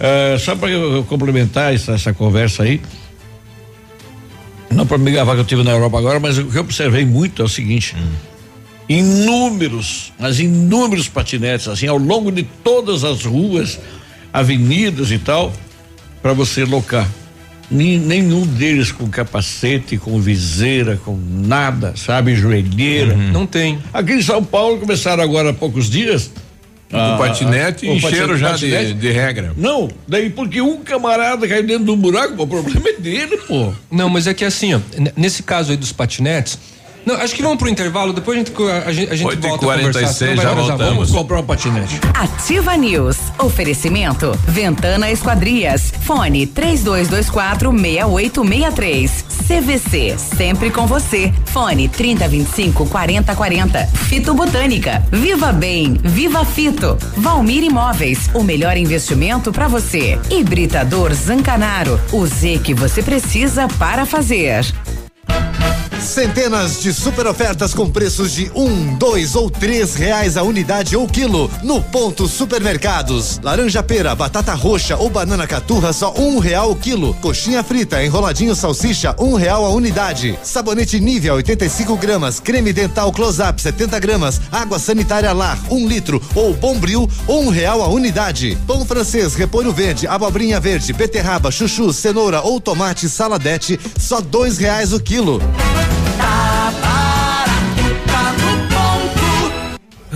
Ah, 0.00 0.38
só 0.38 0.54
para 0.56 0.68
eu 0.70 1.04
complementar 1.04 1.74
essa, 1.74 1.92
essa 1.92 2.12
conversa 2.12 2.62
aí. 2.64 2.80
Não 4.70 4.86
para 4.86 4.98
me 4.98 5.10
gravar 5.10 5.34
que 5.34 5.40
eu 5.40 5.44
tive 5.44 5.62
na 5.62 5.70
Europa 5.70 5.98
agora, 5.98 6.20
mas 6.20 6.38
o 6.38 6.44
que 6.44 6.56
eu 6.56 6.60
observei 6.62 7.04
muito 7.04 7.40
é 7.42 7.44
o 7.44 7.48
seguinte: 7.48 7.96
inúmeros, 8.88 10.12
mas 10.18 10.38
inúmeros 10.40 11.08
patinetes, 11.08 11.68
assim, 11.68 11.86
ao 11.86 11.96
longo 11.98 12.30
de 12.30 12.42
todas 12.42 13.04
as 13.04 13.24
ruas, 13.24 13.78
avenidas 14.32 15.10
e 15.10 15.18
tal, 15.18 15.52
para 16.22 16.32
você 16.32 16.64
locar. 16.64 17.08
Nenhum 17.70 18.46
deles 18.46 18.90
com 18.92 19.08
capacete, 19.08 19.96
com 19.98 20.18
viseira, 20.20 20.98
com 21.04 21.16
nada, 21.16 21.94
sabe, 21.96 22.34
joelheira. 22.34 23.14
Uhum. 23.14 23.32
Não 23.32 23.46
tem. 23.46 23.78
Aqui 23.92 24.14
em 24.14 24.22
São 24.22 24.42
Paulo 24.42 24.78
começaram 24.78 25.22
agora 25.22 25.50
há 25.50 25.54
poucos 25.54 25.88
dias. 25.90 26.30
O 26.90 27.18
patinete 27.18 27.86
o 27.86 27.92
encheram 27.92 28.34
já 28.38 28.52
de- 28.52 28.70
patinete. 28.70 28.94
de 28.94 29.10
regra. 29.12 29.52
Não, 29.58 29.90
daí 30.06 30.30
porque 30.30 30.62
um 30.62 30.78
camarada 30.78 31.46
caiu 31.46 31.66
dentro 31.66 31.84
de 31.84 31.90
um 31.90 31.96
buraco, 31.96 32.42
o 32.42 32.46
problema 32.46 32.88
é 32.88 32.94
dele, 32.94 33.36
pô. 33.46 33.74
Não, 33.90 34.08
mas 34.08 34.26
é 34.26 34.32
que 34.32 34.42
assim, 34.42 34.72
ó, 34.72 34.80
nesse 35.14 35.42
caso 35.42 35.70
aí 35.70 35.76
dos 35.76 35.92
patinetes, 35.92 36.58
não, 37.08 37.14
acho 37.14 37.34
que 37.34 37.42
vamos 37.42 37.56
pro 37.56 37.70
intervalo, 37.70 38.12
depois 38.12 38.36
a 38.36 38.44
gente, 38.44 38.52
a 38.62 38.92
gente, 38.92 39.10
a 39.10 39.16
gente 39.16 39.36
volta 39.36 39.48
a 39.48 39.58
conversar. 39.58 39.92
46, 39.92 40.18
senão 40.18 40.36
vai 40.36 40.44
já 40.44 40.52
voltamos. 40.52 40.94
Vamos 40.94 41.10
comprar 41.10 41.40
um 41.40 41.42
patinete. 41.42 42.00
Ativa 42.12 42.76
News. 42.76 43.16
Oferecimento. 43.38 44.38
Ventana 44.46 45.10
Esquadrias. 45.10 45.90
Fone 46.02 46.46
3224 46.46 47.70
6863. 47.70 49.24
CVC. 49.48 50.18
Sempre 50.18 50.70
com 50.70 50.86
você. 50.86 51.32
Fone 51.46 51.88
3025 51.88 52.84
4040. 52.84 53.86
Fito 53.86 54.34
Botânica. 54.34 55.02
Viva 55.10 55.50
Bem. 55.50 55.98
Viva 56.04 56.44
Fito. 56.44 56.98
Valmir 57.16 57.64
Imóveis. 57.64 58.28
O 58.34 58.42
melhor 58.42 58.76
investimento 58.76 59.50
para 59.50 59.66
você. 59.66 60.18
Hibridador 60.30 61.14
Zancanaro. 61.14 61.98
O 62.12 62.26
Z 62.26 62.60
que 62.62 62.74
você 62.74 63.02
precisa 63.02 63.66
para 63.78 64.04
fazer. 64.04 64.66
Centenas 66.00 66.80
de 66.80 66.92
super 66.92 67.26
ofertas 67.26 67.74
com 67.74 67.90
preços 67.90 68.32
de 68.32 68.50
um, 68.54 68.94
dois 68.96 69.34
ou 69.34 69.50
três 69.50 69.94
reais 69.94 70.36
a 70.36 70.42
unidade 70.42 70.96
ou 70.96 71.08
quilo 71.08 71.50
no 71.62 71.82
ponto 71.82 72.28
supermercados. 72.28 73.40
Laranja 73.42 73.82
pera, 73.82 74.14
batata 74.14 74.54
roxa 74.54 74.96
ou 74.96 75.10
banana 75.10 75.46
caturra 75.46 75.92
só 75.92 76.14
um 76.14 76.38
real 76.38 76.70
o 76.70 76.76
quilo. 76.76 77.14
Coxinha 77.14 77.64
frita, 77.64 78.02
enroladinho 78.02 78.54
salsicha 78.54 79.14
um 79.18 79.34
real 79.34 79.64
a 79.64 79.70
unidade. 79.70 80.38
Sabonete 80.42 81.00
Nivea 81.00 81.34
85 81.34 81.96
gramas, 81.96 82.38
creme 82.38 82.72
dental 82.72 83.12
Close 83.12 83.42
Up 83.42 83.60
70 83.60 83.98
gramas, 83.98 84.40
água 84.52 84.78
sanitária 84.78 85.32
Lar 85.32 85.58
um 85.68 85.86
litro 85.86 86.22
ou 86.34 86.54
Bombril 86.54 87.08
um 87.28 87.48
real 87.48 87.82
a 87.82 87.88
unidade. 87.88 88.56
Pão 88.66 88.84
francês, 88.84 89.34
repolho 89.34 89.72
verde, 89.72 90.06
abobrinha 90.06 90.60
verde, 90.60 90.92
beterraba, 90.92 91.50
chuchu, 91.50 91.92
cenoura 91.92 92.40
ou 92.40 92.60
tomate 92.60 93.08
saladete 93.08 93.78
só 93.98 94.20
dois 94.20 94.58
reais 94.58 94.92
o 94.92 95.00
quilo. 95.00 95.40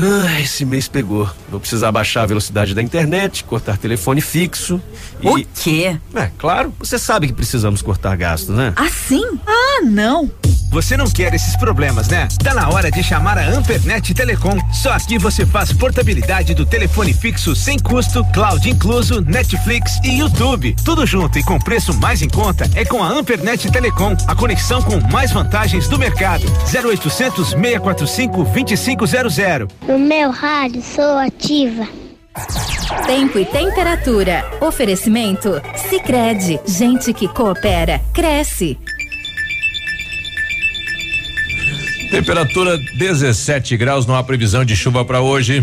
Ah, 0.05 0.41
esse 0.41 0.65
mês 0.65 0.89
pegou. 0.89 1.31
Vou 1.49 1.61
precisar 1.61 1.93
baixar 1.93 2.23
a 2.23 2.27
velocidade 2.27 2.75
da 2.75 2.83
internet, 2.83 3.45
cortar 3.45 3.77
telefone 3.77 4.21
fixo. 4.21 4.83
E... 5.23 5.29
O 5.29 5.47
quê? 5.55 5.97
É, 6.13 6.29
claro, 6.37 6.75
você 6.77 6.99
sabe 6.99 7.29
que 7.29 7.33
precisamos 7.33 7.83
cortar 7.83 8.17
gastos, 8.17 8.57
né? 8.57 8.73
Assim? 8.77 9.25
Ah, 9.47 9.83
não. 9.85 10.29
Você 10.73 10.97
não 10.97 11.05
quer 11.05 11.35
esses 11.35 11.55
problemas, 11.55 12.09
né? 12.09 12.27
Tá 12.43 12.55
na 12.55 12.67
hora 12.71 12.91
de 12.91 13.03
chamar 13.03 13.37
a 13.37 13.47
Ampernet 13.47 14.15
Telecom. 14.15 14.59
Só 14.73 14.91
aqui 14.93 15.19
você 15.19 15.45
faz 15.45 15.71
portabilidade 15.71 16.55
do 16.55 16.65
telefone 16.65 17.13
fixo 17.13 17.55
sem 17.55 17.79
custo, 17.79 18.25
cloud 18.33 18.69
incluso, 18.71 19.21
Netflix 19.21 19.99
e 20.03 20.19
YouTube. 20.19 20.75
Tudo 20.83 21.05
junto 21.05 21.39
e 21.39 21.45
com 21.45 21.59
preço 21.59 21.93
mais 22.01 22.23
em 22.23 22.29
conta 22.29 22.69
é 22.75 22.87
com 22.87 23.05
a 23.05 23.09
Ampernet 23.09 23.71
Telecom, 23.71 24.17
a 24.27 24.35
conexão 24.35 24.81
com 24.81 24.99
mais 25.13 25.31
vantagens 25.31 25.89
do 25.89 25.99
mercado. 25.99 26.45
0800 26.73 27.51
645 27.51 28.45
2500. 28.45 29.69
No 29.93 29.99
meu 29.99 30.31
rádio 30.31 30.81
sou 30.81 31.19
ativa. 31.19 31.87
Tempo 33.05 33.39
e 33.39 33.45
temperatura. 33.45 34.43
Oferecimento? 34.59 35.61
Sicredi 35.91 36.59
Gente 36.67 37.13
que 37.13 37.29
coopera, 37.29 38.01
cresce. 38.15 38.79
Temperatura 42.11 42.79
17 42.97 43.77
graus, 43.77 44.07
não 44.07 44.15
há 44.15 44.25
previsão 44.25 44.65
de 44.65 44.75
chuva 44.75 45.05
para 45.05 45.21
hoje. 45.21 45.61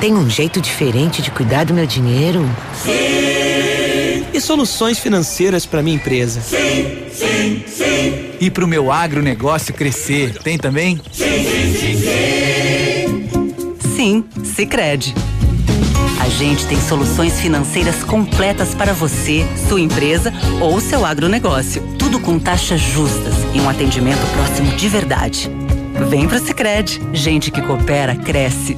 Tem 0.00 0.14
um 0.14 0.30
jeito 0.30 0.60
diferente 0.60 1.20
de 1.20 1.32
cuidar 1.32 1.64
do 1.64 1.74
meu 1.74 1.86
dinheiro? 1.86 2.48
Sim. 2.72 4.28
E 4.32 4.40
soluções 4.40 5.00
financeiras 5.00 5.66
para 5.66 5.82
minha 5.82 5.96
empresa? 5.96 6.40
Sim, 6.40 7.07
sim, 7.18 7.64
sim. 7.66 8.30
E 8.40 8.50
para 8.50 8.64
o 8.64 8.68
meu 8.68 8.92
agronegócio 8.92 9.74
crescer, 9.74 10.38
tem 10.38 10.56
também? 10.56 11.00
Sim, 11.12 11.44
sim, 11.44 11.74
sim, 11.74 11.96
sim. 11.96 13.94
Sim, 13.96 14.24
Sicredi. 14.44 15.14
A 16.20 16.28
gente 16.28 16.66
tem 16.66 16.80
soluções 16.80 17.40
financeiras 17.40 18.04
completas 18.04 18.74
para 18.74 18.92
você, 18.92 19.46
sua 19.68 19.80
empresa 19.80 20.32
ou 20.60 20.80
seu 20.80 21.04
agronegócio. 21.04 21.82
Tudo 21.98 22.20
com 22.20 22.38
taxas 22.38 22.80
justas 22.80 23.34
e 23.54 23.60
um 23.60 23.68
atendimento 23.68 24.24
próximo 24.34 24.76
de 24.76 24.88
verdade. 24.88 25.50
Vem 26.08 26.28
pro 26.28 26.38
Sicredi. 26.38 27.00
Gente 27.12 27.50
que 27.50 27.62
coopera 27.62 28.14
cresce. 28.14 28.76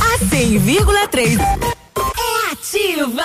A 0.00 0.18
100,3 0.24 1.38
é 1.40 2.52
ativa. 2.52 3.24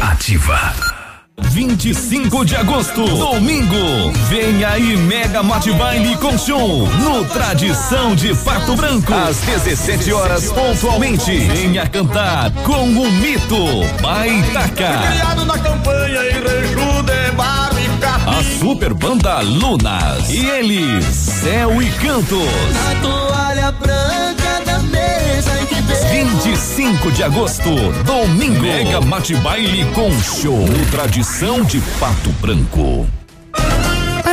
Ativa. 0.00 0.97
25 1.40 2.44
de 2.44 2.56
agosto, 2.56 3.04
domingo. 3.04 4.12
Vem 4.28 4.64
aí 4.64 4.96
Mega 4.96 5.42
Mate 5.42 5.72
Baile 5.72 6.16
com 6.16 6.36
show 6.36 6.86
no 7.02 7.24
Tradição 7.26 8.14
de 8.14 8.34
Pato 8.36 8.74
Branco. 8.74 9.12
Às 9.12 9.38
17 9.38 10.12
horas 10.12 10.50
pontualmente. 10.52 11.30
Venha 11.38 11.88
cantar 11.88 12.50
com 12.64 12.84
o 12.84 13.10
mito 13.12 13.56
Baitaca. 14.02 15.08
Criado 15.10 15.44
na 15.44 15.58
campanha 15.58 16.20
em 16.24 16.34
Reju 16.34 17.02
de 17.02 17.32
e. 17.36 18.18
A 18.26 18.42
super 18.60 18.94
banda 18.94 19.40
Lunas. 19.40 20.28
E 20.30 20.46
eles, 20.46 21.04
Céu 21.04 21.80
e 21.80 21.90
Cantos. 21.92 22.48
A 22.90 22.94
toalha 23.00 23.72
branca 23.72 24.62
da 24.64 24.78
mesa 24.80 25.60
em 25.60 25.66
que 25.66 25.77
25 25.94 27.10
de 27.12 27.22
agosto, 27.22 27.70
domingo. 28.04 28.60
Mega 28.60 29.00
Mate 29.00 29.34
Baile 29.36 29.84
com 29.94 30.10
show 30.20 30.64
Tradição 30.90 31.64
de 31.64 31.80
Pato 31.98 32.30
Branco. 32.40 33.06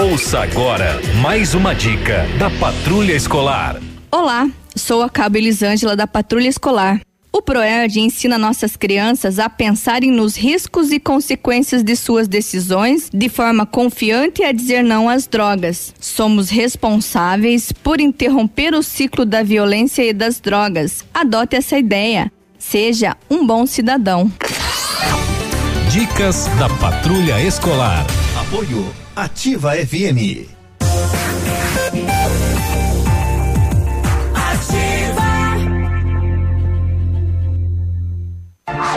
Ouça 0.00 0.40
agora 0.40 0.98
mais 1.20 1.54
uma 1.54 1.74
dica 1.74 2.26
da 2.38 2.48
Patrulha 2.48 3.12
Escolar. 3.12 3.78
Olá, 4.10 4.48
sou 4.74 5.02
a 5.02 5.10
Cabo 5.10 5.36
Elisângela 5.36 5.94
da 5.94 6.06
Patrulha 6.06 6.48
Escolar. 6.48 7.02
O 7.30 7.42
PROERD 7.42 8.00
ensina 8.00 8.38
nossas 8.38 8.76
crianças 8.76 9.38
a 9.38 9.50
pensarem 9.50 10.10
nos 10.10 10.36
riscos 10.36 10.90
e 10.90 10.98
consequências 10.98 11.82
de 11.82 11.94
suas 11.96 12.26
decisões 12.28 13.10
de 13.12 13.28
forma 13.28 13.66
confiante 13.66 14.40
e 14.40 14.46
a 14.46 14.52
dizer 14.52 14.82
não 14.82 15.06
às 15.06 15.26
drogas. 15.26 15.92
Somos 16.00 16.48
responsáveis 16.48 17.70
por 17.70 18.00
interromper 18.00 18.72
o 18.72 18.82
ciclo 18.82 19.26
da 19.26 19.42
violência 19.42 20.02
e 20.02 20.14
das 20.14 20.40
drogas. 20.40 21.04
Adote 21.12 21.56
essa 21.56 21.78
ideia. 21.78 22.32
Seja 22.58 23.18
um 23.28 23.46
bom 23.46 23.66
cidadão. 23.66 24.32
Dicas 25.90 26.46
da 26.58 26.70
Patrulha 26.70 27.42
Escolar. 27.42 28.06
Apoio 28.50 28.92
Ativa 29.14 29.76
FM. 29.76 30.48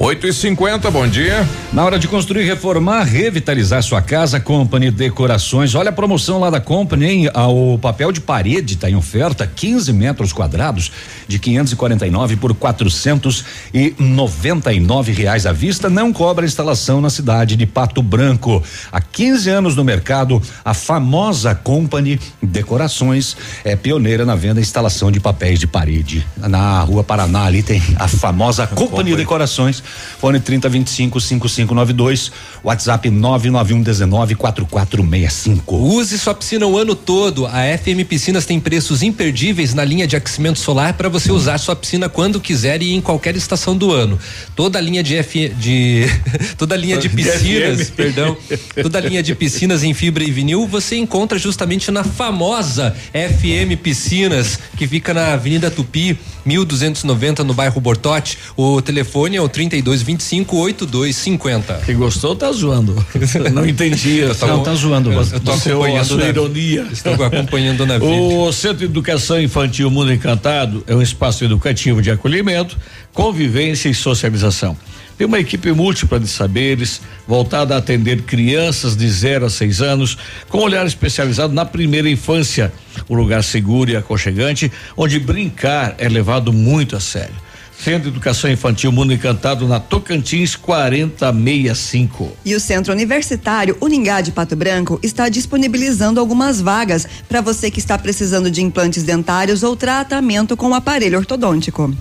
8 0.00 0.28
e 0.28 0.32
50 0.32 0.88
bom 0.92 1.08
dia. 1.08 1.44
Na 1.72 1.84
hora 1.84 1.98
de 1.98 2.06
construir, 2.06 2.44
reformar, 2.44 3.02
revitalizar 3.02 3.82
sua 3.82 4.00
casa, 4.00 4.38
Company 4.38 4.92
Decorações. 4.92 5.74
Olha 5.74 5.90
a 5.90 5.92
promoção 5.92 6.38
lá 6.38 6.50
da 6.50 6.60
Company, 6.60 7.04
hein? 7.04 7.28
Ah, 7.34 7.48
O 7.48 7.76
papel 7.78 8.12
de 8.12 8.20
parede 8.20 8.74
está 8.74 8.88
em 8.88 8.94
oferta, 8.94 9.44
15 9.44 9.92
metros 9.92 10.32
quadrados, 10.32 10.92
de 11.26 11.40
549 11.40 12.36
por 12.36 12.54
499 12.54 15.12
reais 15.12 15.46
à 15.46 15.52
vista. 15.52 15.90
Não 15.90 16.12
cobra 16.12 16.46
instalação 16.46 17.00
na 17.00 17.10
cidade 17.10 17.56
de 17.56 17.66
Pato 17.66 18.00
Branco. 18.00 18.62
Há 18.92 19.00
15 19.00 19.50
anos 19.50 19.74
no 19.74 19.82
mercado, 19.82 20.40
a 20.64 20.74
famosa 20.74 21.56
Company 21.56 22.20
Decorações 22.40 23.36
é 23.64 23.74
pioneira 23.74 24.24
na 24.24 24.36
venda 24.36 24.60
e 24.60 24.62
instalação 24.62 25.10
de 25.10 25.18
papéis 25.18 25.58
de 25.58 25.66
parede. 25.66 26.24
Na 26.36 26.82
Rua 26.82 27.02
Paraná 27.02 27.46
ali 27.46 27.64
tem 27.64 27.82
a 27.96 28.06
famosa 28.06 28.64
Company 28.68 29.16
Decorações. 29.16 29.87
Fone 30.18 30.40
3025 30.40 31.20
5592, 31.20 32.32
WhatsApp 32.64 33.10
99119 33.10 34.34
4465. 34.34 35.76
Use 35.76 36.18
sua 36.18 36.34
piscina 36.34 36.66
o 36.66 36.76
ano 36.76 36.94
todo. 36.94 37.46
A 37.46 37.62
FM 37.78 38.06
Piscinas 38.08 38.44
tem 38.44 38.58
preços 38.58 39.02
imperdíveis 39.02 39.74
na 39.74 39.84
linha 39.84 40.06
de 40.06 40.16
aquecimento 40.16 40.58
solar 40.58 40.94
para 40.94 41.08
você 41.08 41.30
usar 41.30 41.58
sua 41.58 41.76
piscina 41.76 42.08
quando 42.08 42.40
quiser 42.40 42.82
e 42.82 42.94
em 42.94 43.00
qualquer 43.00 43.36
estação 43.36 43.76
do 43.76 43.92
ano. 43.92 44.18
Toda 44.56 44.78
a 44.78 44.82
linha 44.82 45.02
de 45.02 45.16
F, 45.16 45.48
de 45.50 46.06
toda 46.58 46.74
a 46.74 46.78
linha 46.78 46.96
de 46.98 47.08
piscinas, 47.10 47.90
perdão, 47.90 48.36
toda 48.82 48.98
a 48.98 49.00
linha 49.00 49.22
de 49.22 49.34
piscinas 49.34 49.82
em 49.82 49.94
fibra 49.94 50.24
e 50.24 50.30
vinil 50.30 50.66
você 50.66 50.96
encontra 50.96 51.38
justamente 51.38 51.90
na 51.90 52.04
famosa 52.04 52.94
FM 53.12 53.80
Piscinas, 53.82 54.58
que 54.76 54.86
fica 54.86 55.14
na 55.14 55.32
Avenida 55.32 55.70
Tupi, 55.70 56.18
1290 56.44 57.44
no 57.44 57.54
bairro 57.54 57.80
Bortote. 57.80 58.38
O 58.56 58.80
telefone 58.80 59.36
é 59.36 59.40
o 59.40 59.48
3225 59.82 60.56
8250. 60.56 61.82
Quem 61.86 61.96
gostou 61.96 62.34
tá 62.34 62.50
zoando. 62.52 62.94
Não 63.52 63.66
entendi. 63.66 64.18
Eu 64.18 64.34
tô- 64.34 64.46
Não, 64.46 64.62
tá 64.62 64.74
zoando. 64.74 65.12
Eu, 65.12 65.22
Eu 65.22 65.40
tô 65.40 65.56
Seu- 65.56 65.76
acompanhando 65.82 66.00
a 66.00 66.04
sua 66.04 66.16
na- 66.18 66.28
ironia. 66.28 66.86
Estou 66.92 67.12
acompanhando 67.24 67.86
na 67.86 67.94
vida. 67.98 68.10
O 68.12 68.52
Centro 68.52 68.78
de 68.78 68.84
Educação 68.84 69.40
Infantil 69.40 69.90
Mundo 69.90 70.12
Encantado 70.12 70.82
é 70.86 70.94
um 70.94 71.02
espaço 71.02 71.44
educativo 71.44 72.02
de 72.02 72.10
acolhimento, 72.10 72.76
convivência 73.12 73.88
e 73.88 73.94
socialização. 73.94 74.76
Tem 75.16 75.26
uma 75.26 75.40
equipe 75.40 75.72
múltipla 75.72 76.20
de 76.20 76.28
saberes, 76.28 77.00
voltada 77.26 77.74
a 77.74 77.78
atender 77.78 78.22
crianças 78.22 78.96
de 78.96 79.08
0 79.10 79.46
a 79.46 79.50
6 79.50 79.82
anos, 79.82 80.16
com 80.48 80.58
olhar 80.58 80.86
especializado 80.86 81.52
na 81.52 81.64
primeira 81.64 82.08
infância. 82.08 82.72
Um 83.10 83.16
lugar 83.16 83.42
seguro 83.42 83.90
e 83.90 83.96
aconchegante, 83.96 84.70
onde 84.96 85.18
brincar 85.18 85.96
é 85.98 86.08
levado 86.08 86.52
muito 86.52 86.94
a 86.94 87.00
sério. 87.00 87.34
Centro 87.78 88.08
Educação 88.08 88.50
Infantil 88.50 88.90
Mundo 88.90 89.12
Encantado 89.12 89.68
na 89.68 89.78
Tocantins 89.78 90.56
4065. 90.56 92.36
E 92.44 92.54
o 92.54 92.60
Centro 92.60 92.92
Universitário 92.92 93.76
Uningá 93.80 94.20
de 94.20 94.32
Pato 94.32 94.56
Branco 94.56 94.98
está 95.02 95.28
disponibilizando 95.28 96.18
algumas 96.18 96.60
vagas 96.60 97.06
para 97.28 97.40
você 97.40 97.70
que 97.70 97.78
está 97.78 97.96
precisando 97.96 98.50
de 98.50 98.62
implantes 98.62 99.04
dentários 99.04 99.62
ou 99.62 99.76
tratamento 99.76 100.56
com 100.56 100.74
aparelho 100.74 101.18
ortodôntico. 101.18 101.94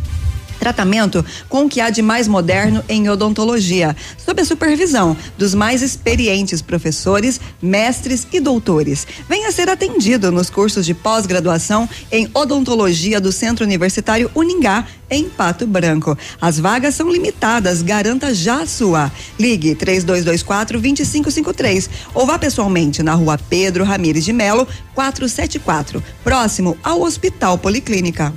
Tratamento 0.60 1.24
com 1.48 1.66
o 1.66 1.70
que 1.70 1.82
há 1.82 1.90
de 1.90 2.02
mais 2.02 2.28
moderno 2.28 2.84
em 2.90 3.10
odontologia, 3.10 3.96
sob 4.18 4.42
a 4.42 4.46
supervisão 4.46 5.16
dos 5.38 5.54
mais 5.54 5.82
experientes 5.82 6.62
professores, 6.62 7.40
mestres 7.62 8.28
e 8.32 8.40
doutores. 8.40 9.08
Venha 9.30 9.52
ser 9.52 9.70
atendido 9.70 10.32
nos 10.32 10.50
cursos 10.50 10.86
de 10.86 10.94
pós-graduação 10.94 11.88
em 12.12 12.30
odontologia 12.34 13.20
do 13.20 13.32
Centro 13.32 13.66
Universitário 13.66 14.32
Uningá, 14.36 14.86
em 15.10 15.30
Pato 15.30 15.66
Branco. 15.66 16.18
As 16.40 16.60
vagas 16.60 16.96
são 16.96 17.10
limitadas, 17.10 17.82
garanta 17.82 18.34
já 18.34 18.62
a 18.62 18.68
sua. 18.68 19.12
Ligue 19.40 19.76
3224 19.76 20.80
2553 20.80 21.90
ou 22.14 22.26
vá 22.26 22.38
pessoalmente 22.38 23.02
na 23.02 23.14
rua 23.14 23.38
Pedro 23.38 23.84
Ramires 23.84 24.26
de 24.26 24.34
Melo, 24.34 24.68
474, 24.94 26.04
próximo 26.24 26.78
ao 26.84 27.02
Hospital 27.02 27.58
Policlínica. 27.58 28.34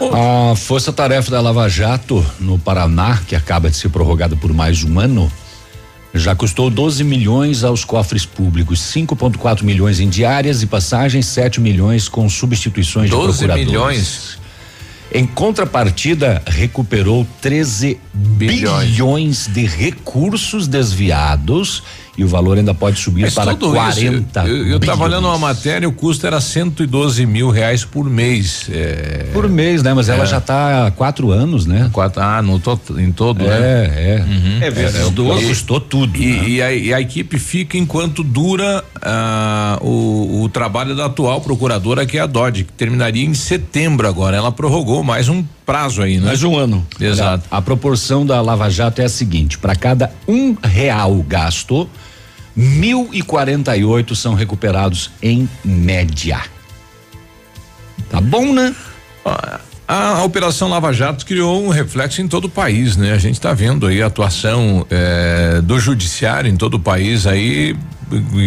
A 0.00 0.54
força-tarefa 0.56 1.30
da 1.30 1.40
Lava 1.40 1.68
Jato 1.68 2.24
no 2.38 2.58
Paraná, 2.58 3.20
que 3.26 3.34
acaba 3.34 3.70
de 3.70 3.76
ser 3.76 3.88
prorrogada 3.88 4.36
por 4.36 4.52
mais 4.52 4.84
um 4.84 4.98
ano, 5.00 5.32
já 6.14 6.34
custou 6.34 6.70
12 6.70 7.02
milhões 7.04 7.64
aos 7.64 7.84
cofres 7.84 8.24
públicos, 8.24 8.80
5,4 8.80 9.62
milhões 9.62 10.00
em 10.00 10.08
diárias 10.08 10.62
e 10.62 10.66
passagens, 10.66 11.26
7 11.26 11.60
milhões 11.60 12.08
com 12.08 12.28
substituições 12.28 13.10
12 13.10 13.26
de 13.26 13.38
procuradores. 13.38 13.66
milhões? 13.66 14.38
Em 15.12 15.26
contrapartida, 15.26 16.42
recuperou 16.46 17.26
13 17.40 17.98
bilhões. 18.12 18.90
de 19.46 19.64
recursos 19.64 20.66
desviados 20.66 21.82
e 22.16 22.24
o 22.24 22.28
valor 22.28 22.56
ainda 22.56 22.72
pode 22.72 22.98
subir 22.98 23.22
Mas 23.22 23.34
para 23.34 23.54
tudo 23.54 23.72
40 23.74 24.40
isso, 24.44 24.48
eu, 24.50 24.66
eu 24.68 24.80
tava 24.80 24.92
bilhões. 25.04 25.12
olhando 25.12 25.28
uma 25.28 25.38
matéria, 25.38 25.88
o 25.88 25.92
custo 25.92 26.26
era 26.26 26.40
112 26.40 27.26
mil 27.26 27.50
reais 27.50 27.84
por 27.84 28.08
mês. 28.08 28.68
é, 28.70 29.26
Por 29.32 29.48
mês, 29.48 29.82
né? 29.82 29.92
Mas 29.92 30.08
ela 30.08 30.22
É. 30.22 30.26
já 30.26 30.38
está 30.38 30.86
há 30.86 30.90
quatro 30.90 31.30
anos, 31.30 31.66
né? 31.66 31.90
Quatro, 31.92 32.22
ah, 32.22 32.40
no 32.40 32.58
to, 32.58 32.80
em 32.98 33.12
todo, 33.12 33.44
É, 33.44 33.48
né? 33.48 33.92
é. 33.96 34.24
Uhum. 34.26 34.58
É, 34.62 34.70
vezes 34.70 35.06
o- 35.06 35.10
duas, 35.10 35.42
e- 35.42 35.46
custou 35.48 35.78
tudo. 35.80 36.16
E, 36.16 36.26
né? 36.26 36.48
e 36.48 36.62
a, 36.62 36.72
e 36.72 36.94
a 36.94 37.00
equipe 37.00 37.38
fica 37.38 37.76
enquanto 37.76 38.22
dura 38.24 38.82
ah, 39.02 39.78
o, 39.82 40.42
o 40.44 40.48
trabalho 40.48 40.94
da 40.96 41.06
atual 41.06 41.40
procuradora, 41.40 42.06
que 42.06 42.16
é 42.18 42.20
a 42.20 42.26
Dodge, 42.26 42.64
que 42.64 42.72
terminaria 42.72 43.24
em 43.24 43.34
setembro 43.34 44.08
agora. 44.08 44.36
Ela 44.36 44.50
prorrogou 44.52 45.02
mais 45.04 45.28
um 45.28 45.44
prazo 45.64 46.02
aí, 46.02 46.18
né? 46.18 46.26
Mais 46.26 46.42
um 46.42 46.56
ano. 46.56 46.86
Exato. 47.00 47.44
A 47.50 47.60
proporção 47.60 48.24
da 48.24 48.40
Lava 48.40 48.70
Jato 48.70 49.00
é 49.00 49.04
a 49.04 49.08
seguinte: 49.08 49.58
para 49.58 49.74
cada 49.76 50.10
um 50.26 50.56
real 50.62 51.14
gasto, 51.28 51.88
mil 52.56 53.10
e 53.12 53.20
quarenta 53.20 53.76
e 53.76 53.84
oito 53.84 54.16
são 54.16 54.34
recuperados 54.34 55.10
em 55.22 55.48
média. 55.62 56.40
Tá 58.08 58.20
bom, 58.20 58.52
né? 58.54 58.74
A 59.86 60.22
Operação 60.24 60.68
Lava 60.68 60.92
Jato 60.92 61.24
criou 61.24 61.64
um 61.64 61.68
reflexo 61.68 62.20
em 62.20 62.26
todo 62.26 62.46
o 62.46 62.48
país, 62.48 62.96
né? 62.96 63.12
A 63.12 63.18
gente 63.18 63.34
está 63.34 63.52
vendo 63.52 63.86
aí 63.86 64.02
a 64.02 64.06
atuação 64.06 64.86
eh, 64.90 65.60
do 65.62 65.78
judiciário 65.78 66.50
em 66.50 66.56
todo 66.56 66.74
o 66.74 66.80
país 66.80 67.26
aí 67.26 67.76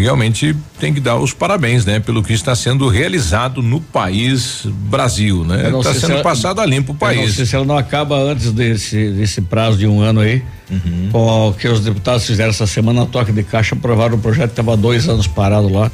realmente 0.01 0.55
tem 0.79 0.93
que 0.93 0.99
dar 0.99 1.17
os 1.17 1.33
parabéns, 1.33 1.85
né? 1.85 1.99
Pelo 1.99 2.23
que 2.23 2.33
está 2.33 2.55
sendo 2.55 2.87
realizado 2.87 3.61
no 3.61 3.81
país 3.81 4.61
Brasil, 4.65 5.43
né? 5.43 5.69
Está 5.77 5.93
se 5.93 6.01
sendo 6.01 6.13
ela- 6.13 6.23
passado 6.23 6.61
a 6.61 6.65
limpo 6.65 6.91
o 6.91 6.93
Eu 6.93 6.93
não 6.93 6.99
país. 6.99 7.35
sei 7.35 7.45
se 7.45 7.55
ela 7.55 7.65
não 7.65 7.77
acaba 7.77 8.15
antes 8.17 8.51
desse, 8.51 9.11
desse 9.11 9.41
prazo 9.41 9.77
de 9.77 9.85
um 9.87 10.01
ano 10.01 10.21
aí. 10.21 10.43
Uhum. 10.71 11.09
Com 11.11 11.49
o 11.49 11.53
que 11.53 11.67
os 11.67 11.81
deputados 11.81 12.25
fizeram 12.25 12.51
essa 12.51 12.67
semana, 12.67 13.03
a 13.03 13.05
toque 13.05 13.31
de 13.31 13.43
caixa, 13.43 13.75
aprovaram 13.75 14.15
o 14.15 14.19
projeto 14.19 14.51
estava 14.51 14.77
dois 14.77 15.07
anos 15.09 15.27
parado 15.27 15.67
lá. 15.71 15.91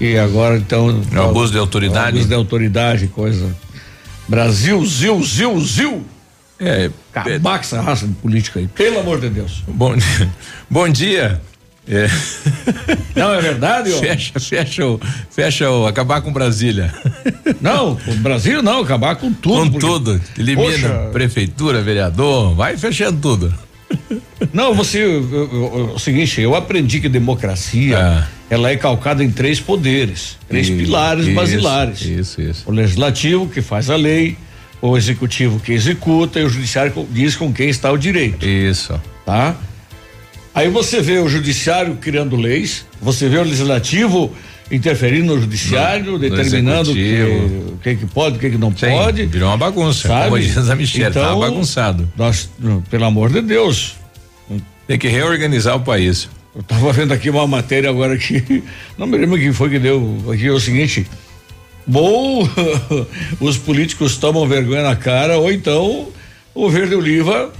E 0.00 0.16
agora, 0.16 0.56
então. 0.56 1.02
É 1.12 1.20
o 1.20 1.30
abuso 1.30 1.52
de 1.52 1.58
autoridade. 1.58 2.08
Abuso 2.16 2.28
de 2.28 2.34
autoridade, 2.34 3.06
coisa. 3.08 3.54
Brasil, 4.28 4.84
zil, 4.86 5.22
zil, 5.22 5.60
zil. 5.60 6.04
É. 6.58 6.90
Acabar 7.12 7.58
com 7.58 7.64
essa 7.64 7.80
raça 7.80 8.06
de 8.06 8.14
política 8.14 8.58
aí, 8.60 8.66
pelo 8.68 9.00
amor 9.00 9.20
de 9.20 9.28
Deus. 9.28 9.62
Bom, 9.68 9.94
bom 10.70 10.88
dia. 10.88 11.40
É. 11.88 12.08
Não, 13.14 13.34
é 13.34 13.40
verdade. 13.40 13.92
Fecha, 13.92 14.40
fecha 14.40 14.86
o, 14.86 15.00
fecha 15.30 15.70
o, 15.70 15.86
acabar 15.86 16.20
com 16.22 16.32
Brasília. 16.32 16.92
Não, 17.60 17.92
o 18.06 18.14
Brasil 18.16 18.62
não, 18.62 18.80
acabar 18.80 19.16
com 19.16 19.32
tudo. 19.32 19.56
Com 19.64 19.70
porque- 19.70 19.86
tudo. 19.86 20.20
Elimina 20.38 20.70
Poxa. 20.72 21.10
prefeitura, 21.12 21.80
vereador, 21.82 22.54
vai 22.54 22.76
fechando 22.76 23.20
tudo. 23.20 23.54
Não, 24.52 24.74
você, 24.74 24.98
eu- 25.04 25.30
eu- 25.32 25.50
eu- 25.52 25.92
o 25.94 25.98
seguinte, 25.98 26.40
eu 26.40 26.54
aprendi 26.54 27.00
que 27.00 27.08
democracia, 27.08 28.26
ela 28.50 28.70
é 28.70 28.76
calcada 28.76 29.22
em 29.22 29.30
três 29.30 29.60
poderes, 29.60 30.36
três 30.48 30.68
Isso, 30.68 30.76
pilares 30.78 31.26
isso, 31.26 31.34
basilares. 31.34 32.00
Isso, 32.02 32.40
isso. 32.40 32.62
O 32.66 32.72
legislativo 32.72 33.46
que 33.48 33.62
faz 33.62 33.90
a 33.90 33.96
lei, 33.96 34.36
o 34.82 34.96
executivo 34.96 35.60
que 35.60 35.72
executa 35.72 36.40
e 36.40 36.44
o 36.44 36.48
judiciário 36.48 36.92
diz 37.10 37.36
com 37.36 37.52
quem 37.52 37.68
está 37.68 37.92
o 37.92 37.96
direito. 37.98 38.44
Isso. 38.46 39.00
Tá? 39.24 39.54
Aí 40.54 40.68
você 40.68 41.00
vê 41.00 41.18
o 41.18 41.28
judiciário 41.28 41.96
criando 41.96 42.36
leis, 42.36 42.86
você 43.00 43.28
vê 43.28 43.38
o 43.38 43.42
legislativo 43.42 44.32
interferindo 44.70 45.34
no 45.34 45.40
judiciário, 45.40 46.12
No- 46.12 46.18
determinando 46.18 46.92
o 46.92 46.94
que, 46.94 47.82
que 47.82 47.96
que 47.96 48.06
pode, 48.06 48.36
o 48.36 48.40
que 48.40 48.50
que 48.50 48.56
não 48.58 48.70
Sim, 48.74 48.86
pode. 48.90 49.26
virou 49.26 49.48
uma 49.48 49.56
bagunça, 49.56 50.08
Sabe? 50.08 50.24
como 50.30 50.38
diz 50.40 50.56
a 50.56 50.74
Michelle, 50.76 51.12
tá 51.12 51.20
então, 51.20 51.40
bagunçado. 51.40 52.10
Nós, 52.16 52.48
pelo 52.88 53.04
amor 53.04 53.30
de 53.30 53.40
Deus, 53.42 53.96
Tem 54.86 54.98
que 54.98 55.08
reorganizar 55.08 55.76
o 55.76 55.80
país. 55.80 56.28
Eu 56.54 56.62
tava 56.62 56.92
vendo 56.92 57.12
aqui 57.12 57.28
uma 57.30 57.46
matéria 57.46 57.90
agora 57.90 58.16
que 58.16 58.62
não 58.96 59.06
me 59.06 59.18
lembro 59.18 59.38
quem 59.38 59.52
foi 59.52 59.70
que 59.70 59.78
deu 59.78 60.22
aqui 60.32 60.46
é 60.46 60.52
o 60.52 60.60
seguinte, 60.60 61.06
ou 61.92 62.48
os 63.40 63.56
políticos 63.58 64.16
tomam 64.16 64.46
vergonha 64.46 64.82
na 64.84 64.94
cara 64.94 65.36
ou 65.38 65.50
então 65.50 66.08
o 66.54 66.70
verde 66.70 66.94
oliva 66.94 67.52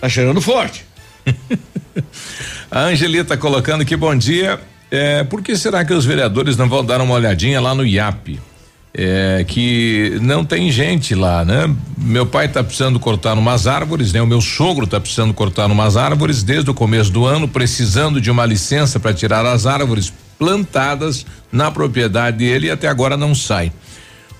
tá 0.00 0.08
cheirando 0.08 0.40
forte. 0.40 0.84
A 2.70 2.80
Angelita 2.84 3.36
colocando 3.36 3.84
que 3.84 3.96
bom 3.96 4.14
dia. 4.16 4.60
É, 4.90 5.24
por 5.24 5.42
que 5.42 5.56
será 5.56 5.84
que 5.84 5.92
os 5.92 6.04
vereadores 6.04 6.56
não 6.56 6.68
vão 6.68 6.84
dar 6.84 7.00
uma 7.00 7.14
olhadinha 7.14 7.60
lá 7.60 7.74
no 7.74 7.84
IAP? 7.84 8.40
é, 8.96 9.44
que 9.46 10.18
não 10.22 10.44
tem 10.44 10.70
gente 10.70 11.16
lá, 11.16 11.44
né? 11.44 11.68
Meu 11.98 12.24
pai 12.24 12.46
está 12.46 12.62
precisando 12.62 13.00
cortar 13.00 13.36
umas 13.36 13.66
árvores, 13.66 14.12
né? 14.12 14.22
O 14.22 14.26
meu 14.26 14.40
sogro 14.40 14.84
está 14.84 15.00
precisando 15.00 15.34
cortar 15.34 15.68
umas 15.70 15.96
árvores 15.96 16.44
desde 16.44 16.70
o 16.70 16.74
começo 16.74 17.10
do 17.10 17.26
ano, 17.26 17.48
precisando 17.48 18.20
de 18.20 18.30
uma 18.30 18.46
licença 18.46 19.00
para 19.00 19.12
tirar 19.12 19.44
as 19.44 19.66
árvores 19.66 20.12
plantadas 20.38 21.26
na 21.50 21.72
propriedade 21.72 22.38
dele 22.38 22.68
e 22.68 22.70
até 22.70 22.86
agora 22.86 23.16
não 23.16 23.34
sai. 23.34 23.72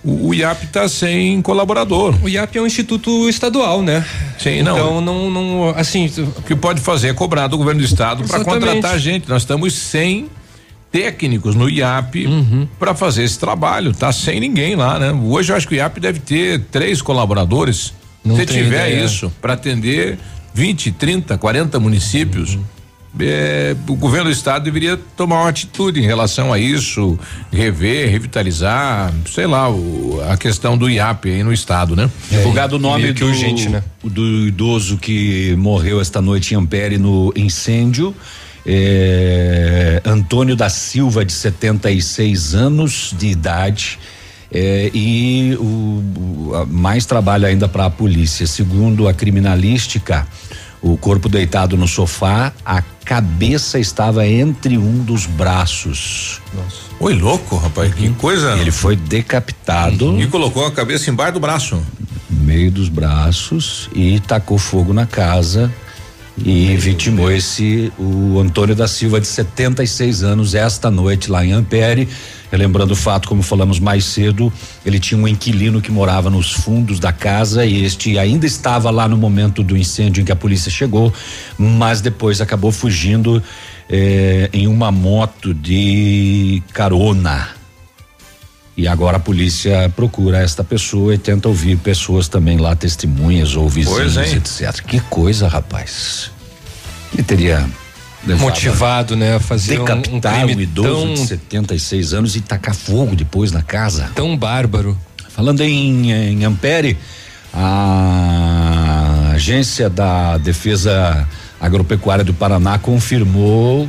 O, 0.04 0.28
o 0.28 0.34
IAP 0.34 0.64
está 0.64 0.88
sem 0.88 1.40
colaborador. 1.40 2.14
O 2.22 2.28
IAP 2.28 2.58
é 2.58 2.60
um 2.62 2.66
instituto 2.66 3.28
estadual, 3.28 3.82
né? 3.82 4.04
Sim, 4.38 4.62
não. 4.62 4.76
Então 4.76 5.00
não, 5.00 5.30
não 5.30 5.68
assim. 5.76 6.10
O 6.36 6.42
que 6.42 6.54
pode 6.54 6.80
fazer 6.80 7.08
é 7.08 7.14
cobrar 7.14 7.46
do 7.46 7.56
governo 7.56 7.80
do 7.80 7.84
estado 7.86 8.22
para 8.24 8.44
contratar 8.44 8.98
gente. 8.98 9.28
Nós 9.28 9.42
estamos 9.42 9.72
sem 9.74 10.28
técnicos 10.92 11.54
no 11.56 11.68
IAP 11.68 12.26
Uhum. 12.26 12.68
para 12.78 12.94
fazer 12.94 13.24
esse 13.24 13.38
trabalho. 13.38 13.92
Tá 13.92 14.12
sem 14.12 14.38
ninguém 14.38 14.76
lá, 14.76 14.98
né? 14.98 15.10
Hoje 15.12 15.52
eu 15.52 15.56
acho 15.56 15.66
que 15.66 15.74
o 15.74 15.76
IAP 15.76 15.98
deve 15.98 16.20
ter 16.20 16.60
três 16.70 17.00
colaboradores. 17.02 17.92
Não 18.24 18.36
Se 18.36 18.46
tiver 18.46 18.90
ideia. 18.90 19.04
isso, 19.04 19.32
para 19.40 19.54
atender 19.54 20.18
20, 20.54 20.92
30, 20.92 21.36
40 21.36 21.80
municípios. 21.80 22.54
Uhum. 22.54 22.62
É, 23.20 23.76
o 23.88 23.94
governo 23.94 24.26
do 24.26 24.32
estado 24.32 24.64
deveria 24.64 24.96
tomar 25.16 25.42
uma 25.42 25.48
atitude 25.48 26.00
em 26.00 26.04
relação 26.06 26.52
a 26.52 26.58
isso, 26.58 27.18
rever, 27.52 28.10
revitalizar, 28.10 29.12
sei 29.32 29.46
lá, 29.46 29.70
o- 29.70 30.20
a 30.28 30.36
questão 30.36 30.76
do 30.76 30.88
IAP 30.90 31.26
aí 31.30 31.42
no 31.44 31.52
estado, 31.52 31.94
né? 31.94 32.10
Divulgado 32.30 32.76
o 32.76 32.78
nome 32.78 33.12
do, 33.12 33.26
urgente, 33.26 33.68
né? 33.68 33.82
do 34.02 34.46
idoso 34.48 34.96
que 34.98 35.54
morreu 35.56 36.00
esta 36.00 36.20
noite 36.20 36.54
em 36.54 36.56
Ampere 36.56 36.98
no 36.98 37.32
incêndio. 37.36 38.14
É, 38.66 40.00
Antônio 40.04 40.56
da 40.56 40.68
Silva, 40.68 41.24
de 41.24 41.32
76 41.32 42.54
anos 42.54 43.14
de 43.16 43.28
idade. 43.28 43.98
É, 44.52 44.90
e 44.94 45.56
o, 45.58 45.64
o- 45.64 46.66
mais 46.70 47.04
trabalho 47.06 47.46
ainda 47.46 47.68
para 47.68 47.86
a 47.86 47.90
polícia. 47.90 48.46
Segundo 48.46 49.08
a 49.08 49.12
criminalística, 49.14 50.26
o 50.84 50.98
corpo 50.98 51.30
deitado 51.30 51.78
no 51.78 51.88
sofá, 51.88 52.52
a 52.62 52.82
cabeça 53.06 53.78
estava 53.78 54.26
entre 54.26 54.76
um 54.76 54.98
dos 54.98 55.24
braços. 55.24 56.42
Nossa. 56.52 56.76
Oi, 57.00 57.14
louco, 57.14 57.56
rapaz, 57.56 57.94
que 57.94 58.10
coisa. 58.10 58.52
Ele 58.58 58.70
foi 58.70 58.94
decapitado. 58.94 60.20
E 60.20 60.26
colocou 60.26 60.66
a 60.66 60.70
cabeça 60.70 61.10
embaixo 61.10 61.32
do 61.32 61.40
braço. 61.40 61.82
meio 62.28 62.70
dos 62.70 62.90
braços 62.90 63.88
e 63.94 64.20
tacou 64.20 64.58
fogo 64.58 64.92
na 64.92 65.06
casa 65.06 65.72
e 66.36 66.76
vitimou 66.76 67.30
esse 67.30 67.92
o 67.98 68.40
Antônio 68.40 68.74
da 68.74 68.88
Silva 68.88 69.20
de 69.20 69.26
76 69.26 70.22
anos 70.22 70.54
esta 70.54 70.90
noite 70.90 71.30
lá 71.30 71.44
em 71.44 71.52
Ampere. 71.52 72.08
Relembrando 72.50 72.92
o 72.92 72.96
fato, 72.96 73.28
como 73.28 73.42
falamos 73.42 73.78
mais 73.78 74.04
cedo, 74.04 74.52
ele 74.84 74.98
tinha 74.98 75.20
um 75.20 75.26
inquilino 75.26 75.80
que 75.80 75.90
morava 75.90 76.30
nos 76.30 76.52
fundos 76.52 76.98
da 76.98 77.12
casa 77.12 77.64
e 77.64 77.84
este 77.84 78.18
ainda 78.18 78.46
estava 78.46 78.90
lá 78.90 79.08
no 79.08 79.16
momento 79.16 79.62
do 79.62 79.76
incêndio 79.76 80.20
em 80.20 80.24
que 80.24 80.32
a 80.32 80.36
polícia 80.36 80.70
chegou, 80.70 81.12
mas 81.58 82.00
depois 82.00 82.40
acabou 82.40 82.70
fugindo 82.70 83.42
eh, 83.88 84.48
em 84.52 84.66
uma 84.66 84.90
moto 84.92 85.52
de 85.52 86.62
carona. 86.72 87.63
E 88.76 88.88
agora 88.88 89.18
a 89.18 89.20
polícia 89.20 89.88
procura 89.94 90.38
esta 90.38 90.64
pessoa 90.64 91.14
e 91.14 91.18
tenta 91.18 91.48
ouvir 91.48 91.76
pessoas 91.76 92.26
também 92.28 92.56
lá, 92.58 92.74
testemunhas 92.74 93.54
ou 93.54 93.68
vizinhos, 93.68 94.16
etc. 94.36 94.80
Que 94.84 94.98
coisa, 95.00 95.46
rapaz. 95.46 96.30
Ele 97.12 97.22
teria 97.22 97.64
Motivado, 98.40 99.14
né, 99.16 99.36
a 99.36 99.40
fazer 99.40 99.78
um- 99.78 99.82
um 99.82 99.84
decapitar 99.84 100.42
um, 100.42 100.46
crime 100.46 100.62
idoso 100.62 100.88
tão- 101.04 101.14
de 101.14 101.20
76 101.20 102.14
anos 102.14 102.34
e 102.36 102.40
tacar 102.40 102.74
fogo 102.74 103.14
depois 103.14 103.52
na 103.52 103.62
casa. 103.62 104.10
Tão 104.14 104.36
bárbaro. 104.36 104.98
Falando 105.28 105.60
em, 105.60 106.10
em 106.10 106.44
Ampere, 106.44 106.96
a 107.52 109.32
agência 109.34 109.88
da 109.90 110.38
Defesa 110.38 111.28
Agropecuária 111.60 112.24
do 112.24 112.32
Paraná 112.34 112.78
confirmou 112.78 113.88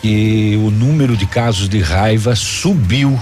que 0.00 0.56
o 0.64 0.70
número 0.70 1.16
de 1.16 1.26
casos 1.26 1.68
de 1.68 1.80
raiva 1.80 2.34
subiu. 2.36 3.20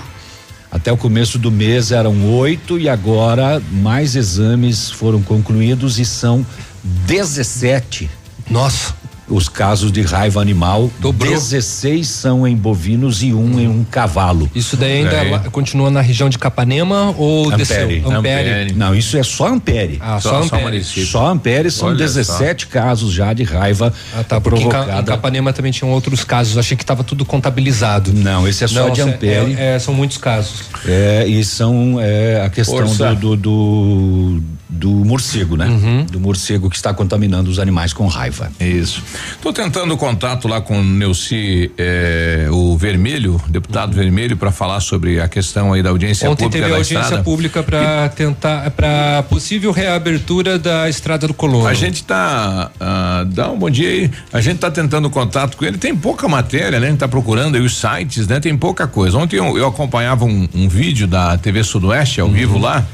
Até 0.70 0.92
o 0.92 0.96
começo 0.96 1.38
do 1.38 1.50
mês 1.50 1.90
eram 1.90 2.32
oito 2.36 2.78
e 2.78 2.88
agora 2.88 3.60
mais 3.72 4.14
exames 4.14 4.90
foram 4.90 5.20
concluídos 5.20 5.98
e 5.98 6.04
são 6.04 6.46
17. 6.84 8.08
Nossa. 8.48 8.99
Os 9.30 9.48
casos 9.48 9.92
de 9.92 10.02
raiva 10.02 10.40
animal, 10.40 10.90
16 11.00 12.06
são 12.08 12.46
em 12.46 12.56
bovinos 12.56 13.22
e 13.22 13.32
um 13.32 13.60
em 13.60 13.68
um 13.68 13.84
cavalo. 13.84 14.50
Isso 14.54 14.76
daí 14.76 14.98
ainda 15.04 15.22
lá- 15.22 15.38
continua 15.50 15.88
na 15.90 16.00
região 16.00 16.28
de 16.28 16.36
Capanema 16.36 17.14
ou 17.16 17.50
desceu? 17.56 17.88
Ampere. 18.10 18.72
Não, 18.74 18.94
isso 18.94 19.16
é 19.16 19.22
só 19.22 19.46
Ampere. 19.48 19.98
Ah, 20.00 20.18
só 20.20 20.42
Só- 20.42 20.48
só 20.48 20.56
Ampere. 20.56 20.82
Só 20.84 21.26
Ampere 21.28 21.70
são 21.70 21.88
Olha 21.88 21.96
17 21.96 22.66
casos 22.66 23.12
já 23.12 23.32
de 23.32 23.44
raiva 23.44 23.92
Ah, 24.14 24.24
tá, 24.24 24.40
porque 24.40 24.60
em, 24.60 24.66
em 24.66 24.68
provocada. 24.68 25.02
Capanema 25.12 25.52
também 25.52 25.70
tinham 25.70 25.92
outros 25.92 26.24
casos. 26.24 26.58
Achei 26.58 26.76
que 26.76 26.82
estava 26.82 27.04
tudo 27.04 27.24
contabilizado. 27.24 28.12
Não, 28.12 28.48
esse 28.48 28.64
é 28.64 28.66
só 28.66 28.88
de 28.88 29.00
é- 29.00 29.04
Ampere. 29.04 29.54
é- 29.56 29.76
é, 29.76 29.78
são 29.78 29.94
muitos 29.94 30.16
casos. 30.16 30.62
É, 30.84 31.24
e 31.26 31.44
são 31.44 31.98
é, 32.00 32.42
a 32.44 32.50
questão 32.50 32.78
Força. 32.78 33.14
do, 33.14 33.36
do, 33.36 34.36
do, 34.40 34.42
do 34.70 34.90
morcego, 34.90 35.56
né? 35.56 35.66
Uhum. 35.66 36.04
Do 36.04 36.20
morcego 36.20 36.70
que 36.70 36.76
está 36.76 36.94
contaminando 36.94 37.50
os 37.50 37.58
animais 37.58 37.92
com 37.92 38.06
raiva. 38.06 38.50
Isso. 38.60 39.02
Estou 39.32 39.52
tentando 39.52 39.96
contato 39.96 40.46
lá 40.46 40.60
com 40.60 40.80
o 40.80 40.84
Neuci, 40.84 41.70
eh, 41.76 42.46
o 42.50 42.76
Vermelho, 42.76 43.40
deputado 43.48 43.94
Vermelho, 43.94 44.36
para 44.36 44.52
falar 44.52 44.80
sobre 44.80 45.20
a 45.20 45.28
questão 45.28 45.72
aí 45.72 45.82
da 45.82 45.90
audiência 45.90 46.30
Ontem 46.30 46.44
pública 46.44 46.58
teve 46.58 46.70
da 46.70 46.78
audiência 46.78 47.02
estrada. 47.02 47.22
pública 47.22 47.62
para 47.62 48.08
tentar 48.10 48.70
para 48.70 49.24
possível 49.24 49.72
reabertura 49.72 50.58
da 50.58 50.88
estrada 50.88 51.26
do 51.26 51.34
Colono. 51.34 51.66
A 51.66 51.74
gente 51.74 52.04
tá, 52.04 52.70
ah, 52.78 53.24
dá 53.26 53.50
um 53.50 53.58
bom 53.58 53.70
dia 53.70 53.88
aí, 53.88 54.10
a 54.32 54.40
gente 54.40 54.58
tá 54.58 54.70
tentando 54.70 55.10
contato 55.10 55.56
com 55.56 55.64
ele, 55.64 55.78
tem 55.78 55.94
pouca 55.94 56.28
matéria, 56.28 56.78
né? 56.78 56.86
A 56.86 56.90
gente 56.90 57.00
tá 57.00 57.08
procurando 57.08 57.56
aí 57.56 57.60
os 57.60 57.76
sites, 57.76 58.28
né? 58.28 58.38
Tem 58.38 58.56
pouca 58.56 58.86
coisa. 58.86 59.18
Ontem 59.18 59.36
eu, 59.36 59.58
eu 59.58 59.66
acompanhava 59.66 60.24
um, 60.24 60.48
um 60.54 60.68
vídeo 60.68 61.06
da 61.06 61.36
TV 61.36 61.64
Sudoeste 61.64 62.20
ao 62.20 62.28
vivo 62.28 62.58
lá, 62.58 62.86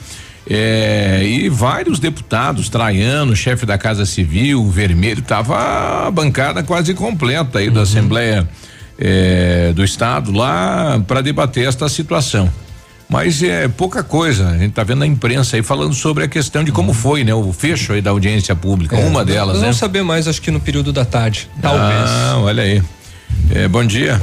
é, 0.48 1.22
e 1.24 1.48
vários 1.48 1.98
deputados, 1.98 2.68
Traiano, 2.68 3.34
chefe 3.34 3.66
da 3.66 3.76
Casa 3.76 4.06
Civil, 4.06 4.68
Vermelho, 4.70 5.20
tava 5.20 6.06
a 6.06 6.10
bancada 6.10 6.62
quase 6.62 6.94
completa 6.94 7.58
aí 7.58 7.68
da 7.68 7.82
Assembleia 7.82 8.48
é, 8.98 9.72
do 9.74 9.84
Estado 9.84 10.30
lá 10.30 11.02
para 11.06 11.20
debater 11.20 11.66
esta 11.66 11.88
situação. 11.88 12.50
Mas 13.08 13.40
é 13.42 13.68
pouca 13.68 14.02
coisa. 14.02 14.48
A 14.48 14.58
gente 14.58 14.72
tá 14.72 14.82
vendo 14.82 14.98
na 14.98 15.06
imprensa 15.06 15.56
aí 15.56 15.62
falando 15.62 15.94
sobre 15.94 16.24
a 16.24 16.28
questão 16.28 16.64
de 16.64 16.72
como 16.72 16.92
foi, 16.92 17.22
né? 17.22 17.32
O 17.32 17.52
fecho 17.52 17.92
aí 17.92 18.02
da 18.02 18.10
audiência 18.10 18.54
pública, 18.54 18.96
uma 18.96 19.24
delas, 19.24 19.48
Nós 19.48 19.56
né? 19.58 19.62
vamos 19.62 19.76
saber 19.76 20.02
mais, 20.02 20.26
acho 20.26 20.42
que 20.42 20.50
no 20.50 20.60
período 20.60 20.92
da 20.92 21.04
tarde. 21.04 21.48
Talvez. 21.62 22.02
Ah, 22.04 22.38
olha 22.38 22.62
aí. 22.64 22.82
É, 23.54 23.68
bom 23.68 23.84
dia. 23.84 24.20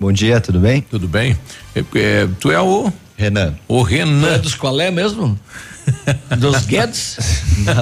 Bom 0.00 0.12
dia, 0.12 0.40
tudo 0.40 0.60
bem? 0.60 0.80
Tudo 0.82 1.06
bem? 1.06 1.36
É, 1.74 1.84
é, 1.94 2.28
tu 2.40 2.50
é 2.50 2.60
o 2.60 2.90
Renan. 3.16 3.54
O 3.66 3.82
Renan. 3.82 4.38
Dos 4.38 4.54
qual 4.54 4.80
é 4.80 4.90
mesmo? 4.90 5.38
Dos 6.36 6.66
Guedes? 6.66 7.16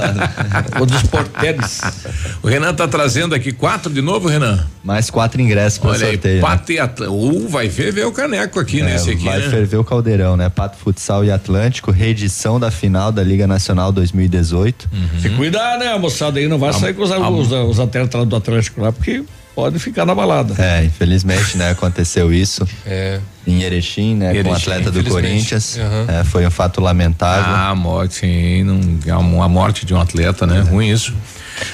Ou 0.78 0.84
dos 0.84 1.02
Porteles? 1.04 1.80
O 2.42 2.48
Renan 2.48 2.74
tá 2.74 2.86
trazendo 2.86 3.34
aqui 3.34 3.50
quatro 3.50 3.90
de 3.90 4.02
novo, 4.02 4.28
Renan? 4.28 4.62
Mais 4.84 5.08
quatro 5.08 5.40
ingressos 5.40 5.78
para 5.78 5.90
Olha 5.92 5.98
sorteio. 6.10 6.34
aí, 6.36 6.40
né? 6.42 6.46
Pato 6.46 6.72
e 6.72 6.78
Atl- 6.78 7.04
Uh, 7.08 7.48
vai 7.48 7.70
ferver 7.70 8.04
o 8.06 8.12
caneco 8.12 8.60
aqui 8.60 8.80
É, 8.80 8.84
nesse 8.84 9.10
aqui, 9.10 9.24
vai 9.24 9.40
né? 9.40 9.48
ferver 9.48 9.78
o 9.78 9.84
caldeirão, 9.84 10.36
né? 10.36 10.50
Pato 10.50 10.76
Futsal 10.76 11.24
e 11.24 11.30
Atlântico, 11.30 11.90
reedição 11.90 12.60
da 12.60 12.70
final 12.70 13.10
da 13.10 13.22
Liga 13.24 13.46
Nacional 13.46 13.90
2018. 13.90 14.88
Se 15.22 15.30
cuidar, 15.30 15.78
né, 15.78 15.96
moçada 15.98 16.38
aí, 16.38 16.46
não 16.46 16.58
vai 16.58 16.74
sair 16.74 16.92
com 16.92 17.02
os, 17.02 17.10
os, 17.10 17.52
os 17.52 17.80
atletas 17.80 18.20
lá 18.20 18.26
do 18.26 18.36
Atlântico 18.36 18.82
lá, 18.82 18.92
porque 18.92 19.24
pode 19.54 19.78
ficar 19.78 20.04
na 20.04 20.14
balada. 20.14 20.54
É, 20.62 20.84
infelizmente, 20.84 21.56
né, 21.56 21.70
aconteceu 21.70 22.32
isso. 22.32 22.66
É. 22.84 23.20
Em 23.46 23.62
Erechim, 23.62 24.16
né, 24.16 24.30
com 24.30 24.36
o 24.36 24.40
Erechim, 24.40 24.70
atleta 24.72 24.90
do. 24.90 25.04
Corinthians. 25.04 25.76
Uhum. 25.76 26.06
É, 26.20 26.24
foi 26.24 26.46
um 26.46 26.50
fato 26.50 26.80
lamentável. 26.80 27.54
Ah, 27.54 27.68
a 27.70 27.74
morte, 27.74 28.14
sim, 28.16 28.64
não, 28.64 29.42
a 29.42 29.48
morte 29.48 29.86
de 29.86 29.94
um 29.94 30.00
atleta, 30.00 30.46
né? 30.46 30.60
Ruim 30.60 30.90
isso. 30.90 31.14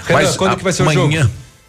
Renan, 0.06 0.32
quando 0.34 0.56
que 0.56 0.64
vai 0.64 0.72
ser 0.72 0.82
o 0.82 0.92
jogo? 0.92 1.14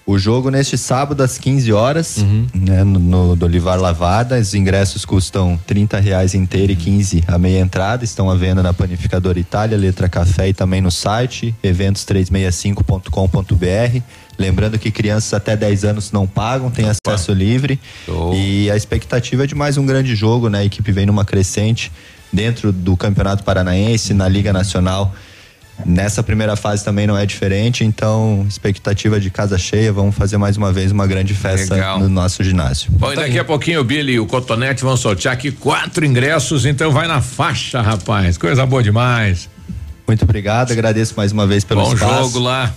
O 0.04 0.18
jogo 0.18 0.50
neste 0.50 0.80
sábado 0.80 1.22
às 1.22 1.38
15 1.38 1.72
horas, 1.72 2.18
Uhum. 2.18 2.48
né, 2.56 2.84
no, 2.84 3.00
no 3.00 3.36
do 3.36 3.46
Olivar 3.46 3.80
Lavada. 3.80 4.40
Os 4.40 4.54
ingressos 4.56 5.06
custam 5.06 5.60
30 5.68 6.00
reais 6.00 6.34
inteiro 6.34 6.72
e 6.74 6.76
15 6.76 7.24
a 7.28 7.38
meia 7.38 7.60
entrada. 7.60 8.04
Estão 8.04 8.28
à 8.30 8.36
venda 8.36 8.64
na 8.64 8.74
Panificadora 8.74 9.40
Itália, 9.40 9.78
Letra 9.78 10.10
Café 10.10 10.50
e 10.50 10.54
também 10.54 10.82
no 10.82 10.90
site 10.90 11.56
eventos365.com.br. 11.64 14.02
Lembrando 14.38 14.80
que 14.80 14.90
crianças 14.92 15.34
até 15.34 15.56
10 15.56 15.84
anos 15.86 16.12
não 16.12 16.26
pagam, 16.26 16.72
tem 16.72 16.86
acesso 16.90 17.34
livre. 17.34 17.80
E 18.34 18.72
a 18.72 18.76
expectativa 18.76 19.44
é 19.44 19.48
de 19.48 19.56
mais 19.56 19.78
um 19.78 19.86
grande 19.86 20.16
jogo, 20.16 20.50
né? 20.50 20.60
A 20.60 20.66
equipe 20.66 20.92
vem 20.92 21.06
numa 21.06 21.26
crescente 21.26 21.92
dentro 22.32 22.72
do 22.72 22.96
Campeonato 22.96 23.44
Paranaense, 23.44 24.14
na 24.14 24.28
Liga 24.28 24.54
Nacional. 24.54 25.14
Nessa 25.86 26.22
primeira 26.22 26.56
fase 26.56 26.84
também 26.84 27.08
não 27.08 27.18
é 27.18 27.26
diferente, 27.26 27.84
então 27.84 28.46
expectativa 28.48 29.20
de 29.20 29.32
casa 29.32 29.58
cheia, 29.58 29.92
vamos 29.92 30.16
fazer 30.16 30.38
mais 30.38 30.56
uma 30.56 30.72
vez 30.72 30.92
uma 30.92 31.08
grande 31.08 31.34
festa 31.34 31.74
Legal. 31.74 32.00
no 32.00 32.08
nosso 32.08 32.44
ginásio. 32.44 32.92
Bom, 32.92 33.12
e 33.12 33.16
daqui 33.16 33.40
a 33.40 33.44
pouquinho 33.44 33.82
o 33.82 33.84
Billy 33.84 34.14
e 34.14 34.20
o 34.20 34.28
Cotonete 34.28 34.84
vão 34.84 34.96
sortear 34.96 35.34
aqui 35.34 35.52
quatro 35.52 36.06
ingressos, 36.06 36.66
então 36.66 36.92
vai 36.92 37.08
na 37.08 37.20
faixa, 37.20 37.82
rapaz. 37.82 38.38
Coisa 38.38 38.66
boa 38.66 38.84
demais. 38.84 39.50
Muito 40.08 40.24
obrigado, 40.24 40.72
agradeço 40.72 41.16
mais 41.18 41.32
uma 41.32 41.48
vez 41.48 41.64
pelo 41.64 41.82
Bom 41.82 41.94
espaço. 41.94 42.24
jogo 42.26 42.40
lá. 42.40 42.72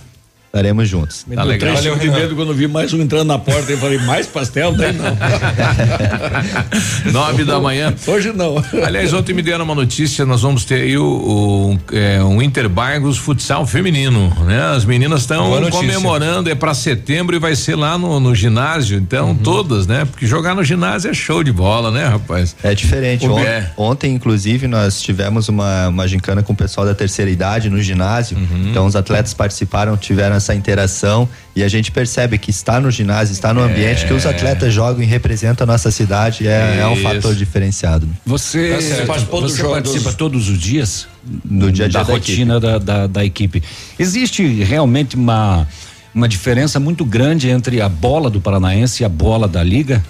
Estaremos 0.55 0.87
juntos. 0.87 1.25
Tá 1.35 1.43
legal. 1.43 1.75
Valeu, 1.75 1.97
de 1.97 2.09
medo 2.09 2.33
quando 2.33 2.53
vi 2.53 2.65
mais 2.65 2.93
um 2.93 3.01
entrando 3.01 3.27
na 3.27 3.37
porta 3.37 3.73
e 3.73 3.75
falei, 3.75 3.97
mais 3.97 4.25
pastel? 4.25 4.71
Daí 4.71 4.93
não. 4.93 5.03
Nove 7.11 7.43
da 7.43 7.59
manhã. 7.59 7.93
Hoje 8.07 8.31
não. 8.31 8.63
Aliás, 8.85 9.11
ontem 9.11 9.33
me 9.33 9.41
deram 9.41 9.65
uma 9.65 9.75
notícia, 9.75 10.25
nós 10.25 10.43
vamos 10.43 10.63
ter 10.63 10.83
aí 10.83 10.97
o, 10.97 11.03
o 11.03 11.77
é, 11.93 12.23
um 12.23 12.41
Interbargos 12.41 13.17
futsal 13.17 13.67
feminino, 13.67 14.31
né? 14.45 14.63
As 14.73 14.85
meninas 14.85 15.21
estão 15.21 15.51
comemorando, 15.71 16.49
é 16.49 16.55
para 16.55 16.73
setembro 16.73 17.35
e 17.35 17.39
vai 17.39 17.53
ser 17.53 17.75
lá 17.75 17.97
no, 17.97 18.17
no 18.21 18.33
ginásio, 18.33 18.97
então 18.97 19.25
Uhum. 19.25 19.35
todas, 19.35 19.87
né? 19.87 20.05
Porque 20.05 20.25
jogar 20.25 20.55
no 20.55 20.63
ginásio 20.63 21.11
é 21.11 21.13
show 21.13 21.43
de 21.43 21.51
bola, 21.51 21.91
né, 21.91 22.05
rapaz? 22.07 22.55
É 22.63 22.73
diferente. 22.73 23.27
O 23.27 23.33
Ont- 23.33 23.45
é. 23.45 23.71
Ontem, 23.75 24.13
inclusive, 24.13 24.67
nós 24.67 25.01
tivemos 25.01 25.49
uma, 25.49 25.89
uma 25.89 26.07
gincana 26.07 26.41
com 26.41 26.53
o 26.53 26.55
pessoal 26.55 26.87
da 26.87 26.95
terceira 26.95 27.29
idade 27.29 27.69
no 27.69 27.81
ginásio. 27.81 28.37
Uhum. 28.37 28.69
Então, 28.69 28.85
os 28.85 28.95
atletas 28.95 29.33
participaram, 29.33 29.97
tiveram 29.97 30.44
essa 30.45 30.55
interação 30.55 31.27
e 31.55 31.63
a 31.63 31.67
gente 31.67 31.91
percebe 31.91 32.37
que 32.37 32.51
está 32.51 32.79
no 32.79 32.91
ginásio, 32.91 33.33
está 33.33 33.53
no 33.53 33.61
ambiente 33.61 34.05
que 34.05 34.13
os 34.13 34.25
atletas 34.25 34.73
jogam 34.73 35.01
e 35.01 35.05
representam 35.05 35.65
a 35.65 35.67
nossa 35.67 35.89
cidade 35.89 36.47
é, 36.47 36.79
é 36.79 36.87
um 36.87 36.95
fator 36.97 37.33
diferenciado. 37.35 38.07
Você, 38.25 38.69
Tá 38.69 38.81
certo. 38.81 39.07
participou 39.07 39.41
Você 39.41 39.55
você 39.61 39.67
participa 39.67 40.13
todos 40.13 40.49
os 40.49 40.59
dias 40.59 41.07
do 41.23 41.71
dia 41.71 41.85
a 41.85 41.87
dia 41.87 41.99
da, 41.99 42.05
da 42.05 42.13
rotina 42.13 42.59
da, 42.59 42.77
da, 42.77 43.07
da 43.07 43.25
equipe. 43.25 43.63
Existe 43.97 44.63
realmente 44.63 45.15
uma, 45.15 45.67
uma 46.13 46.27
diferença 46.27 46.79
muito 46.79 47.03
grande 47.03 47.49
entre 47.49 47.81
a 47.81 47.89
bola 47.89 48.29
do 48.29 48.39
Paranaense 48.39 49.01
e 49.01 49.05
a 49.05 49.09
bola 49.09 49.47
da 49.47 49.63
Liga? 49.63 50.03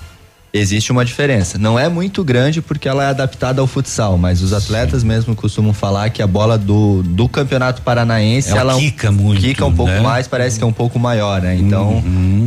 Existe 0.57 0.89
uma 0.89 1.03
diferença. 1.03 1.57
Não 1.57 1.77
é 1.77 1.89
muito 1.89 2.23
grande 2.23 2.61
porque 2.61 2.87
ela 2.87 3.03
é 3.03 3.07
adaptada 3.07 3.59
ao 3.59 3.67
futsal, 3.67 4.17
mas 4.17 4.41
os 4.41 4.53
atletas 4.53 5.03
mesmo 5.03 5.35
costumam 5.35 5.73
falar 5.73 6.09
que 6.11 6.21
a 6.21 6.27
bola 6.27 6.57
do, 6.57 7.03
do 7.03 7.27
campeonato 7.27 7.81
paranaense 7.81 8.51
Ela 8.51 8.61
ela 8.61 8.79
quica 8.79 9.11
muito, 9.11 9.41
quica 9.41 9.65
um 9.65 9.75
pouco 9.75 9.91
né? 9.91 9.99
mais, 9.99 10.29
parece 10.29 10.57
que 10.57 10.63
é 10.63 10.67
um 10.67 10.71
pouco 10.71 10.97
maior, 10.97 11.41
né? 11.41 11.55
Então, 11.55 12.01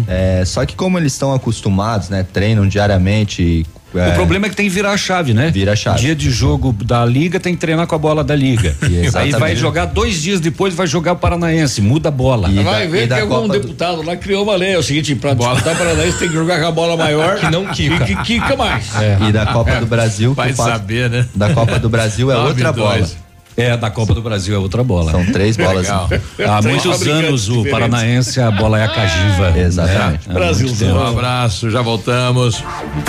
é, 0.09 0.43
só 0.47 0.65
que 0.65 0.75
como 0.75 0.99
eles 0.99 1.13
estão 1.13 1.35
acostumados, 1.35 2.09
né? 2.09 2.27
Treinam 2.33 2.67
diariamente. 2.67 3.67
O 3.95 4.15
problema 4.15 4.47
é 4.47 4.51
que 4.51 4.57
tem 4.57 4.69
que 4.69 4.75
virar 4.75 4.93
a 4.93 4.97
chave, 4.97 5.33
né? 5.33 5.51
Vira 5.51 5.73
a 5.73 5.77
chave. 5.77 6.01
Dia 6.01 6.15
de 6.15 6.31
jogo 6.31 6.73
da 6.85 7.05
Liga 7.05 7.41
tem 7.41 7.55
que 7.55 7.61
treinar 7.61 7.87
com 7.87 7.95
a 7.95 7.99
bola 7.99 8.23
da 8.23 8.35
Liga. 8.37 8.77
Aí 9.15 9.31
vai 9.31 9.57
jogar 9.57 9.87
dois 9.87 10.23
dias 10.23 10.41
depois, 10.41 10.75
vai 10.75 10.87
jogar 10.87 11.13
o 11.13 11.17
Paranaense, 11.17 11.81
muda 11.81 12.09
a 12.09 12.13
bola. 12.13 12.49
Vai 12.49 12.87
ver 12.87 13.09
que 13.09 13.15
algum 13.15 13.49
deputado 13.49 14.03
lá 14.03 14.17
criou 14.17 14.45
uma 14.45 14.57
lei. 14.57 14.73
É 14.75 14.79
o 14.79 14.83
seguinte, 14.83 15.15
pra 15.15 15.35
disputar 15.35 15.77
Paranaense 15.77 16.19
tem 16.19 16.29
que 16.29 16.35
jogar 16.35 16.61
com 16.61 16.67
a 16.67 16.71
bola 16.73 16.97
maior 16.97 17.37
Que 17.41 17.51
não 17.51 17.67
quica. 17.67 18.05
E 18.05 18.17
que 18.17 18.23
quica 18.25 18.57
mais. 18.57 18.91
E 19.27 19.33
da 19.33 19.47
Copa 19.47 19.77
do 19.77 19.87
Brasil, 19.87 20.31
que 20.31 20.37
Vai 20.37 20.53
o 20.53 20.57
saber, 20.57 21.09
né? 21.11 21.27
da 21.35 21.53
Copa 21.55 21.79
do 21.79 21.89
Brasil 21.89 22.31
é 22.31 22.37
outra 22.39 22.69
e 22.69 22.73
bola. 22.73 23.28
É, 23.59 23.77
da 23.77 23.91
Copa 23.91 24.15
do 24.15 24.23
Brasil 24.23 24.55
é 24.55 24.59
outra 24.59 24.85
bola. 24.85 25.11
São 25.11 25.27
três 25.27 25.57
bolas. 25.57 25.83
Legal. 25.83 26.09
Há 26.49 26.63
Três 26.63 26.85
muitos 26.85 27.07
anos 27.09 27.49
o. 27.49 27.65
Paranaense 27.69 28.41
a 28.41 28.51
bola 28.53 28.79
é 28.79 28.85
a 28.85 28.89
cagiva. 28.89 29.59
Exatamente. 29.59 29.99
né? 30.01 30.19
Há 30.29 30.33
muito 30.33 30.33
Brasilzão. 30.33 30.97
Um 30.97 31.07
abraço, 31.09 31.69
já 31.71 31.83
voltamos. 31.83 32.63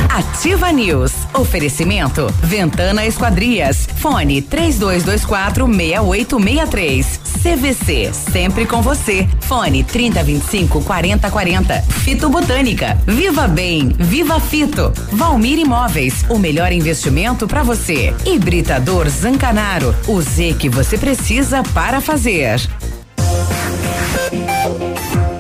Ativa 0.10 0.72
News. 0.72 1.12
Oferecimento. 1.36 2.28
Ventana 2.42 3.06
Esquadrias. 3.06 3.88
Fone 3.98 4.42
3224 4.42 5.68
6863. 5.68 7.20
CVC. 7.44 8.12
Sempre 8.32 8.66
com 8.66 8.82
você. 8.82 9.28
Fone 9.42 9.84
3025 9.84 10.82
4040. 10.84 11.82
Fito 12.04 12.28
Botânica. 12.30 12.98
Viva 13.06 13.48
Bem. 13.48 13.90
Viva 13.98 14.40
Fito. 14.40 14.92
Valmir 15.12 15.60
Imóveis. 15.60 16.26
O 16.30 16.40
melhor 16.40 16.72
investimento 16.72 17.48
para 17.48 17.62
você. 17.64 18.14
Hibridador 18.26 19.08
Zancanaro. 19.10 19.96
O 20.08 20.22
Z 20.40 20.54
que 20.54 20.70
você 20.70 20.98
precisa 20.98 21.62
para 21.74 22.00
fazer. 22.00 22.62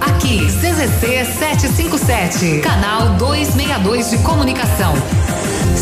Aqui, 0.01 0.45
CZC 0.47 1.23
757, 1.39 2.59
canal 2.59 3.15
262 3.15 4.09
de 4.09 4.17
comunicação. 4.17 4.93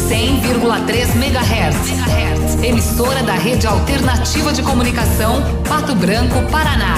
100,3 0.07 1.15
MHz. 1.15 2.64
Emissora 2.64 3.23
da 3.23 3.34
Rede 3.34 3.65
Alternativa 3.65 4.53
de 4.53 4.61
Comunicação, 4.61 5.41
Pato 5.68 5.95
Branco, 5.95 6.39
Paraná. 6.52 6.94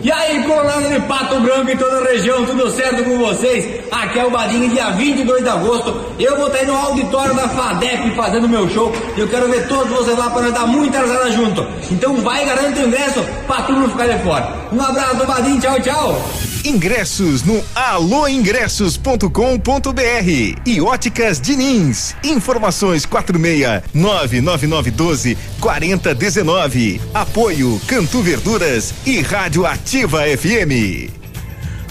E 0.00 0.12
aí, 0.12 0.44
colorado 0.44 0.88
de 0.88 1.00
Pato 1.00 1.40
Branco 1.40 1.70
e 1.70 1.76
toda 1.76 1.98
a 1.98 2.12
região, 2.12 2.46
tudo 2.46 2.70
certo 2.70 3.02
com 3.02 3.18
vocês? 3.18 3.80
Aqui 3.90 4.20
é 4.20 4.24
o 4.24 4.30
Badinho, 4.30 4.68
dia 4.68 4.90
22 4.90 5.42
de 5.42 5.48
agosto. 5.48 5.92
Eu 6.20 6.36
vou 6.36 6.46
estar 6.46 6.60
aí 6.60 6.66
no 6.66 6.76
auditório 6.76 7.34
da 7.34 7.48
FADEP 7.48 8.14
fazendo 8.14 8.48
meu 8.48 8.68
show. 8.70 8.92
E 9.16 9.20
eu 9.20 9.28
quero 9.28 9.48
ver 9.48 9.66
todos 9.66 9.88
vocês 9.88 10.16
lá 10.16 10.30
para 10.30 10.50
dar 10.50 10.68
muita 10.68 11.00
risada 11.00 11.32
junto. 11.32 11.66
Então 11.90 12.14
vai, 12.18 12.44
garante 12.44 12.80
o 12.80 12.86
ingresso 12.86 13.24
pra 13.48 13.62
tu 13.62 13.72
não 13.72 13.88
ficar 13.88 14.06
de 14.06 14.22
fora. 14.22 14.48
Um 14.72 14.80
abraço 14.80 15.16
do 15.16 15.26
Badinho, 15.26 15.60
tchau, 15.60 15.80
tchau. 15.80 16.47
Ingressos 16.64 17.42
no 17.42 17.62
alôingressos.com.br 17.74 20.62
e 20.66 20.80
Óticas 20.80 21.40
Diniz. 21.40 22.16
Informações 22.24 23.04
46 23.04 23.82
99912 23.92 25.36
4019. 25.60 27.00
Apoio 27.14 27.80
Cantu 27.86 28.22
Verduras 28.22 28.94
e 29.06 29.20
Rádio 29.20 29.66
Ativa 29.66 30.22
FM. 30.22 31.17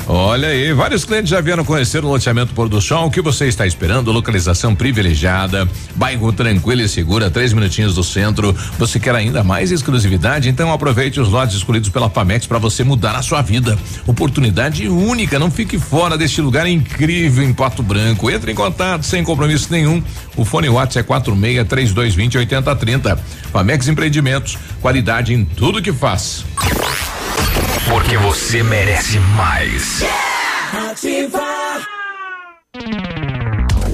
Olha 0.10 0.48
aí, 0.48 0.72
vários 0.72 1.04
clientes 1.04 1.30
já 1.30 1.42
vieram 1.42 1.66
conhecer 1.66 2.02
o 2.02 2.08
loteamento 2.08 2.54
Pôr 2.54 2.70
do 2.70 2.80
Sol. 2.80 3.08
O 3.08 3.12
que 3.12 3.22
você 3.22 3.46
está 3.48 3.68
esperando? 3.68 4.10
Localização 4.10 4.74
privilegiada, 4.74 5.68
bairro 5.96 6.32
tranquilo 6.32 6.82
e 6.82 6.88
segura, 6.88 7.30
três 7.30 7.52
minutinhos 7.52 7.94
do 7.94 8.02
centro. 8.06 8.56
Você 8.80 9.02
quer 9.02 9.14
ainda 9.14 9.44
mais 9.44 9.70
exclusividade? 9.70 10.48
Então 10.48 10.72
aproveite 10.72 11.20
os 11.20 11.28
lotes 11.28 11.58
escolhidos 11.58 11.90
pela 11.90 12.10
Pamex 12.10 12.48
para 12.48 12.58
você 12.58 12.86
mudar 12.86 13.18
a 13.18 13.22
sua 13.22 13.42
vida. 13.42 13.78
Oportunidade 14.08 14.88
única, 14.88 15.38
não 15.38 15.52
fique 15.52 15.78
fora 15.78 16.18
deste 16.18 16.40
lugar 16.40 16.66
incrível 16.68 17.44
em 17.44 17.54
Pato 17.54 17.84
Branco. 17.84 18.32
Entre 18.32 18.54
em 18.54 18.56
contato 18.56 19.04
sem 19.04 19.26
compromisso 19.26 19.68
nenhum. 19.70 20.02
O 20.38 20.46
fone 20.46 20.70
WhatsApp 20.70 21.00
é 21.00 21.04
46 21.04 21.68
3220 21.68 22.38
8030. 22.38 23.20
Pamex 23.52 23.90
Empreendimentos, 23.90 24.58
qualidade 24.80 25.34
em 25.34 25.44
tudo 25.44 25.82
que 25.82 25.92
faz. 25.92 26.46
Porque 27.90 28.18
você 28.18 28.62
merece 28.62 29.18
mais. 29.20 30.04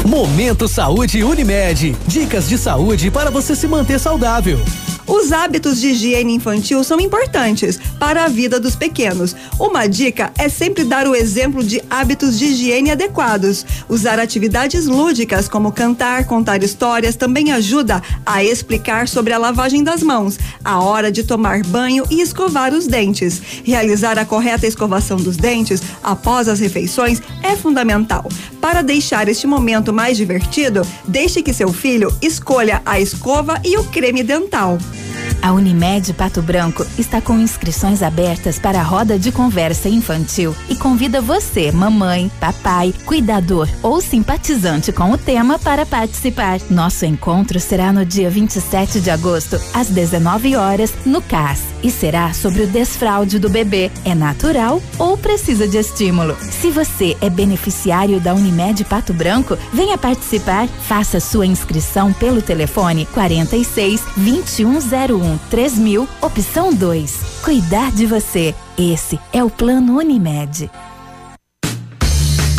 Momento 0.03 0.67
Saúde 0.67 1.23
Unimed. 1.23 1.95
Dicas 2.07 2.49
de 2.49 2.57
saúde 2.57 3.11
para 3.11 3.29
você 3.29 3.55
se 3.55 3.67
manter 3.67 3.99
saudável. 3.99 4.59
Os 5.05 5.31
hábitos 5.33 5.81
de 5.81 5.89
higiene 5.89 6.33
infantil 6.33 6.83
são 6.83 6.99
importantes 6.99 7.79
para 7.99 8.23
a 8.23 8.29
vida 8.29 8.59
dos 8.59 8.75
pequenos. 8.75 9.35
Uma 9.59 9.85
dica 9.85 10.31
é 10.37 10.47
sempre 10.47 10.83
dar 10.83 11.07
o 11.07 11.15
exemplo 11.15 11.63
de 11.63 11.81
hábitos 11.89 12.39
de 12.39 12.45
higiene 12.45 12.91
adequados. 12.91 13.65
Usar 13.89 14.17
atividades 14.19 14.85
lúdicas, 14.85 15.47
como 15.49 15.71
cantar, 15.71 16.25
contar 16.25 16.63
histórias, 16.63 17.15
também 17.15 17.51
ajuda 17.51 18.01
a 18.25 18.43
explicar 18.43 19.07
sobre 19.07 19.33
a 19.33 19.37
lavagem 19.37 19.83
das 19.83 20.01
mãos, 20.01 20.39
a 20.63 20.79
hora 20.79 21.11
de 21.11 21.23
tomar 21.23 21.63
banho 21.65 22.05
e 22.09 22.21
escovar 22.21 22.73
os 22.73 22.87
dentes. 22.87 23.41
Realizar 23.63 24.17
a 24.17 24.25
correta 24.25 24.65
escovação 24.65 25.17
dos 25.17 25.35
dentes 25.35 25.81
após 26.01 26.47
as 26.47 26.59
refeições 26.59 27.21
é 27.41 27.55
fundamental. 27.55 28.25
Para 28.61 28.81
deixar 28.81 29.27
este 29.27 29.45
momento 29.45 29.91
mais 29.91 30.15
divertido, 30.15 30.87
deixe 31.05 31.41
que 31.41 31.53
seu 31.53 31.73
filho 31.73 32.13
escolha 32.21 32.81
a 32.85 32.99
escova 32.99 33.61
e 33.65 33.77
o 33.77 33.83
creme 33.85 34.23
dental. 34.23 34.77
Yeah. 34.95 35.22
A 35.43 35.51
Unimed 35.51 36.13
Pato 36.13 36.41
Branco 36.41 36.87
está 36.97 37.19
com 37.19 37.37
inscrições 37.37 38.01
abertas 38.01 38.57
para 38.57 38.79
a 38.79 38.83
roda 38.83 39.19
de 39.19 39.29
conversa 39.29 39.89
infantil 39.89 40.55
e 40.69 40.75
convida 40.77 41.19
você, 41.19 41.69
mamãe, 41.69 42.31
papai, 42.39 42.93
cuidador 43.05 43.67
ou 43.81 43.99
simpatizante 43.99 44.93
com 44.93 45.11
o 45.11 45.17
tema 45.17 45.59
para 45.59 45.85
participar. 45.85 46.61
Nosso 46.69 47.05
encontro 47.05 47.59
será 47.59 47.91
no 47.91 48.05
dia 48.05 48.29
27 48.29 49.01
de 49.01 49.11
agosto, 49.11 49.59
às 49.73 49.89
19 49.89 50.55
horas, 50.55 50.93
no 51.05 51.21
CAS, 51.21 51.61
e 51.83 51.91
será 51.91 52.31
sobre 52.31 52.61
o 52.61 52.67
desfraude 52.67 53.37
do 53.37 53.49
bebê. 53.49 53.91
É 54.05 54.15
natural 54.15 54.81
ou 54.97 55.17
precisa 55.17 55.67
de 55.67 55.77
estímulo? 55.77 56.37
Se 56.39 56.71
você 56.71 57.17
é 57.19 57.29
beneficiário 57.29 58.21
da 58.21 58.33
Unimed 58.33 58.85
Pato 58.85 59.13
Branco, 59.13 59.57
venha 59.73 59.97
participar. 59.97 60.69
Faça 60.87 61.19
sua 61.19 61.45
inscrição 61.45 62.13
pelo 62.13 62.41
telefone 62.41 63.05
46 63.07 64.01
2101 64.15 65.32
3000, 65.49 66.07
opção 66.21 66.73
2. 66.73 67.41
Cuidar 67.43 67.91
de 67.91 68.05
você. 68.05 68.55
Esse 68.77 69.19
é 69.31 69.43
o 69.43 69.49
Plano 69.49 69.97
Unimed. 69.97 70.69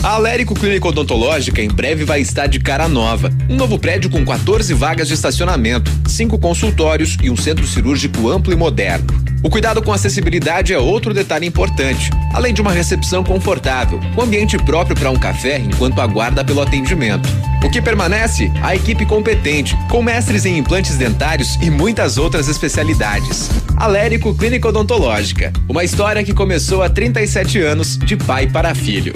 A 0.05 0.16
Alérico 0.16 0.55
Clínica 0.55 0.86
Odontológica 0.86 1.62
em 1.62 1.68
breve 1.68 2.05
vai 2.05 2.20
estar 2.20 2.47
de 2.47 2.60
cara 2.60 2.86
nova. 2.86 3.32
Um 3.48 3.56
novo 3.56 3.78
prédio 3.78 4.10
com 4.10 4.22
14 4.22 4.74
vagas 4.74 5.09
de 5.09 5.14
estacionamento, 5.14 5.90
cinco 6.06 6.39
consultórios 6.39 7.16
e 7.22 7.31
um 7.31 7.36
centro 7.36 7.66
cirúrgico 7.66 8.28
amplo 8.28 8.52
e 8.52 8.56
moderno. 8.56 9.06
O 9.43 9.48
cuidado 9.48 9.81
com 9.81 9.94
acessibilidade 9.94 10.74
é 10.74 10.78
outro 10.78 11.14
detalhe 11.14 11.47
importante, 11.47 12.10
além 12.35 12.52
de 12.52 12.60
uma 12.60 12.70
recepção 12.70 13.24
confortável, 13.24 13.98
com 14.14 14.20
ambiente 14.20 14.59
próprio 14.59 14.94
para 14.94 15.10
um 15.10 15.18
café 15.18 15.56
enquanto 15.56 15.98
aguarda 16.02 16.44
pelo 16.44 16.60
atendimento. 16.60 17.26
O 17.64 17.70
que 17.70 17.81
permanece? 17.81 18.52
A 18.62 18.76
equipe 18.76 19.06
competente, 19.06 19.74
com 19.89 20.02
mestres 20.02 20.44
em 20.44 20.59
implantes 20.59 20.98
dentários 20.98 21.56
e 21.62 21.70
muitas 21.70 22.18
outras 22.18 22.47
especialidades. 22.47 23.48
Alérico 23.74 24.35
Clínica 24.35 24.68
Odontológica, 24.68 25.51
uma 25.66 25.82
história 25.82 26.22
que 26.22 26.35
começou 26.35 26.82
há 26.82 26.90
37 26.90 27.59
anos 27.59 27.97
de 27.97 28.18
pai 28.18 28.47
para 28.47 28.74
filho. 28.74 29.14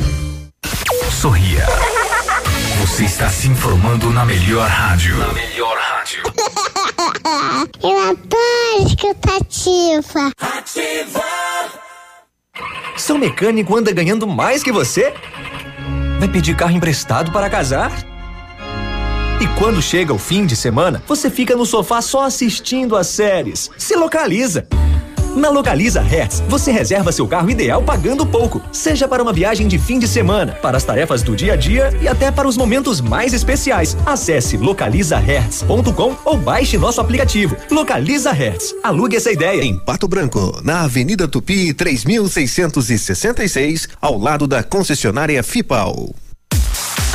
Sorria. 1.21 1.67
Você 2.81 3.05
está 3.05 3.29
se 3.29 3.49
informando 3.49 4.09
na 4.11 4.25
melhor 4.25 4.69
rádio. 4.69 5.17
Na 5.19 5.33
melhor 5.33 5.77
rádio. 5.77 6.23
Eu 7.83 7.99
adoro 8.11 8.87
escutativa. 8.87 10.31
Ativa! 10.41 11.25
Seu 12.97 13.19
mecânico 13.19 13.77
anda 13.77 13.91
ganhando 13.91 14.29
mais 14.29 14.63
que 14.63 14.71
você? 14.71 15.13
Vai 16.21 16.29
pedir 16.29 16.55
carro 16.55 16.71
emprestado 16.71 17.33
para 17.33 17.51
casar? 17.51 17.91
E 19.41 19.47
quando 19.59 19.83
chega 19.83 20.15
o 20.15 20.19
fim 20.21 20.47
de 20.47 20.55
semana, 20.55 21.03
você 21.05 21.29
fica 21.29 21.57
no 21.57 21.67
sofá 21.67 22.01
só 22.01 22.27
assistindo 22.27 22.95
as 22.95 23.09
séries. 23.09 23.69
Se 23.77 23.97
localiza! 23.97 24.69
Na 25.39 25.51
Localiza 25.51 26.01
Hertz, 26.01 26.43
você 26.49 26.73
reserva 26.73 27.13
seu 27.13 27.29
carro 27.29 27.49
ideal 27.49 27.81
pagando 27.81 28.27
pouco, 28.27 28.61
seja 28.73 29.07
para 29.07 29.23
uma 29.23 29.33
viagem 29.33 29.69
de 29.69 29.79
fim 29.79 30.01
de 30.01 30.09
semana, 30.09 30.59
para 30.61 30.77
as 30.77 30.83
tarefas 30.83 31.23
do 31.23 31.37
dia 31.37 31.53
a 31.53 31.57
dia 31.57 31.97
e 32.03 32.09
até 32.09 32.33
para 32.33 32.49
os 32.49 32.57
momentos 32.57 33.01
mais 33.01 33.33
especiais. 33.33 33.97
Acesse 34.05 34.57
localizahertz.com 34.57 36.17
ou 36.25 36.37
baixe 36.37 36.77
nosso 36.77 37.01
aplicativo. 37.01 37.57
Localiza 37.71 38.33
Hertz. 38.33 38.75
Alugue 38.83 39.15
essa 39.15 39.31
ideia. 39.31 39.63
Em 39.63 39.79
Pato 39.79 40.09
Branco, 40.09 40.61
na 40.65 40.83
Avenida 40.83 41.29
Tupi, 41.29 41.73
3666, 41.73 43.91
ao 44.01 44.19
lado 44.19 44.49
da 44.49 44.65
concessionária 44.65 45.41
Fipal. 45.45 46.11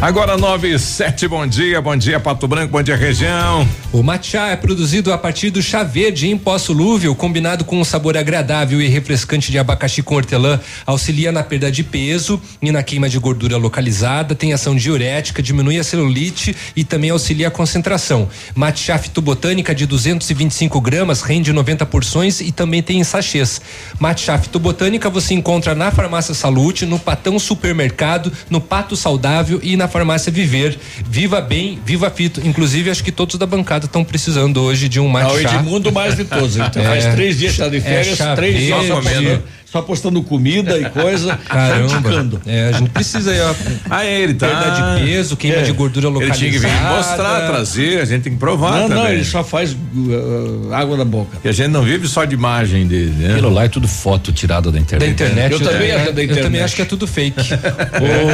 Agora 0.00 0.36
9 0.36 0.72
e 0.72 0.78
7, 0.78 1.26
bom 1.26 1.44
dia, 1.44 1.80
bom 1.80 1.96
dia 1.96 2.20
Pato 2.20 2.46
Branco, 2.46 2.70
bom 2.70 2.80
dia 2.80 2.94
região. 2.94 3.66
O 3.92 4.00
matcha 4.00 4.46
é 4.46 4.54
produzido 4.54 5.12
a 5.12 5.18
partir 5.18 5.50
do 5.50 5.60
chá 5.60 5.82
verde 5.82 6.28
em 6.28 6.38
pó 6.38 6.56
solúvel, 6.56 7.16
combinado 7.16 7.64
com 7.64 7.80
um 7.80 7.84
sabor 7.84 8.16
agradável 8.16 8.80
e 8.80 8.86
refrescante 8.86 9.50
de 9.50 9.58
abacaxi 9.58 10.00
com 10.00 10.14
hortelã, 10.14 10.60
auxilia 10.86 11.32
na 11.32 11.42
perda 11.42 11.68
de 11.68 11.82
peso 11.82 12.40
e 12.62 12.70
na 12.70 12.80
queima 12.80 13.08
de 13.08 13.18
gordura 13.18 13.56
localizada, 13.56 14.36
tem 14.36 14.52
ação 14.52 14.76
diurética, 14.76 15.42
diminui 15.42 15.80
a 15.80 15.84
celulite 15.84 16.54
e 16.76 16.84
também 16.84 17.10
auxilia 17.10 17.48
a 17.48 17.50
concentração. 17.50 18.28
Matcha 18.54 18.96
fitobotânica 18.98 19.74
de 19.74 19.84
225 19.84 20.80
gramas 20.80 21.22
rende 21.22 21.52
90 21.52 21.84
porções 21.86 22.40
e 22.40 22.52
também 22.52 22.84
tem 22.84 23.00
em 23.00 23.04
sachês. 23.04 23.60
Matcha 23.98 24.38
fitobotânica 24.38 25.10
você 25.10 25.34
encontra 25.34 25.74
na 25.74 25.90
farmácia 25.90 26.34
Salute, 26.34 26.86
no 26.86 27.00
Patão 27.00 27.36
Supermercado, 27.36 28.32
no 28.48 28.60
Pato 28.60 28.94
Saudável 28.94 29.58
e 29.60 29.76
na 29.76 29.87
farmácia 29.88 30.30
Viver. 30.30 30.78
Viva 31.08 31.40
bem, 31.40 31.78
viva 31.84 32.10
fito. 32.10 32.40
Inclusive, 32.46 32.90
acho 32.90 33.02
que 33.02 33.12
todos 33.12 33.36
da 33.36 33.46
bancada 33.46 33.86
estão 33.86 34.04
precisando 34.04 34.62
hoje 34.62 34.88
de 34.88 35.00
um 35.00 35.08
matcha. 35.08 35.28
Ah, 35.28 35.32
o 35.32 35.40
Edmundo 35.40 35.92
mais 35.92 36.16
de 36.16 36.24
todos. 36.24 36.56
Então 36.56 36.82
faz 36.84 37.06
três 37.14 37.38
dias 37.38 37.52
que 37.54 37.58
tá 37.58 37.68
de 37.68 37.80
férias, 37.80 38.20
é 38.20 38.34
três 38.34 38.70
comendo. 38.88 39.42
Só 39.70 39.82
postando 39.82 40.22
comida 40.22 40.78
e 40.78 40.88
coisa. 40.88 41.36
Caramba. 41.46 42.40
É, 42.46 42.68
a 42.70 42.72
gente 42.72 42.88
precisa 42.88 43.30
aí, 43.30 43.40
ó. 43.40 43.54
Ah, 43.90 44.04
ele 44.04 44.32
tá. 44.32 44.46
Perda 44.48 44.70
de 44.98 45.04
peso, 45.04 45.36
queima 45.36 45.58
É. 45.58 45.62
de 45.62 45.72
gordura 45.72 46.06
Ele 46.06 46.14
localizada. 46.14 46.38
tinha 46.38 46.52
que 46.52 46.58
vir 46.58 46.72
mostrar, 46.96 47.46
trazer, 47.48 48.00
a 48.00 48.04
gente 48.06 48.22
tem 48.22 48.32
que 48.32 48.38
provar 48.38 48.72
Não, 48.80 48.88
também. 48.88 49.04
não, 49.04 49.10
ele 49.12 49.24
só 49.24 49.44
faz 49.44 49.72
uh, 49.72 50.72
água 50.72 50.96
na 50.96 51.04
boca. 51.04 51.36
E 51.44 51.48
a 51.48 51.52
gente 51.52 51.68
não 51.68 51.82
vive 51.82 52.08
só 52.08 52.24
de 52.24 52.34
imagem 52.34 52.86
dele, 52.86 53.12
né? 53.18 53.32
Aquilo 53.32 53.50
lá 53.50 53.64
é 53.64 53.68
tudo 53.68 53.86
foto 53.86 54.32
tirada 54.32 54.72
da 54.72 54.78
internet. 54.78 55.06
Da 55.06 55.12
internet. 55.12 55.52
Eu 55.52 55.60
também 55.60 55.90
acho 55.92 56.04
da 56.04 56.08
Eu 56.08 56.14
também 56.14 56.24
internet. 56.38 56.62
acho 56.62 56.76
que 56.76 56.82
é 56.82 56.84
tudo 56.86 57.06
fake. 57.06 57.48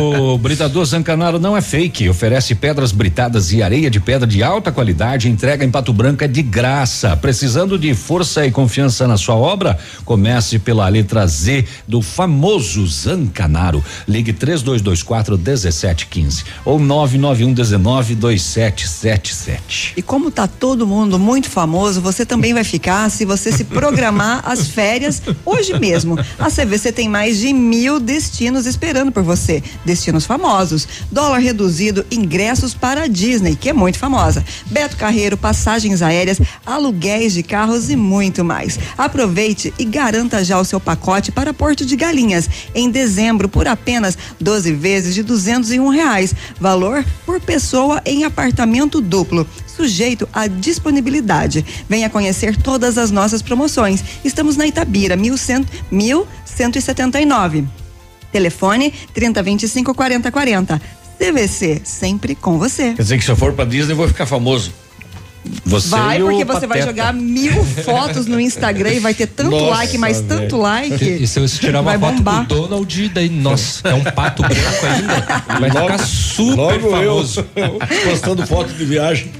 O 0.00 0.38
britador 0.38 0.84
Zancanaro 0.84 1.38
não 1.38 1.56
é 1.56 1.60
fake, 1.60 2.08
oferece 2.08 2.54
pedras 2.54 2.92
britadas 2.92 3.52
e 3.52 3.62
areia 3.62 3.90
de 3.90 3.98
pedra 4.00 4.26
de 4.26 4.42
alta 4.42 4.70
qualidade, 4.70 5.28
entrega 5.28 5.64
em 5.64 5.70
Pato 5.70 5.92
Branco 5.92 6.22
é 6.22 6.28
de 6.28 6.42
graça. 6.42 7.16
Precisando 7.16 7.78
de 7.78 7.94
força 7.94 8.46
e 8.46 8.50
confiança 8.50 9.06
na 9.08 9.16
sua 9.16 9.34
obra? 9.34 9.76
Comece 10.04 10.58
pela 10.58 10.88
letra 10.88 11.23
Z 11.26 11.64
do 11.86 12.02
famoso 12.02 12.86
Zancanaro. 12.86 13.84
Ligue 14.06 14.32
3224 14.32 15.36
1715 15.36 16.44
ou 16.64 16.78
991 16.78 17.52
19 17.52 18.14
2777. 18.14 19.94
E 19.96 20.02
como 20.02 20.30
tá 20.30 20.46
todo 20.46 20.86
mundo 20.86 21.18
muito 21.18 21.48
famoso, 21.48 22.00
você 22.00 22.26
também 22.26 22.52
vai 22.52 22.64
ficar 22.64 23.10
se 23.10 23.24
você 23.24 23.50
se 23.50 23.64
programar 23.64 24.42
as 24.44 24.68
férias 24.68 25.22
hoje 25.44 25.78
mesmo. 25.78 26.18
A 26.38 26.50
CVC 26.50 26.92
tem 26.92 27.08
mais 27.08 27.38
de 27.38 27.52
mil 27.52 27.98
destinos 27.98 28.66
esperando 28.66 29.12
por 29.12 29.22
você. 29.22 29.62
Destinos 29.84 30.26
famosos, 30.26 30.86
dólar 31.10 31.38
reduzido, 31.38 32.04
ingressos 32.10 32.74
para 32.74 33.04
a 33.04 33.06
Disney, 33.06 33.56
que 33.56 33.68
é 33.68 33.72
muito 33.72 33.98
famosa. 33.98 34.44
Beto 34.66 34.96
Carreiro, 34.96 35.36
passagens 35.36 36.02
aéreas, 36.02 36.40
aluguéis 36.64 37.32
de 37.34 37.42
carros 37.42 37.90
e 37.90 37.96
muito 37.96 38.44
mais. 38.44 38.78
Aproveite 38.96 39.72
e 39.78 39.84
garanta 39.84 40.44
já 40.44 40.58
o 40.58 40.64
seu 40.64 40.80
pacote 40.80 41.13
para 41.32 41.54
Porto 41.54 41.84
de 41.84 41.96
Galinhas 41.96 42.48
em 42.74 42.90
dezembro 42.90 43.48
por 43.48 43.66
apenas 43.66 44.16
12 44.40 44.72
vezes 44.72 45.14
de 45.14 45.22
201 45.22 45.88
reais. 45.88 46.34
Valor 46.60 47.04
por 47.24 47.40
pessoa 47.40 48.02
em 48.04 48.24
apartamento 48.24 49.00
duplo 49.00 49.46
sujeito 49.74 50.28
à 50.32 50.46
disponibilidade. 50.46 51.64
Venha 51.88 52.08
conhecer 52.08 52.56
todas 52.56 52.96
as 52.96 53.10
nossas 53.10 53.42
promoções. 53.42 54.04
Estamos 54.24 54.56
na 54.56 54.66
Itabira, 54.66 55.16
1100, 55.16 55.66
1179. 55.90 57.64
Telefone 58.30 58.92
3025 59.12 59.94
4040. 59.94 60.80
CVC, 61.18 61.80
sempre 61.84 62.34
com 62.34 62.58
você. 62.58 62.94
Quer 62.94 63.02
dizer 63.02 63.18
que 63.18 63.24
se 63.24 63.30
eu 63.30 63.36
for 63.36 63.52
pra 63.52 63.64
Disney 63.64 63.92
eu 63.92 63.96
vou 63.96 64.08
ficar 64.08 64.26
famoso. 64.26 64.72
Você 65.66 65.88
vai, 65.88 66.18
e 66.18 66.20
porque 66.20 66.44
você 66.44 66.66
vai 66.66 66.78
Pateta. 66.78 66.86
jogar 66.86 67.12
mil 67.12 67.64
fotos 67.84 68.26
no 68.26 68.40
Instagram 68.40 68.92
e 68.94 69.00
vai 69.00 69.12
ter 69.14 69.26
tanto 69.26 69.50
Nossa, 69.50 69.66
like, 69.70 69.98
mais 69.98 70.20
velho. 70.20 70.40
tanto 70.42 70.56
like. 70.56 71.04
E 71.04 71.26
se 71.26 71.38
você 71.40 71.58
tirar 71.58 71.80
uma 71.80 71.96
vai 71.96 71.98
foto 71.98 72.16
bombar. 72.16 72.46
com 72.46 72.54
o 72.54 72.66
Donald, 72.68 73.08
daí, 73.10 73.28
nossa, 73.28 73.88
é 73.88 73.94
um 73.94 74.04
pato 74.04 74.42
branco 74.42 74.86
ainda. 74.86 75.60
Vai 75.60 75.70
ficar 75.70 75.98
super 75.98 76.54
logo 76.56 76.90
famoso. 76.90 77.46
eu 77.56 77.78
postando 78.10 78.46
foto 78.46 78.72
de 78.72 78.84
viagem. 78.84 79.30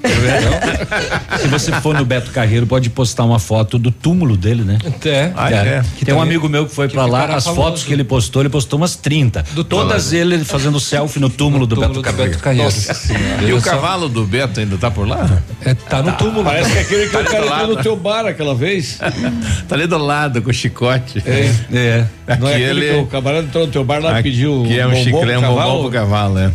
Se 1.40 1.48
você 1.48 1.72
for 1.80 1.94
no 1.94 2.04
Beto 2.04 2.30
Carreiro, 2.30 2.66
pode 2.66 2.90
postar 2.90 3.24
uma 3.24 3.38
foto 3.38 3.78
do 3.78 3.90
túmulo 3.90 4.36
dele, 4.36 4.62
né? 4.62 4.78
É. 5.04 5.32
Ah, 5.36 5.50
é? 5.50 5.82
Que 5.96 6.04
Tem 6.04 6.14
um 6.14 6.20
amigo 6.22 6.48
meu 6.48 6.66
que 6.66 6.74
foi 6.74 6.88
que 6.88 6.94
pra 6.94 7.06
lá, 7.06 7.24
as 7.34 7.44
famoso. 7.44 7.62
fotos 7.62 7.84
que 7.84 7.92
ele 7.92 8.04
postou, 8.04 8.42
ele 8.42 8.48
postou 8.48 8.78
umas 8.78 8.96
30. 8.96 9.44
Do 9.52 9.64
Todas 9.64 10.12
ele 10.12 10.44
fazendo 10.44 10.78
selfie 10.78 11.20
no 11.20 11.28
túmulo 11.30 11.66
do 11.66 11.74
túmulo 11.76 12.02
Beto 12.02 12.38
Carreiro. 12.38 12.38
Carreiro. 12.38 13.48
E 13.48 13.52
o 13.52 13.60
cavalo 13.60 14.08
do 14.08 14.24
Beto 14.24 14.60
ainda 14.60 14.76
tá 14.76 14.90
por 14.90 15.06
lá? 15.06 15.42
É, 15.64 15.74
tá 15.74 15.93
no 16.02 16.12
túmulo. 16.12 16.44
Parece 16.44 16.72
que 16.72 16.78
é 16.78 16.80
aquele 16.80 17.06
que 17.06 17.12
Tá 17.12 17.20
o 17.20 17.24
cara 17.24 17.46
entrou 17.46 17.66
no 17.68 17.82
teu 17.82 17.96
bar 17.96 18.26
aquela 18.26 18.54
vez. 18.54 18.98
tá 19.68 19.74
ali 19.74 19.86
do 19.86 19.98
lado 19.98 20.42
com 20.42 20.50
o 20.50 20.54
chicote. 20.54 21.22
É. 21.26 22.04
Não 22.38 22.48
é 22.48 22.54
aquele 22.54 22.88
que 22.90 22.96
o 23.00 23.06
camarada 23.06 23.46
entrou 23.46 23.66
no 23.66 23.72
teu 23.72 23.84
bar 23.84 24.00
lá 24.00 24.20
e 24.20 24.22
pediu 24.22 24.64
que 24.66 24.78
é 24.78 24.86
um 24.86 24.90
bombom 24.90 25.04
chiclete, 25.04 25.38
um 25.38 25.40
bombom 25.40 25.56
cavalo? 25.56 25.80
pro 25.82 25.90
cavalo, 25.90 26.38
é. 26.38 26.50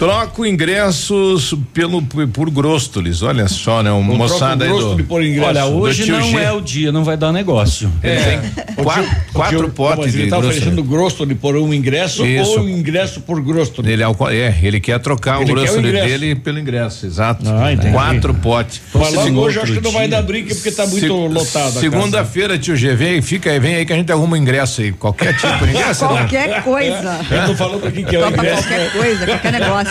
Troco 0.00 0.46
ingressos 0.46 1.54
pelo 1.74 2.00
por 2.00 2.48
Gróstolis. 2.50 3.20
Olha 3.22 3.46
só, 3.48 3.82
né? 3.82 3.90
Uma 3.92 4.14
moçada 4.14 4.64
aí 4.64 4.70
do, 4.70 5.04
por 5.04 5.22
ingresso. 5.22 5.46
Olha, 5.46 5.66
hoje 5.66 6.10
não 6.10 6.22
G. 6.22 6.36
é 6.38 6.50
o 6.50 6.60
dia, 6.62 6.90
não 6.90 7.04
vai 7.04 7.18
dar 7.18 7.30
negócio. 7.32 7.92
É. 8.02 8.40
Quatro, 8.82 9.10
quatro 9.34 9.68
potes 9.68 10.14
Ele 10.14 10.24
de 10.24 10.30
tá 10.30 10.36
Gróstolis. 10.38 10.56
oferecendo 10.62 10.82
Grostoli 10.82 11.34
por 11.34 11.54
um 11.54 11.74
ingresso 11.74 12.24
Isso. 12.24 12.50
ou 12.52 12.60
um 12.60 12.68
ingresso 12.70 13.20
por 13.20 13.42
Grostoli. 13.42 13.92
Ele 13.92 14.02
é, 14.02 14.08
o- 14.08 14.16
é, 14.30 14.58
ele 14.62 14.80
quer 14.80 14.98
trocar 15.00 15.42
Ele 15.42 15.52
o 15.52 15.58
ingresso. 15.58 15.82
dele 15.82 16.34
pelo 16.34 16.58
ingresso, 16.58 17.04
exato. 17.04 17.44
Ah, 17.46 17.70
entendi. 17.70 17.92
Quatro 17.92 18.32
potes. 18.32 18.80
Mas 18.94 19.12
logo 19.12 19.38
hoje 19.40 19.58
eu 19.58 19.62
acho 19.64 19.72
que 19.74 19.80
não 19.82 19.92
vai 19.92 20.08
dar 20.08 20.22
briga 20.22 20.54
porque 20.54 20.70
tá 20.72 20.86
muito 20.86 21.00
Se- 21.06 21.08
lotado. 21.34 21.78
Segunda-feira, 21.78 22.58
tio 22.58 22.74
G, 22.74 22.94
vem, 22.94 23.20
fica 23.20 23.50
aí, 23.50 23.60
vem 23.60 23.74
aí 23.74 23.84
que 23.84 23.92
a 23.92 23.96
gente 23.96 24.10
arruma 24.10 24.34
um 24.34 24.40
ingresso 24.40 24.80
aí. 24.80 24.92
Qualquer 24.92 25.36
tipo 25.36 25.58
de 25.66 25.70
ingresso. 25.72 26.04
né? 26.06 26.08
Qualquer 26.16 26.62
coisa. 26.64 27.20
Eu 27.30 27.46
tô 27.48 27.54
falando 27.54 27.86
aqui 27.86 28.02
que 28.02 28.16
é 28.16 28.24
o 28.24 28.28
ingresso. 28.30 28.62
qualquer 28.66 28.92
coisa, 28.92 29.26
qualquer 29.26 29.52
negócio. 29.52 29.89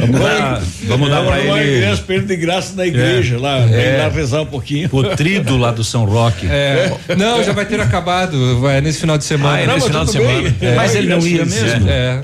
Vamos 0.00 0.20
dar, 0.20 0.62
vamos 0.86 1.10
dar 1.10 1.24
pra 1.24 1.40
ele 1.40 1.84
ele 2.08 2.20
de 2.22 2.36
graça 2.36 2.74
na 2.76 2.86
igreja 2.86 3.38
lá, 3.38 3.58
É. 3.58 3.66
pra 3.68 3.80
ir 3.82 3.98
lá 3.98 4.08
rezar 4.08 4.40
um 4.42 4.46
pouquinho. 4.46 4.88
o 4.92 5.02
trido 5.16 5.56
lá 5.56 5.70
do 5.70 5.82
São 5.84 6.04
Roque. 6.04 6.46
É, 6.46 6.92
não, 7.16 7.42
já 7.42 7.52
vai 7.52 7.64
ter 7.64 7.80
acabado, 7.80 8.60
vai 8.60 8.80
nesse 8.80 9.00
final 9.00 9.16
de 9.18 9.24
semana. 9.24 9.56
Ah, 9.56 9.60
é 9.60 9.66
nesse 9.66 9.78
Não, 9.78 9.86
final 9.86 10.00
mas 10.04 10.12
de 10.12 10.18
semana. 10.58 10.76
Mas 10.76 10.94
ele 10.94 11.08
não 11.08 11.18
ia 11.26 11.44
mesmo? 11.44 11.88
É. 11.88 12.20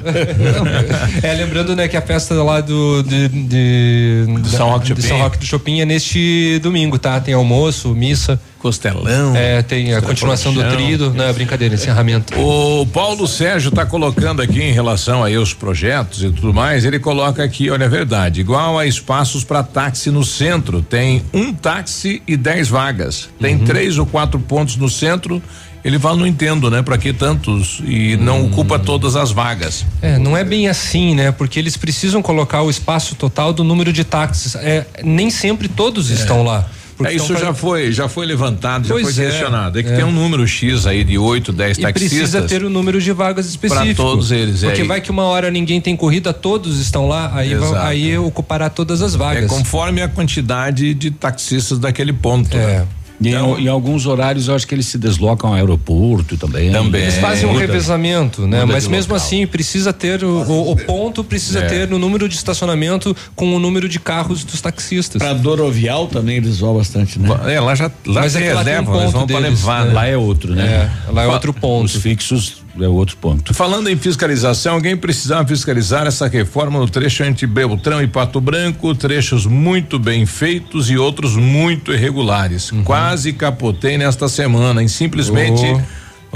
É, 1.23 1.33
lembrando, 1.35 1.75
né, 1.77 1.89
que 1.89 1.97
a 1.97 2.03
festa 2.03 2.35
lá 2.43 2.61
do 2.61 3.03
de, 3.03 3.29
de- 3.29 4.25
Do 4.41 4.49
São 4.49 4.71
Roque 4.71 4.89
do 4.89 4.95
de 4.97 5.03
Chopin. 5.03 5.09
São 5.09 5.19
Roque 5.19 5.39
do 5.39 5.45
Chopin 5.45 5.81
é 5.81 5.85
neste 5.85 6.59
domingo, 6.63 6.99
tá? 6.99 7.21
Tem 7.21 7.35
almoço, 7.35 7.89
missa. 7.95 8.41
Costelão. 8.67 9.37
É, 9.37 9.63
tem 9.63 9.95
a 9.95 10.03
continuação 10.03 10.53
do 10.53 10.63
trido, 10.71 11.11
né, 11.11 11.33
brincadeira, 11.33 11.75
encerramento. 11.75 12.37
O 12.37 12.85
Paulo 12.87 13.29
Sérgio 13.29 13.69
está 13.69 13.87
colocando 13.87 14.43
aqui 14.43 14.61
em 14.61 14.73
relação 14.73 15.23
aí 15.23 15.37
aos 15.37 15.55
projetos 15.55 16.25
e 16.25 16.31
tudo 16.31 16.53
mais, 16.53 16.85
ele 16.85 16.99
coloca 16.99 17.45
aqui, 17.45 17.71
olha, 17.71 17.85
é 17.85 17.89
verdade, 17.89 18.41
igual 18.41 18.77
a 18.77 18.85
espaços 18.85 19.45
para 19.45 19.63
táxi 19.63 20.11
no 20.11 20.25
centro, 20.25 20.83
tem 20.83 21.23
um 21.33 21.53
táxi 21.53 22.21
e 22.27 22.37
dez 22.37 22.69
vagas. 22.69 23.29
Tem 23.41 23.57
três 23.59 23.99
ou 23.99 24.07
quatro 24.07 24.41
pontos 24.41 24.77
no 24.77 24.89
centro. 24.89 25.41
Ele 25.85 26.01
fala, 26.01 26.17
não 26.17 26.27
entendo, 26.27 26.69
né? 26.69 26.83
Para 26.83 26.99
que 26.99 27.13
tantos 27.13 27.81
e 27.87 28.17
não 28.17 28.47
ocupa 28.47 28.77
todas 28.77 29.15
as 29.15 29.31
vagas. 29.31 29.85
É, 30.03 30.19
não 30.19 30.37
é 30.37 30.43
bem 30.43 30.67
assim, 30.67 31.15
né? 31.15 31.31
Porque 31.31 31.61
eles 31.61 31.77
precisam 31.77 32.21
colocar 32.21 32.63
o 32.63 32.71
espaço 32.71 33.15
total 33.15 33.53
do 33.53 33.63
número 33.63 33.93
de 33.93 34.03
táxis. 34.03 34.57
É, 34.57 34.85
nem 35.05 35.31
sempre 35.31 35.69
todos 35.69 36.11
estão 36.11 36.43
lá. 36.43 36.69
É, 37.05 37.13
isso 37.15 37.37
já 37.37 37.53
foi, 37.53 37.93
já 37.93 38.09
foi 38.09 38.25
levantado, 38.27 38.87
já 38.89 38.95
Pois 38.95 39.15
foi 39.15 39.25
é, 39.25 39.29
questionado. 39.29 39.79
É 39.79 39.83
que 39.83 39.89
é. 39.91 39.97
tem 39.97 40.05
um 40.05 40.11
número 40.13 40.47
X 40.47 40.87
aí 40.87 41.05
de 41.05 41.19
8, 41.19 41.53
10 41.53 41.79
E 41.79 41.83
taxistas. 41.83 42.19
precisa 42.19 42.43
ter 42.43 42.65
o 42.65 42.71
número 42.71 43.01
de 43.01 43.13
vagas 43.13 43.47
específico. 43.47 43.95
todos 43.95 44.31
eles, 44.33 44.63
é, 44.63 44.69
Porque 44.69 44.83
e- 44.83 44.87
vai 44.87 45.01
que 45.01 45.11
uma 45.11 45.25
hora 45.25 45.51
ninguém 45.51 45.81
tem 45.81 45.95
corrida, 45.97 46.33
todos 46.33 46.79
estão 46.81 47.07
lá, 47.07 47.31
aí, 47.35 47.55
vão- 47.55 47.77
aí 47.77 48.17
ocupará 48.19 48.71
todas 48.71 49.03
as 49.03 49.15
vagas. 49.15 49.45
É 49.45 49.47
conforme 49.47 50.01
a 50.01 50.09
quantidade 50.09 50.95
de 50.95 51.11
taxistas 51.11 51.79
daquele 51.79 52.13
ponto. 52.13 52.57
É. 52.57 52.67
né? 52.81 52.87
E 53.21 53.29
em, 53.29 53.65
em 53.65 53.69
alguns 53.69 54.05
horários 54.07 54.49
eu 54.49 54.55
acho 54.55 54.67
que 54.67 54.75
eles 54.75 54.87
se 54.87 54.99
deslocam 54.99 55.51
ao 55.51 55.57
aeroporto 55.57 56.37
também. 56.37 56.71
Também. 56.71 57.03
Eles 57.03 57.17
fazem 57.17 57.47
um 57.47 57.53
Muda- 57.53 57.61
revezamento, 57.67 58.47
né? 58.47 58.65
Mas 58.65 58.87
mesmo 58.87 59.13
local. 59.15 59.27
assim, 59.27 59.47
precisa 59.47 59.93
ter 59.93 60.23
o, 60.23 60.43
o- 60.43 60.73
o 60.73 60.77
ponto, 60.77 61.25
precisa 61.25 61.61
É. 61.61 61.67
ter 61.67 61.93
o 61.93 61.99
número 61.99 62.29
de 62.29 62.35
estacionamento 62.35 63.17
com 63.35 63.55
o 63.55 63.59
número 63.59 63.89
de 63.89 63.99
carros 63.99 64.45
dos 64.45 64.61
taxistas. 64.61 65.21
Pra 65.23 65.33
Dorovial 65.33 66.07
também 66.09 66.37
eles 66.37 66.59
vão 66.59 66.77
bastante, 66.77 67.19
né? 67.19 67.29
É, 67.47 67.61
lá 67.61 67.75
já 67.75 67.91
lá 68.07 68.21
Mas 68.23 68.37
é 68.37 68.41
que 68.43 68.53
lá 68.53 68.65
tem 68.65 68.75
um 68.75 68.79
reserva, 68.81 69.01
eles 69.01 69.13
vão 69.13 69.27
para 69.27 69.39
levar. 69.39 69.81
né? 69.85 69.89
né? 69.89 69.95
Lá 69.95 70.07
é 70.07 70.17
outro, 70.17 70.55
né? 70.55 70.91
É, 71.09 71.11
lá 71.13 71.23
é 71.23 71.27
outro 71.29 71.53
ponto. 71.55 71.87
Os 71.87 71.97
fixos 71.97 72.66
é 72.81 72.89
outro 72.89 73.17
ponto. 73.17 73.55
Falando 73.55 73.89
em 73.89 73.97
fiscalização, 73.97 74.75
alguém 74.75 74.97
precisava 74.97 75.47
fiscalizar 75.47 76.07
essa 76.07 76.27
reforma 76.29 76.79
no 76.79 76.89
trecho 76.89 77.23
entre 77.25 77.47
Beltrão 77.47 78.03
e 78.03 78.07
Pato 78.07 78.41
Branco, 78.41 78.95
trechos 78.95 79.47
muito 79.47 79.99
bem 79.99 80.27
feitos 80.27 80.91
e 80.91 80.97
outros 80.97 81.37
muito 81.37 81.93
irregulares. 81.93 82.71
Uhum. 82.73 82.85
Quase 82.85 83.33
capotei 83.33 83.99
nesta 83.99 84.29
semana, 84.29 84.83
em 84.83 84.89
simplesmente 84.89 85.65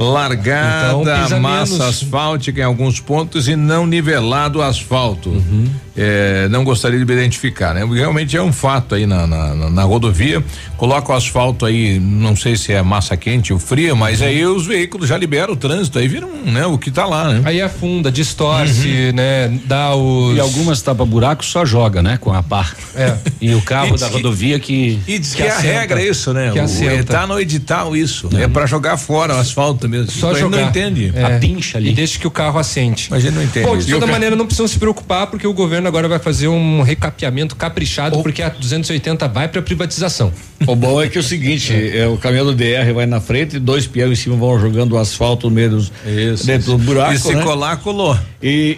largada 0.05 0.89
Então, 1.01 1.41
massa 1.41 1.75
menos. 1.75 1.81
asfáltica 1.81 2.61
em 2.61 2.65
alguns 2.65 3.01
pontos 3.01 3.49
e 3.49 3.57
não 3.57 3.87
nivelado 3.87 4.59
o 4.59 4.63
asfalto. 4.63 5.31
Uhum. 5.31 5.69
É, 5.97 6.49
não 6.49 6.65
gostaria 6.65 6.99
de 6.99 7.05
me 7.05 7.13
identificar, 7.13 7.75
né? 7.75 7.85
Realmente 7.85 8.35
é 8.37 8.43
um 8.43 8.53
fato 8.53 8.95
aí 8.95 9.05
na, 9.07 9.27
na, 9.27 9.55
na- 9.55 9.71
na 9.71 9.83
rodovia. 9.83 10.43
Coloca 10.79 11.13
o 11.13 11.15
asfalto 11.15 11.67
aí, 11.67 11.99
não 12.01 12.35
sei 12.35 12.57
se 12.57 12.73
é 12.73 12.81
massa 12.81 13.17
quente 13.17 13.53
ou 13.53 13.59
fria, 13.59 13.95
mas 13.95 14.23
aí 14.23 14.47
os 14.47 14.65
veículos 14.67 15.09
já 15.09 15.19
liberam 15.19 15.53
o 15.53 15.57
trânsito, 15.57 15.99
aí 15.99 16.09
viram, 16.09 16.31
né, 16.47 16.65
o 16.65 16.79
que 16.79 16.91
tá 16.91 17.05
lá, 17.05 17.29
né? 17.35 17.43
Aí 17.45 17.61
afunda, 17.61 18.11
distorce, 18.11 18.89
Uhum. 19.09 19.13
né? 19.15 19.61
Dá 19.67 19.95
os. 19.95 20.37
E 20.37 20.41
algumas 20.41 20.81
tapa-buracos 20.81 21.49
só 21.51 21.67
joga, 21.67 22.03
né? 22.03 22.17
Com 22.19 22.33
a 22.33 22.43
pá. 22.43 22.71
É. 22.95 23.15
E 23.41 23.55
o 23.55 23.61
carro 23.61 23.95
E 23.97 23.99
da 23.99 24.07
que- 24.09 24.13
rodovia 24.15 24.59
que. 24.59 24.99
E 25.07 25.19
diz 25.19 25.35
que, 25.35 25.43
Que 25.43 25.49
é 25.49 25.51
a 25.51 25.59
regra 25.59 26.03
isso, 26.03 26.33
né? 26.33 26.51
Que 26.53 26.61
O- 26.61 26.65
assenta. 26.65 27.13
tá 27.13 27.27
no 27.27 27.39
edital 27.39 27.95
isso. 27.95 28.31
É, 28.39 28.49
pra 28.49 28.65
jogar 28.65 28.97
fora 28.97 29.35
o 29.35 29.39
asfalto 29.39 29.87
mesmo. 29.91 30.11
Só 30.11 30.31
gente 30.33 30.41
jogar. 30.41 30.61
não 30.61 30.69
entende. 30.69 31.13
É. 31.15 31.25
A 31.25 31.39
pincha 31.39 31.77
ali. 31.79 31.91
E 31.91 31.93
deixa 31.93 32.19
que 32.19 32.27
o 32.27 32.31
carro 32.31 32.59
assente. 32.59 33.09
Mas 33.11 33.23
gente 33.23 33.35
não 33.35 33.43
entende. 33.43 33.67
Bom, 33.67 33.77
isso. 33.77 33.87
de 33.87 33.93
toda 33.93 34.07
maneira, 34.07 34.37
não 34.37 34.47
precisam 34.47 34.67
se 34.69 34.79
preocupar, 34.79 35.27
porque 35.27 35.47
o 35.47 35.53
governo 35.53 35.89
agora 35.89 36.09
vai 36.09 36.19
fazer 36.19 36.49
um 36.49 36.83
recapeamento 36.83 37.57
caprichado, 37.57 38.23
porque 38.23 38.43
a 38.43 38.49
280 38.49 39.29
vai 39.29 39.49
para 39.49 39.61
privatização. 39.61 40.33
O 40.67 40.77
bom 40.77 41.03
é 41.03 41.09
que 41.09 41.19
é 41.19 41.21
o 41.21 41.25
seguinte, 41.25 41.73
é, 41.97 42.07
o 42.07 42.17
caminhão 42.17 42.47
do 42.47 42.55
DR 42.55 42.93
vai 42.95 43.07
na 43.07 43.21
frente, 43.21 43.59
dois 43.59 43.87
peões 43.87 44.13
em 44.19 44.23
cima 44.23 44.37
vão 44.37 44.59
jogando 44.61 44.93
o 44.93 44.99
asfalto 44.99 45.49
no 45.49 45.55
meio 45.55 45.71
dos, 45.71 45.93
Isso, 46.07 46.47
dentro 46.47 46.73
do 46.73 46.79
buraco, 46.79 47.15
E 47.15 47.19
se 47.19 47.35
né? 47.35 47.43
colar, 47.43 47.77
colou. 47.79 48.17
E, 48.43 48.77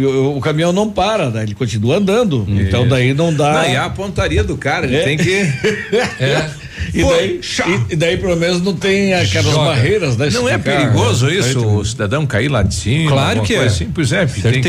e 0.00 0.04
o, 0.06 0.36
o 0.36 0.40
caminhão 0.40 0.72
não 0.72 0.90
para, 0.90 1.30
né? 1.30 1.42
Ele 1.44 1.54
continua 1.54 1.96
andando. 1.96 2.46
Então 2.48 2.86
daí 2.86 3.14
não 3.14 3.32
dá. 3.34 3.66
E 3.68 3.76
a 3.76 3.88
pontaria 3.88 4.44
do 4.44 4.56
cara, 4.56 4.86
ele 4.86 4.96
É. 4.96 5.02
tem 5.04 5.16
que. 5.16 5.30
É. 6.20 6.50
E 6.92 7.04
daí, 7.04 7.40
e, 7.88 7.92
e 7.92 7.96
daí 7.96 8.16
pelo 8.16 8.36
menos 8.36 8.60
não 8.62 8.74
tem 8.74 9.14
aquelas 9.14 9.52
Joga. 9.52 9.66
barreiras, 9.70 10.16
né? 10.16 10.28
Não 10.32 10.48
é 10.48 10.58
perigoso 10.58 11.30
isso, 11.30 11.64
o 11.66 11.84
cidadão 11.84 12.26
cair 12.26 12.48
lá 12.48 12.62
de 12.62 12.74
cima? 12.74 13.10
Claro 13.10 13.42
que 13.42 13.54
é. 13.54 13.64
Assim? 13.64 13.90
Pois 13.94 14.12
é, 14.12 14.26
filho, 14.26 14.50
tem 14.52 14.62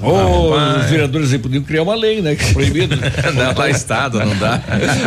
Rapaz. 0.00 0.84
os 0.84 0.90
vereadores 0.90 1.32
aí 1.32 1.38
podiam 1.38 1.62
criar 1.62 1.82
uma 1.82 1.94
lei, 1.94 2.20
né? 2.22 2.36
Que 2.36 2.44
é 2.50 2.52
proibido. 2.52 2.96
Não, 3.34 3.54
lá 3.56 3.68
estado, 3.70 4.18
não 4.24 4.36
dá. 4.36 4.60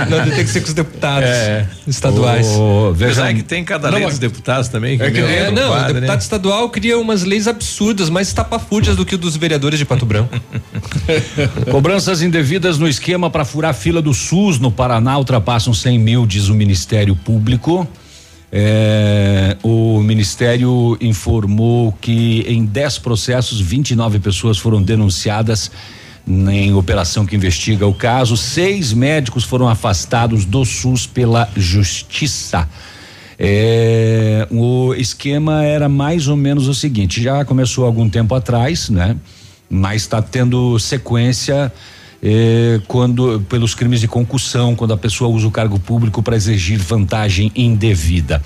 Não, 0.10 0.24
tem 0.26 0.44
que 0.44 0.50
ser 0.50 0.62
com 0.62 0.68
os 0.68 0.74
deputados 0.74 1.30
É. 1.30 1.66
estaduais. 1.88 2.48
Apesar 2.94 3.24
veja, 3.24 3.34
que 3.34 3.44
tem 3.44 3.64
cada 3.64 3.90
Não, 3.90 3.98
lei 4.00 4.08
dos 4.08 4.20
deputados 4.20 4.68
também. 4.68 4.98
Que 4.98 5.04
É 5.04 5.12
que 5.12 5.22
meu 5.22 5.30
É, 5.30 5.52
não, 5.52 5.72
o 5.72 5.88
deputado 5.88 6.02
né? 6.02 6.18
estadual 6.18 6.70
cria 6.70 6.98
umas 7.00 7.24
leis 7.24 7.48
absurdas, 7.48 8.10
mais 8.10 8.28
estapafúrdias 8.28 8.96
do 8.96 9.06
que 9.06 9.16
o 9.16 9.18
dos 9.18 9.36
vereadores 9.38 9.80
de 9.80 9.86
Pato 9.86 10.06
Branco. 10.06 10.34
Cobranças 11.72 12.22
indevidas 12.22 12.78
no 12.78 12.88
esquema 12.88 13.30
para 13.30 13.46
furar 13.46 13.74
fila 13.74 14.02
do 14.02 14.14
SUS 14.14 14.60
no 14.60 14.72
Paraná 14.72 15.18
ultrapassam 15.18 15.74
100 15.74 16.00
mil, 16.00 16.26
diz 16.26 16.48
o 16.50 16.54
Ministério 16.54 17.16
Público. 17.16 17.88
É, 18.52 19.56
o 19.64 20.02
Ministério 20.02 20.98
informou 21.00 21.94
que 22.02 22.44
em 22.48 22.66
10 22.66 23.00
processos, 23.00 23.62
29 23.62 24.20
pessoas 24.20 24.58
foram 24.58 24.82
denunciadas 24.82 25.72
em 26.28 26.74
operação 26.74 27.26
que 27.26 27.36
investiga 27.36 27.88
o 27.88 27.94
caso. 27.94 28.36
Seis 28.36 28.92
médicos 28.94 29.44
foram 29.44 29.70
afastados 29.70 30.44
do 30.44 30.66
SUS 30.66 31.08
pela 31.08 31.50
Justiça. 31.56 32.68
É, 33.40 34.48
o 34.52 34.94
esquema 34.94 35.64
era 35.64 35.90
mais 35.90 36.28
ou 36.28 36.36
menos 36.36 36.68
o 36.68 36.74
seguinte: 36.74 37.24
já 37.24 37.44
começou 37.46 37.86
algum 37.86 38.10
tempo 38.10 38.36
atrás, 38.36 38.90
né? 38.90 39.16
Mas 39.70 40.04
está 40.04 40.22
tendo 40.22 40.78
sequência 40.78 41.72
eh, 42.22 42.80
quando 42.88 43.42
pelos 43.50 43.74
crimes 43.74 44.00
de 44.00 44.08
concussão, 44.08 44.76
quando 44.76 44.94
a 44.94 44.98
pessoa 44.98 45.30
usa 45.30 45.48
o 45.48 45.52
cargo 45.52 45.80
público 45.80 46.22
para 46.22 46.36
exigir 46.36 46.78
vantagem 46.80 47.52
indevida. 47.56 48.42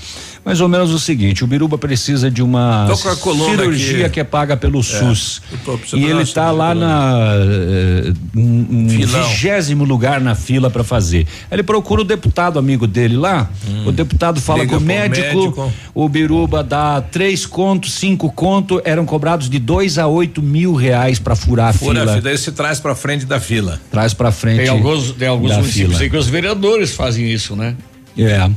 Mais 0.45 0.61
ou 0.61 0.69
menos 0.69 0.91
o 0.91 0.99
seguinte: 0.99 1.43
o 1.43 1.47
Biruba 1.47 1.75
precisa 1.77 2.29
de 2.29 2.43
uma 2.43 2.85
a 2.85 2.95
cirurgia 2.95 4.05
aqui. 4.05 4.13
que 4.13 4.19
é 4.19 4.23
paga 4.23 4.55
pelo 4.55 4.83
SUS. 4.83 5.41
eu 5.51 5.57
tô 5.65 5.77
precisando 5.77 6.01
E 6.01 6.05
ele 6.05 6.21
está 6.21 6.51
lá 6.51 6.75
na 6.75 7.19
eh, 7.33 8.13
vigésimo 8.35 9.83
lugar 9.83 10.21
na 10.21 10.35
fila 10.35 10.69
para 10.69 10.83
fazer. 10.83 11.25
Ele 11.51 11.63
procura 11.63 12.01
o 12.01 12.03
deputado 12.03 12.59
amigo 12.59 12.85
dele 12.85 13.17
lá. 13.17 13.49
O 13.85 13.91
deputado 13.91 14.39
fala 14.39 14.59
Liga 14.59 14.77
com 14.77 14.83
o 14.83 14.85
médico, 14.85 15.35
médico. 15.35 15.73
o 15.93 16.07
Biruba 16.07 16.63
dá 16.63 17.01
três 17.01 17.45
conto, 17.45 17.87
cinco 17.87 18.31
conto, 18.31 18.81
eram 18.85 19.05
cobrados 19.05 19.49
de 19.49 19.57
dois 19.57 19.97
a 19.97 20.05
oito 20.07 20.41
mil 20.41 20.73
reais 20.75 21.17
para 21.17 21.35
furar 21.35 21.69
a 21.69 21.73
Fura 21.73 21.99
a 21.99 22.01
fila. 22.01 22.11
fila, 22.17 22.21
daí 22.21 22.37
se 22.37 22.51
traz 22.51 22.79
pra 22.79 22.93
frente 22.93 23.25
da 23.25 23.39
fila. 23.39 23.81
Traz 23.91 24.13
para 24.13 24.31
frente. 24.31 24.57
Tem 24.59 24.69
alguns, 24.69 25.11
tem 25.13 25.27
alguns 25.27 25.49
da 25.49 25.57
municípios 25.57 25.97
fila. 25.97 26.09
que 26.09 26.17
os 26.17 26.27
vereadores 26.27 26.93
fazem 26.93 27.31
isso, 27.31 27.55
né? 27.55 27.75
É. 28.17 28.49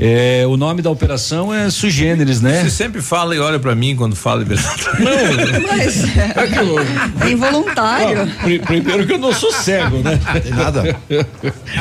É, 0.00 0.44
o 0.46 0.56
nome 0.56 0.80
da 0.80 0.88
operação 0.90 1.52
é 1.52 1.68
sugêneres, 1.68 2.40
né? 2.40 2.62
Você 2.62 2.70
sempre 2.70 3.02
fala 3.02 3.34
e 3.34 3.38
olha 3.38 3.58
pra 3.58 3.74
mim 3.74 3.94
quando 3.94 4.16
fala 4.16 4.42
de 4.42 4.48
verdade. 4.54 4.84
Mas 5.68 6.04
é 6.16 7.28
involuntário. 7.30 8.22
Ó, 8.22 8.42
pri- 8.42 8.58
primeiro 8.60 9.06
que 9.06 9.12
eu 9.12 9.18
não 9.18 9.32
sou 9.34 9.52
cego, 9.52 9.98
né? 9.98 10.18
Tem 10.42 10.52
nada. 10.52 10.96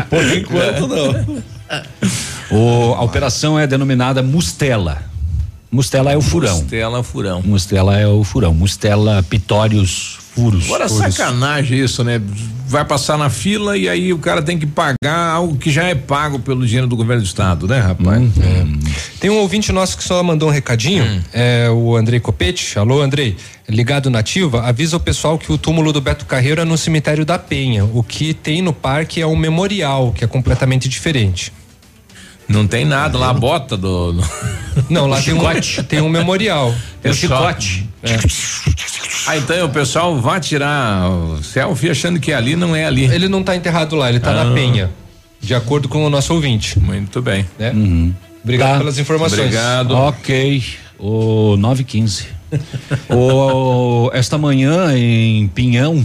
Por 0.10 0.38
enquanto 0.38 0.88
não. 0.88 1.44
O, 2.52 2.94
a 2.96 3.02
operação 3.04 3.58
é 3.58 3.66
denominada 3.66 4.22
Mustela. 4.22 5.10
Mustela 5.72 6.12
é 6.12 6.18
o 6.18 6.22
furão. 6.22 6.58
Mustela 6.58 7.04
furão. 7.04 7.42
Mustela 7.44 7.98
é 8.00 8.06
o 8.08 8.24
furão. 8.24 8.54
Mustela 8.54 9.24
pitórios 9.24 10.18
furos. 10.36 10.66
Agora 10.66 10.90
furos. 10.90 11.16
sacanagem 11.16 11.80
isso, 11.80 12.04
né? 12.04 12.22
Vai 12.68 12.84
passar 12.86 13.18
na 13.18 13.30
fila 13.30 13.78
e 13.78 13.88
aí 13.90 14.14
o 14.14 14.18
cara 14.18 14.42
tem 14.42 14.58
que 14.58 14.66
pagar 14.66 15.30
algo 15.34 15.58
que 15.58 15.70
já 15.72 15.84
é 15.84 15.96
pago 15.96 16.40
pelo 16.40 16.66
dinheiro 16.66 16.88
do 16.88 16.96
governo 16.96 17.22
do 17.22 17.26
estado, 17.26 17.68
né, 17.68 17.80
rapaz? 17.80 18.22
Hum. 18.22 18.80
Tem 19.20 19.30
um 19.30 19.38
ouvinte 19.38 19.72
nosso 19.74 19.98
que 19.98 20.04
só 20.04 20.22
mandou 20.24 20.50
um 20.50 20.52
recadinho, 20.52 21.04
Hum. 21.04 21.22
é 21.34 21.70
o 21.70 21.96
Andrei 21.96 22.20
Copete. 22.20 22.78
Alô, 22.80 23.02
Andrei. 23.02 23.36
Ligado 23.68 24.10
nativa, 24.10 24.64
avisa 24.64 24.98
o 24.98 25.00
pessoal 25.00 25.38
que 25.38 25.52
o 25.52 25.58
túmulo 25.58 25.92
do 25.94 26.02
Beto 26.02 26.26
Carreiro 26.26 26.62
é 26.62 26.66
no 26.66 26.78
cemitério 26.78 27.26
da 27.26 27.38
Penha. 27.40 27.86
O 27.86 28.04
que 28.04 28.34
tem 28.34 28.62
no 28.62 28.74
parque 28.74 29.22
é 29.22 29.28
um 29.28 29.36
memorial, 29.36 30.12
que 30.14 30.24
é 30.24 30.28
completamente 30.28 30.88
diferente. 30.90 31.52
Não 32.52 32.68
tem 32.68 32.86
nada 32.86 33.18
lá, 33.18 33.30
a 33.30 33.34
bota 33.34 33.76
do. 33.78 34.14
do- 34.14 34.30
Não, 34.90 35.08
lá 35.08 35.22
tem 35.22 35.34
um, 35.34 35.40
tem 35.88 36.02
um 36.02 36.10
memorial. 36.10 36.74
É 37.04 37.12
chicote. 37.14 37.88
É. 38.04 38.18
Ah, 39.28 39.38
então 39.38 39.66
o 39.66 39.70
pessoal 39.70 40.20
vai 40.20 40.40
tirar 40.40 41.10
o 41.10 41.44
selfie 41.44 41.90
achando 41.92 42.20
que 42.20 42.34
ali 42.34 42.56
não 42.56 42.76
é 42.76 42.86
ali. 42.86 43.04
Ele 43.06 43.28
não 43.28 43.44
tá 43.44 43.56
enterrado 43.56 43.96
lá, 43.96 44.10
ele 44.10 44.20
tá 44.20 44.32
Ah. 44.32 44.44
na 44.44 44.54
Penha. 44.54 44.90
De 45.40 45.54
acordo 45.56 45.88
com 45.90 46.06
o 46.06 46.10
nosso 46.10 46.34
ouvinte. 46.34 46.80
Muito 46.80 47.22
bem. 47.22 47.46
Né? 47.58 47.72
Tá. 47.72 48.28
Obrigado 48.44 48.78
pelas 48.80 48.98
informações. 49.00 49.40
Obrigado. 49.42 49.96
Ok. 49.96 50.64
O 51.00 51.56
915. 51.58 52.28
o, 53.10 54.10
esta 54.14 54.38
manhã 54.38 54.96
em 54.98 55.48
Pinhão, 55.48 56.04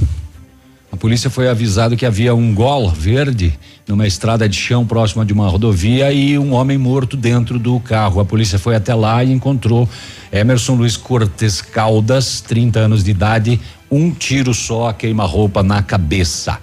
a 0.97 0.99
polícia 0.99 1.29
foi 1.29 1.47
avisado 1.47 1.95
que 1.95 2.07
havia 2.07 2.35
um 2.35 2.55
gol 2.55 2.89
verde 2.89 3.53
numa 3.87 4.07
estrada 4.07 4.49
de 4.49 4.57
chão 4.57 4.87
próxima 4.87 5.27
de 5.27 5.33
uma 5.35 5.47
rodovia 5.47 6.11
e 6.11 6.39
um 6.39 6.55
homem 6.55 6.79
morto 6.79 7.19
dentro 7.19 7.59
do 7.59 7.79
carro. 7.79 8.19
A 8.19 8.25
polícia 8.25 8.59
foi 8.59 8.75
até 8.75 8.95
lá 8.95 9.23
e 9.23 9.31
encontrou 9.31 9.87
Emerson 10.33 10.75
Luiz 10.75 10.97
Cortes 10.97 11.61
Caldas, 11.61 12.41
30 12.41 12.81
anos 12.81 13.05
de 13.05 13.11
idade, 13.11 13.61
um 13.91 14.11
tiro 14.11 14.55
só 14.55 14.89
a 14.89 14.95
queima-roupa 14.95 15.63
na 15.63 15.83
cabeça. 15.83 16.59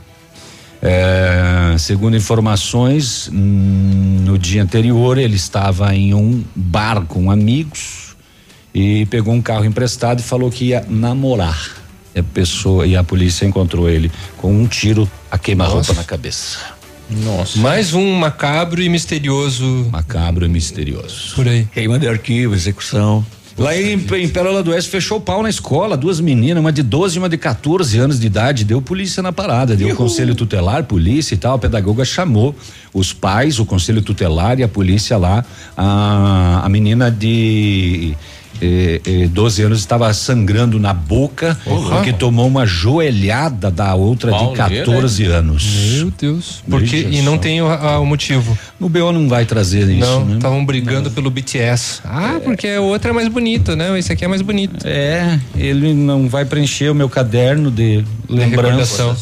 É, 0.82 1.76
segundo 1.78 2.18
informações, 2.18 3.30
hum, 3.32 4.24
no 4.26 4.36
dia 4.40 4.64
anterior 4.64 5.20
ele 5.20 5.36
estava 5.36 5.96
em 5.96 6.16
um 6.16 6.44
bar 6.56 7.06
com 7.06 7.30
amigos 7.30 8.16
e 8.74 9.06
pegou 9.12 9.32
um 9.36 9.44
carro 9.44 9.64
emprestado 9.64 10.22
e 10.22 10.24
falou 10.24 10.50
que 10.50 10.70
ia 10.70 10.84
namorar. 10.90 11.83
E 12.15 12.19
a 12.19 12.23
pessoa 12.23 12.85
e 12.85 12.95
a 12.95 13.03
polícia 13.03 13.45
encontrou 13.45 13.90
ele 13.90 14.11
com 14.38 14.53
um 14.53 14.68
tiro 14.68 15.10
a 15.31 15.38
queima-roupa 15.38 15.94
na 15.94 16.03
cabeça. 16.03 16.60
Nossa. 17.10 17.60
Mais 17.60 17.94
um 17.94 18.14
macabro 18.14 18.81
e 18.81 18.90
misterioso. 18.90 19.88
Macabro 19.91 20.45
e 20.45 20.49
misterioso. 20.49 21.35
Por 21.35 21.48
aí. 21.48 21.65
Queima 21.65 21.99
de 21.99 22.07
arquivo, 22.07 22.56
execução. 22.56 23.26
Lá 23.57 23.76
em, 23.76 23.94
em 23.94 24.30
Pérola 24.30 24.64
do 24.64 24.72
Oeste 24.72 24.90
fechou 24.90 25.19
o 25.19 25.22
pau 25.22 25.44
na 25.44 25.49
escola, 25.49 25.95
duas 25.95 26.19
meninas, 26.19 26.60
uma 26.60 26.72
de 26.72 26.81
12 26.81 27.18
e 27.18 27.19
uma 27.19 27.30
de 27.30 27.38
14 27.38 27.99
anos 27.99 28.19
de 28.19 28.26
idade, 28.26 28.64
deu 28.64 28.81
polícia 28.81 29.22
na 29.22 29.31
parada, 29.31 29.76
deu 29.76 29.95
conselho 29.95 30.34
tutelar, 30.34 30.85
polícia 30.85 31.35
e 31.35 31.38
tal, 31.38 31.56
a 31.56 31.60
pedagoga 31.60 32.03
chamou 32.03 32.56
os 32.91 33.14
pais, 33.14 33.60
o 33.60 33.65
conselho 33.65 34.02
tutelar 34.02 34.60
e 34.60 34.64
a 34.64 34.68
polícia 34.68 35.18
lá, 35.18 35.45
a, 35.77 36.61
a 36.64 36.69
menina 36.69 37.11
de 37.11 38.15
eh, 38.62 39.02
eh, 39.06 39.28
12 39.28 39.62
anos 39.64 39.80
estava 39.80 40.14
sangrando 40.14 40.80
na 40.80 40.94
boca 40.94 41.58
Porra. 41.64 41.96
porque 41.96 42.14
tomou 42.14 42.48
uma 42.48 42.66
joelhada 42.66 43.70
da 43.72 43.94
outra 43.96 44.32
de 44.32 44.38
Pauleira, 44.38 44.86
14 44.86 45.26
anos. 45.26 45.64
Meu 45.96 46.12
Deus. 46.18 46.64
Porque, 46.70 46.98
e 46.98 47.22
não 47.22 47.34
só. 47.34 47.38
tem 47.40 47.62
o, 47.62 47.68
a- 47.68 48.00
o 48.00 48.06
motivo. 48.06 48.58
No 48.80 48.90
BO 48.90 49.12
não 49.12 49.28
vai 49.30 49.46
trazer 49.46 49.88
isso, 49.90 50.00
Não, 50.00 50.26
né? 50.26 50.36
estavam 50.36 50.66
brigando 50.66 51.10
pelo 51.12 51.30
BTS. 51.30 52.02
Ah, 52.04 52.40
porque 52.44 52.68
a 52.68 52.82
outra 52.82 53.12
é 53.12 53.14
mais 53.14 53.28
bonita, 53.28 53.76
né? 53.76 53.98
Esse 53.98 54.12
aqui 54.12 54.26
é 54.26 54.28
mais 54.28 54.42
bonito. 54.42 54.86
É, 54.86 55.40
ele 55.56 55.94
não 55.94 56.28
vai 56.28 56.46
preencher 56.46 56.90
o 56.90 56.96
meu 56.96 57.10
caderno 57.10 57.70
de 57.72 58.04
lembrança. 58.30 59.04
recordação. 59.08 59.16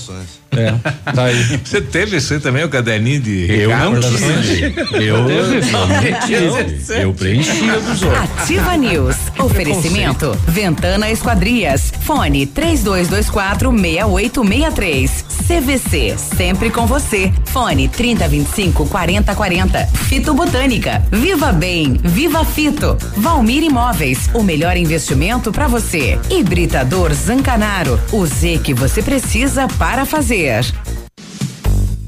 É, 0.51 0.73
tá 1.11 1.23
aí. 1.25 1.41
Você 1.63 1.79
teve 1.79 2.17
isso 2.17 2.33
aí 2.33 2.39
também, 2.39 2.63
o 2.63 2.69
caderninho 2.69 3.21
de 3.21 3.49
Eu 3.49 3.69
não 3.69 3.99
tive. 3.99 4.75
Eu, 4.93 5.29
eu, 5.29 6.99
eu 7.01 7.13
preenchi 7.13 7.51
dos 7.51 8.03
outros. 8.03 8.41
Ativa 8.41 8.75
News. 8.75 9.15
Oferecimento. 9.39 10.37
Ventana 10.47 11.09
Esquadrias. 11.09 11.93
Fone 12.01 12.45
3224 12.45 13.71
6863. 13.71 15.25
CVC. 15.47 16.15
Sempre 16.17 16.69
com 16.69 16.85
você. 16.85 17.31
Fone 17.45 17.87
3025 17.87 18.87
4040. 18.87 19.87
Fito 20.09 20.33
Botânica. 20.33 21.01
Viva 21.11 21.53
Bem. 21.53 21.97
Viva 22.03 22.43
Fito. 22.43 22.97
Valmir 23.15 23.63
Imóveis. 23.63 24.29
O 24.33 24.43
melhor 24.43 24.75
investimento 24.75 25.51
para 25.51 25.67
você. 25.67 26.19
Hibridador 26.29 27.13
Zancanaro. 27.13 27.99
O 28.11 28.25
Z 28.25 28.59
que 28.63 28.73
você 28.73 29.01
precisa 29.01 29.67
para 29.79 30.05
fazer. 30.05 30.40
Dias. 30.41 30.73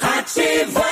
Ativa. 0.00 0.91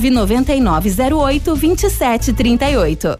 99908 0.09 1.43
2738. 1.55 3.19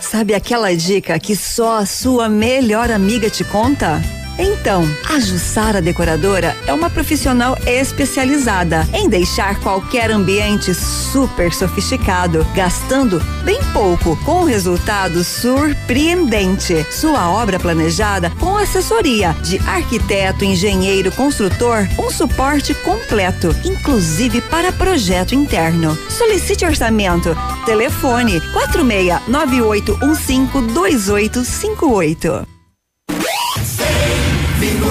Sabe 0.00 0.34
aquela 0.34 0.74
dica 0.74 1.18
que 1.18 1.36
só 1.36 1.78
a 1.78 1.86
sua 1.86 2.28
melhor 2.28 2.90
amiga 2.90 3.30
te 3.30 3.44
conta? 3.44 4.00
Então, 4.40 4.88
a 5.06 5.20
Jussara 5.20 5.82
Decoradora 5.82 6.56
é 6.66 6.72
uma 6.72 6.88
profissional 6.88 7.58
especializada 7.66 8.88
em 8.94 9.06
deixar 9.06 9.60
qualquer 9.60 10.10
ambiente 10.10 10.74
super 10.74 11.52
sofisticado, 11.52 12.46
gastando 12.54 13.20
bem 13.44 13.60
pouco, 13.74 14.16
com 14.24 14.40
um 14.40 14.44
resultado 14.44 15.22
surpreendente. 15.22 16.86
Sua 16.90 17.30
obra 17.30 17.60
planejada 17.60 18.30
com 18.40 18.56
assessoria 18.56 19.34
de 19.42 19.58
arquiteto, 19.58 20.42
engenheiro, 20.42 21.12
construtor, 21.12 21.86
um 21.98 22.10
suporte 22.10 22.72
completo, 22.72 23.54
inclusive 23.62 24.40
para 24.40 24.72
projeto 24.72 25.34
interno. 25.34 25.94
Solicite 26.08 26.64
orçamento. 26.64 27.36
Telefone 27.66 28.40
46 28.40 29.20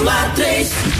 100,3 0.00 0.90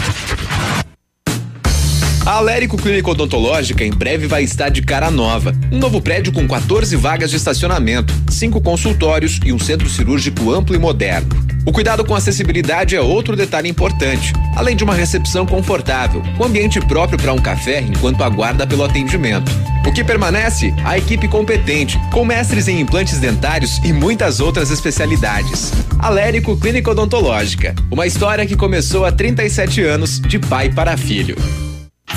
A 2.23 2.37
Alérico 2.37 2.77
Clínica 2.77 3.09
Odontológica 3.09 3.83
em 3.83 3.91
breve 3.91 4.27
vai 4.27 4.43
estar 4.43 4.69
de 4.69 4.81
cara 4.81 5.09
nova. 5.09 5.53
Um 5.71 5.79
novo 5.79 5.99
prédio 6.01 6.31
com 6.31 6.47
14 6.47 6.95
vagas 6.95 7.31
de 7.31 7.37
estacionamento, 7.37 8.13
cinco 8.29 8.61
consultórios 8.61 9.39
e 9.43 9.51
um 9.51 9.57
centro 9.57 9.89
cirúrgico 9.89 10.51
amplo 10.51 10.75
e 10.75 10.79
moderno. 10.79 11.29
O 11.63 11.71
cuidado 11.71 12.03
com 12.03 12.15
acessibilidade 12.15 12.95
é 12.95 13.01
outro 13.01 13.35
detalhe 13.35 13.69
importante, 13.69 14.33
além 14.55 14.75
de 14.75 14.83
uma 14.83 14.95
recepção 14.95 15.45
confortável, 15.45 16.23
com 16.35 16.43
ambiente 16.43 16.79
próprio 16.79 17.19
para 17.19 17.33
um 17.33 17.37
café 17.37 17.81
enquanto 17.81 18.23
aguarda 18.23 18.65
pelo 18.65 18.83
atendimento. 18.83 19.51
O 19.85 19.91
que 19.91 20.03
permanece? 20.03 20.73
A 20.83 20.97
equipe 20.97 21.27
competente, 21.27 21.99
com 22.11 22.25
mestres 22.25 22.67
em 22.67 22.79
implantes 22.79 23.19
dentários 23.19 23.77
e 23.83 23.93
muitas 23.93 24.39
outras 24.39 24.71
especialidades. 24.71 25.71
Alérico 25.99 26.57
Clínica 26.57 26.91
Odontológica, 26.91 27.75
uma 27.91 28.07
história 28.07 28.45
que 28.45 28.55
começou 28.55 29.05
há 29.05 29.11
37 29.11 29.83
anos 29.83 30.19
de 30.19 30.39
pai 30.39 30.69
para 30.69 30.97
filho. 30.97 31.35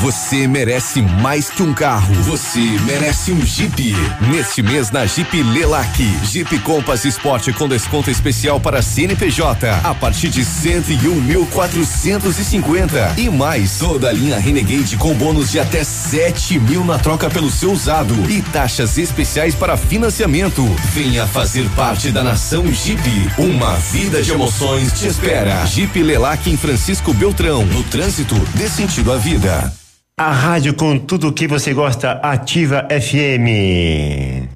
Você 0.01 0.47
merece 0.47 1.01
mais 1.01 1.49
que 1.49 1.63
um 1.63 1.73
carro. 1.73 2.13
Você 2.25 2.61
merece 2.85 3.33
um 3.33 3.41
Jeep. 3.45 3.95
Neste 4.31 4.63
mês 4.63 4.91
na 4.91 5.07
Jeep 5.07 5.43
Lelac, 5.43 6.03
Jeep 6.25 6.59
Compass 6.59 7.05
Sport 7.05 7.53
com 7.55 7.69
desconto 7.69 8.11
especial 8.11 8.61
para 8.61 8.83
CNPJ 8.83 9.71
a 9.83 9.95
partir 9.95 10.29
de 10.29 10.43
101.450 10.43 13.17
e 13.17 13.31
mais 13.31 13.79
toda 13.79 14.09
a 14.09 14.13
linha 14.13 14.39
Renegade 14.39 14.97
com 14.97 15.15
bônus 15.15 15.51
de 15.51 15.61
até 15.61 15.85
7 15.85 16.59
mil 16.59 16.85
na 16.85 16.99
troca 16.99 17.31
pelo 17.31 17.51
seu 17.51 17.73
usado 17.73 18.15
e 18.31 18.43
taxas 18.43 18.99
especiais 18.99 19.55
para 19.55 19.77
financiamento. 19.77 20.63
Venha 20.93 21.27
fazer 21.27 21.69
parte 21.71 22.11
da 22.11 22.23
nação 22.23 22.71
Jeep. 22.73 23.03
Uma 23.39 23.75
vida 23.77 24.23
de 24.23 24.33
emoções 24.33 24.93
te 24.93 25.07
espera. 25.07 25.65
Jeep 25.67 26.03
Lelac 26.03 26.51
em 26.51 26.57
Francisco 26.57 27.15
Beltrão. 27.15 27.65
No 27.65 27.83
trânsito, 27.85 28.35
dê 28.55 28.69
sentido 28.69 29.13
à 29.13 29.17
vida. 29.17 29.73
A 30.17 30.31
rádio 30.31 30.75
com 30.75 30.97
tudo 30.97 31.33
que 31.33 31.49
você 31.49 31.75
gosta, 31.75 32.13
Ativa 32.23 32.87
FM. 32.89 34.49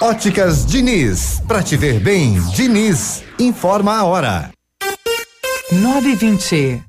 Óticas 0.00 0.66
Diniz, 0.66 1.40
pra 1.46 1.62
te 1.62 1.76
ver 1.76 2.00
bem, 2.00 2.40
Diniz, 2.56 3.22
informa 3.38 3.96
a 3.96 4.04
hora. 4.04 4.50
920. 5.70 6.87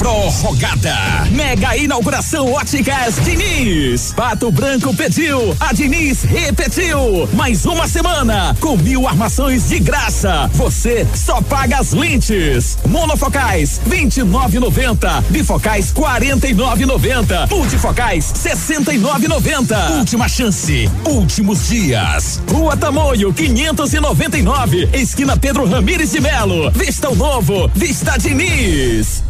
Prorrogada. 0.00 0.96
Mega 1.30 1.76
inauguração 1.76 2.50
Óticas 2.54 3.16
Diniz. 3.22 4.14
Pato 4.16 4.50
Branco 4.50 4.96
pediu, 4.96 5.54
a 5.60 5.74
Diniz 5.74 6.22
repetiu. 6.22 7.28
Mais 7.34 7.66
uma 7.66 7.86
semana 7.86 8.56
com 8.60 8.78
mil 8.78 9.06
armações 9.06 9.68
de 9.68 9.78
graça. 9.78 10.48
Você 10.54 11.06
só 11.14 11.42
paga 11.42 11.80
as 11.80 11.92
lentes. 11.92 12.78
Monofocais 12.88 13.78
29,90. 13.86 15.22
Bifocais 15.28 15.92
49,90. 15.92 17.50
Multifocais 17.50 18.32
69,90. 18.42 19.98
Última 19.98 20.26
chance. 20.30 20.90
Últimos 21.04 21.68
dias. 21.68 22.40
Rua 22.50 22.74
Tamoio 22.74 23.34
599. 23.34 24.88
Esquina 24.94 25.36
Pedro 25.36 25.68
Ramires 25.68 26.10
de 26.10 26.22
Melo. 26.22 26.70
Vista 26.70 27.10
o 27.10 27.14
novo. 27.14 27.70
Vista 27.74 28.16
Diniz. 28.16 29.29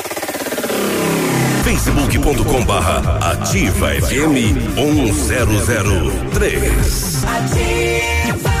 facebook.com 1.63 2.65
barra 2.65 3.17
ativa 3.31 3.93
FM 3.93 4.35
1003. 4.75 7.23
Ativa 7.25 8.60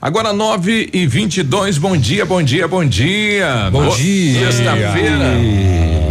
Agora 0.00 0.32
9 0.32 0.90
e 0.92 1.06
22 1.06 1.78
bom 1.78 1.96
dia, 1.96 2.24
bom 2.24 2.40
dia, 2.40 2.68
bom 2.68 2.84
dia. 2.84 3.68
Bom 3.72 3.88
dia. 3.88 4.52
Sexta-feira. 4.52 6.07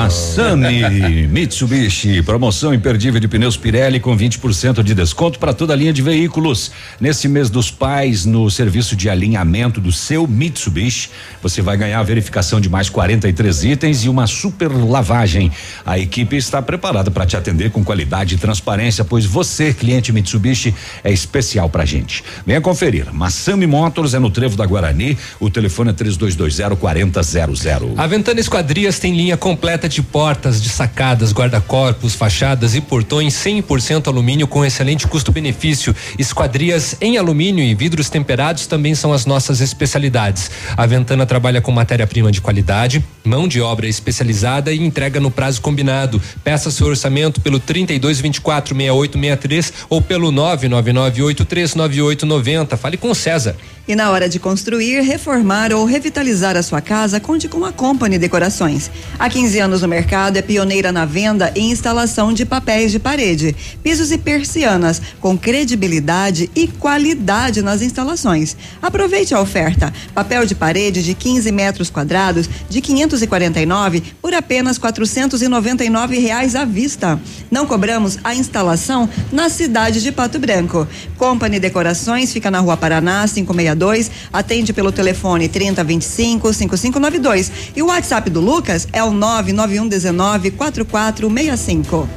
Massami 0.00 1.26
Mitsubishi, 1.28 2.22
promoção 2.22 2.72
imperdível 2.72 3.20
de 3.20 3.28
pneus 3.28 3.58
Pirelli 3.58 4.00
com 4.00 4.16
20% 4.16 4.82
de 4.82 4.94
desconto 4.94 5.38
para 5.38 5.52
toda 5.52 5.74
a 5.74 5.76
linha 5.76 5.92
de 5.92 6.00
veículos. 6.00 6.72
Nesse 6.98 7.28
mês 7.28 7.50
dos 7.50 7.70
pais, 7.70 8.24
no 8.24 8.50
serviço 8.50 8.96
de 8.96 9.10
alinhamento 9.10 9.78
do 9.78 9.92
seu 9.92 10.26
Mitsubishi, 10.26 11.10
você 11.42 11.60
vai 11.60 11.76
ganhar 11.76 12.00
a 12.00 12.02
verificação 12.02 12.62
de 12.62 12.70
mais 12.70 12.88
43 12.88 13.64
itens 13.64 14.02
e 14.02 14.08
uma 14.08 14.26
super 14.26 14.68
lavagem. 14.68 15.52
A 15.84 15.98
equipe 15.98 16.34
está 16.34 16.62
preparada 16.62 17.10
para 17.10 17.26
te 17.26 17.36
atender 17.36 17.70
com 17.70 17.84
qualidade 17.84 18.36
e 18.36 18.38
transparência, 18.38 19.04
pois 19.04 19.26
você, 19.26 19.74
cliente 19.74 20.14
Mitsubishi, 20.14 20.74
é 21.04 21.12
especial 21.12 21.68
pra 21.68 21.84
gente. 21.84 22.24
Venha 22.46 22.62
conferir. 22.62 23.12
Massami 23.12 23.66
Motors 23.66 24.14
é 24.14 24.18
no 24.18 24.30
Trevo 24.30 24.56
da 24.56 24.64
Guarani. 24.64 25.18
O 25.38 25.50
telefone 25.50 25.90
é 25.90 25.92
3220 25.92 26.74
4000. 26.80 27.94
A 27.98 28.06
Ventana 28.06 28.40
Esquadrias 28.40 28.98
tem 28.98 29.14
linha 29.14 29.36
completa 29.36 29.89
de 29.94 30.02
portas, 30.02 30.60
de 30.62 30.68
sacadas, 30.68 31.32
guarda-corpos, 31.32 32.14
fachadas 32.14 32.74
e 32.74 32.80
portões 32.80 33.34
100% 33.34 34.08
alumínio 34.08 34.46
com 34.46 34.64
excelente 34.64 35.06
custo-benefício. 35.06 35.94
Esquadrias 36.18 36.96
em 37.00 37.18
alumínio 37.18 37.64
e 37.64 37.74
vidros 37.74 38.08
temperados 38.08 38.66
também 38.66 38.94
são 38.94 39.12
as 39.12 39.26
nossas 39.26 39.60
especialidades. 39.60 40.50
A 40.76 40.86
Ventana 40.86 41.26
trabalha 41.26 41.60
com 41.60 41.72
matéria-prima 41.72 42.30
de 42.32 42.40
qualidade, 42.40 43.04
mão 43.24 43.48
de 43.48 43.60
obra 43.60 43.86
especializada 43.86 44.72
e 44.72 44.80
entrega 44.80 45.20
no 45.20 45.30
prazo 45.30 45.60
combinado. 45.60 46.20
Peça 46.42 46.70
seu 46.70 46.86
orçamento 46.86 47.38
pelo 47.40 47.58
3224 47.58 48.74
6863 48.74 49.72
ou 49.88 50.00
pelo 50.00 50.32
999839890. 50.32 52.76
Fale 52.76 52.96
com 52.96 53.10
o 53.10 53.14
César. 53.14 53.56
E 53.88 53.96
na 53.96 54.10
hora 54.10 54.28
de 54.28 54.38
construir, 54.38 55.00
reformar 55.00 55.72
ou 55.72 55.84
revitalizar 55.84 56.56
a 56.56 56.62
sua 56.62 56.80
casa, 56.80 57.18
conte 57.18 57.48
com 57.48 57.64
a 57.64 57.72
Company 57.72 58.18
Decorações. 58.18 58.90
Há 59.18 59.28
15 59.28 59.58
anos 59.58 59.82
no 59.82 59.88
mercado, 59.88 60.36
é 60.36 60.42
pioneira 60.42 60.92
na 60.92 61.04
venda 61.04 61.52
e 61.56 61.60
instalação 61.60 62.32
de 62.32 62.44
papéis 62.44 62.92
de 62.92 62.98
parede, 62.98 63.56
pisos 63.82 64.12
e 64.12 64.18
persianas, 64.18 65.02
com 65.18 65.36
credibilidade 65.36 66.48
e 66.54 66.68
qualidade 66.68 67.62
nas 67.62 67.82
instalações. 67.82 68.56
Aproveite 68.80 69.34
a 69.34 69.40
oferta. 69.40 69.92
Papel 70.14 70.46
de 70.46 70.54
parede 70.54 71.02
de 71.02 71.14
15 71.14 71.50
metros 71.50 71.90
quadrados, 71.90 72.48
de 72.68 72.80
549 72.80 74.02
por 74.22 74.34
apenas 74.34 74.78
499 74.78 76.18
reais 76.18 76.54
à 76.54 76.64
vista. 76.64 77.20
Não 77.50 77.66
cobramos 77.66 78.18
a 78.22 78.34
instalação 78.34 79.08
na 79.32 79.48
cidade 79.48 80.00
de 80.00 80.12
Pato 80.12 80.38
Branco. 80.38 80.86
Company 81.16 81.58
Decorações 81.58 82.32
fica 82.32 82.50
na 82.50 82.60
rua 82.60 82.76
Paraná, 82.76 83.26
562 83.74 84.10
atende 84.32 84.72
pelo 84.72 84.92
telefone 84.92 85.48
3025 85.48 86.52
5592 86.52 87.52
e 87.76 87.82
o 87.82 87.86
WhatsApp 87.86 88.28
do 88.30 88.40
Lucas 88.40 88.88
é 88.92 89.02
o 89.02 89.12
99119 89.12 90.50
4465. 90.52 92.08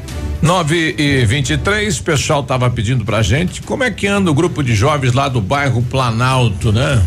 9 0.42 0.96
e 0.98 1.26
23, 1.26 1.98
o 2.00 2.04
pessoal 2.04 2.44
tava 2.44 2.70
pedindo 2.70 3.06
pra 3.06 3.22
gente 3.22 3.62
como 3.62 3.84
é 3.84 3.90
que 3.92 4.08
anda 4.08 4.30
o 4.30 4.34
grupo 4.34 4.62
de 4.62 4.76
jovens 4.76 5.14
lá 5.14 5.30
do 5.30 5.40
bairro 5.40 5.82
Planalto, 5.84 6.72
né? 6.72 7.02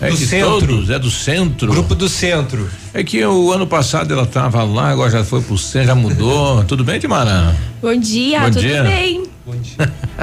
É 0.00 0.10
Do 0.10 0.16
de 0.16 0.26
centro. 0.26 0.50
todos, 0.66 0.90
é 0.90 0.98
do 0.98 1.08
centro. 1.08 1.68
Grupo 1.70 1.94
do 1.94 2.08
centro. 2.08 2.68
É 2.92 3.04
que 3.04 3.24
o 3.24 3.52
ano 3.52 3.68
passado 3.68 4.12
ela 4.12 4.26
tava 4.26 4.64
lá, 4.64 4.88
agora 4.90 5.08
já 5.08 5.22
foi 5.22 5.40
pro 5.40 5.56
centro, 5.56 5.86
já 5.86 5.94
mudou. 5.94 6.64
Tudo 6.66 6.82
bem, 6.82 6.98
Timara? 6.98 7.54
Bom 7.80 7.94
dia, 7.94 8.40
Bom 8.40 8.46
tudo 8.46 8.60
dia. 8.60 8.82
bem? 8.82 9.22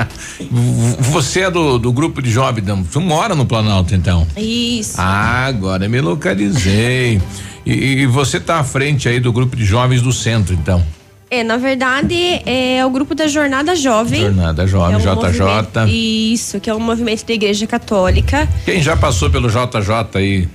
Você 1.11 1.41
é 1.41 1.51
do, 1.51 1.77
do 1.77 1.91
grupo 1.91 2.21
de 2.21 2.29
jovens, 2.31 2.65
não, 2.65 2.83
você 2.83 2.99
mora 2.99 3.35
no 3.35 3.45
Planalto 3.45 3.93
então? 3.95 4.25
Isso. 4.37 4.95
Ah, 4.97 5.45
agora 5.45 5.87
me 5.87 5.99
localizei. 6.01 7.21
E, 7.65 7.71
e 7.73 8.05
você 8.05 8.39
tá 8.39 8.59
à 8.59 8.63
frente 8.63 9.07
aí 9.07 9.19
do 9.19 9.31
grupo 9.31 9.55
de 9.55 9.65
jovens 9.65 10.01
do 10.01 10.11
centro, 10.11 10.53
então? 10.53 10.83
É, 11.31 11.43
na 11.43 11.57
verdade, 11.57 12.15
é 12.45 12.83
o 12.83 12.89
grupo 12.89 13.13
da 13.13 13.27
Jornada 13.27 13.75
Jovem. 13.75 14.21
Jornada 14.21 14.65
Jovem, 14.65 14.95
É 14.95 14.97
um 14.97 15.01
JJ. 15.01 16.33
Isso, 16.33 16.59
que 16.59 16.69
é 16.69 16.73
um 16.73 16.79
movimento 16.79 17.23
da 17.23 17.33
Igreja 17.33 17.67
Católica. 17.67 18.49
Quem 18.65 18.81
já 18.81 18.97
passou 18.97 19.29
pelo 19.29 19.47
JJ 19.47 19.91
aí 20.15 20.47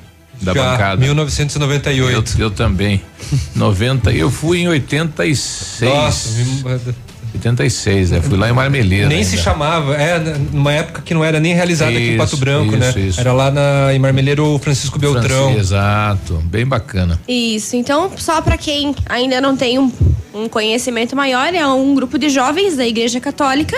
da 0.42 0.52
Já, 0.52 0.72
bancada? 0.72 1.00
1998. 1.00 2.34
Eu, 2.38 2.46
eu 2.46 2.50
também. 2.50 3.00
90, 3.54 4.10
eu 4.12 4.30
fui 4.30 4.62
em 4.62 4.68
86. 4.68 5.92
Nossa, 5.92 6.94
86, 7.34 8.12
é, 8.12 8.22
fui 8.22 8.36
lá 8.36 8.48
em 8.48 8.52
Marmeleira. 8.52 9.08
Nem 9.08 9.18
ainda. 9.18 9.30
se 9.30 9.38
chamava, 9.38 9.94
é, 9.96 10.18
numa 10.52 10.72
época 10.72 11.02
que 11.02 11.12
não 11.12 11.24
era 11.24 11.40
nem 11.40 11.54
realizada 11.54 11.90
aqui 11.90 12.00
em 12.00 12.08
Isso, 12.10 12.18
Pato 12.18 12.36
Branco, 12.36 12.76
isso, 12.76 12.78
né? 12.78 13.06
isso. 13.06 13.20
Era 13.20 13.32
lá 13.32 13.50
na, 13.50 13.92
em 13.92 13.98
Marmeleiro 13.98 14.58
Francisco 14.58 14.98
Beltrão. 14.98 15.52
Francisco, 15.52 15.60
Exato, 15.60 16.34
bem 16.44 16.64
bacana. 16.64 17.20
Isso, 17.28 17.76
então, 17.76 18.10
só 18.16 18.40
para 18.40 18.56
quem 18.56 18.94
ainda 19.06 19.40
não 19.40 19.56
tem 19.56 19.78
um, 19.78 19.90
um 20.34 20.48
conhecimento 20.48 21.14
maior, 21.14 21.54
é 21.54 21.66
um 21.66 21.94
grupo 21.94 22.18
de 22.18 22.28
jovens 22.28 22.76
da 22.76 22.86
Igreja 22.86 23.20
Católica. 23.20 23.76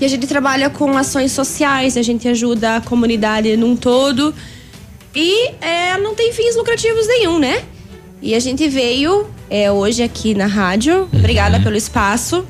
E 0.00 0.04
a 0.04 0.08
gente 0.08 0.26
trabalha 0.26 0.68
com 0.68 0.96
ações 0.96 1.32
sociais, 1.32 1.96
a 1.96 2.02
gente 2.02 2.28
ajuda 2.28 2.76
a 2.76 2.80
comunidade 2.80 3.56
num 3.56 3.74
todo. 3.74 4.34
E 5.14 5.50
é, 5.60 5.96
não 5.98 6.14
tem 6.14 6.32
fins 6.32 6.54
lucrativos 6.54 7.06
nenhum, 7.06 7.38
né? 7.38 7.62
E 8.20 8.34
a 8.34 8.40
gente 8.40 8.68
veio 8.68 9.26
é, 9.48 9.70
hoje 9.72 10.02
aqui 10.02 10.34
na 10.34 10.46
rádio, 10.46 11.08
obrigada 11.12 11.60
pelo 11.60 11.76
espaço. 11.76 12.44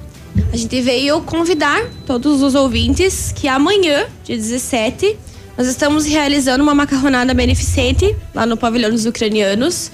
A 0.52 0.56
gente 0.56 0.80
veio 0.80 1.20
convidar 1.22 1.84
todos 2.06 2.42
os 2.42 2.54
ouvintes 2.54 3.32
que 3.34 3.48
amanhã, 3.48 4.06
dia 4.24 4.36
17, 4.36 5.16
nós 5.56 5.66
estamos 5.66 6.04
realizando 6.04 6.62
uma 6.62 6.74
macarronada 6.74 7.32
beneficente 7.32 8.14
lá 8.34 8.44
no 8.44 8.56
Pavilhão 8.56 8.90
dos 8.90 9.06
Ucranianos, 9.06 9.90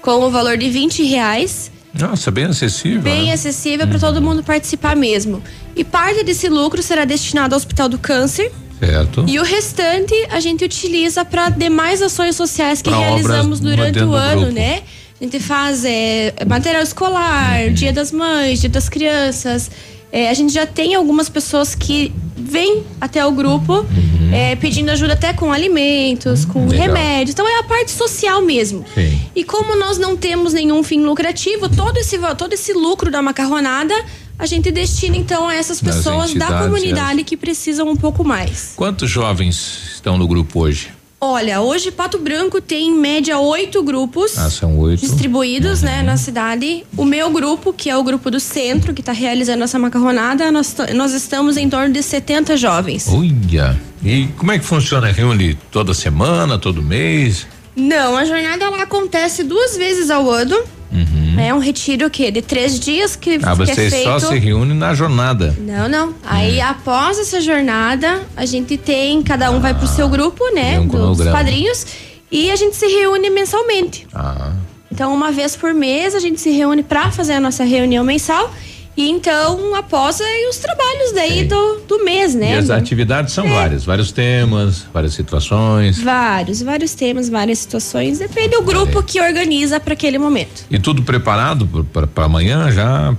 com 0.00 0.24
o 0.24 0.30
valor 0.30 0.56
de 0.56 0.70
20 0.70 1.02
reais. 1.04 1.70
Nossa, 1.92 2.30
bem 2.30 2.44
acessível. 2.44 3.02
Bem 3.02 3.26
né? 3.26 3.32
acessível 3.32 3.86
para 3.86 3.98
todo 3.98 4.22
mundo 4.22 4.42
participar 4.42 4.94
mesmo. 4.94 5.42
E 5.74 5.82
parte 5.82 6.22
desse 6.22 6.48
lucro 6.48 6.82
será 6.82 7.04
destinado 7.04 7.54
ao 7.54 7.58
Hospital 7.58 7.88
do 7.88 7.98
Câncer. 7.98 8.50
Certo. 8.78 9.24
E 9.26 9.38
o 9.38 9.42
restante 9.42 10.14
a 10.30 10.40
gente 10.40 10.64
utiliza 10.64 11.24
para 11.24 11.50
demais 11.50 12.00
ações 12.00 12.36
sociais 12.36 12.80
que 12.80 12.88
Pra 12.88 12.98
realizamos 12.98 13.60
durante 13.60 13.98
o 13.98 14.14
ano, 14.14 14.50
né? 14.50 14.82
A 15.20 15.24
gente 15.24 15.38
faz 15.38 15.84
é, 15.84 16.32
material 16.48 16.82
escolar, 16.82 17.66
Uhum. 17.66 17.74
dia 17.74 17.92
das 17.92 18.10
mães, 18.10 18.60
dia 18.60 18.70
das 18.70 18.88
crianças. 18.88 19.70
É, 20.12 20.28
a 20.30 20.34
gente 20.34 20.52
já 20.52 20.66
tem 20.66 20.94
algumas 20.94 21.28
pessoas 21.28 21.74
que 21.74 22.12
vêm 22.36 22.82
até 23.00 23.24
o 23.24 23.30
grupo 23.30 23.86
é, 24.32 24.56
pedindo 24.56 24.90
ajuda 24.90 25.12
até 25.12 25.32
com 25.32 25.52
alimentos, 25.52 26.44
com 26.44 26.60
Uhum. 26.60 26.68
Legal. 26.68 26.86
remédios. 26.86 27.34
Então 27.34 27.46
é 27.46 27.58
a 27.60 27.62
parte 27.64 27.90
social 27.92 28.40
mesmo. 28.42 28.84
Sim. 28.94 29.20
E 29.36 29.44
como 29.44 29.76
nós 29.76 29.98
não 29.98 30.16
temos 30.16 30.52
nenhum 30.54 30.82
fim 30.82 31.02
lucrativo, 31.04 31.68
todo 31.68 31.98
esse, 31.98 32.18
todo 32.36 32.52
esse 32.54 32.72
lucro 32.72 33.10
da 33.10 33.20
macarronada 33.20 33.94
a 34.38 34.46
gente 34.46 34.72
destina 34.72 35.18
então 35.18 35.46
a 35.48 35.54
essas 35.54 35.82
pessoas 35.82 36.32
da 36.32 36.46
entidades, 36.46 36.64
comunidade 36.64 37.24
que 37.24 37.36
precisam 37.36 37.86
um 37.88 37.94
pouco 37.96 38.24
mais. 38.24 38.72
Quantos 38.74 39.10
jovens 39.10 39.92
estão 39.96 40.16
no 40.16 40.26
grupo 40.26 40.60
hoje? 40.60 40.88
Olha, 41.22 41.60
hoje 41.60 41.90
Pato 41.90 42.16
Branco 42.18 42.62
tem 42.62 42.88
em 42.88 42.94
média 42.94 43.38
oito 43.38 43.82
grupos 43.82 44.38
Ah, 44.38 44.48
são 44.48 44.94
distribuídos, 44.96 45.82
né, 45.82 46.02
na 46.02 46.16
cidade. 46.16 46.84
O 46.96 47.04
meu 47.04 47.28
grupo, 47.30 47.74
que 47.74 47.90
é 47.90 47.96
o 47.96 48.02
grupo 48.02 48.30
do 48.30 48.40
centro, 48.40 48.94
que 48.94 49.02
está 49.02 49.12
realizando 49.12 49.62
essa 49.62 49.78
macarronada, 49.78 50.50
nós, 50.50 50.74
nós 50.94 51.12
estamos 51.12 51.58
em 51.58 51.68
torno 51.68 51.92
de 51.92 52.02
70 52.02 52.56
jovens. 52.56 53.06
Olha. 53.08 53.78
E 54.02 54.28
como 54.38 54.50
é 54.50 54.58
que 54.58 54.64
funciona? 54.64 55.12
Reúne 55.12 55.58
toda 55.70 55.92
semana, 55.92 56.58
todo 56.58 56.82
mês? 56.82 57.46
Não, 57.76 58.16
a 58.16 58.24
jornada 58.24 58.64
ela 58.64 58.82
acontece 58.82 59.44
duas 59.44 59.76
vezes 59.76 60.10
ao 60.10 60.30
ano. 60.30 60.56
É 61.38 61.52
um 61.54 61.58
retiro 61.58 62.08
que 62.10 62.30
de 62.30 62.42
três 62.42 62.78
dias 62.80 63.14
que, 63.16 63.36
Uhum. 63.36 63.42
Ah, 63.42 63.56
que 63.56 63.62
é 63.62 63.66
vocês 63.66 63.92
feito. 63.92 64.04
só 64.08 64.18
se 64.20 64.38
reúnem 64.38 64.76
na 64.76 64.94
jornada. 64.94 65.54
Não, 65.58 65.88
não. 65.88 66.14
Aí 66.24 66.60
após 66.60 67.18
essa 67.18 67.40
jornada, 67.40 68.22
a 68.36 68.46
gente 68.46 68.76
tem, 68.76 69.22
cada 69.22 69.50
um 69.50 69.60
vai 69.60 69.74
pro 69.74 69.86
seu 69.86 70.08
grupo, 70.08 70.42
né? 70.54 70.78
um 70.80 70.86
dos 70.86 70.90
cronograma. 70.96 71.32
padrinhos. 71.32 71.86
E 72.30 72.50
a 72.50 72.56
gente 72.56 72.76
se 72.76 72.86
reúne 72.86 73.28
mensalmente. 73.28 74.06
Ah. 74.14 74.52
Então, 74.92 75.12
uma 75.14 75.30
vez 75.32 75.54
por 75.56 75.72
mês, 75.72 76.14
a 76.14 76.18
gente 76.18 76.40
se 76.40 76.50
reúne 76.50 76.82
pra 76.82 77.10
fazer 77.10 77.34
a 77.34 77.40
nossa 77.40 77.64
reunião 77.64 78.04
mensal. 78.04 78.52
E 78.96 79.08
então, 79.08 79.74
após 79.74 80.20
aí 80.20 80.46
os 80.50 80.58
trabalhos 80.58 81.12
daí 81.14 81.44
do, 81.44 81.80
do 81.88 82.04
mês, 82.04 82.34
né? 82.34 82.54
E 82.54 82.58
as 82.58 82.70
atividades 82.70 83.32
são 83.32 83.48
várias, 83.48 83.84
vários 83.84 84.12
temas, 84.12 84.84
várias 84.92 85.14
situações. 85.14 85.98
Vários, 86.02 86.60
vários 86.60 86.92
temas, 86.94 87.28
várias 87.28 87.60
situações. 87.60 88.18
Depende 88.18 88.56
do 88.56 88.62
grupo 88.62 89.02
que 89.02 89.20
organiza 89.20 89.78
para 89.80 89.94
aquele 89.94 90.18
momento. 90.18 90.64
E 90.70 90.78
tudo 90.78 91.02
preparado 91.02 91.66
para 92.12 92.24
amanhã 92.24 92.70
já. 92.70 93.14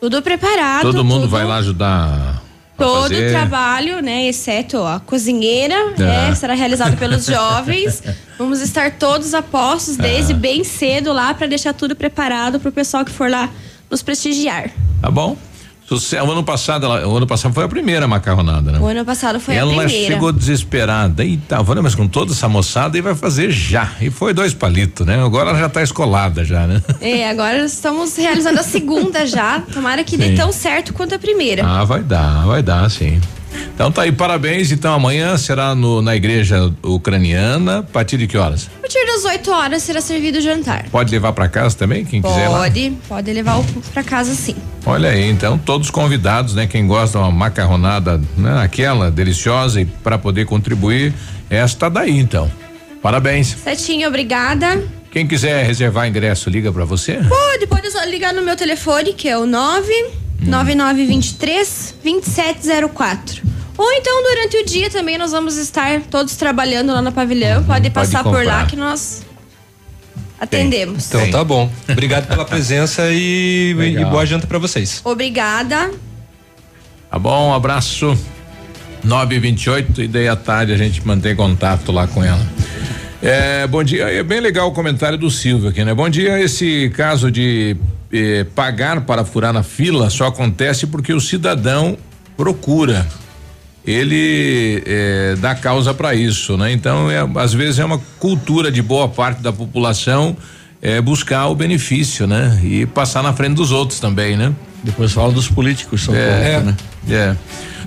Tudo 0.00 0.20
preparado. 0.20 0.82
todo 0.82 1.04
mundo 1.04 1.22
tudo- 1.22 1.30
vai 1.30 1.44
lá 1.44 1.56
ajudar. 1.56 2.42
Todo 2.76 3.02
fazer. 3.14 3.28
o 3.28 3.30
trabalho, 3.30 4.02
né, 4.02 4.26
exceto 4.26 4.78
a 4.82 4.98
cozinheira, 4.98 5.76
Ah. 5.96 6.00
né, 6.28 6.34
será 6.34 6.54
realizado 6.54 6.96
pelos 6.96 7.24
jovens. 7.24 8.02
Vamos 8.36 8.60
estar 8.60 8.90
todos 8.98 9.32
a 9.32 9.40
postos 9.40 9.96
desde 9.96 10.32
Ah. 10.32 10.36
bem 10.36 10.64
cedo 10.64 11.12
lá 11.12 11.32
para 11.32 11.46
deixar 11.46 11.72
tudo 11.72 11.94
preparado 11.94 12.58
para 12.58 12.68
o 12.68 12.72
pessoal 12.72 13.04
que 13.04 13.12
for 13.12 13.30
lá 13.30 13.48
nos 13.90 14.02
prestigiar. 14.02 14.70
Tá 15.00 15.10
bom? 15.10 15.36
O 15.90 16.30
ano 16.32 16.42
passado, 16.42 16.86
ela- 16.86 17.06
o 17.06 17.14
ano 17.18 17.26
passado 17.26 17.52
foi 17.52 17.62
a 17.62 17.68
primeira 17.68 18.08
macarronada, 18.08 18.72
né? 18.72 18.78
O 18.80 18.86
ano 18.86 19.04
passado 19.04 19.38
foi 19.38 19.54
Ela 19.54 19.70
a 19.70 19.76
primeira. 19.84 20.12
chegou 20.14 20.32
desesperada. 20.32 21.22
Eita, 21.22 21.62
vamos, 21.62 21.82
mas 21.82 21.94
com 21.94 22.08
toda 22.08 22.32
essa 22.32 22.48
moçada 22.48 22.96
e 22.96 23.02
vai 23.02 23.14
fazer 23.14 23.50
já. 23.50 23.92
E 24.00 24.10
foi 24.10 24.32
dois 24.32 24.54
palitos, 24.54 25.06
né? 25.06 25.22
Agora 25.22 25.50
ela 25.50 25.58
já 25.58 25.68
tá 25.68 25.82
escolada 25.82 26.42
já, 26.42 26.66
né? 26.66 26.82
É, 27.02 27.28
agora 27.28 27.58
estamos 27.66 28.16
realizando 28.16 28.58
a 28.60 28.62
segunda 28.62 29.26
já. 29.26 29.60
Tomara 29.60 30.02
que 30.02 30.16
dê 30.16 30.28
Sim. 30.30 30.34
tão 30.36 30.50
certo 30.52 30.94
quanto 30.94 31.14
a 31.14 31.18
primeira. 31.18 31.62
Ah, 31.66 31.84
vai 31.84 32.02
dar, 32.02 32.46
vai 32.46 32.62
dar, 32.62 32.90
sim. 32.90 33.20
Então 33.74 33.90
tá 33.90 34.02
aí, 34.02 34.12
parabéns. 34.12 34.70
Então 34.72 34.92
amanhã 34.94 35.36
será 35.36 35.74
no, 35.74 36.00
na 36.00 36.14
igreja 36.14 36.72
ucraniana. 36.82 37.78
A 37.78 37.82
partir 37.82 38.16
de 38.16 38.26
que 38.26 38.36
horas? 38.36 38.70
A 38.78 38.80
partir 38.80 39.04
das 39.06 39.24
8 39.24 39.50
horas 39.50 39.82
será 39.82 40.00
servido 40.00 40.38
o 40.38 40.40
jantar. 40.40 40.86
Pode 40.90 41.10
levar 41.10 41.32
para 41.32 41.48
casa 41.48 41.76
também, 41.76 42.04
quem 42.04 42.22
quiser 42.22 42.48
lá? 42.48 42.58
Pode, 42.58 42.92
pode 43.08 43.32
levar 43.32 43.62
para 43.92 44.02
casa 44.02 44.34
sim. 44.34 44.56
Olha 44.86 45.10
aí, 45.10 45.28
então 45.28 45.58
todos 45.58 45.90
convidados, 45.90 46.54
né? 46.54 46.66
Quem 46.66 46.86
gosta 46.86 47.18
de 47.18 47.24
uma 47.24 47.30
macarronada, 47.30 48.20
né? 48.36 48.62
Aquela 48.62 49.10
deliciosa 49.10 49.80
e 49.80 49.84
para 49.84 50.18
poder 50.18 50.46
contribuir, 50.46 51.12
esta 51.50 51.88
daí 51.88 52.18
então. 52.18 52.50
Parabéns. 53.02 53.48
Certinho, 53.62 54.08
obrigada. 54.08 54.82
Quem 55.10 55.26
quiser 55.26 55.64
reservar 55.64 56.08
ingresso, 56.08 56.50
liga 56.50 56.72
para 56.72 56.84
você. 56.84 57.20
Pode, 57.28 57.66
pode 57.66 57.88
ligar 58.10 58.34
no 58.34 58.42
meu 58.42 58.56
telefone, 58.56 59.12
que 59.12 59.28
é 59.28 59.38
o 59.38 59.46
99923 60.46 61.94
2704. 62.02 63.42
Ou 63.76 63.92
então, 63.92 64.22
durante 64.22 64.56
o 64.58 64.64
dia 64.64 64.88
também, 64.88 65.18
nós 65.18 65.32
vamos 65.32 65.56
estar 65.56 66.00
todos 66.02 66.36
trabalhando 66.36 66.92
lá 66.92 67.02
no 67.02 67.10
pavilhão. 67.10 67.64
Pode 67.64 67.90
passar 67.90 68.22
por 68.22 68.36
comprar. 68.36 68.60
lá 68.60 68.66
que 68.66 68.76
nós 68.76 69.22
atendemos. 70.40 71.08
Então 71.08 71.30
tá 71.30 71.42
bom. 71.42 71.70
Obrigado 71.88 72.28
pela 72.28 72.44
presença 72.44 73.10
e, 73.10 73.74
e 73.98 74.04
boa 74.04 74.24
janta 74.24 74.46
pra 74.46 74.58
vocês. 74.58 75.00
Obrigada. 75.04 75.90
Tá 77.10 77.18
bom, 77.18 77.50
um 77.50 77.54
abraço. 77.54 78.16
9 79.02 79.36
e 79.36 79.38
28 79.38 80.02
e 80.02 80.08
daí 80.08 80.28
à 80.28 80.34
tarde 80.34 80.72
a 80.72 80.76
gente 80.78 81.06
mantém 81.06 81.36
contato 81.36 81.92
lá 81.92 82.06
com 82.06 82.24
ela. 82.24 82.40
É, 83.26 83.66
bom 83.66 83.82
dia, 83.82 84.04
é 84.12 84.22
bem 84.22 84.38
legal 84.38 84.68
o 84.68 84.72
comentário 84.72 85.16
do 85.16 85.30
Silvio 85.30 85.70
aqui, 85.70 85.82
né? 85.82 85.94
Bom 85.94 86.10
dia, 86.10 86.38
esse 86.38 86.92
caso 86.94 87.30
de 87.30 87.74
eh, 88.12 88.44
pagar 88.54 89.00
para 89.00 89.24
furar 89.24 89.50
na 89.50 89.62
fila 89.62 90.10
só 90.10 90.26
acontece 90.26 90.86
porque 90.86 91.10
o 91.10 91.18
cidadão 91.18 91.96
procura. 92.36 93.06
Ele 93.82 94.82
eh, 94.84 95.36
dá 95.38 95.54
causa 95.54 95.94
para 95.94 96.14
isso, 96.14 96.58
né? 96.58 96.70
Então, 96.70 97.10
é, 97.10 97.26
às 97.36 97.54
vezes 97.54 97.78
é 97.78 97.84
uma 97.86 97.98
cultura 98.18 98.70
de 98.70 98.82
boa 98.82 99.08
parte 99.08 99.40
da 99.40 99.50
população 99.54 100.36
é, 100.82 101.00
buscar 101.00 101.46
o 101.46 101.54
benefício, 101.54 102.26
né? 102.26 102.60
E 102.62 102.84
passar 102.84 103.22
na 103.22 103.32
frente 103.32 103.54
dos 103.54 103.72
outros 103.72 104.00
também, 104.00 104.36
né? 104.36 104.52
Depois 104.84 105.12
fala 105.12 105.32
dos 105.32 105.48
políticos, 105.48 106.04
são 106.04 106.14
é, 106.14 106.60
poucos, 106.60 106.66
né? 106.66 106.76
É. 107.10 107.36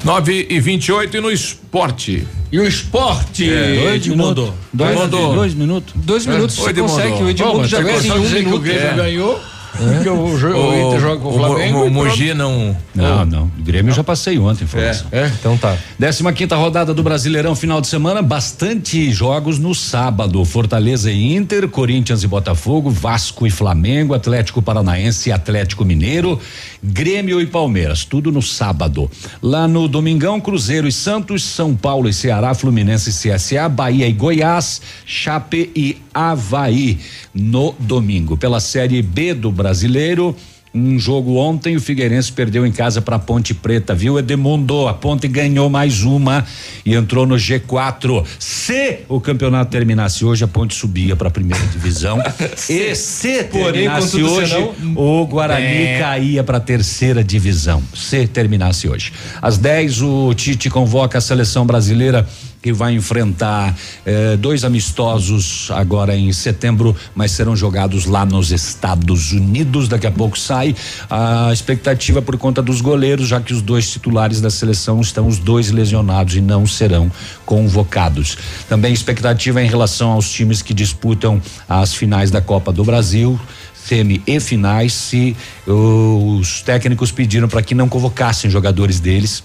9 0.03 0.47
e 0.49 0.59
28 0.59 1.17
e 1.17 1.21
no 1.21 1.31
esporte. 1.31 2.27
E 2.51 2.59
o 2.59 2.67
esporte? 2.67 3.49
É. 3.49 3.95
Edmundo. 3.95 4.53
Dois, 4.73 4.91
Edmundo. 4.91 5.33
dois 5.35 5.53
minutos. 5.53 5.93
Dois 5.95 6.27
É. 6.27 6.31
minutos 6.31 6.57
Oi, 6.57 6.63
você 6.63 6.69
Edmundo. 6.71 6.91
consegue. 6.93 7.23
O 7.23 7.29
Edmundo 7.29 7.53
Bom, 7.59 7.63
já 7.65 7.83
fez 7.83 8.05
em 8.05 8.11
um 8.11 8.13
que 8.13 8.19
o 8.19 8.29
minuto. 8.31 8.59
Grêmio 8.61 8.81
É. 8.87 8.93
ganhou? 8.95 9.41
Porque 9.77 10.09
o, 10.09 10.37
jo- 10.37 10.47
o 10.55 10.87
Inter 10.87 10.99
joga 10.99 11.21
com 11.21 11.29
o 11.29 11.33
Flamengo. 11.33 11.77
O, 11.77 11.81
pronto. 11.81 11.93
Mogi 11.93 12.33
não. 12.33 12.75
Não, 12.95 13.25
não. 13.25 13.51
O 13.59 13.63
Grêmio 13.63 13.93
já 13.93 14.03
passei 14.03 14.37
ontem, 14.39 14.63
informação. 14.63 15.07
É. 15.11 15.27
Então 15.39 15.57
tá. 15.57 15.77
15 15.99 16.33
quinta 16.33 16.55
rodada 16.55 16.93
do 16.93 17.03
Brasileirão, 17.03 17.55
final 17.55 17.79
de 17.79 17.87
semana, 17.87 18.21
bastante 18.21 19.11
jogos 19.11 19.59
no 19.59 19.73
sábado. 19.75 20.43
Fortaleza 20.45 21.11
e 21.11 21.35
Inter, 21.35 21.67
Corinthians 21.67 22.23
e 22.23 22.27
Botafogo, 22.27 22.89
Vasco 22.89 23.45
e 23.45 23.51
Flamengo, 23.51 24.13
Atlético 24.13 24.61
Paranaense 24.61 25.29
e 25.29 25.31
Atlético 25.31 25.85
Mineiro, 25.85 26.39
Grêmio 26.83 27.39
e 27.41 27.45
Palmeiras, 27.45 28.03
tudo 28.05 28.31
no 28.31 28.41
sábado. 28.41 29.09
Lá 29.41 29.67
no 29.67 29.87
domingão, 29.87 30.39
Cruzeiro 30.41 30.87
e 30.87 30.91
Santos, 30.91 31.43
São 31.43 31.75
Paulo 31.75 32.09
e 32.09 32.13
Ceará, 32.13 32.53
Fluminense 32.53 33.09
e 33.09 33.13
CSA, 33.33 33.69
Bahia 33.69 34.07
e 34.07 34.13
Goiás, 34.13 34.81
Chape 35.05 35.71
e 35.75 35.97
Havaí 36.13 36.99
no 37.33 37.75
domingo. 37.79 38.35
Pela 38.37 38.59
Série 38.59 39.01
B 39.01 39.33
do 39.33 39.51
Brasileiro, 39.71 40.33
um 40.73 40.97
jogo 40.97 41.35
ontem, 41.35 41.75
o 41.75 41.81
Figueirense 41.81 42.31
perdeu 42.31 42.65
em 42.65 42.71
casa 42.71 43.01
para 43.01 43.19
Ponte 43.19 43.53
Preta, 43.53 43.93
viu, 43.93 44.17
Edmundo? 44.17 44.87
A 44.87 44.93
Ponte 44.93 45.27
ganhou 45.27 45.69
mais 45.69 46.03
uma 46.03 46.45
e 46.85 46.95
entrou 46.95 47.25
no 47.25 47.35
G4. 47.35 48.23
Se 48.39 48.99
o 49.09 49.19
campeonato 49.19 49.69
terminasse 49.69 50.23
hoje, 50.23 50.45
a 50.45 50.47
Ponte 50.47 50.73
subia 50.73 51.17
para 51.17 51.27
a 51.27 51.31
primeira 51.31 51.65
divisão. 51.67 52.17
e 52.69 52.95
se 52.95 53.43
terminasse 53.43 54.23
hoje, 54.23 54.53
senão- 54.53 54.73
o 54.95 55.25
Guarani 55.27 55.65
É. 55.65 55.99
caía 55.99 56.43
para 56.45 56.59
a 56.59 56.61
terceira 56.61 57.21
divisão. 57.21 57.83
Se 57.93 58.25
terminasse 58.25 58.87
hoje. 58.87 59.11
Às 59.41 59.57
10, 59.57 60.01
o 60.01 60.33
Tite 60.33 60.69
convoca 60.69 61.17
a 61.17 61.21
seleção 61.21 61.65
brasileira 61.65 62.25
que 62.61 62.73
vai 62.73 62.93
enfrentar 62.93 63.75
eh, 64.05 64.35
dois 64.37 64.63
amistosos 64.63 65.69
agora 65.71 66.15
em 66.15 66.31
setembro, 66.33 66.95
mas 67.15 67.31
serão 67.31 67.55
jogados 67.55 68.05
lá 68.05 68.25
nos 68.25 68.51
Estados 68.51 69.31
Unidos. 69.31 69.87
Daqui 69.87 70.07
a 70.07 70.11
pouco 70.11 70.37
sai 70.37 70.75
a 71.09 71.51
expectativa 71.53 72.21
por 72.21 72.37
conta 72.37 72.61
dos 72.61 72.81
goleiros, 72.81 73.27
já 73.27 73.39
que 73.39 73.53
os 73.53 73.61
dois 73.61 73.89
titulares 73.89 74.41
da 74.41 74.49
seleção 74.49 75.01
estão 75.01 75.27
os 75.27 75.37
dois 75.37 75.71
lesionados 75.71 76.35
e 76.35 76.41
não 76.41 76.65
serão 76.65 77.11
convocados. 77.45 78.37
Também 78.67 78.93
expectativa 78.93 79.61
em 79.61 79.67
relação 79.67 80.11
aos 80.11 80.29
times 80.29 80.61
que 80.61 80.73
disputam 80.73 81.41
as 81.69 81.93
finais 81.93 82.31
da 82.31 82.41
Copa 82.41 82.71
do 82.71 82.83
Brasil 82.83 83.39
semi 83.87 84.21
e 84.27 84.39
finais 84.39 84.91
se 84.91 85.35
os 85.65 86.61
técnicos 86.61 87.09
pediram 87.09 87.47
para 87.47 87.61
que 87.61 87.73
não 87.73 87.87
convocassem 87.87 88.51
jogadores 88.51 88.99
deles. 88.99 89.43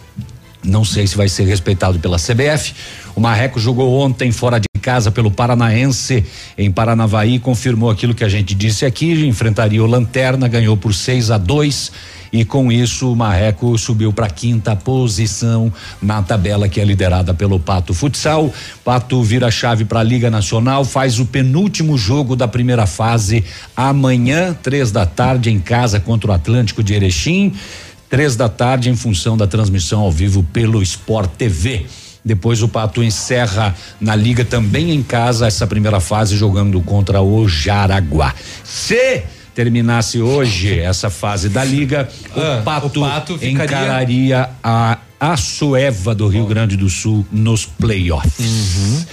Não 0.65 0.85
sei 0.85 1.07
se 1.07 1.17
vai 1.17 1.29
ser 1.29 1.45
respeitado 1.45 1.99
pela 1.99 2.17
CBF. 2.19 2.75
O 3.15 3.21
Marreco 3.21 3.59
jogou 3.59 4.01
ontem 4.01 4.31
fora 4.31 4.59
de 4.59 4.67
casa 4.81 5.11
pelo 5.11 5.31
Paranaense 5.31 6.25
em 6.59 6.71
Paranavaí, 6.71 7.39
confirmou 7.39 7.91
aquilo 7.91 8.15
que 8.15 8.25
a 8.25 8.29
gente 8.29 8.55
disse 8.55 8.85
aqui, 8.85 9.13
enfrentaria 9.27 9.83
o 9.83 9.87
Lanterna, 9.87 10.49
ganhou 10.49 10.77
por 10.77 10.93
6 10.93 11.31
a 11.31 11.39
2 11.39 11.93
e 12.33 12.45
com 12.47 12.73
isso 12.73 13.13
o 13.13 13.17
Marreco 13.17 13.77
subiu 13.77 14.13
para 14.13 14.29
quinta 14.31 14.75
posição 14.75 15.71
na 16.01 16.23
tabela 16.23 16.69
que 16.69 16.81
é 16.81 16.85
liderada 16.85 17.35
pelo 17.35 17.61
Pato 17.61 17.93
Futsal. 17.93 18.53
Pato 18.83 19.23
vira 19.23 19.51
chave 19.51 19.85
para 19.85 20.01
a 20.01 20.03
Liga 20.03 20.31
Nacional, 20.31 20.85
faz 20.85 21.21
o 21.21 21.27
penúltimo 21.27 21.99
jogo 21.99 22.35
da 22.35 22.49
primeira 22.49 22.87
fase 22.87 23.45
amanhã, 23.77 24.57
três 24.63 24.91
da 24.91 25.05
tarde, 25.05 25.51
em 25.51 25.61
casa 25.61 26.01
contra 26.01 26.31
o 26.31 26.35
Atlântico 26.35 26.83
de 26.83 26.95
Erechim. 26.95 27.53
Três 28.13 28.37
da 28.37 28.47
tarde, 28.47 28.91
em 28.91 28.95
função 28.95 29.39
da 29.39 29.47
transmissão 29.47 30.01
ao 30.01 30.13
vivo 30.13 30.43
pelo 30.53 30.83
Sport 30.83 31.31
TV. 31.31 31.87
Depois 32.23 32.63
o 32.63 32.69
Pato 32.69 33.03
encerra 33.03 33.75
na 33.99 34.15
liga 34.15 34.45
também 34.45 34.91
em 34.91 35.03
casa 35.03 35.47
essa 35.47 35.67
primeira 35.67 35.99
fase 35.99 36.37
jogando 36.37 36.79
contra 36.83 37.23
o 37.23 37.49
Jaraguá. 37.49 38.35
Se 38.63 39.23
terminasse 39.55 40.21
hoje 40.21 40.79
essa 40.79 41.09
fase 41.09 41.49
da 41.49 41.65
liga, 41.65 42.07
Ah, 42.37 42.59
o, 42.61 42.63
Pato 42.63 43.01
o 43.01 43.09
Pato 43.09 43.39
encararia 43.41 44.51
a 44.63 44.99
Açoeva 45.19 46.15
do 46.15 46.29
Rio 46.29 46.45
Grande 46.45 46.77
do 46.77 46.91
Sul 46.91 47.27
nos 47.33 47.65
playoffs. 47.65 49.07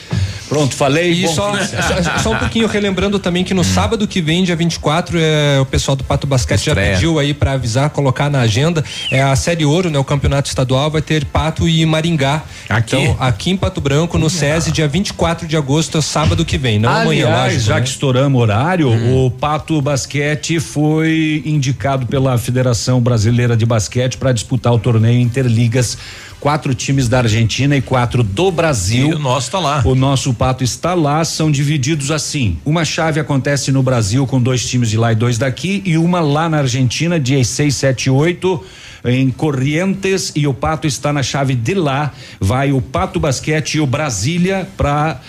Pronto, 0.49 0.75
falei. 0.75 1.13
E 1.13 1.21
Bom, 1.27 1.33
só, 1.33 1.55
só, 1.57 2.19
só 2.23 2.31
um 2.31 2.37
pouquinho 2.37 2.67
relembrando 2.67 3.19
também 3.19 3.43
que 3.43 3.53
no 3.53 3.63
sábado 3.63 4.07
que 4.07 4.19
vem, 4.19 4.43
dia 4.43 4.55
24, 4.55 5.17
é, 5.19 5.59
o 5.61 5.65
pessoal 5.65 5.95
do 5.95 6.03
Pato 6.03 6.25
Basquete 6.25 6.65
já 6.65 6.71
Estreia. 6.71 6.93
pediu 6.93 7.19
aí 7.19 7.35
pra 7.35 7.51
avisar, 7.53 7.91
colocar 7.91 8.31
na 8.31 8.39
agenda. 8.41 8.83
É 9.11 9.21
a 9.21 9.35
Série 9.35 9.63
Ouro, 9.63 9.91
né? 9.91 9.99
O 9.99 10.03
campeonato 10.03 10.49
estadual 10.49 10.89
vai 10.89 11.03
ter 11.03 11.23
Pato 11.25 11.69
e 11.69 11.85
Maringá. 11.85 12.41
Aqui? 12.67 12.95
Então, 12.95 13.15
aqui 13.19 13.51
em 13.51 13.57
Pato 13.57 13.79
Branco, 13.79 14.17
no 14.17 14.29
SESI, 14.29 14.71
dia 14.71 14.87
24 14.87 15.47
de 15.47 15.55
agosto, 15.55 15.99
é 15.99 16.01
sábado 16.01 16.43
que 16.43 16.57
vem. 16.57 16.79
Não 16.79 16.89
amanhã, 16.89 17.27
Aliás, 17.27 17.53
lógico. 17.53 17.67
já 17.67 17.75
né? 17.75 17.81
que 17.81 17.89
estouramos 17.89 18.41
horário, 18.41 18.89
o 18.89 19.29
Pato 19.29 19.79
Basquete 19.81 20.59
foi 20.59 21.43
indicado 21.45 22.07
pela 22.07 22.37
Federação 22.39 22.99
Brasileira 22.99 23.55
de 23.55 23.65
Basquete 23.65 24.17
para 24.17 24.31
disputar 24.31 24.73
o 24.73 24.79
torneio 24.79 25.19
Interligas. 25.19 25.97
Quatro 26.39 26.73
times 26.73 27.07
da 27.07 27.19
Argentina 27.19 27.75
e 27.75 27.81
quatro 27.81 28.23
do 28.23 28.51
Brasil. 28.51 29.09
E 29.09 29.13
o 29.13 29.19
nosso 29.19 29.51
tá 29.51 29.59
lá. 29.59 29.81
O 29.85 29.93
nosso 29.93 30.33
Pato 30.33 30.63
está 30.63 30.93
lá, 30.93 31.23
são 31.25 31.51
divididos 31.51 32.11
assim. 32.11 32.57
Uma 32.65 32.85
chave 32.85 33.19
acontece 33.19 33.71
no 33.71 33.83
Brasil 33.83 34.25
com 34.25 34.41
dois 34.41 34.65
times 34.67 34.89
de 34.89 34.97
lá 34.97 35.11
e 35.11 35.15
dois 35.15 35.37
daqui, 35.37 35.81
e 35.85 35.97
uma 35.97 36.19
lá 36.19 36.47
na 36.47 36.59
Argentina, 36.59 37.19
dia 37.19 37.43
6, 37.43 37.75
7 37.75 38.05
e 38.05 38.09
8, 38.09 38.63
em 39.05 39.29
Corrientes, 39.29 40.31
e 40.35 40.47
o 40.47 40.53
Pato 40.53 40.87
está 40.87 41.11
na 41.11 41.23
chave 41.23 41.55
de 41.55 41.73
lá. 41.73 42.11
Vai 42.39 42.71
o 42.71 42.81
Pato 42.81 43.19
Basquete 43.19 43.75
e 43.75 43.81
o 43.81 43.85
Brasília 43.85 44.67
para 44.77 45.19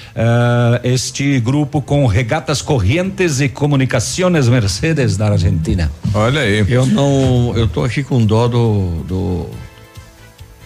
este 0.85 1.41
grupo 1.41 1.81
com 1.81 2.07
Regatas 2.07 2.63
Corrientes 2.63 3.41
e 3.41 3.49
Comunicaciones 3.49 4.49
Mercedes 4.49 5.17
da 5.17 5.31
Argentina. 5.31 5.91
Olha 6.15 6.41
aí. 6.43 6.65
Eu 6.69 6.87
não. 6.87 7.53
Eu 7.57 7.67
tô 7.69 7.85
aqui 7.85 8.03
com 8.03 8.25
dó 8.25 8.49
do. 8.49 9.05
do 9.07 9.47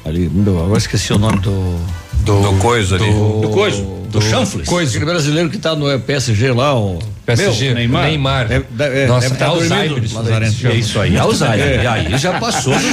ali, 0.04 0.28
meu, 0.32 0.58
agora 0.62 0.78
esqueci 0.78 1.12
o 1.12 1.18
nome 1.18 1.38
do. 1.38 1.78
Do 2.24 2.56
coisa 2.58 2.96
ali. 2.96 3.10
Do 3.12 3.50
coisa, 3.52 3.82
do 4.08 4.20
chanfles. 4.20 4.66
Coisa. 4.68 4.90
Aquele 4.90 5.04
brasileiro 5.04 5.50
que 5.50 5.58
tá 5.58 5.74
no 5.76 5.98
PSG 6.00 6.52
lá, 6.52 6.74
o. 6.78 6.98
PSG, 7.26 7.66
Meu, 7.68 7.74
Neymar. 7.76 8.04
Neymar. 8.04 8.48
Deve, 8.48 8.64
deve, 8.70 9.06
Nossa, 9.06 9.28
deve 9.28 9.38
tá 9.38 9.46
Alzheimer, 9.46 9.88
dormindo. 9.88 10.06
isso 10.06 10.22
daí. 10.22 10.72
É 10.72 10.76
isso 10.76 11.00
aí, 11.00 11.16
Alzheimer. 11.16 11.82
E 11.82 11.86
aí 11.86 12.18
já 12.18 12.38
passou. 12.38 12.74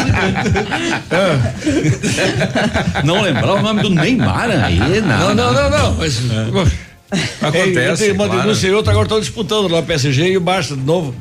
não 3.03 3.21
lembrar 3.21 3.55
o 3.55 3.61
nome 3.61 3.81
do 3.81 3.89
Neymar 3.89 4.49
aí, 4.49 4.79
Não, 5.01 5.35
não, 5.35 5.53
não, 5.53 5.69
não. 5.69 5.93
Mas. 5.95 6.21
Acontece, 7.41 8.03
É, 8.03 8.05
tem 8.07 8.11
uma 8.13 8.25
claro. 8.25 8.41
denúncia 8.43 8.67
e 8.67 8.71
outra, 8.73 8.91
agora 8.91 9.05
estão 9.05 9.19
disputando 9.19 9.67
lá 9.67 9.79
o 9.79 9.83
PSG 9.83 10.31
e 10.31 10.37
o 10.37 10.41
Barça 10.41 10.77
de 10.77 10.83
novo. 10.83 11.13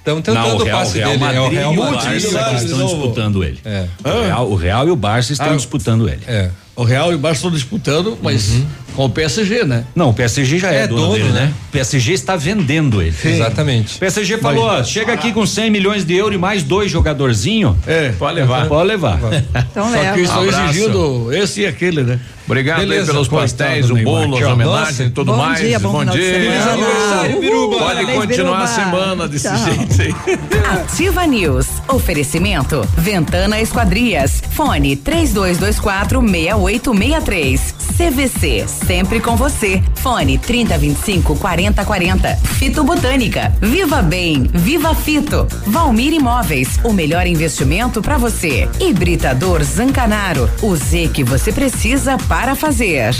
Estão 0.00 0.14
Não, 0.16 0.22
tentando 0.22 0.46
o 0.48 0.60
o 0.60 0.64
Real, 0.64 0.78
passe 0.78 0.98
Real 0.98 1.10
dele. 1.10 1.20
Madrid 1.24 1.36
é 1.36 1.46
o 1.46 1.48
Real 1.50 1.74
e 1.74 1.78
o 1.78 1.80
Madrid. 1.84 2.32
Barça 2.32 2.64
estão 2.64 2.86
disputando 2.86 3.44
ele. 3.44 3.58
É. 3.64 3.86
O, 4.02 4.22
Real, 4.22 4.50
o 4.50 4.54
Real 4.56 4.88
e 4.88 4.90
o 4.90 4.96
Barça 4.96 5.32
estão 5.32 5.52
Ah, 5.52 5.56
disputando 5.56 6.08
ele. 6.08 6.22
É. 6.26 6.50
O 6.74 6.84
Real 6.84 7.12
e 7.12 7.14
o 7.14 7.18
Barça 7.18 7.36
estão 7.38 7.50
disputando, 7.50 8.18
mas 8.22 8.50
com 9.00 9.06
o 9.06 9.10
PSG, 9.10 9.64
né? 9.64 9.84
Não, 9.94 10.10
o 10.10 10.14
PSG 10.14 10.58
já 10.58 10.70
é, 10.70 10.82
É 10.82 10.86
dono, 10.86 11.00
dono, 11.02 11.14
dele, 11.14 11.30
né? 11.30 11.40
né? 11.40 11.54
O 11.68 11.72
PSG 11.72 12.12
está 12.12 12.36
vendendo 12.36 13.00
ele. 13.00 13.14
Exatamente. 13.24 13.96
O 13.96 13.98
PSG 13.98 14.36
falou, 14.36 14.64
ó, 14.64 14.84
chega 14.84 15.14
aqui 15.14 15.32
com 15.32 15.46
100 15.46 15.70
milhões 15.70 16.04
de 16.04 16.14
euros 16.14 16.34
e 16.34 16.38
mais 16.38 16.62
dois 16.62 16.90
jogadorzinho. 16.90 17.74
É. 17.86 18.10
Pode 18.18 18.34
levar. 18.34 18.66
Pode 18.68 18.88
levar. 18.88 19.18
Então 19.70 19.84
Só 19.84 19.90
que 19.92 19.98
leva. 19.98 20.16
eles 20.18 20.28
estão 20.28 20.42
Abraço. 20.42 20.64
exigindo 20.64 21.32
esse 21.32 21.60
e 21.60 21.66
aquele, 21.66 22.02
né? 22.02 22.20
Obrigado 22.50 22.80
aí 22.80 22.86
Beleza, 22.88 23.12
pelos 23.12 23.28
coitado 23.28 23.48
pastéis, 23.52 23.90
o 23.90 23.96
bolo, 23.96 24.36
as 24.36 24.42
homenagens 24.44 25.00
e 25.00 25.10
tudo 25.10 25.30
Bom 25.32 25.38
mais. 25.38 25.60
dia, 25.60 25.78
bom. 25.78 26.00
Aniversário, 26.00 27.40
Biruba. 27.40 27.78
Pode 27.78 28.06
continuar 28.06 28.62
a 28.62 28.66
semana 28.66 29.28
desse 29.28 29.46
Tchau. 29.48 29.56
jeito 29.64 30.02
aí. 30.02 30.38
Ativa 30.82 31.26
News. 31.28 31.66
Oferecimento. 31.86 32.84
Ventana 32.98 33.60
Esquadrias. 33.60 34.42
Fone 34.50 34.96
3224 34.96 36.20
6863. 36.20 37.74
CVC. 37.96 38.66
Sempre 38.90 39.20
com 39.20 39.36
você. 39.36 39.80
Fone 40.02 40.36
3025 40.36 41.36
4040. 41.36 42.34
Fito 42.58 42.82
Botânica. 42.82 43.54
Viva 43.60 44.02
Bem. 44.02 44.50
Viva 44.52 44.92
Fito. 44.96 45.46
Valmir 45.64 46.12
Imóveis. 46.12 46.80
O 46.82 46.92
melhor 46.92 47.24
investimento 47.24 48.02
para 48.02 48.18
você. 48.18 48.68
Hibridador 48.80 49.62
Zancanaro. 49.62 50.50
O 50.60 50.74
Z 50.74 51.08
que 51.14 51.22
você 51.22 51.52
precisa 51.52 52.18
para 52.26 52.56
fazer. 52.56 53.14